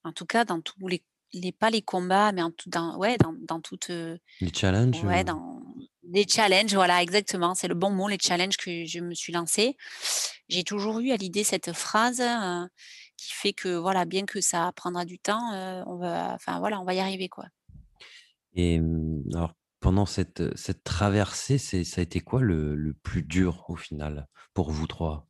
en 0.04 0.12
tout 0.14 0.26
cas 0.26 0.46
dans 0.46 0.62
tous 0.62 0.88
les 0.88 1.04
les 1.34 1.54
pas 1.54 1.70
les 1.70 1.82
combats, 1.82 2.32
mais 2.34 2.42
en 2.44 2.52
tout 2.52 2.70
dans 2.70 2.98
ouais, 2.98 3.18
dans 3.18 3.34
dans 3.40 3.62
toute, 3.62 3.90
heu, 3.90 4.20
Les 4.42 4.52
challenges, 4.54 5.04
ouais, 5.06 5.24
heu? 5.24 5.26
dans 5.26 5.62
Des 6.04 6.28
challenges, 6.28 6.74
voilà, 6.74 7.02
exactement, 7.02 7.56
c'est 7.56 7.68
le 7.70 7.76
bon 7.76 7.92
mot, 7.92 8.08
les 8.10 8.18
challenges 8.22 8.58
que 8.58 8.86
je 8.86 9.00
me 9.00 9.14
suis 9.14 9.32
lancée. 9.34 9.78
J'ai 10.50 10.64
toujours 10.64 11.00
eu 11.00 11.12
à 11.12 11.18
l'idée 11.18 11.44
cette 11.46 11.74
phrase, 11.74 12.22
qui 13.18 13.32
fait 13.34 13.54
que, 13.54 13.76
voilà, 13.78 14.06
bien 14.06 14.26
que 14.26 14.42
ça 14.42 14.72
prendra 14.76 15.06
du 15.06 15.20
temps, 15.20 15.52
on 15.88 15.98
va 15.98 16.34
enfin, 16.36 16.60
voilà, 16.60 16.80
on 16.82 16.86
va 16.86 16.94
y 16.96 17.00
arriver, 17.00 17.30
quoi. 17.30 17.46
Et 18.54 18.80
mmh, 18.80 19.24
alors 19.34 19.54
pendant 19.82 20.06
cette, 20.08 20.42
heu, 20.42 20.54
cette 20.56 20.84
traversée, 20.86 21.58
ça 21.60 21.78
a 22.02 22.04
été 22.04 22.22
quoi 22.22 22.42
le 22.42 22.76
le 22.76 22.94
plus 22.96 23.24
dur 23.24 23.66
au 23.70 23.76
final 23.78 24.28
pour 24.56 24.72
vous 24.72 24.88
3? 24.88 25.30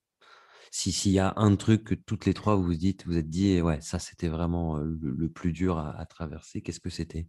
Si 0.72 0.92
s'il 0.94 1.14
y 1.14 1.20
a 1.20 1.34
un 1.38 1.56
truc 1.58 1.84
que 1.86 1.96
toutes 1.96 2.26
les 2.28 2.34
3 2.36 2.56
vous 2.58 2.76
dites 2.76 3.06
vous 3.08 3.18
êtes 3.18 3.30
dit: 3.30 3.62
«Ouais, 3.62 3.82
ça 3.82 4.00
c'était 4.00 4.30
vraiment, 4.30 4.78
heu, 4.80 5.00
le 5.02 5.30
plus 5.32 5.54
dur 5.54 5.80
à 5.80 6.06
traverser», 6.08 6.62
qu'est-ce 6.64 6.80
que 6.82 6.90
c'était? 6.92 7.28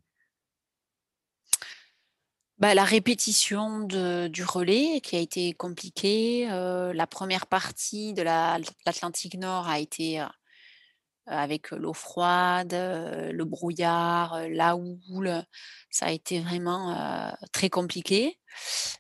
Bah, 2.59 2.75
la 2.75 2.85
répétition 2.85 3.81
de 3.81 4.29
du 4.29 4.45
relais 4.45 5.01
qui 5.01 5.17
a 5.17 5.19
été 5.19 5.53
compliquée, 5.53 6.49
heu, 6.51 6.93
la 6.93 7.07
première 7.07 7.47
partie 7.47 8.13
de 8.15 8.23
la 8.23 8.59
l'Atlantique 8.87 9.37
Nord 9.37 9.69
a 9.69 9.79
été, 9.81 10.21
avec 11.27 11.71
l'eau 11.73 11.95
froide, 11.95 12.73
le 12.75 13.45
brouillard, 13.45 14.41
la 14.51 14.77
houle, 14.77 15.45
ça 15.91 16.07
a 16.07 16.11
été 16.13 16.41
vraiment, 16.41 17.33
très 17.53 17.71
compliqué, 17.71 18.39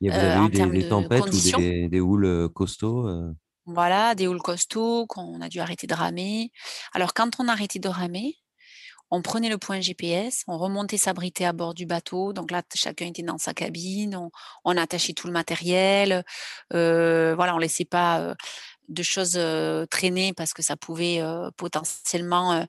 Et 0.03 0.11
vous 0.11 0.23
avez 0.24 0.39
eu 0.44 0.49
en 0.49 0.51
des 0.51 0.69
termes 0.69 0.77
des 0.77 0.85
de 0.85 0.85
tempêtes 0.85 1.32
ou 1.32 1.40
des 1.40 1.89
des 1.89 2.01
houles, 2.01 2.51
costauds? 2.53 3.35
Voilà, 3.65 4.16
des 4.16 4.27
houles 4.27 4.43
costauds 4.43 5.07
qu'on 5.07 5.40
a 5.40 5.49
dû 5.49 5.61
arrêter 5.61 5.86
de 5.86 5.94
ramer. 5.94 6.51
Alors 6.93 7.15
quand 7.15 7.39
on 7.39 7.47
arrêtait 7.47 7.78
de 7.78 7.89
ramer, 7.89 8.39
on 9.11 9.23
prenait 9.23 9.51
le 9.51 9.59
point 9.59 9.81
GPS, 9.81 10.44
on 10.49 10.59
remontait 10.59 10.99
s'abriter 10.99 11.47
à 11.47 11.53
bord 11.53 11.74
du 11.74 11.86
bateau, 11.86 12.32
donc 12.35 12.51
là, 12.53 12.62
chacun 12.74 13.07
était 13.09 13.23
dans 13.23 13.39
sa 13.39 13.55
cabine, 13.55 14.16
on 14.16 14.31
on 14.65 14.77
attachait 14.77 15.15
tout 15.15 15.27
le 15.28 15.32
matériel, 15.35 16.24
heu, 16.74 17.35
voilà, 17.36 17.55
on 17.57 17.59
laissait 17.59 17.85
pas, 17.86 18.35
de 18.89 19.03
choses, 19.03 19.37
heu, 19.37 19.87
traîner 19.91 20.33
parce 20.35 20.53
que 20.55 20.63
ça 20.63 20.77
pouvait, 20.77 21.21
potentiellement, 21.57 22.67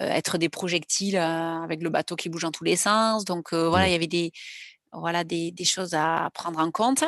être 0.00 0.38
des 0.38 0.48
projectiles, 0.50 1.16
avec 1.18 1.82
le 1.82 1.90
bateau 1.90 2.16
qui 2.16 2.28
bouge 2.30 2.42
dans 2.42 2.52
tous 2.52 2.64
les 2.64 2.76
sens, 2.76 3.24
donc 3.26 3.54
voilà, 3.54 3.88
il 3.88 3.90
Ouais. 3.90 3.92
y 3.92 3.96
avait 3.96 4.06
des 4.08 4.32
voilà, 4.94 5.24
des 5.24 5.52
des 5.52 5.64
choses 5.64 5.94
à 5.94 6.30
prendre 6.34 6.60
en 6.60 6.70
compte. 6.72 7.04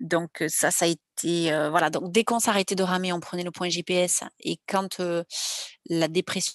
Donc 0.00 0.44
ça, 0.48 0.70
ça 0.72 0.86
a 0.86 0.88
été, 0.88 1.50
voilà, 1.70 1.90
donc 1.90 2.12
dès 2.12 2.24
qu'on 2.24 2.40
s'arrêtait 2.40 2.74
de 2.76 2.82
ramer, 2.84 3.12
on 3.14 3.20
prenait 3.20 3.44
le 3.44 3.50
point 3.52 3.68
GPS 3.70 4.24
et 4.40 4.58
quand, 4.68 5.00
la 5.90 6.08
dépression 6.08 6.54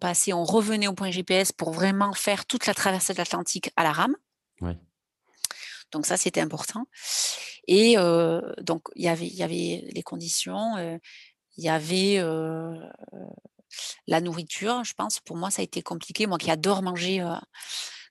passait, 0.00 0.32
on 0.34 0.44
revenait 0.44 0.88
au 0.88 0.94
point 0.94 1.10
GPS 1.12 1.52
pour 1.52 1.72
vraiment 1.72 2.12
faire 2.14 2.46
toute 2.46 2.66
la 2.66 2.74
traversée 2.74 3.12
de 3.14 3.18
l'Atlantique 3.18 3.70
à 3.76 3.84
la 3.84 3.92
rame. 3.92 4.16
Ouais. 4.60 4.76
Donc 5.96 6.04
ça, 6.04 6.18
c'était 6.18 6.42
important 6.42 6.84
et 7.66 7.96
donc 8.60 8.82
il 8.94 9.04
y 9.04 9.08
avait 9.08 9.26
il 9.26 9.34
y 9.34 9.42
avait 9.42 9.88
les 9.92 10.02
conditions, 10.02 10.76
il 11.56 11.64
y 11.64 11.70
avait, 11.70 12.22
la 14.06 14.20
nourriture, 14.20 14.84
je 14.84 14.92
pense. 14.92 15.20
Pour 15.20 15.36
moi, 15.36 15.50
ça 15.50 15.62
a 15.62 15.64
été 15.64 15.80
compliqué, 15.80 16.26
moi 16.26 16.36
qui 16.36 16.50
adore 16.50 16.82
manger, 16.82 17.24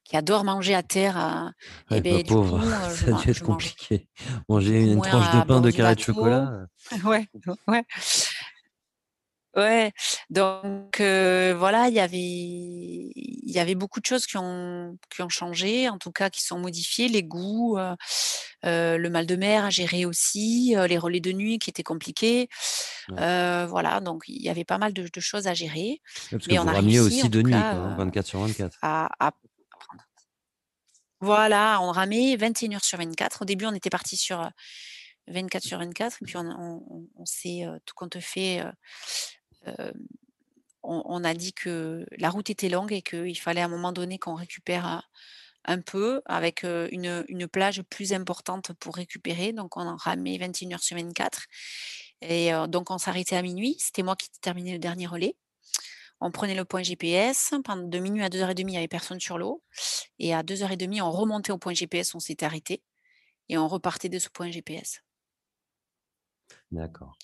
qui 0.03 0.17
adore 0.17 0.43
manger 0.43 0.73
à 0.73 0.81
terre, 0.81 1.53
et 1.91 1.95
Ouais, 1.95 2.01
beh, 2.01 2.23
du 2.23 2.33
pauvre, 2.33 2.59
coup, 2.59 2.65
ça 2.95 3.17
a 3.17 3.23
dû 3.23 3.29
être 3.29 3.43
compliqué. 3.43 4.07
Manger 4.49 4.81
une 4.83 4.99
tranche 5.01 5.27
de 5.27 5.39
pain, 5.41 5.45
bord 5.45 5.61
2 5.61 5.71
du 5.71 5.77
carrés 5.77 5.95
de 5.95 6.01
chocolat, 6.01 6.65
Ouais, 7.05 7.27
ouais. 7.67 7.83
Ouais, 9.55 9.93
donc 10.29 10.99
voilà, 10.99 11.87
il 11.87 11.93
y 11.93 11.99
avait 12.01 12.17
il 12.19 13.51
y 13.51 13.59
avait 13.59 13.75
beaucoup 13.75 14.01
de 14.01 14.05
choses 14.05 14.25
qui 14.25 14.35
ont 14.37 14.97
qui 15.09 15.21
ont 15.21 15.29
changé, 15.29 15.87
en 15.87 15.97
tout 15.97 16.11
cas 16.11 16.29
qui 16.29 16.43
sont 16.43 16.59
modifiées, 16.59 17.07
les 17.07 17.23
goûts, 17.23 17.77
le 18.63 19.07
mal 19.09 19.25
de 19.25 19.35
mer 19.35 19.65
à 19.65 19.69
gérer 19.69 20.05
aussi, 20.05 20.75
les 20.89 20.97
relais 20.97 21.21
de 21.21 21.31
nuit 21.31 21.59
qui 21.59 21.69
étaient 21.69 21.83
compliqués. 21.83 22.49
ouais. 23.07 23.25
Voilà, 23.67 23.99
donc 24.01 24.23
il 24.27 24.41
y 24.41 24.49
avait 24.49 24.65
pas 24.65 24.77
mal 24.77 24.93
de 24.93 25.07
de 25.13 25.19
choses 25.21 25.47
à 25.47 25.53
gérer, 25.53 26.01
Ouais, 26.31 26.37
parce 26.37 26.47
que 26.47 26.53
mais 26.53 26.59
on 26.59 26.67
vous 26.67 26.67
a 26.67 26.73
ramiez 26.73 26.99
réussi 26.99 26.99
aussi 26.99 27.29
de 27.29 27.41
nuit 27.41 27.63
cas, 27.63 27.65
quoi, 27.65 27.79
hein, 27.79 27.93
heu, 27.95 27.95
24/24? 27.95 28.79
à 28.81 29.07
à 29.19 29.27
apprendre. 29.27 30.03
Voilà, 31.21 31.79
on 31.81 31.91
ramait 31.91 32.35
21 32.35 32.73
heures 32.75 32.83
sur 32.83 32.97
24. 32.97 33.43
Au 33.43 33.45
début, 33.45 33.65
on 33.65 33.73
était 33.73 33.89
partis 33.89 34.17
sur, 34.17 34.41
heu, 34.41 34.49
24/24 35.27 36.17
et 36.21 36.25
puis 36.25 36.37
on 36.37 36.45
on 36.45 37.07
on 37.15 37.25
s'est, 37.25 37.63
tout 37.85 37.93
compte 37.95 38.19
fait, 38.19 38.63
on 40.83 41.03
on 41.05 41.23
a 41.25 41.33
dit 41.35 41.53
que 41.53 42.05
la 42.17 42.29
route 42.31 42.49
était 42.51 42.69
longue 42.69 42.93
et 42.93 43.01
qu'il 43.03 43.39
fallait 43.39 43.61
à 43.61 43.65
un 43.65 43.69
moment 43.69 43.93
donné 43.93 44.19
qu'on 44.19 44.35
récupère, 44.35 45.03
un 45.65 45.81
peu 45.81 46.21
avec, 46.27 46.65
heu, 46.65 46.89
une 46.91 47.47
plage 47.49 47.83
plus 47.83 48.13
importante 48.13 48.73
pour 48.79 48.95
récupérer. 48.97 49.53
Donc 49.53 49.77
on 49.77 49.81
a 49.89 49.95
ramé 49.97 50.37
21 50.39 50.73
heures 50.73 50.83
sur 50.83 50.97
24 50.97 51.45
et 52.21 52.53
heu, 52.53 52.67
donc 52.67 52.91
on 52.91 52.97
s'arrêtait 52.99 53.37
à 53.37 53.41
minuit. 53.43 53.77
C'était 53.79 54.03
moi 54.03 54.15
qui 54.17 54.29
terminais 54.41 54.73
le 54.73 54.79
dernier 54.79 55.07
relais. 55.07 55.35
On 56.21 56.31
prenait 56.31 56.55
le 56.55 56.65
point 56.65 56.83
GPS, 56.83 57.53
pen 57.65 57.89
de 57.89 57.99
12:00 57.99 58.23
à 58.23 58.29
2:30, 58.29 58.69
il 58.69 58.75
y 58.75 58.77
avait 58.77 58.87
personne 58.89 59.19
sur 59.21 59.37
l'eau 59.39 59.63
et 60.19 60.33
à 60.35 60.43
2:30, 60.43 61.01
on 61.01 61.11
remontait 61.11 61.51
au 61.53 61.57
point 61.59 61.73
GPS, 61.75 62.15
on 62.15 62.19
s'était 62.21 62.45
arrêté 62.47 62.83
et 63.49 63.57
on 63.59 63.67
repartait 63.69 64.09
de 64.09 64.19
ce 64.19 64.29
point 64.29 64.51
GPS. 64.51 65.01
D'accord. 66.71 67.17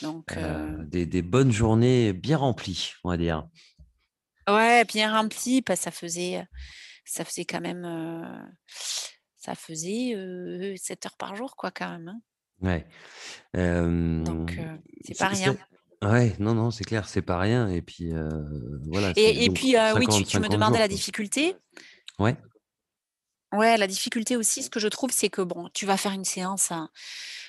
Donc 0.00 0.38
Heu, 0.38 0.38
heu, 0.38 0.86
des 0.86 1.06
des 1.06 1.22
bonnes 1.22 1.52
journées 1.52 2.12
bien 2.14 2.38
remplies, 2.38 2.94
on 3.04 3.10
va 3.10 3.16
dire. 3.16 3.48
ouais, 4.48 4.84
bien 4.84 5.12
rempli, 5.16 5.62
parce 5.62 5.80
ça 5.80 5.90
faisait, 5.90 6.40
heu, 6.42 6.44
ça 7.04 7.24
faisait 7.24 7.44
quand 7.46 7.60
même, 7.62 7.84
ça 9.36 9.54
faisait, 9.54 10.14
heu, 10.16 10.74
7 10.76 11.06
heures 11.06 11.16
par 11.16 11.36
jour 11.36 11.56
quoi 11.56 11.70
quand 11.70 11.90
même, 11.90 12.08
hein. 12.08 12.20
Ouais. 12.60 12.86
Donc 14.24 14.60
c'est 15.00 15.14
pas 15.14 15.28
rien. 15.28 15.56
ouais, 16.02 16.36
non, 16.38 16.54
non, 16.54 16.70
c'est 16.70 16.84
clair, 16.84 17.08
c'est 17.08 17.22
pas 17.22 17.38
rien 17.38 17.68
et 17.68 17.82
puis, 17.82 18.12
voilà, 18.86 19.14
Et 19.16 19.44
et 19.44 19.50
puis, 19.50 19.74
oui, 19.96 20.08
tu 20.08 20.24
tu 20.24 20.38
me 20.38 20.48
50-50 20.48 20.48
demandais 20.48 20.78
jours, 20.78 20.78
la 20.78 20.88
difficulté. 20.88 21.56
Ouais, 22.18 22.36
Ouais, 23.52 23.76
la 23.76 23.86
difficulté 23.86 24.36
aussi, 24.36 24.62
ce 24.64 24.70
que 24.70 24.80
je 24.80 24.88
trouve, 24.88 25.10
c'est 25.12 25.28
que 25.28 25.40
bon, 25.40 25.70
tu 25.72 25.86
vas 25.86 25.96
faire 25.96 26.12
une 26.12 26.24
séance, 26.24 26.72
hein, 26.72 26.90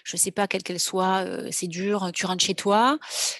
je 0.03 0.15
sais 0.15 0.29
pas 0.31 0.47
quelle 0.47 0.61
qu'elle 0.61 0.79
soit, 0.79 1.25
c'est 1.51 1.67
dur, 1.67 2.11
tu 2.13 2.27
rentres 2.27 2.43
chez 2.43 2.53
toi, 2.53 2.99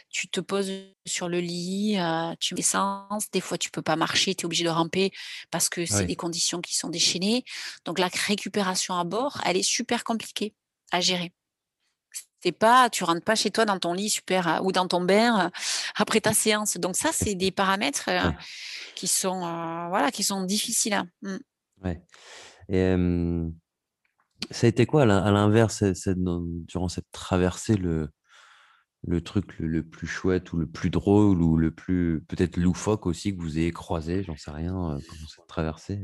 tu 0.09 0.27
te 0.27 0.39
poses 0.39 0.71
sur 1.05 1.29
le 1.29 1.39
lit, 1.39 1.97
tu 2.39 2.55
mets 2.55 2.57
l'essence, 2.57 3.29
des 3.31 3.41
fois 3.41 3.59
tu 3.59 3.69
peux 3.69 3.84
pas 3.84 3.95
marcher, 3.95 4.34
tu 4.34 4.41
es 4.41 4.45
obligé 4.45 4.63
de 4.63 4.69
ramper 4.69 5.11
parce 5.51 5.69
que 5.69 5.85
c'est 5.85 6.05
des 6.05 6.15
conditions 6.15 6.59
qui 6.59 6.75
sont 6.75 6.89
déchaînées. 6.89 7.45
Donc 7.85 7.99
la 7.99 8.09
récupération 8.25 8.95
à 8.95 9.03
bord, 9.03 9.39
elle 9.45 9.55
est 9.55 9.63
super 9.63 10.03
compliquée 10.03 10.55
à 10.91 10.99
gérer. 10.99 11.34
C'est 12.43 12.51
pas 12.51 12.89
tu 12.89 13.03
rentres 13.03 13.23
pas 13.23 13.35
chez 13.35 13.51
toi 13.51 13.65
dans 13.65 13.77
ton 13.79 13.93
lit 13.93 14.09
super, 14.09 14.61
ou 14.63 14.71
dans 14.71 14.88
ton 14.88 15.01
bain, 15.01 15.51
après 15.95 16.21
ta 16.21 16.34
séance. 16.34 16.77
Donc 16.77 16.95
ça, 16.97 17.11
c'est 17.13 17.35
des 17.35 17.51
paramètres, 17.51 18.09
qui 18.95 19.07
sont, 19.07 19.39
voilà, 19.89 20.09
qui 20.11 20.23
sont 20.23 20.41
difficiles, 20.41 20.95
hein. 20.95 21.07
Mmh. 21.21 21.38
Ouais 21.84 22.02
et 22.70 22.95
ça 24.52 24.68
a 24.68 24.70
été 24.70 24.86
quoi 24.86 25.04
à 25.04 25.06
l'in 25.06 25.20
à 25.24 25.32
l'inverse, 25.32 25.84
durant 26.68 26.90
cette 26.90 27.12
traversée 27.12 27.76
le 27.78 28.10
le 29.08 29.22
truc 29.24 29.60
le 29.60 29.84
plus 29.84 30.08
chouette 30.08 30.54
ou 30.54 30.58
le 30.58 30.68
plus 30.68 30.90
drôle 30.91 31.41
ou 31.41 31.58
le 31.58 31.72
plus 31.72 32.24
peut-être 32.28 32.58
loufoque 32.58 33.06
aussi 33.08 33.36
que 33.38 33.41
vous 33.41 33.60
ayez 33.60 33.72
croisé, 33.72 34.24
j'en 34.24 34.38
sais 34.38 34.52
rien, 34.52 34.98
heu, 34.98 35.02
pendant 35.08 35.28
cette 35.28 35.48
traversée? 35.48 36.02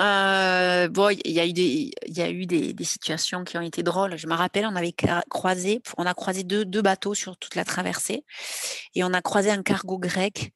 Heu, 0.00 0.88
bon, 0.88 1.10
il 1.24 1.32
y 1.32 1.40
a 1.40 1.46
eu 1.46 1.52
des 1.52 1.90
y 2.06 2.22
a 2.22 2.30
eu 2.30 2.46
des 2.46 2.72
des 2.72 2.84
situations 2.84 3.44
qui 3.44 3.58
ont 3.58 3.60
été 3.60 3.82
drôles. 3.82 4.16
Je 4.16 4.26
me 4.26 4.34
rappelle, 4.34 4.64
on 4.66 4.76
avait 4.76 4.94
croisé 5.28 5.82
on 5.98 6.06
a 6.06 6.14
croisé 6.14 6.42
deux 6.44 6.64
deux 6.64 6.80
bateaux 6.82 7.14
sur 7.14 7.36
toute 7.36 7.54
la 7.54 7.64
traversée 7.64 8.24
et 8.94 9.04
on 9.04 9.12
a 9.14 9.22
croisé 9.22 9.50
un 9.50 9.62
cargo 9.62 9.98
grec 9.98 10.52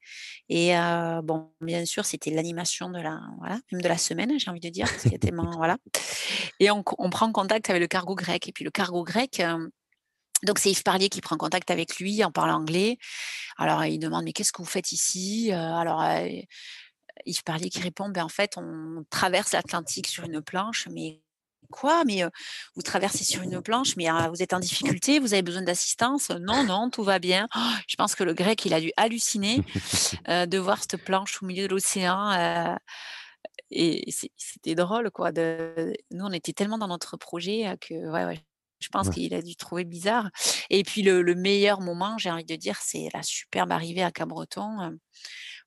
et 0.49 0.75
heu, 0.77 1.21
bon, 1.23 1.51
bien 1.61 1.85
sûr, 1.85 2.05
c'était 2.05 2.31
l'animation 2.31 2.89
de 2.89 2.99
la 2.99 3.19
voilà, 3.39 3.59
même 3.71 3.81
de 3.81 3.87
la 3.87 3.97
semaine, 3.97 4.33
j'ai 4.39 4.49
envie 4.51 4.59
de 4.61 4.69
dire, 4.69 4.87
parce 4.87 5.03
qu'il 5.03 5.13
y 5.13 5.15
a 5.15 5.19
tellement 5.19 5.51
voilà 5.57 5.77
et 6.59 6.71
on 6.71 6.83
on 6.99 7.09
prend 7.09 7.31
contact 7.31 7.69
avec 7.69 7.81
le 7.81 7.87
cargo 7.87 8.15
grec 8.15 8.47
et 8.47 8.51
puis 8.53 8.65
le 8.65 8.71
cargo 8.71 9.03
grec, 9.03 9.39
hem, 9.39 9.69
donc 10.43 10.59
c'est 10.59 10.71
Yves 10.71 10.83
Parlier 10.83 11.09
qui 11.09 11.21
prend 11.21 11.37
contact 11.37 11.71
avec 11.71 11.97
lui 11.99 12.23
en 12.23 12.31
parlant 12.31 12.55
anglais. 12.57 12.97
Alors 13.57 13.85
il 13.85 13.99
demande: 13.99 14.25
«Mais 14.25 14.33
qu'est-ce 14.33 14.51
que 14.53 14.61
vous 14.61 14.69
faites 14.69 14.91
ici?» 14.93 15.51
alors, 15.53 16.01
Yves 17.25 17.43
Parlier 17.43 17.69
qui 17.69 17.81
répond: 17.81 18.09
«Ben, 18.09 18.23
en 18.25 18.29
fait, 18.29 18.57
on 18.57 19.05
traverse 19.09 19.53
l'Atlantique 19.53 20.07
sur 20.07 20.23
une 20.25 20.41
planche». 20.41 20.87
«Mais 20.91 21.21
quoi? 21.71 22.03
Mais, 22.05 22.23
vous 22.75 22.81
traversez 22.83 23.23
sur 23.25 23.43
une 23.43 23.61
planche, 23.61 23.95
mais, 23.97 24.09
heu, 24.09 24.29
vous 24.29 24.43
êtes 24.43 24.53
en 24.53 24.59
difficulté? 24.59 25.19
Vous 25.19 25.33
avez 25.33 25.43
besoin 25.43 25.63
d'assistance?» 25.63 26.29
«Non, 26.31 26.63
non, 26.63 26.89
tout 26.91 27.03
va 27.03 27.19
bien». 27.19 27.47
Oh, 27.55 27.59
je 27.87 27.95
pense 27.97 28.15
que 28.15 28.23
le 28.23 28.33
grec, 28.33 28.65
il 28.65 28.73
a 28.73 28.81
dû 28.81 28.91
halluciner, 28.97 29.63
de 30.27 30.57
voir 30.59 30.79
cette 30.81 30.97
planche 31.03 31.41
au 31.43 31.45
milieu 31.47 31.67
de 31.67 31.73
l'océan, 31.73 32.77
et 33.71 34.11
c'était 34.37 34.75
drôle, 34.75 35.11
quoi, 35.11 35.31
de 35.31 35.93
nous, 36.11 36.25
on 36.25 36.31
était 36.31 36.53
tellement 36.53 36.77
dans 36.77 36.87
notre 36.87 37.17
projet, 37.17 37.77
que 37.81 37.93
ouais, 38.11 38.25
ouais, 38.25 38.39
je 38.79 38.89
pense 38.89 39.09
Ouais. 39.09 39.11
qu'il 39.11 39.33
a 39.33 39.41
dû 39.41 39.55
trouver 39.55 39.85
bizarre 39.85 40.29
et 40.69 40.83
puis 40.83 41.01
le 41.03 41.21
le 41.23 41.35
meilleur 41.35 41.81
moment, 41.81 42.17
j'ai 42.19 42.29
envie 42.31 42.45
de 42.45 42.55
dire, 42.55 42.77
c'est 42.81 43.09
la 43.13 43.23
superbe 43.23 43.71
arrivée 43.71 44.03
à 44.03 44.11
Cabreton, 44.11 44.97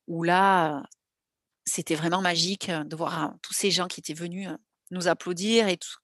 où 0.08 0.24
là, 0.24 0.84
c'était 1.68 1.94
vraiment 1.96 2.20
magique, 2.22 2.70
de 2.70 2.96
voir, 2.96 3.24
heu, 3.34 3.38
tous 3.42 3.54
ces 3.54 3.70
gens 3.70 3.86
qui 3.88 4.00
étaient 4.00 4.14
venus, 4.14 4.48
nous 4.90 5.08
applaudir 5.08 5.68
et 5.68 5.76
tout 5.76 5.98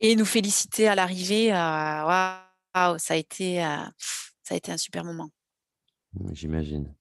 et 0.00 0.16
nous 0.16 0.24
féliciter 0.24 0.88
à 0.88 0.94
l'arrivée, 0.94 1.50
waouh, 1.52 2.98
ça 2.98 3.14
a 3.14 3.16
été, 3.16 3.56
ça 4.42 4.54
a 4.54 4.56
été 4.56 4.72
un 4.72 4.76
super 4.76 5.04
moment. 5.04 5.30
J'imagine. 6.32 6.94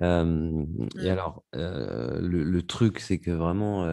Et 0.00 0.04
Mmh. 0.04 0.88
alors, 1.08 1.44
le 1.52 2.42
le 2.44 2.62
truc, 2.66 2.98
c'est 3.00 3.18
que 3.18 3.30
vraiment, 3.30 3.86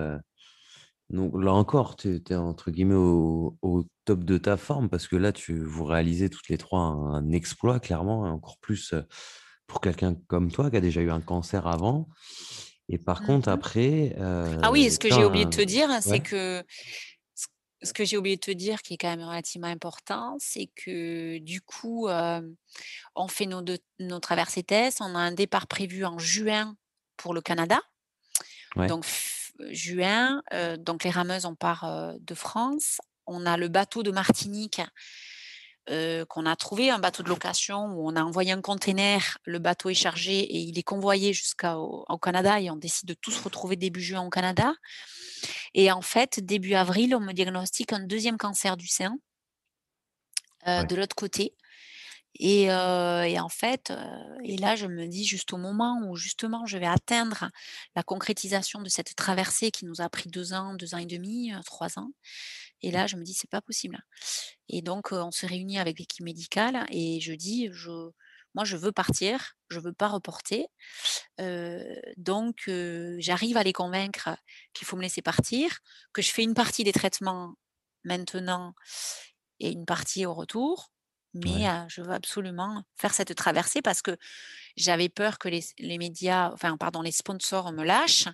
donc 1.09 1.33
là 1.41 1.53
encore, 1.53 1.95
tu 1.95 2.21
es 2.29 2.35
entre 2.35 2.71
guillemets 2.71 2.95
«au 2.95 3.57
au 3.61 3.85
top 4.05 4.23
de 4.23 4.37
ta 4.37 4.57
forme» 4.57 4.89
parce 4.89 5.07
que 5.07 5.15
là, 5.15 5.31
tu 5.31 5.63
vous 5.63 5.85
réalisez 5.85 6.29
toutes 6.29 6.49
les 6.49 6.57
3 6.57 6.79
un 6.81 7.13
un 7.15 7.31
exploit 7.31 7.79
clairement 7.79 8.25
et 8.27 8.29
encore 8.29 8.57
plus, 8.59 8.93
pour 9.67 9.81
quelqu'un 9.81 10.15
comme 10.27 10.51
toi 10.51 10.69
qui 10.71 10.77
a 10.77 10.81
déjà 10.81 11.01
eu 11.01 11.11
un 11.11 11.21
cancer 11.21 11.67
avant 11.67 12.09
et 12.89 12.97
par 12.97 13.21
Mmh 13.21 13.25
contre 13.25 13.49
mh. 13.49 13.53
après, 13.53 14.15
Ah 14.63 14.71
oui 14.71 14.91
ce 14.91 14.99
que 14.99 15.09
j'ai 15.09 15.23
oublié 15.23 15.45
de 15.45 15.49
te 15.49 15.61
dire, 15.61 15.89
c'est 16.01 16.19
que 16.19 16.63
ce 17.81 17.93
que 17.93 18.03
j'ai 18.03 18.17
oublié 18.17 18.35
de 18.35 18.41
te 18.41 18.51
dire 18.51 18.81
qui 18.81 18.95
est 18.95 18.97
quand 18.97 19.09
même 19.15 19.23
relativement 19.23 19.67
important, 19.67 20.35
c'est 20.39 20.69
que 20.75 21.37
du 21.37 21.61
coup, 21.61 22.09
on 23.15 23.27
fait 23.27 23.45
nos 23.45 23.61
deux 23.61 23.79
nos 23.99 24.19
traversées 24.19 24.63
tests, 24.63 25.01
on 25.01 25.15
a 25.15 25.19
un 25.19 25.31
départ 25.31 25.67
prévu 25.67 26.05
en 26.05 26.17
juin 26.19 26.75
pour 27.17 27.33
le 27.33 27.41
Canada. 27.41 27.81
Ouais. 28.75 28.87
Donc 28.87 29.05
juin, 29.71 30.41
donc 30.79 31.03
les 31.03 31.09
rameuses, 31.09 31.45
on 31.45 31.55
part, 31.55 32.13
de 32.19 32.33
France. 32.35 32.99
On 33.27 33.45
a 33.45 33.57
le 33.57 33.67
bateau 33.67 34.03
de 34.03 34.11
Martinique, 34.11 34.81
heu, 35.89 36.25
qu'on 36.27 36.45
a 36.45 36.55
trouvé, 36.55 36.89
un 36.89 36.99
bateau 36.99 37.23
de 37.23 37.29
location 37.29 37.85
où 37.93 38.09
on 38.09 38.15
a 38.15 38.23
envoyé 38.23 38.51
un 38.51 38.61
container, 38.61 39.37
le 39.45 39.59
bateau 39.59 39.89
est 39.89 39.93
chargé 39.93 40.39
et 40.39 40.57
il 40.59 40.77
est 40.79 40.83
convoyé 40.83 41.33
jusqu'au 41.33 42.05
au 42.09 42.17
Canada 42.17 42.59
et 42.61 42.69
on 42.71 42.75
décide 42.77 43.07
de 43.09 43.13
tous 43.15 43.39
retrouver 43.41 43.75
début 43.75 44.01
juin 44.01 44.21
au 44.25 44.29
Canada 44.29 44.73
et 45.73 45.91
en 45.91 46.01
fait, 46.01 46.39
début 46.39 46.73
avril, 46.75 47.15
on 47.15 47.19
me 47.19 47.33
diagnostique 47.33 47.93
un 47.93 47.99
deuxième 48.01 48.37
cancer 48.37 48.77
du 48.77 48.87
sein 48.87 49.17
Ouais. 50.77 50.89
de 50.89 50.95
l'autre 50.95 51.15
côté 51.15 51.55
et 52.39 52.65
et 52.65 53.39
en 53.39 53.49
fait, 53.49 53.93
et 54.43 54.57
là, 54.57 54.75
je 54.75 54.87
me 54.87 55.07
dis 55.07 55.25
juste 55.25 55.53
au 55.53 55.57
moment 55.57 56.01
où 56.07 56.15
justement 56.17 56.65
je 56.67 56.77
vais 56.77 56.87
atteindre 56.87 57.49
la 57.95 58.03
concrétisation 58.03 58.81
de 58.81 58.89
cette 58.89 59.15
traversée 59.15 59.71
qui 59.71 59.85
nous 59.85 60.01
a 60.01 60.09
pris 60.09 60.29
2 60.29 60.53
ans, 60.53 60.75
2 60.75 60.95
ans 60.95 60.99
et 60.99 61.05
demi, 61.07 61.51
3 61.65 61.99
ans 61.99 62.11
et 62.81 62.91
là, 62.91 63.07
je 63.07 63.15
me 63.17 63.23
dis: 63.23 63.33
«C'est 63.33 63.49
pas 63.49 63.61
possible» 63.61 63.99
et 64.69 64.81
donc 64.81 65.11
on 65.11 65.31
se 65.31 65.45
réunit 65.45 65.79
avec 65.79 65.99
l'équipe 65.99 66.23
médicale 66.25 66.85
et 66.91 67.19
je 67.21 67.33
dis: 67.33 67.69
«Je 67.71 68.11
moi, 68.55 68.65
je 68.65 68.77
veux 68.77 68.91
partir, 68.91 69.55
je 69.69 69.79
veux 69.79 69.93
pas 69.93 70.07
reporter». 70.07 70.67
Donc 72.17 72.69
j'arrive 73.19 73.57
à 73.57 73.63
les 73.63 73.73
convaincre 73.73 74.29
qu'il 74.73 74.87
faut 74.87 74.97
me 74.97 75.01
laisser 75.03 75.21
partir, 75.21 75.79
que 76.13 76.21
je 76.21 76.31
fais 76.31 76.43
une 76.43 76.55
partie 76.55 76.83
des 76.83 76.93
traitements 76.93 77.53
maintenant 78.03 78.73
et 79.59 79.71
une 79.71 79.85
partie 79.85 80.25
au 80.25 80.33
retour, 80.33 80.91
mais 81.33 81.67
Ouais. 81.67 81.85
je 81.89 82.01
veux 82.01 82.11
absolument 82.13 82.83
faire 82.97 83.13
cette 83.13 83.35
traversée 83.35 83.81
parce 83.81 84.01
que 84.01 84.17
j'avais 84.77 85.09
peur 85.09 85.39
que 85.39 85.49
les 85.49 85.63
les 85.79 85.97
médias, 85.99 86.51
enfin 86.53 86.77
pardon, 86.77 87.01
les 87.01 87.11
sponsors 87.11 87.71
me 87.73 87.83
lâchent. 87.85 88.27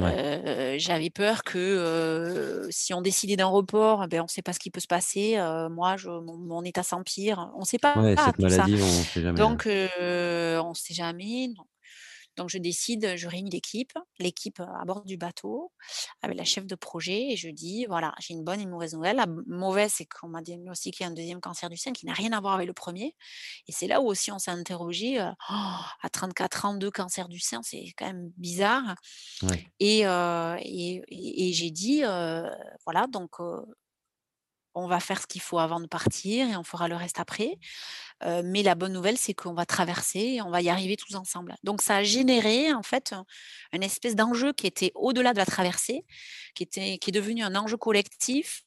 Ouais. 0.00 0.78
J'avais 0.78 1.10
peur 1.10 1.44
que, 1.44 2.68
si 2.70 2.94
on 2.94 3.02
décidait 3.02 3.36
d'un 3.36 3.46
report, 3.46 4.08
beh, 4.08 4.20
on 4.20 4.24
ne 4.24 4.28
sait 4.28 4.42
pas 4.42 4.52
ce 4.54 4.58
qui 4.60 4.70
peut 4.70 4.80
se 4.80 4.86
passer, 4.88 5.36
moi 5.70 5.96
je 5.98 6.08
mon 6.10 6.38
mon 6.38 6.64
état 6.64 6.82
s'empire, 6.82 7.50
on 7.56 7.60
ne 7.60 7.64
sait 7.66 7.78
pas 7.78 7.96
Ouais, 7.96 8.14
cette 8.16 8.40
ça. 8.50 8.66
on 8.66 9.04
sait 9.04 9.22
jamais. 9.22 9.38
Donc 9.38 9.64
on 9.66 10.70
ne 10.70 10.74
sait 10.74 10.94
jamais, 10.94 11.48
donc 11.48 11.66
donc 12.36 12.48
je 12.50 12.58
décide, 12.58 13.14
je 13.16 13.28
réunis 13.28 13.50
l'équipe, 13.50 13.92
l'équipe, 14.18 14.60
à 14.60 14.84
bord 14.86 15.04
du 15.04 15.16
bateau 15.16 15.72
avec 16.22 16.36
la 16.36 16.44
chef 16.44 16.66
de 16.66 16.74
projet 16.74 17.32
et 17.32 17.36
je 17.36 17.48
dis: 17.50 17.86
«Voilà, 17.86 18.14
j'ai 18.20 18.34
une 18.34 18.44
bonne 18.44 18.60
et 18.60 18.64
une 18.64 18.70
mauvaise 18.70 18.94
nouvelle». 18.94 19.16
La 19.16 19.26
mauvaise, 19.46 19.92
c'est 19.94 20.06
qu'on 20.06 20.28
m'a 20.28 20.42
diagnostiqué 20.42 21.04
un 21.04 21.10
deuxième 21.10 21.40
cancer 21.40 21.68
du 21.70 21.76
sein 21.76 21.92
qui 21.92 22.06
n'a 22.06 22.14
rien 22.14 22.32
à 22.32 22.40
voir 22.40 22.54
avec 22.54 22.66
le 22.66 22.74
premier. 22.74 23.14
et 23.68 23.72
c'est 23.72 23.86
là 23.88 24.00
où 24.00 24.06
aussi 24.08 24.32
on 24.32 24.38
s'est 24.38 24.50
interrogé, 24.52 25.20
heu, 25.20 25.30
à 25.48 26.10
34 26.10 26.64
ans, 26.66 26.74
2 26.74 26.90
cancers 26.90 27.28
du 27.28 27.40
sein, 27.40 27.60
c'est 27.62 27.84
quand 27.96 28.06
même 28.06 28.30
bizarre 28.36 28.96
Ouais. 29.42 29.72
et 29.80 30.00
et 30.02 31.02
et 31.08 31.48
et 31.50 31.52
j'ai 31.52 31.70
dit, 31.70 32.02
«Voilà 32.86 33.06
donc 33.08 33.32
on 34.74 34.86
va 34.88 35.00
faire 35.00 35.20
ce 35.22 35.26
qu'il 35.26 35.42
faut 35.42 35.58
avant 35.58 35.80
de 35.80 35.86
partir 35.86 36.48
et 36.48 36.56
on 36.56 36.64
fera 36.64 36.88
le 36.88 36.96
reste 36.96 37.20
après». 37.20 37.58
Heu, 38.24 38.42
mais 38.44 38.62
la 38.62 38.74
bonne 38.76 38.92
nouvelle, 38.92 39.18
c'est 39.18 39.34
qu'on 39.34 39.54
va 39.54 39.66
traverser 39.66 40.20
et 40.36 40.42
on 40.42 40.50
va 40.50 40.62
y 40.62 40.68
arriver 40.70 40.96
tous 40.96 41.14
ensemble. 41.16 41.56
Donc 41.64 41.82
ça 41.82 41.96
a 41.96 42.02
généré 42.04 42.72
en 42.72 42.82
fait, 42.82 43.12
un 43.12 43.24
une 43.72 43.82
espèce 43.82 44.16
d'enjeu 44.16 44.52
qui 44.52 44.66
était 44.66 44.92
au-delà 44.94 45.32
de 45.32 45.38
la 45.38 45.46
traversée, 45.46 46.04
qui 46.54 46.62
était 46.62 46.98
qui 46.98 47.10
est 47.10 47.12
devenu 47.12 47.42
un 47.42 47.56
enjeu 47.56 47.76
collectif, 47.76 48.64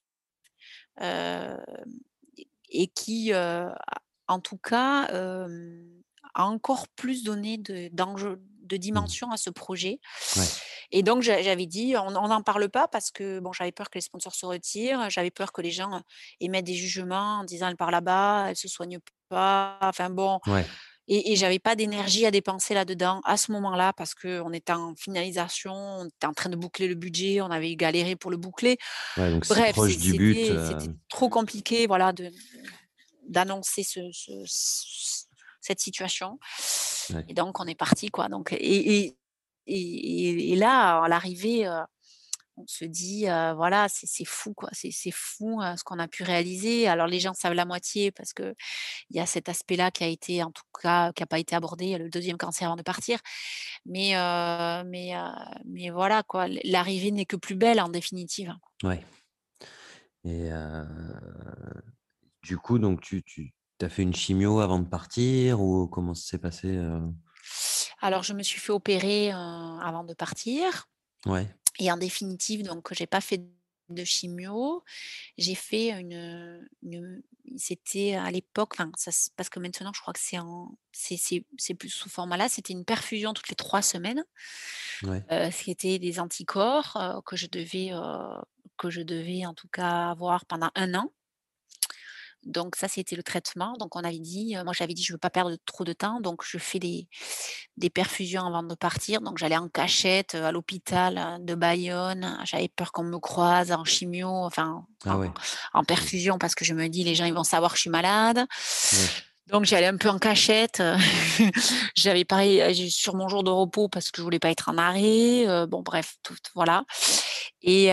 et 2.69 2.87
qui, 2.95 3.33
en 3.33 4.39
tout 4.41 4.57
cas, 4.57 5.07
a 6.35 6.45
encore 6.45 6.87
plus 6.89 7.23
donné 7.23 7.57
de 7.57 7.89
d'enjeu, 7.93 8.41
de 8.65 8.77
Mmh. 8.91 9.07
dimension 9.07 9.31
à 9.31 9.37
ce 9.37 9.49
projet 9.49 9.99
Ouais. 10.35 10.55
et 10.91 11.03
donc 11.03 11.21
j'a 11.23 11.41
j'avais 11.41 11.65
dit: 11.67 11.95
«On 11.97 12.11
n'en 12.11 12.41
parle 12.43 12.69
pas» 12.69 12.87
parce 12.87 13.11
que 13.11 13.39
bon, 13.39 13.53
j'avais 13.53 13.71
peur 13.71 13.89
que 13.89 13.97
les 13.97 14.01
sponsors 14.01 14.35
se 14.35 14.45
retirent, 14.45 15.09
j'avais 15.09 15.31
peur 15.31 15.51
que 15.51 15.61
les 15.61 15.71
gens, 15.71 16.01
émettent 16.39 16.65
des 16.65 16.75
jugements 16.75 17.39
en 17.39 17.43
disant: 17.43 17.67
«Elle 17.69 17.77
part 17.77 17.91
là-bas, 17.91 18.47
elle 18.49 18.55
se 18.57 18.67
soigne 18.67 18.99
pas», 19.29 19.77
enfin 19.81 20.09
bon 20.09 20.39
Ouais. 20.47 20.75
et 21.07 21.33
et 21.33 21.35
j'avais 21.35 21.59
pas 21.59 21.75
d'énergie 21.75 22.25
à 22.25 22.31
dépenser 22.31 22.73
là-dedans 22.73 23.21
à 23.25 23.37
ce 23.37 23.51
moment-là 23.53 23.93
parce 23.93 24.15
qu'on 24.15 24.53
était 24.53 24.73
en 24.73 24.95
finalisation, 24.95 25.73
on 25.73 26.05
était 26.07 26.27
en 26.27 26.33
train 26.33 26.49
de 26.49 26.55
boucler 26.57 26.87
le 26.87 26.95
budget, 26.95 27.41
on 27.41 27.51
avait 27.51 27.75
galéré 27.75 28.15
pour 28.15 28.31
le 28.31 28.37
boucler. 28.37 28.77
Ouais, 29.17 29.31
donc 29.31 29.45
si 29.45 29.51
Bref, 29.53 29.65
proche 29.65 29.93
c'est 29.93 29.97
du 29.97 30.13
but, 30.13 30.35
c'était 30.35 30.57
c'était 30.59 30.89
trop 31.09 31.29
compliqué, 31.29 31.87
voilà, 31.87 32.13
de 32.13 32.31
d'annoncer 33.27 33.83
ce 33.83 33.99
cette 35.65 35.79
situation 35.79 36.39
ouais. 37.13 37.25
et 37.27 37.33
donc 37.33 37.59
on 37.59 37.65
est 37.65 37.75
parti, 37.75 38.09
quoi, 38.09 38.29
donc 38.29 38.53
et 38.53 38.57
et 39.05 39.17
et 39.67 40.51
et 40.53 40.55
là, 40.55 41.03
à 41.03 41.07
l'arrivée, 41.07 41.67
heu, 41.67 41.81
on 42.57 42.65
se 42.67 42.85
dit, 42.85 43.27
heu, 43.27 43.53
voilà, 43.55 43.87
c'est 43.89 44.07
c'est 44.07 44.25
fou, 44.25 44.53
quoi, 44.53 44.69
c'est 44.73 45.11
fou, 45.11 45.61
heu, 45.61 45.75
ce 45.77 45.83
qu'on 45.83 45.99
a 45.99 46.07
pu 46.07 46.23
réaliser. 46.23 46.87
Alors 46.87 47.07
les 47.07 47.19
gens 47.19 47.33
savent 47.33 47.53
la 47.53 47.65
moitié 47.65 48.11
parce 48.11 48.33
qu'il 48.33 48.55
y 49.11 49.19
a 49.19 49.25
cet 49.25 49.49
aspect-là 49.49 49.91
qui 49.91 50.03
a 50.03 50.07
été 50.07 50.43
en 50.43 50.51
tout 50.51 50.63
cas, 50.81 51.11
qui 51.13 51.23
a 51.23 51.27
pas 51.27 51.39
été 51.39 51.55
abordé, 51.55 51.97
le 51.97 52.09
deuxième 52.09 52.37
cancer 52.37 52.67
avant 52.67 52.77
de 52.77 52.83
partir. 52.83 53.19
Mais 53.85 54.13
mais 54.85 55.13
mais 55.65 55.89
voilà, 55.89 56.23
quoi, 56.23 56.47
l'arrivée 56.63 57.11
n'est 57.11 57.25
que 57.25 57.37
plus 57.37 57.55
belle 57.55 57.81
en 57.81 57.89
définitive. 57.89 58.53
Ouais 58.83 59.03
et 60.23 60.49
du 62.43 62.57
coup, 62.57 62.79
donc 62.79 63.01
tu 63.01 63.23
tu 63.23 63.53
as 63.83 63.89
fait 63.89 64.03
une 64.03 64.13
chimio 64.15 64.59
avant 64.59 64.79
de 64.79 64.87
partir 64.87 65.61
ou 65.61 65.87
comment 65.87 66.13
ça 66.13 66.27
s'est 66.31 66.37
passé, 66.39 66.69
heu? 66.77 67.01
Alors 68.01 68.23
je 68.23 68.33
me 68.33 68.43
suis 68.43 68.59
fait 68.59 68.71
opérer, 68.71 69.31
heu, 69.31 69.35
avant 69.35 70.03
de 70.03 70.13
partir 70.13 70.87
Ouais, 71.25 71.55
et 71.79 71.91
en 71.91 71.97
définitive 71.97 72.63
donc 72.63 72.93
j'ai 72.93 73.07
pas 73.07 73.21
fait 73.21 73.43
de 73.89 74.03
chimio. 74.05 74.83
J'ai 75.37 75.55
fait 75.55 75.89
une, 75.91 76.67
une 76.83 77.23
c'était 77.57 78.15
à 78.15 78.31
l'époque, 78.31 78.73
enfin 78.75 78.91
ça 78.97 79.11
parce 79.37 79.49
que 79.49 79.59
maintenant 79.59 79.91
je 79.95 80.01
crois 80.01 80.13
que 80.13 80.19
c'est 80.21 80.39
en 80.39 80.77
c'est 80.93 81.17
c'est 81.17 81.45
c'est 81.57 81.75
plus 81.75 81.89
sous 81.89 82.09
format 82.09 82.37
là, 82.37 82.49
c'était 82.49 82.73
une 82.73 82.85
perfusion 82.85 83.33
toutes 83.33 83.49
les 83.49 83.55
3 83.55 83.81
semaines, 83.83 84.25
ouais, 85.01 85.25
heu, 85.31 85.49
c'était 85.51 85.99
des 85.99 86.19
anticorps, 86.19 86.95
heu, 86.97 87.21
que 87.25 87.35
je 87.35 87.47
devais, 87.47 87.91
heu, 87.93 88.41
que 88.77 88.89
je 88.89 89.01
devais 89.01 89.45
en 89.45 89.53
tout 89.53 89.67
cas 89.67 90.09
avoir 90.11 90.45
pendant 90.45 90.71
un 90.75 90.93
an. 90.95 91.11
Donc 92.45 92.75
ça, 92.75 92.87
c'était 92.87 93.15
le 93.15 93.23
traitement. 93.23 93.73
Donc 93.79 93.95
on 93.95 94.01
avait 94.01 94.19
dit, 94.19 94.55
heu, 94.55 94.63
moi 94.63 94.73
j'avais 94.73 94.93
dit: 94.93 95.03
«Je 95.03 95.13
veux 95.13 95.17
pas 95.19 95.29
perdre 95.29 95.55
trop 95.65 95.83
de 95.83 95.93
temps, 95.93 96.21
donc 96.21 96.43
je 96.45 96.57
fais 96.57 96.79
des 96.79 97.07
des 97.77 97.89
perfusions 97.89 98.45
avant 98.45 98.63
de 98.63 98.75
partir». 98.75 99.21
Donc 99.21 99.37
j'allais 99.37 99.57
en 99.57 99.67
cachette, 99.67 100.35
heu, 100.35 100.43
à 100.43 100.51
l'hôpital, 100.51 101.17
heu, 101.17 101.43
de 101.43 101.55
Bayonne. 101.55 102.39
J'avais 102.45 102.67
peur 102.69 102.91
qu'on 102.91 103.03
me 103.03 103.17
croise 103.19 103.71
en 103.71 103.83
chimio, 103.83 104.29
enfin 104.29 104.85
ah 105.05 105.15
en 105.15 105.19
ouais, 105.19 105.31
en 105.73 105.81
c'est 105.81 105.87
perfusion 105.87 106.37
parce 106.37 106.55
que 106.55 106.65
je 106.65 106.73
me 106.73 106.87
dis: 106.87 107.03
«Les 107.03 107.15
gens, 107.15 107.25
ils 107.25 107.33
vont 107.33 107.43
savoir 107.43 107.71
que 107.71 107.77
je 107.77 107.81
suis 107.81 107.89
malade». 107.89 108.37
ouais, 108.37 109.07
Donc 109.47 109.65
j'y 109.65 109.75
allais 109.75 109.87
un 109.87 109.97
peu 109.97 110.09
en 110.09 110.19
cachette, 110.19 110.81
j'avais 111.95 112.25
pareil, 112.25 112.91
sur 112.91 113.15
mon 113.15 113.27
jour 113.27 113.43
de 113.43 113.51
repos 113.51 113.89
parce 113.89 114.11
que 114.11 114.17
je 114.17 114.23
voulais 114.23 114.39
pas 114.39 114.49
être 114.51 114.69
en 114.69 114.77
arrêt, 114.77 115.45
bon 115.67 115.81
bref, 115.81 116.15
tout 116.23 116.35
voilà 116.55 116.83
et 117.61 117.89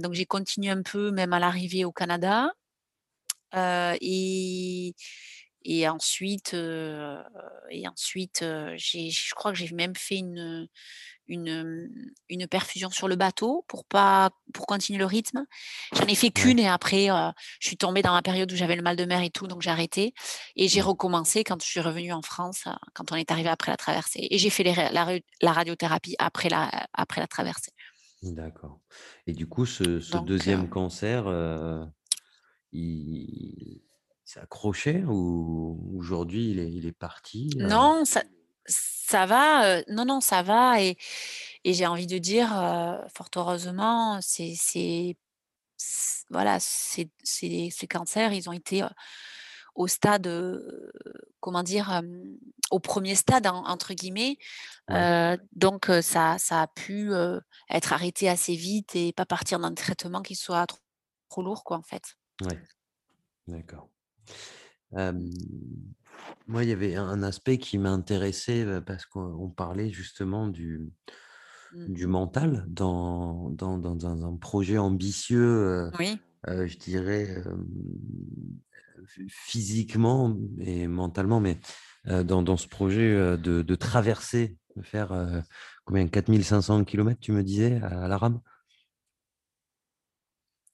donc 0.00 0.12
j'ai 0.14 0.26
continué 0.26 0.70
un 0.70 0.82
peu 0.82 1.10
même 1.10 1.32
à 1.32 1.38
l'arrivée 1.38 1.84
au 1.84 1.92
Canada. 1.92 2.52
Heu 3.54 3.96
et 4.00 4.94
et 5.64 5.88
ensuite, 5.88 6.54
heu 6.54 7.18
et 7.70 7.86
ensuite, 7.88 8.44
j'ai 8.76 9.10
je 9.10 9.34
crois 9.34 9.52
que 9.52 9.58
j'ai 9.58 9.72
même 9.74 9.94
fait 9.96 10.16
une, 10.16 10.68
une, 11.28 12.46
perfusion 12.50 12.90
sur 12.90 13.08
le 13.08 13.16
bateau 13.16 13.64
pour 13.68 13.84
pas 13.84 14.30
pour 14.52 14.66
continuer 14.66 14.98
le 14.98 15.06
rythme. 15.06 15.44
J'en 15.94 16.06
ai 16.06 16.14
fait 16.14 16.30
qu'1 16.30 16.58
et 16.58 16.68
après, 16.68 17.06
je 17.60 17.66
suis 17.66 17.76
tombée 17.76 18.02
dans 18.02 18.14
la 18.14 18.22
période 18.22 18.50
où 18.52 18.56
j'avais 18.56 18.76
le 18.76 18.82
mal 18.82 18.96
de 18.96 19.04
mer 19.04 19.22
et 19.22 19.30
tout, 19.30 19.46
donc 19.46 19.62
j'ai 19.62 19.70
arrêté 19.70 20.14
et 20.56 20.68
j'ai 20.68 20.80
Mmh. 20.80 20.84
recommencé 20.84 21.44
quand 21.44 21.62
je 21.62 21.66
suis 21.68 21.80
revenue 21.80 22.12
en 22.12 22.22
France, 22.22 22.64
quand 22.94 23.12
on 23.12 23.16
est 23.16 23.30
arrivé 23.30 23.48
après 23.48 23.70
la 23.70 23.76
traversée 23.76 24.26
et 24.30 24.38
j'ai 24.38 24.50
fait 24.50 24.64
les 24.64 24.74
la 24.74 25.52
radiothérapie 25.52 26.16
après 26.18 26.48
la 26.48 26.86
après 26.92 27.20
la 27.20 27.26
traversée. 27.26 27.72
D'accord 28.22 28.78
et 29.26 29.32
du 29.32 29.48
coup, 29.48 29.66
ce 29.66 29.98
ce 29.98 30.12
Donc 30.12 30.46
heu 30.48 30.56
2e 30.60 30.68
cancer, 30.68 31.24
il 32.72 33.82
s'est 34.24 34.40
accroché 34.40 35.04
ou 35.04 35.94
aujourd'hui 35.98 36.50
il 36.52 36.58
est 36.60 36.72
il 36.72 36.86
est 36.86 36.92
parti, 36.92 37.60
heu? 37.62 37.68
Non, 37.68 38.04
ça 38.04 38.22
ça 38.66 39.26
va, 39.26 39.78
heu, 39.80 39.84
non, 39.88 40.04
non, 40.06 40.20
ça 40.20 40.42
va 40.42 40.80
et 40.80 40.96
et 41.64 41.74
j'ai 41.74 41.86
envie 41.86 42.06
de 42.06 42.18
dire, 42.18 42.48
heu, 42.54 42.98
fort 43.14 43.28
heureusement, 43.36 44.20
c'est 44.22 44.54
voilà, 46.30 46.60
ces 46.60 47.10
ces 47.24 47.70
ces 47.70 47.86
cancers, 47.88 48.32
ils 48.32 48.48
ont 48.48 48.52
été, 48.52 48.84
au 49.76 49.88
stade, 49.88 50.28
comment 51.40 51.62
dire? 51.64 52.02
«au 52.72 52.80
1er 52.80 53.14
stade» 53.16 53.46
en 53.48 53.64
entre 53.66 53.94
guillemets, 53.94 54.38
Ouais. 54.88 55.12
donc 55.52 55.86
ça 56.02 56.38
ça 56.38 56.62
a 56.62 56.68
pu, 56.68 57.12
être 57.70 57.92
arrêté 57.94 58.28
assez 58.30 58.56
vite 58.56 58.96
et 58.96 59.12
pas 59.14 59.26
partir 59.26 59.58
dans 59.60 59.68
un 59.68 59.74
traitement 59.74 60.22
qui 60.22 60.36
soit 60.36 60.66
trop 60.68 60.80
trop 61.30 61.42
lourd 61.42 61.64
quoi, 61.64 61.78
en 61.78 61.82
fait. 61.82 62.14
Ouais, 62.46 62.60
d'accord. 63.48 63.88
Moi, 66.46 66.64
il 66.64 66.68
y 66.68 66.72
avait 66.72 66.96
un 66.96 67.22
aspect 67.22 67.58
qui 67.58 67.78
m'intéressait 67.78 68.66
parce 68.84 69.06
qu'on 69.06 69.48
parlait 69.50 69.90
justement 69.90 70.48
du, 70.48 70.92
mmh. 71.72 71.92
du 71.92 72.06
mental 72.06 72.64
dans, 72.68 73.50
dans, 73.50 73.78
dans, 73.78 74.06
un 74.26 74.36
projet 74.36 74.78
ambitieux, 74.78 75.90
oui. 75.98 76.18
je 76.46 76.76
dirais 76.78 77.42
physiquement 79.28 80.36
et 80.58 80.86
mentalement, 80.86 81.40
mais 81.40 81.58
dans, 82.06 82.56
ce 82.56 82.68
projet 82.68 83.36
de, 83.38 83.62
de 83.62 83.74
traverser, 83.74 84.58
de 84.76 84.82
faire 84.82 85.42
combien 85.84 86.06
4500 86.06 86.84
km, 86.84 87.18
tu 87.20 87.32
me 87.32 87.42
disais, 87.42 87.80
à 87.82 88.08
l'Arabe? 88.08 88.40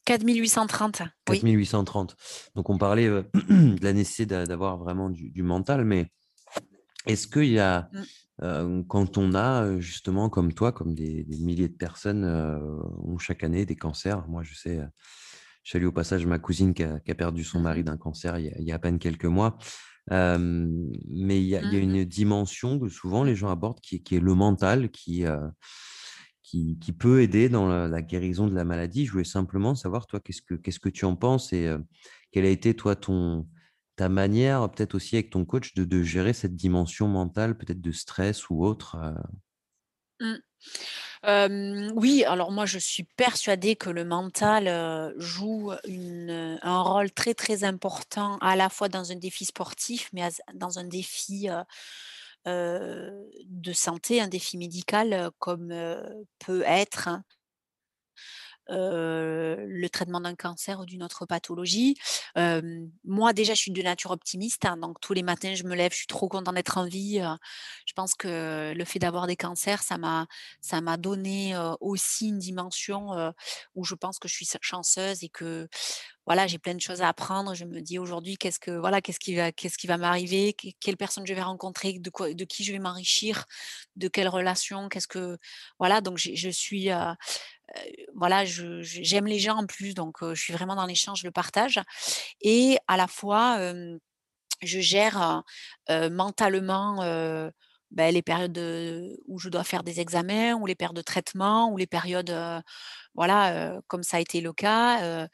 4830. 0.08 1.02
4830. 1.26 2.16
Oui. 2.18 2.50
Donc 2.56 2.70
on 2.70 2.78
parlait 2.78 3.06
euh, 3.06 3.22
de 3.50 3.84
la 3.84 3.92
nécessité 3.92 4.24
d'avoir 4.46 4.78
vraiment 4.78 5.10
du, 5.10 5.42
mental, 5.42 5.84
mais 5.84 6.06
est-ce 7.06 7.26
qu'il 7.26 7.50
y 7.50 7.58
a, 7.58 7.90
euh, 8.42 8.82
quand 8.88 9.18
on 9.18 9.34
a 9.34 9.64
euh, 9.64 9.80
justement 9.80 10.30
comme 10.30 10.54
toi, 10.54 10.72
comme 10.72 10.94
des, 10.94 11.26
milliers 11.28 11.68
de 11.68 11.76
personnes 11.76 12.24
ont 12.24 13.18
chaque 13.18 13.44
année 13.44 13.66
des 13.66 13.76
cancers, 13.76 14.26
moi 14.28 14.42
je 14.42 14.54
sais, 14.54 14.80
je 15.62 15.72
salue 15.72 15.84
au 15.84 15.92
passage 15.92 16.24
ma 16.24 16.38
cousine 16.38 16.72
qui 16.72 16.84
a, 16.84 17.14
perdu 17.14 17.44
son 17.44 17.60
mari 17.60 17.84
d'un 17.84 17.98
cancer 17.98 18.38
il 18.38 18.64
y, 18.64 18.72
a, 18.72 18.76
à 18.76 18.78
peine 18.78 18.98
quelques 18.98 19.26
mois. 19.26 19.58
mais 20.10 21.38
il 21.38 21.48
y, 21.48 21.54
a, 21.54 21.60
une 21.60 22.06
dimension 22.06 22.80
que 22.80 22.88
souvent 22.88 23.24
les 23.24 23.36
gens 23.36 23.50
abordent 23.50 23.80
qui, 23.82 24.02
qui 24.02 24.16
est 24.16 24.20
le 24.20 24.34
mental, 24.34 24.90
qui, 24.90 25.26
qui 26.80 26.92
peut 26.92 27.22
aider 27.22 27.48
dans 27.48 27.68
la 27.68 28.02
guérison 28.02 28.46
de 28.48 28.54
la 28.54 28.64
maladie. 28.64 29.06
Je 29.06 29.12
voulais 29.12 29.24
simplement 29.24 29.74
savoir, 29.74 30.06
toi, 30.06 30.20
qu'est-ce 30.20 30.42
que 30.42 30.54
que 30.56 30.88
tu 30.88 31.04
en 31.04 31.16
penses 31.16 31.52
et 31.52 31.66
heu, 31.68 31.84
quelle 32.32 32.44
a 32.46 32.48
été, 32.50 32.74
toi, 32.74 32.96
ton 32.96 33.48
ta 33.96 34.08
manière, 34.08 34.70
peut-être 34.70 34.94
aussi 34.94 35.16
avec 35.16 35.30
ton 35.30 35.44
coach, 35.44 35.74
de 35.74 36.02
gérer 36.04 36.32
cette 36.32 36.54
dimension 36.56 37.08
mentale, 37.08 37.58
peut-être 37.58 37.80
de 37.80 37.90
stress 37.92 38.48
ou 38.50 38.64
autre, 38.64 38.96
heu? 38.96 39.14
Mmh. 40.20 41.92
Oui, 41.96 42.24
alors 42.24 42.50
moi, 42.52 42.66
je 42.66 42.78
suis 42.78 43.04
persuadée 43.04 43.76
que 43.76 43.90
le 43.90 44.04
mental, 44.04 44.68
heu, 44.68 45.14
joue 45.18 45.72
un 46.62 46.82
rôle 46.82 47.10
très, 47.12 47.34
très 47.34 47.64
important 47.64 48.38
à 48.40 48.56
la 48.56 48.68
fois 48.68 48.88
dans 48.88 49.12
un 49.12 49.16
défi 49.16 49.44
sportif, 49.44 50.10
mais 50.12 50.22
dans 50.54 50.78
un 50.78 50.84
défi, 50.84 51.48
heu, 51.48 51.62
de 53.46 53.72
santé, 53.72 54.20
un 54.20 54.28
défi 54.28 54.58
médical, 54.58 55.12
heu, 55.12 55.30
comme, 55.38 55.72
heu, 55.72 56.02
peut 56.38 56.62
être 56.66 57.08
heu, 58.70 59.56
le 59.68 59.88
traitement 59.88 60.20
d'un 60.20 60.34
cancer 60.34 60.80
ou 60.80 60.84
d'une 60.86 61.02
autre 61.02 61.26
pathologie. 61.26 61.96
Moi, 63.04 63.32
déjà, 63.32 63.54
je 63.54 63.60
suis 63.60 63.70
de 63.72 63.82
nature 63.82 64.10
optimiste, 64.10 64.64
hein, 64.64 64.76
donc 64.76 65.00
tous 65.00 65.12
les 65.14 65.22
matins, 65.22 65.54
je 65.54 65.64
me 65.64 65.74
lève, 65.74 65.92
je 65.92 65.98
suis 65.98 66.06
trop 66.06 66.28
contente 66.28 66.54
d'être 66.54 66.76
en 66.78 66.86
vie, 66.86 67.20
je 67.86 67.92
pense 67.94 68.14
que 68.14 68.72
le 68.76 68.84
fait 68.84 68.98
d'avoir 68.98 69.26
des 69.26 69.36
cancers, 69.36 69.82
ça 69.82 69.98
m'a 69.98 70.26
ça 70.60 70.80
m'a 70.80 70.96
donné, 70.96 71.54
aussi 71.80 72.28
une 72.28 72.38
dimension, 72.38 73.32
où 73.74 73.84
je 73.84 73.94
pense 73.94 74.18
que 74.18 74.28
je 74.28 74.34
suis 74.34 74.46
chanceuse 74.62 75.22
et 75.24 75.28
que, 75.28 75.68
voilà, 76.28 76.46
j'ai 76.48 76.58
plein 76.60 76.74
de 76.76 76.80
choses 76.82 77.02
à 77.02 77.08
apprendre. 77.08 77.54
Je 77.56 77.64
me 77.66 77.80
dis 77.82 77.98
aujourd'hui: 77.98 78.36
«Qu'est-ce 78.38 78.60
que 78.60 78.72
voilà, 78.72 79.02
qu'est-ce 79.02 79.20
qui 79.20 79.36
va 79.36 79.52
qu'est-ce 79.52 79.78
qui 79.78 79.88
va 79.88 79.98
m'arriver? 79.98 80.52
Qu 80.54 80.72
quelle 80.80 80.96
personne 80.98 81.26
je 81.26 81.34
vais 81.34 81.42
rencontrer? 81.42 81.94
De 82.00 82.10
quoi 82.10 82.34
de 82.34 82.44
qui 82.44 82.64
je 82.64 82.72
vais 82.72 82.78
m'enrichir? 82.80 83.46
De 83.96 84.08
quelles 84.08 84.28
relations? 84.28 84.88
Qu'est-ce 84.90 85.08
que» 85.08 85.38
voilà, 85.80 86.00
donc 86.02 86.18
je 86.18 86.50
suis, 86.50 86.90
heu 86.90 86.94
heu, 86.96 87.80
voilà, 88.16 88.44
j'aime 88.46 89.26
les 89.26 89.38
gens 89.40 89.56
en 89.58 89.66
plus, 89.66 89.94
donc 89.94 90.18
je 90.22 90.34
suis 90.40 90.52
vraiment 90.54 90.76
dans 90.76 90.86
l'échange, 90.86 91.24
le 91.24 91.30
partage 91.32 91.80
et 92.42 92.78
à 92.88 92.96
la 92.98 93.08
fois, 93.08 93.58
je 94.62 94.80
gère, 94.80 95.42
mentalement, 96.10 97.02
bah, 97.90 98.10
les 98.10 98.22
périodes, 98.22 98.58
où 99.26 99.38
je 99.38 99.48
dois 99.48 99.64
faire 99.64 99.82
des 99.84 100.00
examens 100.00 100.54
ou 100.54 100.66
les 100.66 100.74
périodes 100.74 100.96
de 100.96 101.02
traitement 101.02 101.70
ou 101.72 101.76
les 101.78 101.86
périodes, 101.86 102.30
heu, 102.30 102.60
voilà, 103.14 103.76
heu, 103.78 103.82
comme 103.88 104.02
ça 104.04 104.18
a 104.18 104.20
été 104.20 104.40
le 104.40 104.52
cas, 104.52 105.24
heu 105.24 105.28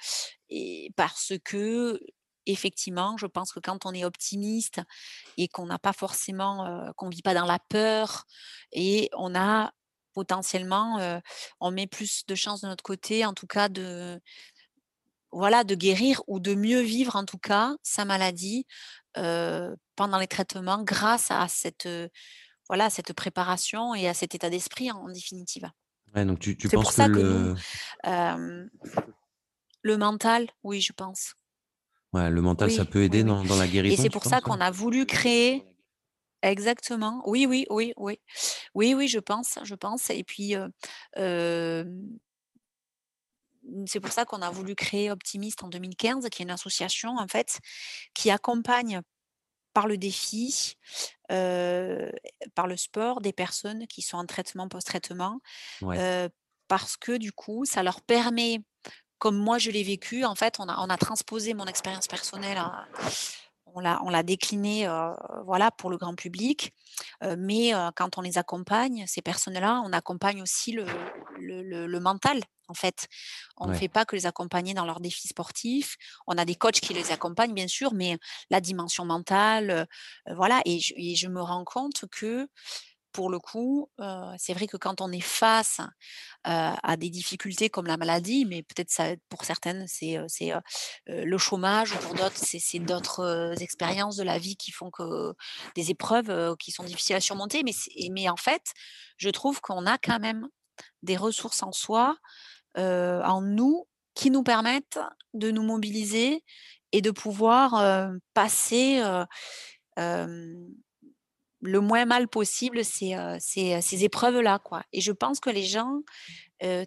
et 0.50 0.92
parce 0.96 1.32
qu'effectivement, 1.44 3.16
je 3.18 3.26
pense 3.26 3.52
que 3.52 3.60
quand 3.60 3.86
on 3.86 3.92
est 3.94 4.04
optimiste 4.04 4.80
et 5.38 5.48
qu'on 5.48 5.66
n'a 5.66 5.78
pas 5.78 5.92
forcément, 5.94 6.92
qu'on 6.96 7.08
vit 7.10 7.22
pas 7.22 7.34
dans 7.34 7.46
la 7.46 7.58
peur 7.70 8.24
et 8.72 9.10
on 9.16 9.34
a 9.36 9.72
potentiellement, 10.14 11.20
on 11.60 11.70
met 11.72 11.86
plus 11.88 12.26
de 12.26 12.34
chances 12.36 12.62
de 12.62 12.68
notre 12.68 12.84
côté, 12.84 13.26
en 13.26 13.34
tout 13.34 13.46
cas 13.48 13.68
de 13.68 14.20
voilà, 15.32 15.64
de 15.64 15.74
guérir 15.74 16.22
ou 16.28 16.38
de 16.40 16.54
mieux 16.54 16.80
vivre, 16.80 17.16
en 17.16 17.24
tout 17.24 17.38
cas, 17.38 17.74
sa 17.82 18.04
maladie, 18.04 18.66
pendant 19.96 20.18
les 20.18 20.26
traitements 20.28 20.82
grâce 20.82 21.30
à 21.30 21.46
cette, 21.48 21.88
voilà, 22.68 22.90
cette 22.90 23.12
préparation 23.12 23.94
et 23.94 24.08
à 24.08 24.14
cet 24.14 24.34
état 24.34 24.50
d'esprit, 24.50 24.90
en 24.90 25.08
définitive. 25.08 25.70
Ouais, 26.14 26.24
donc 26.24 26.38
tu 26.38 26.56
tu 26.56 26.68
C'est 26.68 26.76
pour 26.76 26.84
penses 26.84 26.96
que 26.96 27.02
ça 27.02 27.08
que 27.08 27.20
nous, 27.20 27.54
le 28.04 28.70
le 29.82 29.96
mental, 29.98 30.48
oui, 30.62 30.80
je 30.80 30.92
pense. 30.92 31.34
Ouais, 32.12 32.30
le 32.30 32.40
mental, 32.42 32.70
ça 32.70 32.84
peut 32.84 33.02
aider 33.02 33.22
oui 33.22 33.24
dans 33.24 33.44
dans 33.44 33.56
la 33.56 33.66
et 33.66 33.70
guérison, 33.72 34.02
c'est 34.02 34.08
tu 34.08 34.10
pour 34.10 34.24
ça 34.24 34.40
penses, 34.40 34.44
qu'on 34.54 34.60
a 34.60 34.70
voulu 34.70 35.04
créer 35.06 35.64
exactement, 36.42 37.22
oui, 37.26 37.46
oui, 37.46 37.66
oui, 37.70 37.92
oui. 37.96 38.18
Oui, 38.74 38.94
oui, 38.94 39.08
je 39.08 39.18
pense 39.18 39.58
je 39.64 39.74
pense 39.74 40.10
et 40.10 40.24
puis, 40.24 40.54
c'est 43.86 44.00
pour 44.00 44.12
ça 44.12 44.24
qu'on 44.24 44.42
a 44.42 44.50
voulu 44.50 44.74
créer 44.74 45.10
Optimist 45.10 45.62
en 45.62 45.68
2015, 45.68 46.28
qui 46.30 46.42
est 46.42 46.44
une 46.44 46.50
association, 46.50 47.16
en 47.16 47.28
fait, 47.28 47.60
qui 48.14 48.30
accompagne 48.30 49.00
par 49.74 49.86
le 49.88 49.98
défi, 49.98 50.76
par 51.28 52.66
le 52.66 52.76
sport, 52.76 53.20
des 53.20 53.32
personnes 53.32 53.86
qui 53.86 54.02
sont 54.02 54.16
en 54.16 54.26
traitement, 54.26 54.68
post-traitement, 54.68 55.40
Ouais. 55.82 56.30
parce 56.68 56.96
que, 56.96 57.18
du 57.18 57.32
coup, 57.32 57.64
ça 57.66 57.82
leur 57.82 58.00
permet, 58.00 58.60
comme 59.18 59.36
moi 59.36 59.58
je 59.58 59.70
l'ai 59.70 59.82
vécu, 59.82 60.24
en 60.24 60.34
fait, 60.34 60.56
on 60.60 60.68
a 60.68 60.76
on 60.78 60.88
a 60.90 60.96
transposé 60.96 61.54
mon 61.54 61.66
expérience 61.66 62.06
personnelle, 62.06 62.60
on 63.74 63.80
l'a 63.80 64.00
on 64.04 64.10
l'a 64.10 64.22
déclinée, 64.22 64.86
heu, 64.88 65.12
voilà, 65.46 65.70
pour 65.72 65.90
le 65.90 65.98
grand 65.98 66.14
public, 66.16 66.72
heu, 67.24 67.36
mais 67.36 67.74
heu, 67.74 67.90
quand 67.96 68.18
on 68.18 68.22
les 68.22 68.38
accompagne, 68.38 69.04
ces 69.08 69.22
personnes-là, 69.22 69.82
on 69.84 69.92
accompagne 69.92 70.42
aussi 70.42 70.72
le 70.72 71.10
le 71.36 71.62
le 71.62 71.86
le 71.86 72.00
mental, 72.00 72.40
en 72.68 72.74
fait. 72.74 73.08
On 73.58 73.68
ne 73.68 73.72
Ouais. 73.72 73.84
fait 73.84 73.88
pas 73.88 74.04
que 74.06 74.16
les 74.16 74.26
accompagner 74.26 74.74
dans 74.74 74.86
leurs 74.86 75.00
défis 75.00 75.28
sportifs. 75.28 75.96
On 76.26 76.38
a 76.38 76.44
des 76.44 76.54
coachs 76.56 76.80
qui 76.80 76.94
les 76.94 77.12
accompagnent, 77.12 77.54
bien 77.54 77.68
sûr, 77.68 77.94
mais 77.94 78.18
la 78.50 78.60
dimension 78.60 79.04
mentale, 79.04 79.86
voilà 80.36 80.62
et 80.66 80.80
je 80.80 80.94
et 80.96 81.16
je 81.16 81.28
me 81.28 81.42
rends 81.42 81.64
compte 81.64 82.04
que, 82.10 82.48
pour 83.14 83.30
le 83.30 83.38
coup, 83.38 83.88
heu, 84.00 84.04
c'est 84.38 84.54
vrai 84.54 84.66
que 84.66 84.76
quand 84.76 85.00
on 85.00 85.12
est 85.12 85.20
face, 85.20 85.78
heu, 85.80 85.86
à 86.44 86.96
des 86.98 87.10
difficultés 87.10 87.70
comme 87.70 87.86
la 87.86 87.96
maladie, 87.96 88.44
mais 88.44 88.62
peut-être 88.64 88.90
ça 88.90 89.06
pour 89.30 89.44
certaines, 89.44 89.86
c'est, 89.88 90.18
heu, 90.18 90.26
le 91.08 91.38
chômage 91.38 91.92
ou 91.92 91.98
pour 91.98 92.14
d'autres, 92.14 92.36
c'est 92.36 92.78
d'autres, 92.80 93.54
expériences 93.62 94.16
de 94.16 94.24
la 94.24 94.38
vie 94.38 94.56
qui 94.56 94.72
font 94.72 94.90
que 94.90 95.32
des 95.76 95.90
épreuves, 95.92 96.56
qui 96.58 96.72
sont 96.72 96.84
difficiles 96.84 97.16
à 97.16 97.20
surmonter, 97.20 97.62
mais 97.62 97.72
mais 98.10 98.28
en 98.28 98.36
fait, 98.36 98.62
je 99.16 99.30
trouve 99.30 99.60
qu'on 99.60 99.86
a 99.86 99.96
quand 99.98 100.18
même 100.20 100.48
des 101.02 101.16
ressources 101.16 101.62
en 101.62 101.72
soi, 101.72 102.16
en 102.76 103.40
nous, 103.42 103.86
qui 104.14 104.30
nous 104.30 104.42
permettent 104.42 104.98
de 105.34 105.50
nous 105.52 105.62
mobiliser 105.62 106.44
et 106.92 107.00
de 107.02 107.10
pouvoir, 107.12 108.10
passer, 108.34 109.02
le 111.64 111.80
moins 111.80 112.04
mal 112.06 112.28
possible 112.28 112.84
ces, 112.84 113.16
ces, 113.40 113.80
ces 113.82 114.04
épreuves-là, 114.04 114.60
quoi 114.60 114.84
et 114.92 115.00
je 115.00 115.12
pense 115.12 115.40
que 115.40 115.50
les 115.50 115.64
gens, 115.64 116.00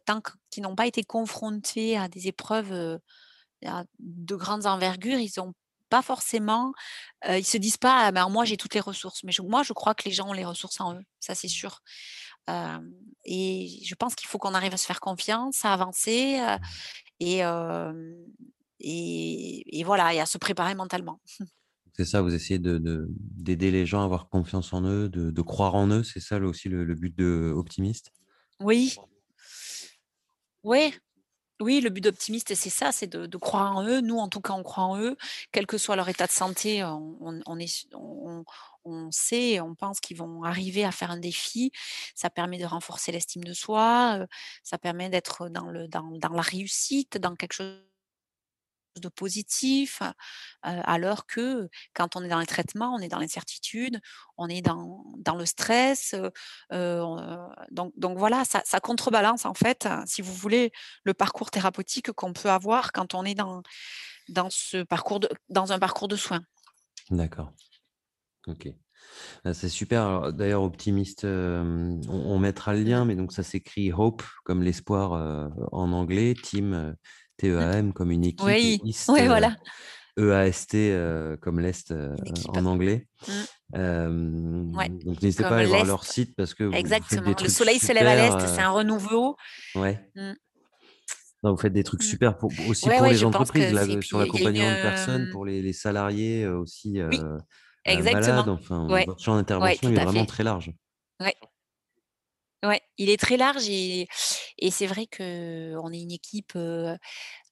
tant 0.05 0.21
qu'ils 0.51 0.63
n'ont 0.63 0.75
pas 0.75 0.87
été 0.87 1.03
confrontés 1.03 1.97
à 1.97 2.07
des 2.09 2.27
épreuves, 2.27 2.99
de 3.99 4.35
grandes 4.35 4.65
envergures, 4.67 5.19
ils 5.19 5.39
ont 5.39 5.53
pas 5.89 6.01
forcément, 6.01 6.73
ils 7.29 7.45
se 7.45 7.57
disent 7.57 7.77
pas: 7.77 8.07
«Ah 8.07 8.11
ben 8.11 8.29
moi 8.29 8.45
j'ai 8.45 8.57
toutes 8.57 8.73
les 8.75 8.81
ressources», 8.81 9.23
mais 9.23 9.31
je 9.31 9.41
moi 9.41 9.63
je 9.63 9.73
crois 9.73 9.95
que 9.95 10.03
les 10.05 10.11
gens 10.11 10.29
ont 10.29 10.33
les 10.33 10.45
ressources 10.45 10.79
en 10.81 10.95
eux, 10.95 11.03
ça 11.19 11.35
c'est 11.35 11.47
sûr. 11.47 11.81
Et 13.25 13.81
je 13.85 13.95
pense 13.95 14.15
qu'il 14.15 14.27
faut 14.29 14.37
qu'on 14.39 14.53
arrive 14.53 14.73
à 14.73 14.77
se 14.77 14.85
faire 14.85 14.99
confiance, 14.99 15.65
à 15.65 15.73
avancer, 15.73 16.39
et 17.19 17.41
et 18.79 19.79
et 19.79 19.83
voilà 19.83 20.13
et 20.13 20.19
à 20.19 20.25
se 20.25 20.37
préparer 20.37 20.75
mentalement. 20.75 21.19
C'est 21.97 22.05
ça, 22.05 22.21
vous 22.21 22.33
essayez 22.33 22.59
de 22.59 22.77
de 22.77 23.07
d'aider 23.11 23.71
les 23.71 23.85
gens 23.85 24.01
à 24.01 24.05
avoir 24.05 24.29
confiance 24.29 24.71
en 24.73 24.83
eux, 24.83 25.09
de 25.09 25.41
croire 25.41 25.75
en 25.75 25.87
eux, 25.89 26.03
c'est 26.03 26.19
ça 26.21 26.39
aussi 26.39 26.69
le 26.69 26.85
but 26.95 27.13
de 27.15 27.51
Optimiste? 27.55 28.11
Oui, 28.59 28.95
oui, 30.63 30.93
oui, 31.61 31.81
le 31.81 31.89
but 31.91 32.01
d'Optimiste, 32.03 32.55
c'est 32.55 32.69
ça, 32.71 32.91
c'est 32.93 33.07
de 33.07 33.37
croire 33.37 33.75
en 33.77 33.85
eux. 33.87 34.01
Nous, 34.01 34.17
en 34.17 34.29
tout 34.29 34.41
cas, 34.41 34.53
on 34.53 34.63
croit 34.63 34.85
en 34.85 34.99
eux, 35.01 35.17
quel 35.51 35.67
que 35.67 35.77
soit 35.79 35.95
leur 35.95 36.09
état 36.09 36.27
de 36.27 36.31
santé, 36.33 36.83
on 36.85 37.59
est 37.59 37.87
on 37.93 38.43
on 38.85 39.11
sait 39.11 39.59
on 39.61 39.75
pense 39.75 39.99
qu'ils 40.01 40.17
vont 40.17 40.43
arriver 40.43 40.85
à 40.85 40.91
faire 40.93 41.11
un 41.11 41.19
défi. 41.19 41.71
Ça 42.15 42.29
permet 42.29 42.57
de 42.59 42.65
renforcer 42.65 43.11
l'estime 43.13 43.43
de 43.45 43.53
soi, 43.53 44.19
heu, 44.21 44.27
ça 44.63 44.77
permet 44.79 45.09
d'être 45.09 45.49
dans 45.49 45.69
le 45.69 45.87
dans 45.89 46.11
dans 46.19 46.29
la 46.33 46.41
réussite, 46.43 47.17
dans 47.19 47.35
quelque 47.35 47.53
chose 47.53 47.81
de 48.99 49.09
positif, 49.09 50.01
alors 50.63 51.25
que 51.27 51.69
quand 51.93 52.15
on 52.15 52.23
est 52.23 52.27
dans 52.29 52.39
les 52.39 52.45
traitements, 52.45 52.93
on 52.95 52.99
est 52.99 53.07
dans 53.09 53.19
l'incertitude, 53.19 53.99
on 54.37 54.47
est 54.49 54.61
dans 54.61 55.03
dans 55.17 55.35
le 55.35 55.45
stress, 55.45 56.15
heu, 56.73 57.01
donc 57.71 57.93
donc 57.97 58.17
voilà, 58.17 58.45
ça 58.45 58.61
ça 58.65 58.79
contrebalance 58.79 59.45
en 59.45 59.53
fait, 59.53 59.85
heu, 59.85 60.03
si 60.05 60.21
vous 60.21 60.33
voulez, 60.33 60.71
le 61.03 61.13
parcours 61.13 61.51
thérapeutique 61.51 62.11
qu'on 62.11 62.33
peut 62.33 62.49
avoir 62.49 62.91
quand 62.91 63.13
on 63.13 63.23
est 63.25 63.35
dans 63.35 63.61
dans 64.29 64.49
ce 64.51 64.83
parcours 64.83 65.19
de 65.21 65.29
dans 65.49 65.71
un 65.73 65.79
parcours 65.79 66.07
de 66.07 66.15
soins. 66.17 66.43
D'accord, 67.09 67.53
OK. 68.47 68.69
Ah, 69.45 69.53
c'est 69.53 69.69
super. 69.69 70.33
D'ailleurs, 70.33 70.63
optimiste, 70.63 71.25
on 71.25 72.39
mettra 72.39 72.73
le 72.75 72.83
lien, 72.83 73.05
mais 73.05 73.15
donc 73.15 73.33
ça 73.33 73.43
s'écrit 73.43 73.93
hope 73.93 74.23
comme 74.45 74.63
l'espoir, 74.63 75.51
en 75.71 75.91
anglais, 75.93 76.35
team. 76.35 76.95
T-E-A-M 77.37 77.93
comme 77.93 78.11
une 78.11 78.25
équipe 78.25 78.45
Oui, 78.45 78.81
East, 78.83 79.09
heu, 79.09 79.25
voilà, 79.25 79.55
E-A-S-T, 80.19 80.91
heu, 80.93 81.37
comme 81.41 81.59
l'Est, 81.59 81.93
équipe. 82.25 82.49
en 82.49 82.65
anglais. 82.65 83.07
Mmh, 83.73 84.77
ouais, 84.77 84.89
donc 84.89 85.21
n'hésitez 85.21 85.43
pas 85.43 85.49
à 85.49 85.57
aller 85.57 85.67
voir 85.67 85.85
leur 85.85 86.03
site 86.03 86.35
parce 86.35 86.53
que 86.53 86.63
vous 86.63 86.71
vous 86.71 86.75
faites 86.75 86.85
des 86.85 86.89
exactement. 86.95 87.35
Le 87.41 87.49
soleil 87.49 87.79
se 87.79 87.91
lève 87.93 88.07
à 88.07 88.15
l'Est, 88.15 88.47
c'est 88.55 88.61
un 88.61 88.71
renouveau. 88.71 89.35
ouais. 89.75 89.99
Mmh, 90.15 90.33
Non, 91.43 91.51
vous 91.51 91.57
faites 91.57 91.73
des 91.73 91.83
trucs 91.83 92.01
mmh. 92.01 92.05
super 92.05 92.37
pour 92.37 92.51
aussi 92.67 92.87
Ouais, 92.89 92.97
pour 92.97 93.03
ouais, 93.07 93.13
les 93.13 93.23
entreprises, 93.23 93.73
là, 93.73 94.01
sur 94.01 94.19
l'accompagnement 94.19 94.71
de 94.71 94.81
personnes, 94.81 95.29
pour 95.31 95.45
les 95.45 95.61
les 95.61 95.73
salariés, 95.73 96.47
aussi, 96.47 96.93
oui, 96.93 96.99
heu, 96.99 97.09
malades, 97.09 97.37
exactement. 97.85 98.53
enfin, 98.53 98.87
votre 98.87 99.19
champ 99.21 99.35
d'intervention, 99.35 99.89
est 99.89 99.95
vraiment 99.95 100.21
fait. 100.21 100.25
très 100.25 100.43
large. 100.43 100.71
Ouais. 102.67 102.81
Il 102.97 103.09
est 103.09 103.17
très 103.17 103.37
large 103.37 103.67
et 103.69 104.07
c'est 104.71 104.87
vrai 104.87 105.07
qu'on 105.07 105.91
est 105.93 106.01
une 106.01 106.11
équipe, 106.11 106.57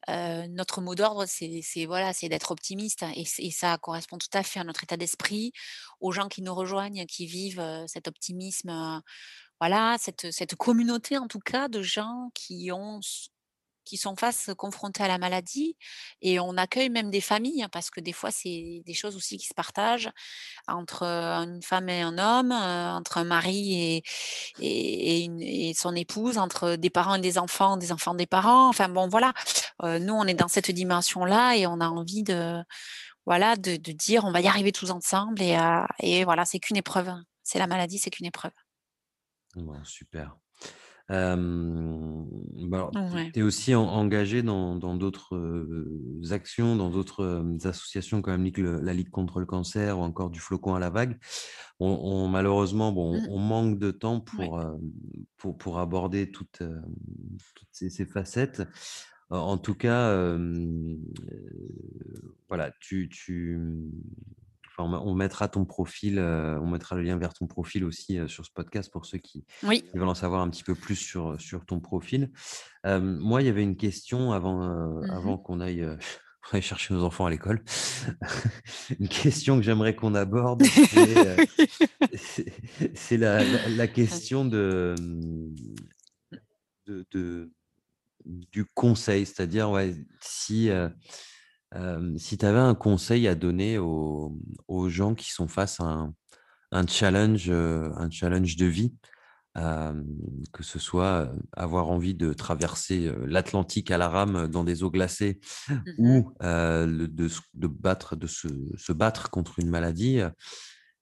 notre 0.08 0.82
mot 0.82 0.96
d'ordre, 0.96 1.26
c'est 1.28 1.86
voilà, 1.86 2.14
c'est 2.14 2.30
d'être 2.30 2.52
optimiste 2.52 3.06
et 3.16 3.52
ça 3.52 3.78
correspond 3.78 4.18
tout 4.18 4.28
à 4.34 4.44
fait 4.44 4.60
à 4.60 4.64
notre 4.64 4.84
état 4.84 4.98
d'esprit, 4.98 5.52
aux 6.00 6.12
gens 6.12 6.28
qui 6.28 6.42
nous 6.42 6.54
rejoignent, 6.56 7.06
qui 7.06 7.26
vivent, 7.28 7.64
cet 7.88 8.08
optimisme, 8.08 9.02
voilà, 9.62 9.98
cette 10.00 10.32
cette 10.32 10.56
communauté 10.56 11.18
en 11.18 11.28
tout 11.28 11.40
cas 11.40 11.68
de 11.70 11.82
gens 11.82 12.30
qui 12.34 12.72
ont 12.72 13.00
qui 13.86 13.98
sont 13.98 14.16
face 14.18 14.52
confrontés 14.58 15.04
à 15.04 15.08
la 15.08 15.18
maladie 15.20 15.78
et 16.22 16.40
on 16.40 16.58
accueille 16.58 16.90
même 16.90 17.12
des 17.12 17.22
familles, 17.22 17.64
hein, 17.64 17.70
parce 17.72 17.90
que 17.92 18.02
des 18.02 18.14
fois, 18.14 18.32
c'est 18.32 18.82
des 18.86 18.94
choses 18.94 19.16
aussi 19.16 19.38
qui 19.38 19.48
se 19.48 19.54
partagent 19.54 20.12
entre, 20.68 21.04
une 21.04 21.62
femme 21.64 21.90
et 21.90 22.02
un 22.02 22.18
homme, 22.18 22.52
entre 22.54 23.18
un 23.20 23.26
mari 23.26 24.02
et 24.02 24.04
et 24.62 25.74
son 25.76 25.96
épouse, 25.96 26.38
entre 26.38 26.76
des 26.76 26.90
parents 26.90 27.16
et 27.16 27.22
des 27.22 27.38
enfants, 27.38 27.78
des 27.78 27.92
enfants 27.92 28.16
des 28.16 28.26
parents. 28.28 28.70
Enfin 28.70 28.90
bon, 28.90 29.08
voilà, 29.08 29.34
nous, 29.84 30.14
on 30.14 30.26
est 30.26 30.34
dans 30.34 30.48
cette 30.48 30.72
dimension-là 30.72 31.56
et 31.58 31.68
on 31.68 31.80
a 31.82 31.88
envie 31.88 32.24
de 32.24 32.64
voilà, 33.26 33.56
de 33.58 33.78
dire: 33.94 34.26
«On 34.26 34.32
va 34.32 34.42
y 34.42 34.48
arriver 34.48 34.72
tous 34.72 34.92
ensemble» 34.92 35.42
et 35.42 35.58
et 36.02 36.26
voilà, 36.26 36.46
c'est 36.46 36.60
qu'une 36.60 36.78
épreuve. 36.78 37.10
hein. 37.10 37.24
C'est 37.44 37.60
la 37.60 37.68
maladie, 37.68 38.00
c'est 38.00 38.10
qu'une 38.12 38.26
épreuve. 38.28 38.52
Bon, 39.56 39.84
super. 39.84 40.38
Bah, 41.08 42.78
alors, 42.78 42.92
tu 43.34 43.40
es 43.40 43.42
aussi 43.44 43.76
en 43.76 43.84
engagé 43.84 44.42
dans 44.42 44.76
d'autres, 44.98 45.38
actions, 46.32 46.76
dans 46.76 46.90
d'autres, 46.90 47.40
hem, 47.40 47.58
associations 47.64 48.22
comme 48.22 48.44
le 48.44 48.80
la 48.82 48.94
Ligue 48.94 49.10
contre 49.10 49.40
le 49.40 49.46
cancer 49.46 50.00
ou 50.00 50.02
encore 50.02 50.30
du 50.32 50.40
Flocon 50.40 50.74
à 50.76 50.80
la 50.80 50.90
vague. 50.90 51.20
On 51.80 51.88
on 52.04 52.28
malheureusement, 52.28 52.92
bon, 52.92 53.22
Mmh. 53.22 53.28
on 53.28 53.40
manque 53.40 53.80
de 53.80 53.92
temps 53.92 54.20
pour, 54.22 54.60
pour 55.38 55.58
pour 55.58 55.80
aborder 55.80 56.32
toutes, 56.32 56.64
ces 57.72 57.90
ces 57.90 58.06
facettes. 58.06 58.64
En 59.30 59.58
tout 59.58 59.76
cas, 59.76 60.38
voilà, 62.48 62.72
tu 62.80 63.10
tu, 63.10 63.60
enfin, 64.78 65.02
on 65.04 65.14
mettra 65.16 65.48
ton 65.48 65.66
profil, 65.66 66.20
heu, 66.20 66.60
on 66.62 66.68
mettra 66.68 66.96
le 66.96 67.02
lien 67.04 67.18
vers 67.18 67.34
ton 67.34 67.48
profil 67.48 67.84
aussi, 67.86 68.18
heu, 68.18 68.28
sur 68.28 68.46
ce 68.46 68.52
podcast 68.52 68.92
pour 68.92 69.06
ceux 69.06 69.18
qui 69.20 69.46
Oui. 69.64 69.82
qui 69.84 69.98
veulent 69.98 70.08
en 70.08 70.16
savoir 70.16 70.42
un 70.42 70.50
petit 70.50 70.64
peu 70.64 70.76
plus 70.76 70.96
sur, 70.96 71.40
sur 71.40 71.66
ton 71.66 71.80
profil. 71.80 72.32
Hem, 72.84 73.18
moi, 73.18 73.42
il 73.42 73.46
y 73.46 73.50
avait 73.50 73.64
une 73.64 73.78
question 73.78 74.32
avant, 74.32 74.56
Mmh 75.02 75.10
avant 75.12 75.38
qu'on 75.38 75.60
aille, 75.62 75.86
chercher 76.62 76.94
nos 76.94 77.04
enfants 77.04 77.26
à 77.26 77.30
l'école. 77.32 77.64
Une 79.00 79.08
question 79.08 79.58
que 79.58 79.64
j'aimerais 79.64 79.96
qu'on 79.96 80.14
aborde, 80.14 80.64
c'est, 82.94 83.18
la 83.18 83.44
la 83.44 83.70
la 83.70 83.88
question 83.88 84.46
de, 84.46 84.94
mmh, 85.00 85.56
de 86.88 87.06
de 87.12 87.52
du 88.26 88.66
conseil. 88.66 89.26
C'est-à-dire, 89.26 89.70
ouais, 89.72 89.96
si, 90.22 90.70
si 92.18 92.38
tu 92.38 92.46
avais 92.46 92.60
un 92.60 92.76
conseil 92.76 93.28
à 93.28 93.36
donner 93.36 93.78
aux 93.78 94.38
aux 94.68 94.90
gens 94.90 95.16
qui 95.16 95.32
sont 95.32 95.48
face 95.48 95.80
à 95.80 95.86
un 95.86 96.14
un 96.72 96.88
challenge, 96.88 97.50
un 97.52 98.10
challenge 98.10 98.58
de 98.58 98.66
vie, 98.66 98.96
que 99.56 100.64
ce 100.64 100.80
soit, 100.80 101.32
avoir 101.54 101.90
envie 101.90 102.16
de 102.16 102.34
traverser, 102.34 103.14
l'Atlantique 103.26 103.92
à 103.92 103.98
la 103.98 104.10
rame 104.10 104.48
dans 104.48 104.64
des 104.64 104.84
eaux 104.84 104.92
glacées 104.92 105.40
Mmh 105.70 105.76
ou, 106.00 106.34
le 106.42 107.08
de 107.08 107.68
battre 107.68 108.16
de 108.16 108.28
se 108.28 108.48
se 108.76 108.94
battre 108.94 109.30
contre 109.30 109.60
une 109.60 109.70
maladie, 109.70 110.20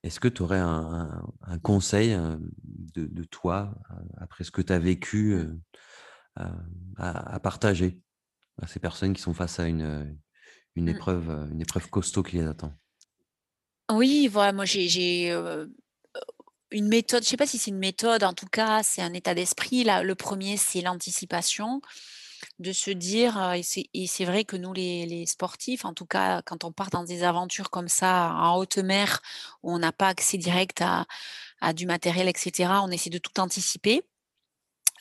est-ce 0.03 0.19
que 0.19 0.27
tu 0.27 0.41
aurais 0.43 0.59
un 0.59 1.09
un 1.09 1.23
un 1.41 1.59
conseil, 1.59 2.17
de 2.95 3.05
de 3.05 3.23
toi, 3.23 3.73
après 4.17 4.43
ce 4.43 4.51
que 4.51 4.61
tu 4.61 4.73
as 4.73 4.79
vécu, 4.79 5.35
Mmh. 6.35 6.93
à 6.97 7.39
partager 7.39 7.99
à 8.59 8.65
ces 8.67 8.79
personnes 8.79 9.13
qui 9.13 9.21
sont 9.21 9.35
face 9.35 9.59
à 9.59 9.67
une, 9.67 10.17
une 10.75 10.87
Mmh. 10.87 10.89
épreuve, 10.89 11.29
une 11.51 11.61
épreuve 11.61 11.89
costaud 11.89 12.23
qui 12.23 12.37
les 12.37 12.47
attend? 12.47 12.73
Oui, 13.91 14.27
voilà, 14.27 14.53
moi 14.53 14.65
j'ai 14.65 15.29
une 16.71 16.87
méthode, 16.87 17.23
je 17.23 17.29
sais 17.29 17.37
pas 17.37 17.45
si 17.45 17.57
c'est 17.59 17.69
une 17.71 17.77
méthode, 17.77 18.23
en 18.23 18.33
tout 18.33 18.47
cas, 18.47 18.81
c'est 18.83 19.01
un 19.01 19.13
état 19.13 19.35
d'esprit. 19.35 19.83
Là, 19.83 20.03
le 20.03 20.15
premier 20.15 20.57
c'est 20.57 20.81
l'anticipation, 20.81 21.81
de 22.59 22.73
se 22.73 22.91
dire, 22.91 23.53
et 23.53 23.63
c'est 23.63 23.85
et 23.93 24.07
c'est 24.07 24.25
vrai 24.25 24.45
que 24.45 24.57
nous 24.57 24.73
les 24.73 25.05
les 25.07 25.25
sportifs, 25.27 25.85
en 25.85 25.93
tout 25.93 26.05
cas, 26.07 26.41
quand 26.43 26.63
on 26.65 26.71
part 26.73 26.89
dans 26.91 27.03
des 27.03 27.23
aventures 27.23 27.69
comme 27.71 27.89
ça 27.89 28.33
en 28.35 28.57
haute 28.57 28.77
mer, 28.79 29.21
où 29.63 29.73
on 29.73 29.79
n'a 29.79 29.91
pas 29.93 30.09
accès 30.09 30.37
direct 30.37 30.81
à 30.81 31.05
à 31.61 31.73
du 31.73 31.85
matériel 31.87 32.27
et 32.29 32.33
cetera, 32.37 32.83
on 32.83 32.89
essaie 32.91 33.09
de 33.11 33.19
tout 33.19 33.39
anticiper. 33.41 34.03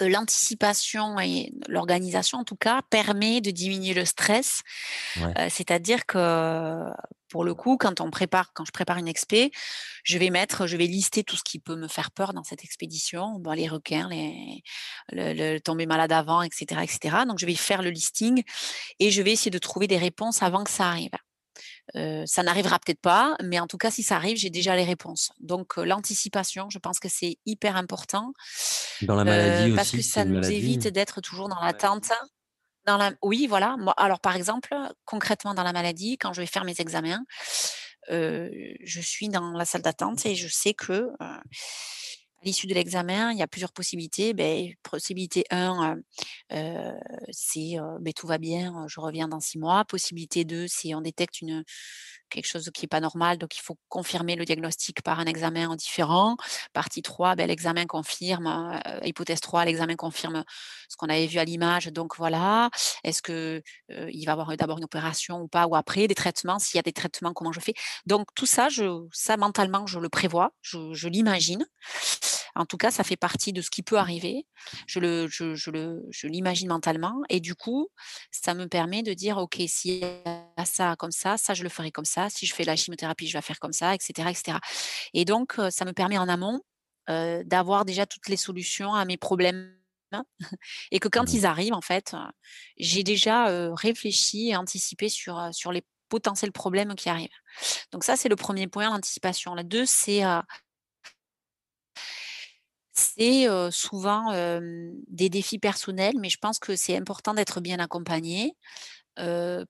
Heu, 0.03 0.09
l'anticipation 0.09 1.19
et 1.21 1.53
l'organisation, 1.69 2.39
en 2.39 2.45
tout 2.45 2.57
cas, 2.57 2.83
permet 2.91 3.41
de 3.41 3.51
diminuer 3.51 3.95
le 3.95 4.05
stress 4.05 4.63
Ouais, 5.17 5.37
Heu, 5.39 5.49
c'est-à-dire 5.51 6.07
que, 6.07 6.85
pour 7.29 7.45
le 7.45 7.55
coup, 7.55 7.77
quand 7.79 8.01
on 8.01 8.11
prépare 8.11 8.53
quand 8.55 8.65
je 8.65 8.73
prépare 8.73 8.99
une 8.99 9.09
expé, 9.09 9.51
je 10.05 10.19
vais 10.19 10.31
mettre 10.31 10.67
je 10.67 10.77
vais 10.77 10.87
lister 10.87 11.25
tout 11.25 11.37
ce 11.37 11.43
qui 11.45 11.59
peut 11.59 11.77
me 11.77 11.89
faire 11.89 12.11
peur 12.11 12.35
dans 12.35 12.45
cette 12.45 12.65
expédition. 12.65 13.39
Bah, 13.41 13.55
les 13.57 13.69
requins, 13.69 14.09
les 14.11 14.63
le 15.13 15.33
le 15.35 15.61
tomber 15.61 15.87
malade 15.87 16.13
avant 16.13 16.43
et 16.43 16.49
cetera 16.53 16.85
et 16.85 16.89
cetera. 16.89 17.25
Donc 17.27 17.39
je 17.39 17.47
vais 17.47 17.55
faire 17.55 17.83
le 17.83 17.91
listing 17.91 18.43
et 19.01 19.11
je 19.13 19.23
vais 19.23 19.33
essayer 19.33 19.51
de 19.53 19.59
trouver 19.59 19.87
des 19.89 19.99
réponses 19.99 20.43
avant 20.43 20.65
que 20.65 20.71
ça 20.71 20.89
arrive. 20.89 21.13
Ça 21.95 22.43
n'arrivera 22.43 22.79
peut-être 22.79 23.01
pas, 23.01 23.37
mais 23.43 23.61
en 23.61 23.67
tout 23.67 23.79
cas, 23.79 23.91
si 23.91 24.03
ça 24.03 24.17
arrive, 24.17 24.37
j'ai 24.37 24.51
déjà 24.51 24.77
les 24.77 24.85
réponses. 24.85 25.33
Donc 25.41 25.77
l'anticipation, 25.77 26.71
je 26.71 26.79
pense 26.79 26.99
que 26.99 27.09
c'est 27.09 27.37
hyper 27.45 27.77
important, 27.77 28.33
dans 29.03 29.15
la 29.15 29.25
maladie 29.25 29.75
parce 29.75 29.91
que 29.91 29.99
aussi, 29.99 30.09
ça 30.09 30.25
nous 30.25 30.35
maladie? 30.35 30.55
évite 30.55 30.89
d'être 30.89 31.21
toujours 31.21 31.49
dans 31.49 31.61
l'attente 31.61 32.11
Dans 32.87 32.97
la 32.97 33.13
oui, 33.23 33.47
voilà. 33.47 33.77
Moi 33.79 33.95
alors, 33.97 34.21
par 34.21 34.37
exemple, 34.37 34.75
concrètement 35.05 35.55
dans 35.55 35.63
la 35.63 35.73
maladie, 35.73 36.17
quand 36.19 36.33
je 36.33 36.41
vais 36.41 36.47
faire 36.47 36.65
mes 36.65 36.81
examens, 36.81 37.25
je 38.09 39.01
suis 39.01 39.29
dans 39.29 39.53
la 39.53 39.65
salle 39.65 39.83
d'attente 39.83 40.25
et 40.27 40.35
je 40.35 40.49
sais 40.49 40.75
que, 40.75 41.09
à 42.43 42.45
l'issue 42.47 42.67
de 42.67 42.75
l'examen, 42.75 43.33
il 43.33 43.39
y 43.39 43.43
a 43.43 43.47
plusieurs 43.49 43.73
possibilités. 43.73 44.35
Beh, 44.35 44.75
possibilité 44.83 45.45
1, 45.51 45.97
heu 45.97 46.05
heu, 46.57 46.93
c'est, 47.31 47.79
heu, 47.79 47.99
beh, 48.01 48.13
tout 48.13 48.27
va 48.27 48.39
bien, 48.39 48.87
je 48.89 49.01
reviens 49.01 49.29
dans 49.29 49.41
6 49.41 49.59
mois. 49.59 49.85
Possibilité 49.85 50.45
2, 50.45 50.67
c'est 50.69 50.95
on 50.95 51.01
détecte 51.03 51.41
quelque 52.31 52.47
chose 52.47 52.71
qui 52.75 52.85
est 52.87 52.89
pas 52.89 53.01
normal, 53.01 53.39
donc 53.39 53.57
il 53.57 53.61
faut 53.63 53.77
confirmer 53.89 54.37
le 54.37 54.45
diagnostic 54.45 55.03
par 55.03 55.21
un 55.21 55.27
examen 55.27 55.75
différent. 55.77 56.37
Partie 56.73 57.03
3, 57.03 57.37
beh, 57.37 57.47
l'examen 57.47 57.87
confirme, 57.87 58.81
hypothèse 59.05 59.41
3, 59.41 59.65
l'examen 59.65 59.97
confirme 59.97 60.45
ce 60.89 60.97
qu'on 60.97 61.09
avait 61.09 61.27
vu 61.27 61.39
à 61.39 61.45
l'image, 61.45 61.87
donc 61.89 62.17
voilà. 62.17 62.71
Est-ce 63.05 63.23
que, 63.23 63.63
heu, 63.91 64.09
il 64.13 64.25
va 64.27 64.33
y 64.33 64.35
avoir 64.35 64.57
d'abord 64.57 64.79
une 64.79 64.85
opération 64.85 65.41
ou 65.43 65.49
pas 65.49 65.67
ou 65.67 65.77
après? 65.77 66.09
Des 66.09 66.15
traitements, 66.15 66.59
s'il 66.59 66.77
y 66.77 66.81
a 66.81 66.83
des 66.83 66.93
traitements, 66.93 67.33
comment 67.35 67.53
je 67.53 67.61
fais? 67.61 67.75
Donc 68.07 68.27
tout 68.35 68.47
ça, 68.47 68.69
ça 69.13 69.37
mentalement, 69.37 69.87
je 69.87 69.99
le 69.99 70.09
prévois, 70.09 70.53
je 70.63 71.09
l'imagine. 71.09 71.67
En 72.55 72.67
tout 72.67 72.77
cas, 72.77 72.91
ça 72.91 73.05
fait 73.05 73.17
partie 73.17 73.53
de 73.53 73.63
ce 73.63 73.71
qui 73.71 73.83
peut 73.83 73.97
arriver. 73.99 74.47
Je 74.87 75.01
le 75.01 75.27
je 75.29 75.55
je 75.55 75.71
le 75.71 76.05
je 76.11 76.27
l'imagine 76.27 76.69
mentalement 76.69 77.23
et 77.31 77.41
du 77.41 77.55
coup, 77.55 77.89
ça 78.31 78.55
me 78.55 78.67
permet 78.69 79.03
de 79.03 79.15
dire: 79.15 79.39
«OK, 79.39 79.57
s'il 79.69 80.01
y 80.01 80.05
a 80.05 80.65
ça 80.65 80.97
comme 80.97 81.13
ça, 81.13 81.37
ça 81.39 81.55
je 81.55 81.63
le 81.63 81.69
ferai 81.69 81.91
comme 81.91 82.05
ça. 82.05 82.29
Si 82.31 82.47
je 82.47 82.55
fais 82.55 82.65
la 82.65 82.77
chimiothérapie, 82.77 83.27
je 83.27 83.33
vais 83.33 83.39
la 83.39 83.43
faire 83.43 83.59
comme 83.61 83.73
ça» 83.73 83.95
et 83.95 83.99
cetera 84.01 84.31
et 85.15 85.25
donc 85.25 85.55
ça 85.71 85.85
me 85.85 85.93
permet 85.93 86.19
en 86.19 86.29
amont, 86.29 86.61
d'avoir 87.09 87.85
déjà 87.85 88.07
toutes 88.07 88.29
les 88.29 88.37
solutions 88.37 88.95
à 88.95 89.05
mes 89.05 89.17
problèmes 89.17 89.77
et 90.91 90.99
que 91.01 91.09
quand 91.09 91.25
Mmh. 91.25 91.37
ils 91.37 91.47
arrivent, 91.47 91.75
en 91.75 91.81
fait, 91.81 92.15
j'ai 92.79 93.03
déjà, 93.03 93.47
réfléchi 93.75 94.51
et 94.51 94.57
anticipé 94.57 95.09
sur, 95.09 95.51
les 95.73 95.85
potentiels 96.09 96.53
problèmes 96.53 96.95
qui 96.95 97.09
arrivent. 97.09 97.29
Donc 97.93 98.05
ça, 98.05 98.17
c'est 98.17 98.29
le 98.29 98.37
premier 98.37 98.67
point, 98.67 98.91
l'anticipation. 98.91 99.55
Le 99.55 99.65
2, 99.65 99.87
c'est, 99.87 100.23
c'est, 102.93 103.47
souvent, 103.71 104.33
des 105.09 105.29
défis 105.31 105.59
personnels, 105.59 106.15
mais 106.21 106.31
je 106.31 106.39
pense 106.39 106.59
que 106.59 106.77
c'est 106.77 106.97
important 106.97 107.35
d'être 107.35 107.61
bien 107.61 107.79
accompagné, 107.79 108.57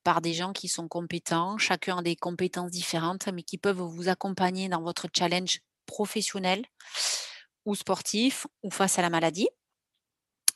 par 0.05 0.21
des 0.23 0.35
gens 0.35 0.53
qui 0.53 0.69
sont 0.69 0.89
compétents. 0.89 1.59
Chacun 1.59 1.99
a 1.99 2.03
des 2.03 2.17
compétences 2.17 2.71
différentes, 2.71 3.29
mais 3.33 3.43
qui 3.43 3.59
peuvent 3.59 3.81
vous 3.81 4.09
accompagner 4.09 4.69
dans 4.69 4.83
votre 4.83 5.09
challenge 5.17 5.61
professionnel 5.87 6.65
ou 7.67 7.75
sportif 7.75 8.47
ou 8.63 8.71
face 8.71 8.99
à 8.99 9.03
la 9.03 9.11
maladie. 9.11 9.49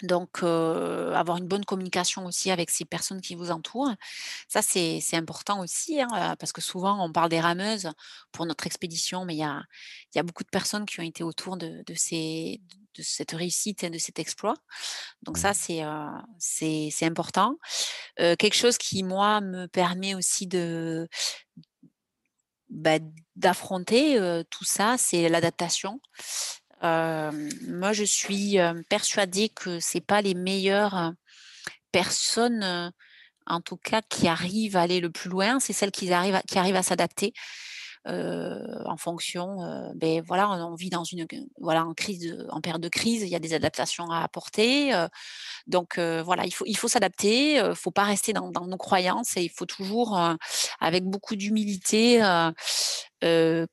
Donc 0.03 0.43
avoir 0.43 1.39
une 1.39 1.49
bonne 1.49 1.65
communication 1.65 2.27
aussi 2.27 2.51
avec 2.51 2.71
ces 2.71 2.85
personnes 2.85 3.21
qui 3.21 3.35
vous 3.35 3.51
entourent. 3.51 3.93
Ça, 4.49 4.63
c'est 4.63 5.01
important 5.15 5.61
aussi, 5.61 6.01
hein, 6.01 6.37
parce 6.39 6.53
que 6.53 6.61
souvent 6.61 7.05
on 7.05 7.13
parle 7.13 7.31
des 7.31 7.41
rameuses 7.41 7.89
pour 8.33 8.47
notre 8.47 8.67
expédition, 8.67 9.25
mais 9.25 9.35
il 9.35 9.39
y 9.39 9.43
a 9.45 9.63
il 10.15 10.19
y 10.19 10.21
a 10.21 10.23
beaucoup 10.23 10.45
de 10.45 10.51
personnes 10.51 10.87
qui 10.87 11.01
ont 11.01 11.05
été 11.05 11.25
autour 11.25 11.57
de 11.57 11.83
de 11.87 11.95
ces 11.95 12.61
de 12.95 13.03
cette 13.03 13.33
réussite 13.33 13.85
et 13.85 13.91
de 13.91 13.99
cet 13.99 14.19
exploit. 14.19 14.55
Donc 15.23 15.39
ça, 15.39 15.53
Mmh. 15.69 16.23
c'est, 16.39 17.05
important. 17.05 17.59
Quelque 18.17 18.55
chose 18.55 18.79
qui, 18.79 19.03
moi, 19.03 19.41
me 19.41 19.67
permet 19.67 20.15
aussi 20.15 20.47
de 20.47 21.09
bah, 22.69 22.99
d'affronter, 23.37 24.43
tout 24.51 24.65
ça, 24.65 24.97
c'est 24.99 25.29
l'adaptation. 25.29 26.01
Hem, 26.83 27.49
moi, 27.69 27.93
je 27.93 28.05
suis, 28.05 28.59
heu, 28.59 28.83
persuadée 28.89 29.49
que 29.49 29.81
c'est 29.81 30.01
pas 30.01 30.21
les 30.23 30.35
meilleures, 30.35 30.95
heu, 30.97 31.13
personnes, 31.93 32.93
en 33.47 33.61
tout 33.63 33.77
cas 33.79 34.03
qui 34.09 34.29
arrivent 34.29 34.77
à 34.77 34.83
aller 34.83 35.01
le 35.01 35.11
plus 35.11 35.31
loin, 35.31 35.61
c'est 35.61 35.73
celles 35.75 35.93
qui 35.93 36.13
arrivent 36.13 36.37
à 36.37 36.43
qui 36.43 36.59
arrivent 36.59 36.77
à 36.77 36.83
s'adapter, 36.85 37.33
en 38.07 38.97
fonction, 38.99 39.59
beh, 39.97 40.21
voilà, 40.23 40.51
on 40.67 40.75
vit 40.77 40.91
dans 40.91 41.05
une 41.05 41.27
voilà, 41.61 41.85
en 41.87 41.95
crise 41.95 42.37
en 42.51 42.61
période 42.61 42.83
de 42.83 42.89
crise, 42.91 43.23
il 43.23 43.29
y 43.29 43.37
a 43.37 43.41
des 43.41 43.55
adaptations 43.55 44.11
à 44.11 44.23
apporter, 44.23 44.93
donc 45.69 45.99
voilà, 45.99 46.47
il 46.47 46.53
faut 46.55 46.67
il 46.67 46.77
faut 46.79 46.89
s'adapter, 46.89 47.61
heu, 47.61 47.75
faut 47.75 47.91
pas 47.93 48.05
rester 48.05 48.33
dans 48.35 48.51
nos 48.69 48.77
croyances 48.79 49.37
et 49.39 49.43
il 49.45 49.51
faut 49.51 49.67
toujours, 49.67 50.19
avec 50.81 51.05
beaucoup 51.05 51.37
d'humilité, 51.37 52.21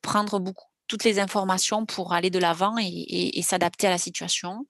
prendre 0.02 0.38
beaucoup 0.40 0.66
toutes 0.86 1.04
les 1.04 1.18
informations 1.18 1.86
pour 1.86 2.12
aller 2.12 2.30
de 2.30 2.38
l'avant 2.38 2.76
et 2.78 3.42
s'adapter 3.42 3.86
à 3.86 3.90
la 3.90 3.98
situation. 3.98 4.66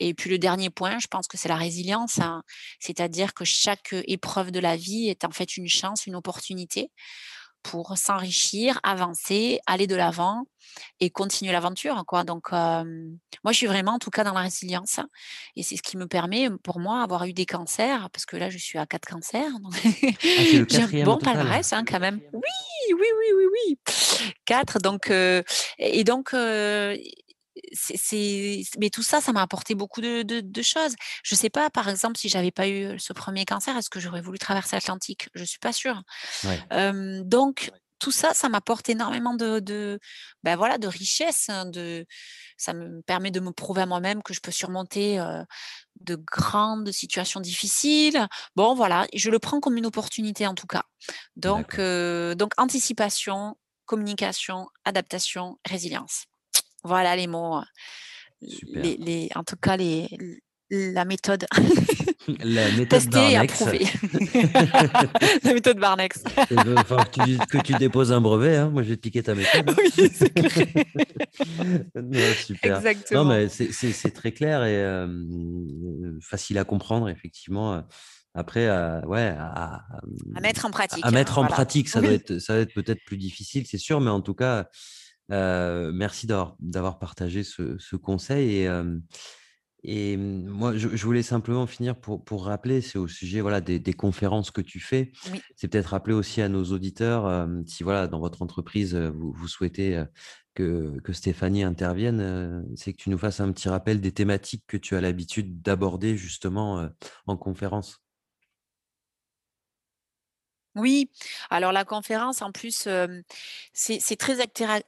Et 0.00 0.14
puis 0.14 0.30
le 0.30 0.38
dernier 0.38 0.70
point, 0.70 0.98
je 0.98 1.06
pense 1.06 1.28
que 1.28 1.36
c'est 1.36 1.48
la 1.48 1.56
résilience, 1.56 2.18
hein. 2.20 2.42
C'est-à-dire 2.80 3.34
que 3.34 3.44
chaque, 3.44 3.94
épreuve 4.06 4.50
de 4.50 4.58
la 4.58 4.76
vie 4.76 5.08
est 5.08 5.24
en 5.24 5.30
fait 5.30 5.56
une 5.56 5.68
chance, 5.68 6.06
une 6.06 6.16
opportunité 6.16 6.90
pour 7.62 7.96
s'enrichir, 7.98 8.78
avancer, 8.82 9.60
aller 9.66 9.86
de 9.86 9.94
l'avant 9.96 10.44
et 11.00 11.10
continuer 11.10 11.52
l'aventure, 11.52 12.04
quoi. 12.06 12.24
Donc, 12.24 12.52
moi, 12.52 12.84
je 13.52 13.56
suis 13.56 13.66
vraiment, 13.66 13.92
en 13.94 13.98
tout 13.98 14.10
cas, 14.10 14.24
dans 14.24 14.32
la 14.34 14.40
résilience 14.40 15.00
et 15.56 15.62
c'est 15.62 15.76
ce 15.76 15.82
qui 15.82 15.96
me 15.96 16.06
permet, 16.06 16.48
pour 16.62 16.78
moi, 16.80 17.02
avoir 17.02 17.24
eu 17.24 17.32
des 17.32 17.46
cancers, 17.46 18.08
parce 18.10 18.24
que 18.26 18.36
là, 18.36 18.50
je 18.50 18.58
suis 18.58 18.78
à 18.78 18.86
4 18.86 19.06
cancers, 19.06 19.50
donc 19.60 19.74
Ah, 19.74 19.78
j'ai 20.68 20.82
un 21.02 21.04
bon 21.04 21.16
total? 21.16 21.36
palmarès, 21.36 21.72
hein, 21.72 21.84
quand 21.86 22.00
même. 22.00 22.20
Oui, 22.32 22.40
oui, 22.92 22.96
oui, 23.18 23.26
oui, 23.36 23.44
oui, 23.68 23.78
4 24.44 24.78
donc, 24.78 25.10
et 25.10 26.04
donc, 26.04 26.34
c'est 27.72 28.62
mais 28.78 28.90
tout 28.90 29.02
ça, 29.02 29.20
ça 29.20 29.32
m'a 29.32 29.42
apporté 29.42 29.74
beaucoup 29.74 30.00
de 30.00 30.22
de 30.22 30.40
de 30.40 30.62
choses. 30.62 30.94
Je 31.22 31.34
sais 31.34 31.50
pas, 31.50 31.70
par 31.70 31.88
exemple, 31.88 32.18
si 32.18 32.28
j'avais 32.28 32.50
pas 32.50 32.68
eu 32.68 32.98
ce 32.98 33.12
premier 33.12 33.44
cancer, 33.44 33.76
est-ce 33.76 33.90
que 33.90 34.00
j'aurais 34.00 34.22
voulu 34.22 34.38
traverser 34.38 34.76
l'Atlantique? 34.76 35.28
Je 35.34 35.44
suis 35.44 35.58
pas 35.58 35.72
sûre. 35.72 36.02
Ouais, 36.44 36.60
donc 37.24 37.70
tout 37.98 38.10
ça, 38.10 38.32
ça 38.32 38.48
m'apporte 38.48 38.88
énormément 38.88 39.34
de 39.34 39.58
de, 39.60 40.00
bah, 40.42 40.56
voilà, 40.56 40.78
de 40.78 40.88
richesse, 40.88 41.50
hein, 41.50 41.66
de 41.66 42.06
ça 42.56 42.72
me 42.72 43.02
permet 43.02 43.30
de 43.30 43.40
me 43.40 43.52
prouver 43.52 43.82
à 43.82 43.86
moi-même 43.86 44.22
que 44.22 44.32
je 44.32 44.40
peux 44.40 44.50
surmonter, 44.50 45.22
de 46.00 46.16
grandes 46.16 46.90
situations 46.92 47.40
difficiles. 47.40 48.26
Bon, 48.56 48.74
voilà, 48.74 49.06
je 49.14 49.30
le 49.30 49.38
prends 49.38 49.60
comme 49.60 49.76
une 49.76 49.86
opportunité, 49.86 50.46
en 50.46 50.54
tout 50.54 50.66
cas. 50.66 50.84
Donc 51.36 51.78
donc 51.78 52.52
anticipation, 52.56 53.56
communication, 53.84 54.68
adaptation, 54.84 55.58
résilience. 55.66 56.24
Voilà 56.84 57.16
les 57.16 57.26
mots, 57.26 57.60
super. 58.46 58.82
les 58.82 58.96
les 58.96 59.28
en 59.34 59.44
tout 59.44 59.56
cas 59.56 59.76
les 59.76 60.08
la 60.70 61.04
méthode 61.04 61.46
La 62.44 62.70
méthode 62.70 62.88
testée 62.88 63.18
et 63.32 63.34
Barnex. 63.34 63.52
approuvée. 63.62 63.86
La 65.42 65.54
méthode 65.54 65.78
Barnex. 65.78 66.22
Il 66.50 66.56
va 66.58 66.84
falloir 66.84 67.10
que 67.10 67.22
tu 67.24 67.38
que 67.46 67.58
tu 67.58 67.74
déposes 67.74 68.12
un 68.12 68.20
brevet, 68.20 68.56
hein. 68.56 68.70
Moi, 68.70 68.82
je 68.82 68.90
vais 68.90 68.96
te 68.96 69.00
piquer 69.00 69.22
ta 69.22 69.34
méthode, 69.34 69.68
hein. 69.68 69.74
Oui, 69.98 70.10
c'est 70.14 70.32
clair. 70.32 70.66
Non, 71.96 72.34
super. 72.34 72.80
Non, 72.82 72.86
Exactement. 72.86 73.24
mais 73.24 73.48
c'est 73.48 74.10
très 74.12 74.32
clair 74.32 74.64
et 74.64 75.06
facile 76.20 76.58
à 76.58 76.64
comprendre 76.64 77.08
effectivement, 77.08 77.74
heu. 77.76 77.82
Après, 78.34 78.68
heu, 78.68 79.00
ouais, 79.06 79.34
à 79.36 79.74
à, 79.74 79.80
À 80.36 80.40
mettre 80.40 80.64
en 80.64 80.68
à 80.68 80.72
pratique, 80.72 81.04
hein, 81.04 81.10
mettre 81.10 81.38
en 81.38 81.42
voilà. 81.42 81.54
pratique, 81.56 81.88
ça 81.88 82.00
doit 82.00 82.10
Oui. 82.10 82.14
être 82.16 82.38
ça 82.38 82.54
va 82.54 82.60
être 82.60 82.72
peut-être 82.74 83.02
plus 83.04 83.16
difficile, 83.16 83.66
c'est 83.66 83.76
sûr, 83.78 84.00
mais 84.00 84.10
en 84.10 84.20
tout 84.20 84.34
cas, 84.34 84.68
heu, 85.32 85.92
merci 85.92 86.26
d'avoir 86.26 86.98
partagé 86.98 87.42
ce 87.44 87.78
ce 87.78 87.96
conseil 87.96 88.68
et 89.82 90.16
mmh, 90.16 90.46
moi, 90.48 90.76
je 90.76 90.88
je 90.94 91.04
voulais 91.06 91.22
simplement 91.22 91.66
finir 91.66 91.98
pour 91.98 92.22
pour 92.24 92.44
rappeler, 92.44 92.80
c'est 92.82 92.98
au 92.98 93.08
sujet, 93.08 93.40
voilà, 93.40 93.60
des 93.62 93.78
des 93.78 93.92
conférences 93.94 94.50
que 94.50 94.60
tu 94.60 94.78
fais. 94.80 95.12
Oui. 95.30 95.44
C'est 95.56 95.68
peut-être 95.68 95.86
rappeler 95.88 96.14
aussi 96.14 96.42
à 96.42 96.48
nos 96.48 96.64
auditeurs, 96.64 97.48
si 97.66 97.82
voilà, 97.82 98.06
dans 98.06 98.20
votre 98.20 98.42
entreprise, 98.42 98.94
vous 98.94 99.32
vous 99.32 99.48
souhaitez, 99.48 100.04
que 100.54 100.98
que 101.00 101.12
Stéphanie 101.14 101.62
intervienne, 101.62 102.66
c'est 102.76 102.92
que 102.92 103.02
tu 103.02 103.10
nous 103.10 103.18
fasses 103.18 103.40
un 103.40 103.52
petit 103.52 103.68
rappel 103.70 104.00
des 104.02 104.12
thématiques 104.12 104.64
que 104.66 104.76
tu 104.76 104.96
as 104.96 105.00
l'habitude 105.00 105.62
d'aborder 105.62 106.16
justement, 106.16 106.88
en 107.26 107.36
conférence. 107.38 108.00
Oui, 110.76 111.10
alors 111.50 111.72
la 111.72 111.84
conférence 111.84 112.42
en 112.42 112.52
plus, 112.52 112.86
c'est 113.72 114.16
très 114.16 114.38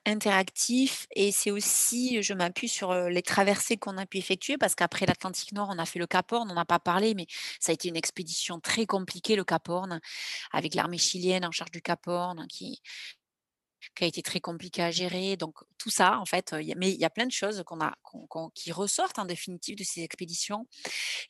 interactif 0.06 1.08
et 1.16 1.32
c'est 1.32 1.50
aussi 1.50 2.22
je 2.22 2.34
m'appuie 2.34 2.68
sur, 2.68 2.94
les 2.94 3.22
traversées 3.22 3.76
qu'on 3.76 3.98
a 3.98 4.06
pu 4.06 4.18
effectuer 4.18 4.58
parce 4.58 4.76
qu'après 4.76 5.06
l'Atlantique 5.06 5.52
Nord, 5.52 5.70
on 5.72 5.78
a 5.78 5.84
fait 5.84 5.98
le 5.98 6.06
Cap 6.06 6.30
Horn, 6.30 6.48
on 6.50 6.54
n'a 6.54 6.64
pas 6.64 6.78
parlé, 6.78 7.14
mais 7.14 7.26
ça 7.58 7.72
a 7.72 7.74
été 7.74 7.88
une 7.88 7.96
expédition 7.96 8.60
très 8.60 8.86
compliquée, 8.86 9.34
le 9.34 9.42
Cap 9.44 9.68
Horn, 9.68 10.00
avec 10.52 10.76
l'armée 10.76 10.98
chilienne 10.98 11.44
en 11.44 11.50
charge 11.50 11.72
du 11.72 11.82
Cap 11.82 12.06
Horn 12.06 12.46
qui 12.48 12.80
a 14.00 14.06
été 14.06 14.22
très 14.22 14.40
compliqué 14.40 14.82
à 14.82 14.90
gérer. 14.90 15.36
Donc 15.36 15.56
tout 15.78 15.90
ça, 15.90 16.18
en 16.18 16.24
fait, 16.24 16.52
a 16.52 16.58
mais 16.76 16.92
il 16.92 17.00
y 17.00 17.04
a 17.04 17.10
plein 17.10 17.26
de 17.26 17.32
choses 17.32 17.62
qu'on 17.66 17.80
a 17.80 17.94
qui 18.54 18.72
ressortent 18.72 19.18
en 19.18 19.24
définitive 19.24 19.76
de 19.76 19.84
ces 19.84 20.02
expéditions 20.02 20.66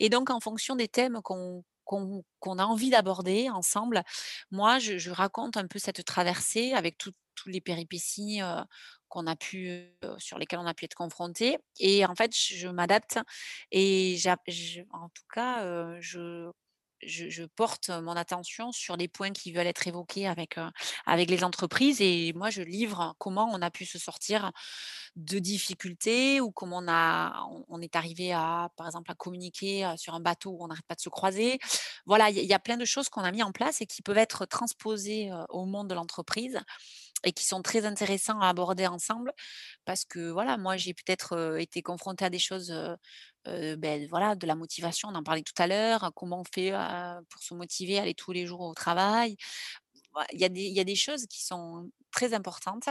et 0.01 0.09
donc 0.09 0.31
en 0.31 0.41
fonction 0.41 0.77
des 0.77 0.89
thèmes 0.89 1.20
qu'on 1.23 1.65
qu'on 1.84 2.24
a 2.59 2.64
envie 2.64 2.90
d'aborder 2.90 3.50
ensemble, 3.50 4.02
moi 4.50 4.78
je 4.78 5.10
raconte 5.10 5.56
un 5.56 5.66
peu 5.66 5.78
cette 5.78 6.04
traversée 6.04 6.72
avec 6.74 6.98
toutes 6.98 7.16
les 7.46 7.60
péripéties, 7.60 8.40
heu, 8.42 8.62
qu'on 9.09 9.26
a 9.26 9.36
pu, 9.36 9.68
heu, 10.04 10.14
sur 10.18 10.38
lesquelles 10.38 10.60
on 10.60 10.66
a 10.66 10.74
pu 10.74 10.84
être 10.86 10.94
confrontés. 10.94 11.59
Et 11.80 12.04
en 12.06 12.14
fait 12.14 12.32
je 12.36 12.68
m'adapte 12.68 13.18
et 13.70 14.16
en 14.92 15.09
tout 15.10 15.24
cas, 15.32 15.64
heu, 15.64 15.96
je 16.00 16.50
je 17.05 17.45
porte 17.45 17.91
mon 17.91 18.16
attention 18.16 18.73
sur 18.73 18.97
les 18.97 19.09
points 19.09 19.33
qui 19.33 19.53
veulent 19.53 19.66
être 19.66 19.87
évoqués 19.87 20.27
avec, 20.27 20.57
avec 21.07 21.31
les 21.31 21.45
entreprises 21.45 22.01
et 22.01 22.33
moi 22.35 22.51
je 22.51 22.62
livre 22.62 23.15
comment 23.19 23.51
on 23.53 23.61
a 23.62 23.70
pu 23.70 23.85
se 23.85 23.99
sortir 23.99 24.53
de 25.16 25.39
difficultés 25.39 26.41
ou 26.41 26.51
comment 26.51 26.79
on 26.79 26.89
a 26.89 27.47
on 27.69 27.81
est 27.81 27.97
arrivé 27.97 28.33
à, 28.33 28.70
par 28.77 28.87
exemple, 28.87 29.11
à 29.11 29.15
communiquer, 29.15 29.91
sur 29.97 30.15
un 30.15 30.20
bateau 30.20 30.51
où 30.51 30.65
on 30.65 30.69
n'arrête 30.69 30.87
pas 30.87 30.95
de 30.95 31.01
se 31.01 31.09
croiser. 31.09 31.59
Voilà, 32.07 32.31
il 32.31 32.45
y 32.45 32.55
a 32.55 32.59
plein 32.59 32.77
de 32.77 32.85
choses 32.85 33.09
qu'on 33.09 33.23
a 33.23 33.33
mis 33.33 33.43
en 33.43 33.53
place 33.53 33.81
et 33.81 33.87
qui 33.87 34.03
peuvent 34.03 34.19
être 34.19 34.47
transposées, 34.47 35.31
au 35.49 35.65
monde 35.65 35.89
de 35.89 35.95
l'entreprise 35.95 36.61
et 37.24 37.32
qui 37.32 37.44
sont 37.44 37.62
très 37.62 37.85
intéressants 37.86 38.40
à 38.40 38.49
aborder 38.49 38.86
ensemble 38.86 39.32
parce 39.85 40.05
que, 40.05 40.31
voilà, 40.31 40.57
moi 40.59 40.77
j'ai 40.77 40.94
peut-être, 40.94 41.59
été 41.59 41.82
confrontée 41.82 42.24
à 42.24 42.31
des 42.31 42.39
choses, 42.39 42.73
beh, 43.47 44.07
voilà, 44.09 44.35
de 44.36 44.47
la 44.47 44.55
motivation, 44.55 45.09
on 45.11 45.15
en 45.15 45.23
parlait 45.23 45.43
tout 45.43 45.61
à 45.62 45.66
l'heure, 45.66 46.12
comment 46.15 46.40
on 46.40 46.44
fait, 46.44 46.73
pour 47.31 47.43
se 47.43 47.55
motiver, 47.55 47.99
aller 47.99 48.15
tous 48.15 48.32
les 48.32 48.47
jours 48.47 48.61
au 48.62 48.74
travail. 48.74 49.36
Il 50.32 50.40
y 50.40 50.44
a 50.44 50.49
des 50.51 50.62
il 50.65 50.74
y 50.74 50.81
a 50.81 50.85
des 50.85 50.94
choses 50.97 51.27
qui 51.27 51.43
sont 51.44 51.90
très 52.11 52.35
importantes 52.35 52.89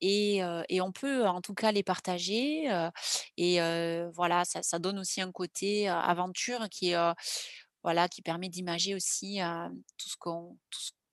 et 0.00 0.40
et 0.68 0.80
on 0.80 0.92
peut 0.92 1.26
en 1.26 1.40
tout 1.42 1.54
cas 1.54 1.72
les 1.72 1.82
partager, 1.82 2.64
et 3.36 3.60
voilà, 4.14 4.44
ça 4.44 4.78
donne 4.78 4.98
aussi 4.98 5.20
un 5.20 5.32
côté, 5.32 5.88
aventure 5.88 6.68
qui 6.70 6.94
voilà, 7.82 8.08
qui 8.08 8.22
permet 8.22 8.48
d'imager 8.48 8.94
aussi, 8.94 9.38
tout 9.98 10.08
ce 10.08 10.16
qu'on 10.18 10.56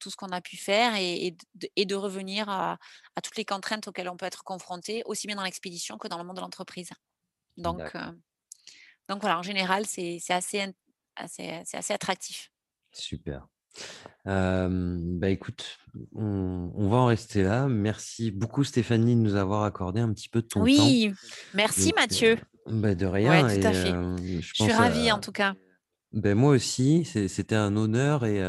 tout 0.03 0.09
ce 0.11 0.15
qu'on 0.17 0.29
a 0.29 0.41
pu 0.41 0.57
faire 0.57 0.95
et 0.95 1.27
et 1.27 1.31
d 1.55 1.71
et 1.75 1.85
de 1.85 1.95
revenir 1.95 2.49
à 2.49 2.77
à 3.15 3.21
toutes 3.21 3.37
les 3.37 3.45
contraintes 3.45 3.87
auxquelles 3.87 4.09
on 4.09 4.17
peut 4.17 4.25
être 4.27 4.43
confronté, 4.43 5.03
aussi 5.05 5.27
bien 5.27 5.37
dans 5.37 5.43
l'expédition 5.43 5.97
que 5.97 6.07
dans 6.09 6.17
le 6.19 6.25
monde 6.25 6.35
de 6.37 6.41
l'entreprise. 6.41 6.89
Donc 7.57 7.77
D'accord. 7.79 8.13
donc 9.09 9.21
voilà, 9.21 9.39
en 9.39 9.43
général, 9.43 9.85
c'est 9.85 10.19
assez 10.29 10.73
assez 11.15 11.63
assez 11.73 11.93
attractif. 11.93 12.49
Super. 12.93 13.47
Bah, 14.25 15.29
écoute, 15.29 15.79
on 16.15 16.71
on 16.75 16.89
va 16.89 16.97
en 16.97 17.05
rester 17.07 17.43
là. 17.43 17.67
Merci 17.67 18.31
beaucoup 18.31 18.63
Stéphanie 18.63 19.15
de 19.15 19.21
nous 19.21 19.35
avoir 19.35 19.63
accordé 19.63 19.99
un 20.01 20.13
petit 20.13 20.29
peu 20.29 20.41
de 20.41 20.47
ton 20.47 20.59
temps. 20.61 20.63
Oui, 20.65 21.11
merci 21.53 21.89
Donc 21.89 21.97
Mathieu. 21.97 22.37
bah, 22.67 22.95
de 22.95 23.05
Ouais, 23.05 23.19
rien 23.19 23.47
et 23.49 23.61
fait. 23.61 23.89
hem, 23.89 24.17
je 24.17 24.39
Je 24.41 24.53
suis 24.53 24.71
ravie 24.71 25.11
en 25.11 25.19
tout 25.19 25.31
cas. 25.31 25.53
beh, 26.13 26.33
moi 26.35 26.51
aussi, 26.51 27.03
c'était 27.05 27.55
un 27.55 27.75
honneur 27.75 28.25
et 28.25 28.41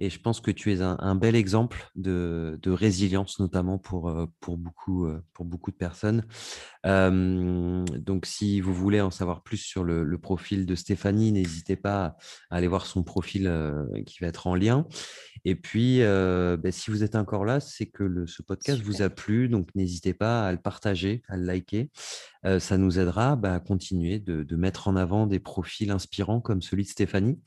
et 0.00 0.10
je 0.10 0.20
pense 0.20 0.40
que 0.40 0.50
tu 0.50 0.72
es 0.72 0.80
un 0.82 0.96
un 1.00 1.14
bel 1.14 1.36
exemple 1.36 1.88
de 1.96 2.58
de 2.62 2.70
résilience, 2.72 3.38
notamment 3.40 3.78
pour, 3.78 4.08
heu, 4.10 4.26
pour 4.40 4.58
beaucoup, 4.58 5.06
heu, 5.06 5.22
pour 5.34 5.44
beaucoup 5.44 5.70
de 5.70 5.76
personnes. 5.76 6.24
Donc 6.84 8.26
si 8.26 8.60
vous 8.60 8.74
voulez 8.74 9.00
en 9.00 9.10
savoir 9.10 9.42
plus 9.42 9.58
sur 9.58 9.84
le 9.84 10.04
le 10.04 10.18
profil 10.18 10.66
de 10.66 10.74
Stéphanie, 10.74 11.32
n'hésitez 11.32 11.76
pas 11.76 12.16
à 12.50 12.56
aller 12.56 12.66
voir 12.68 12.86
son 12.86 13.02
profil, 13.02 13.46
heu, 13.46 13.86
qui 14.06 14.18
va 14.20 14.28
être 14.28 14.46
en 14.46 14.54
lien 14.54 14.86
et 15.44 15.54
puis, 15.54 16.00
beh, 16.00 16.72
si 16.72 16.90
vous 16.90 17.02
êtes 17.02 17.16
encore 17.16 17.44
là, 17.46 17.60
c'est 17.60 17.86
que 17.86 18.04
le 18.04 18.26
ce 18.26 18.42
podcast 18.42 18.82
vous 18.82 19.02
a 19.02 19.08
plu, 19.10 19.48
donc 19.48 19.68
n'hésitez 19.74 20.12
pas 20.14 20.46
à 20.46 20.52
le 20.52 20.58
partager, 20.58 21.22
à 21.28 21.36
le 21.38 21.44
liker. 21.44 21.90
Ça 22.58 22.78
nous 22.78 22.98
aidera, 22.98 23.36
bah, 23.36 23.54
à 23.54 23.60
continuer 23.60 24.18
de 24.18 24.42
de 24.42 24.56
mettre 24.56 24.88
en 24.88 24.96
avant 24.96 25.26
des 25.26 25.40
profils 25.40 25.90
inspirants 25.90 26.40
comme 26.40 26.62
celui 26.62 26.84
de 26.84 26.88
Stéphanie. 26.88 27.38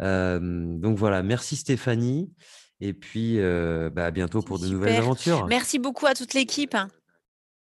Donc 0.00 0.96
voilà, 0.96 1.22
merci 1.22 1.56
Stéphanie 1.56 2.32
et 2.80 2.92
puis, 2.94 3.38
bah, 3.38 4.06
à 4.06 4.10
bientôt 4.10 4.42
pour 4.42 4.58
de 4.58 4.66
nouvelles 4.66 4.96
aventures. 4.96 5.46
Merci 5.46 5.78
beaucoup 5.78 6.06
à 6.06 6.14
toute 6.14 6.34
l'équipe. 6.34 6.76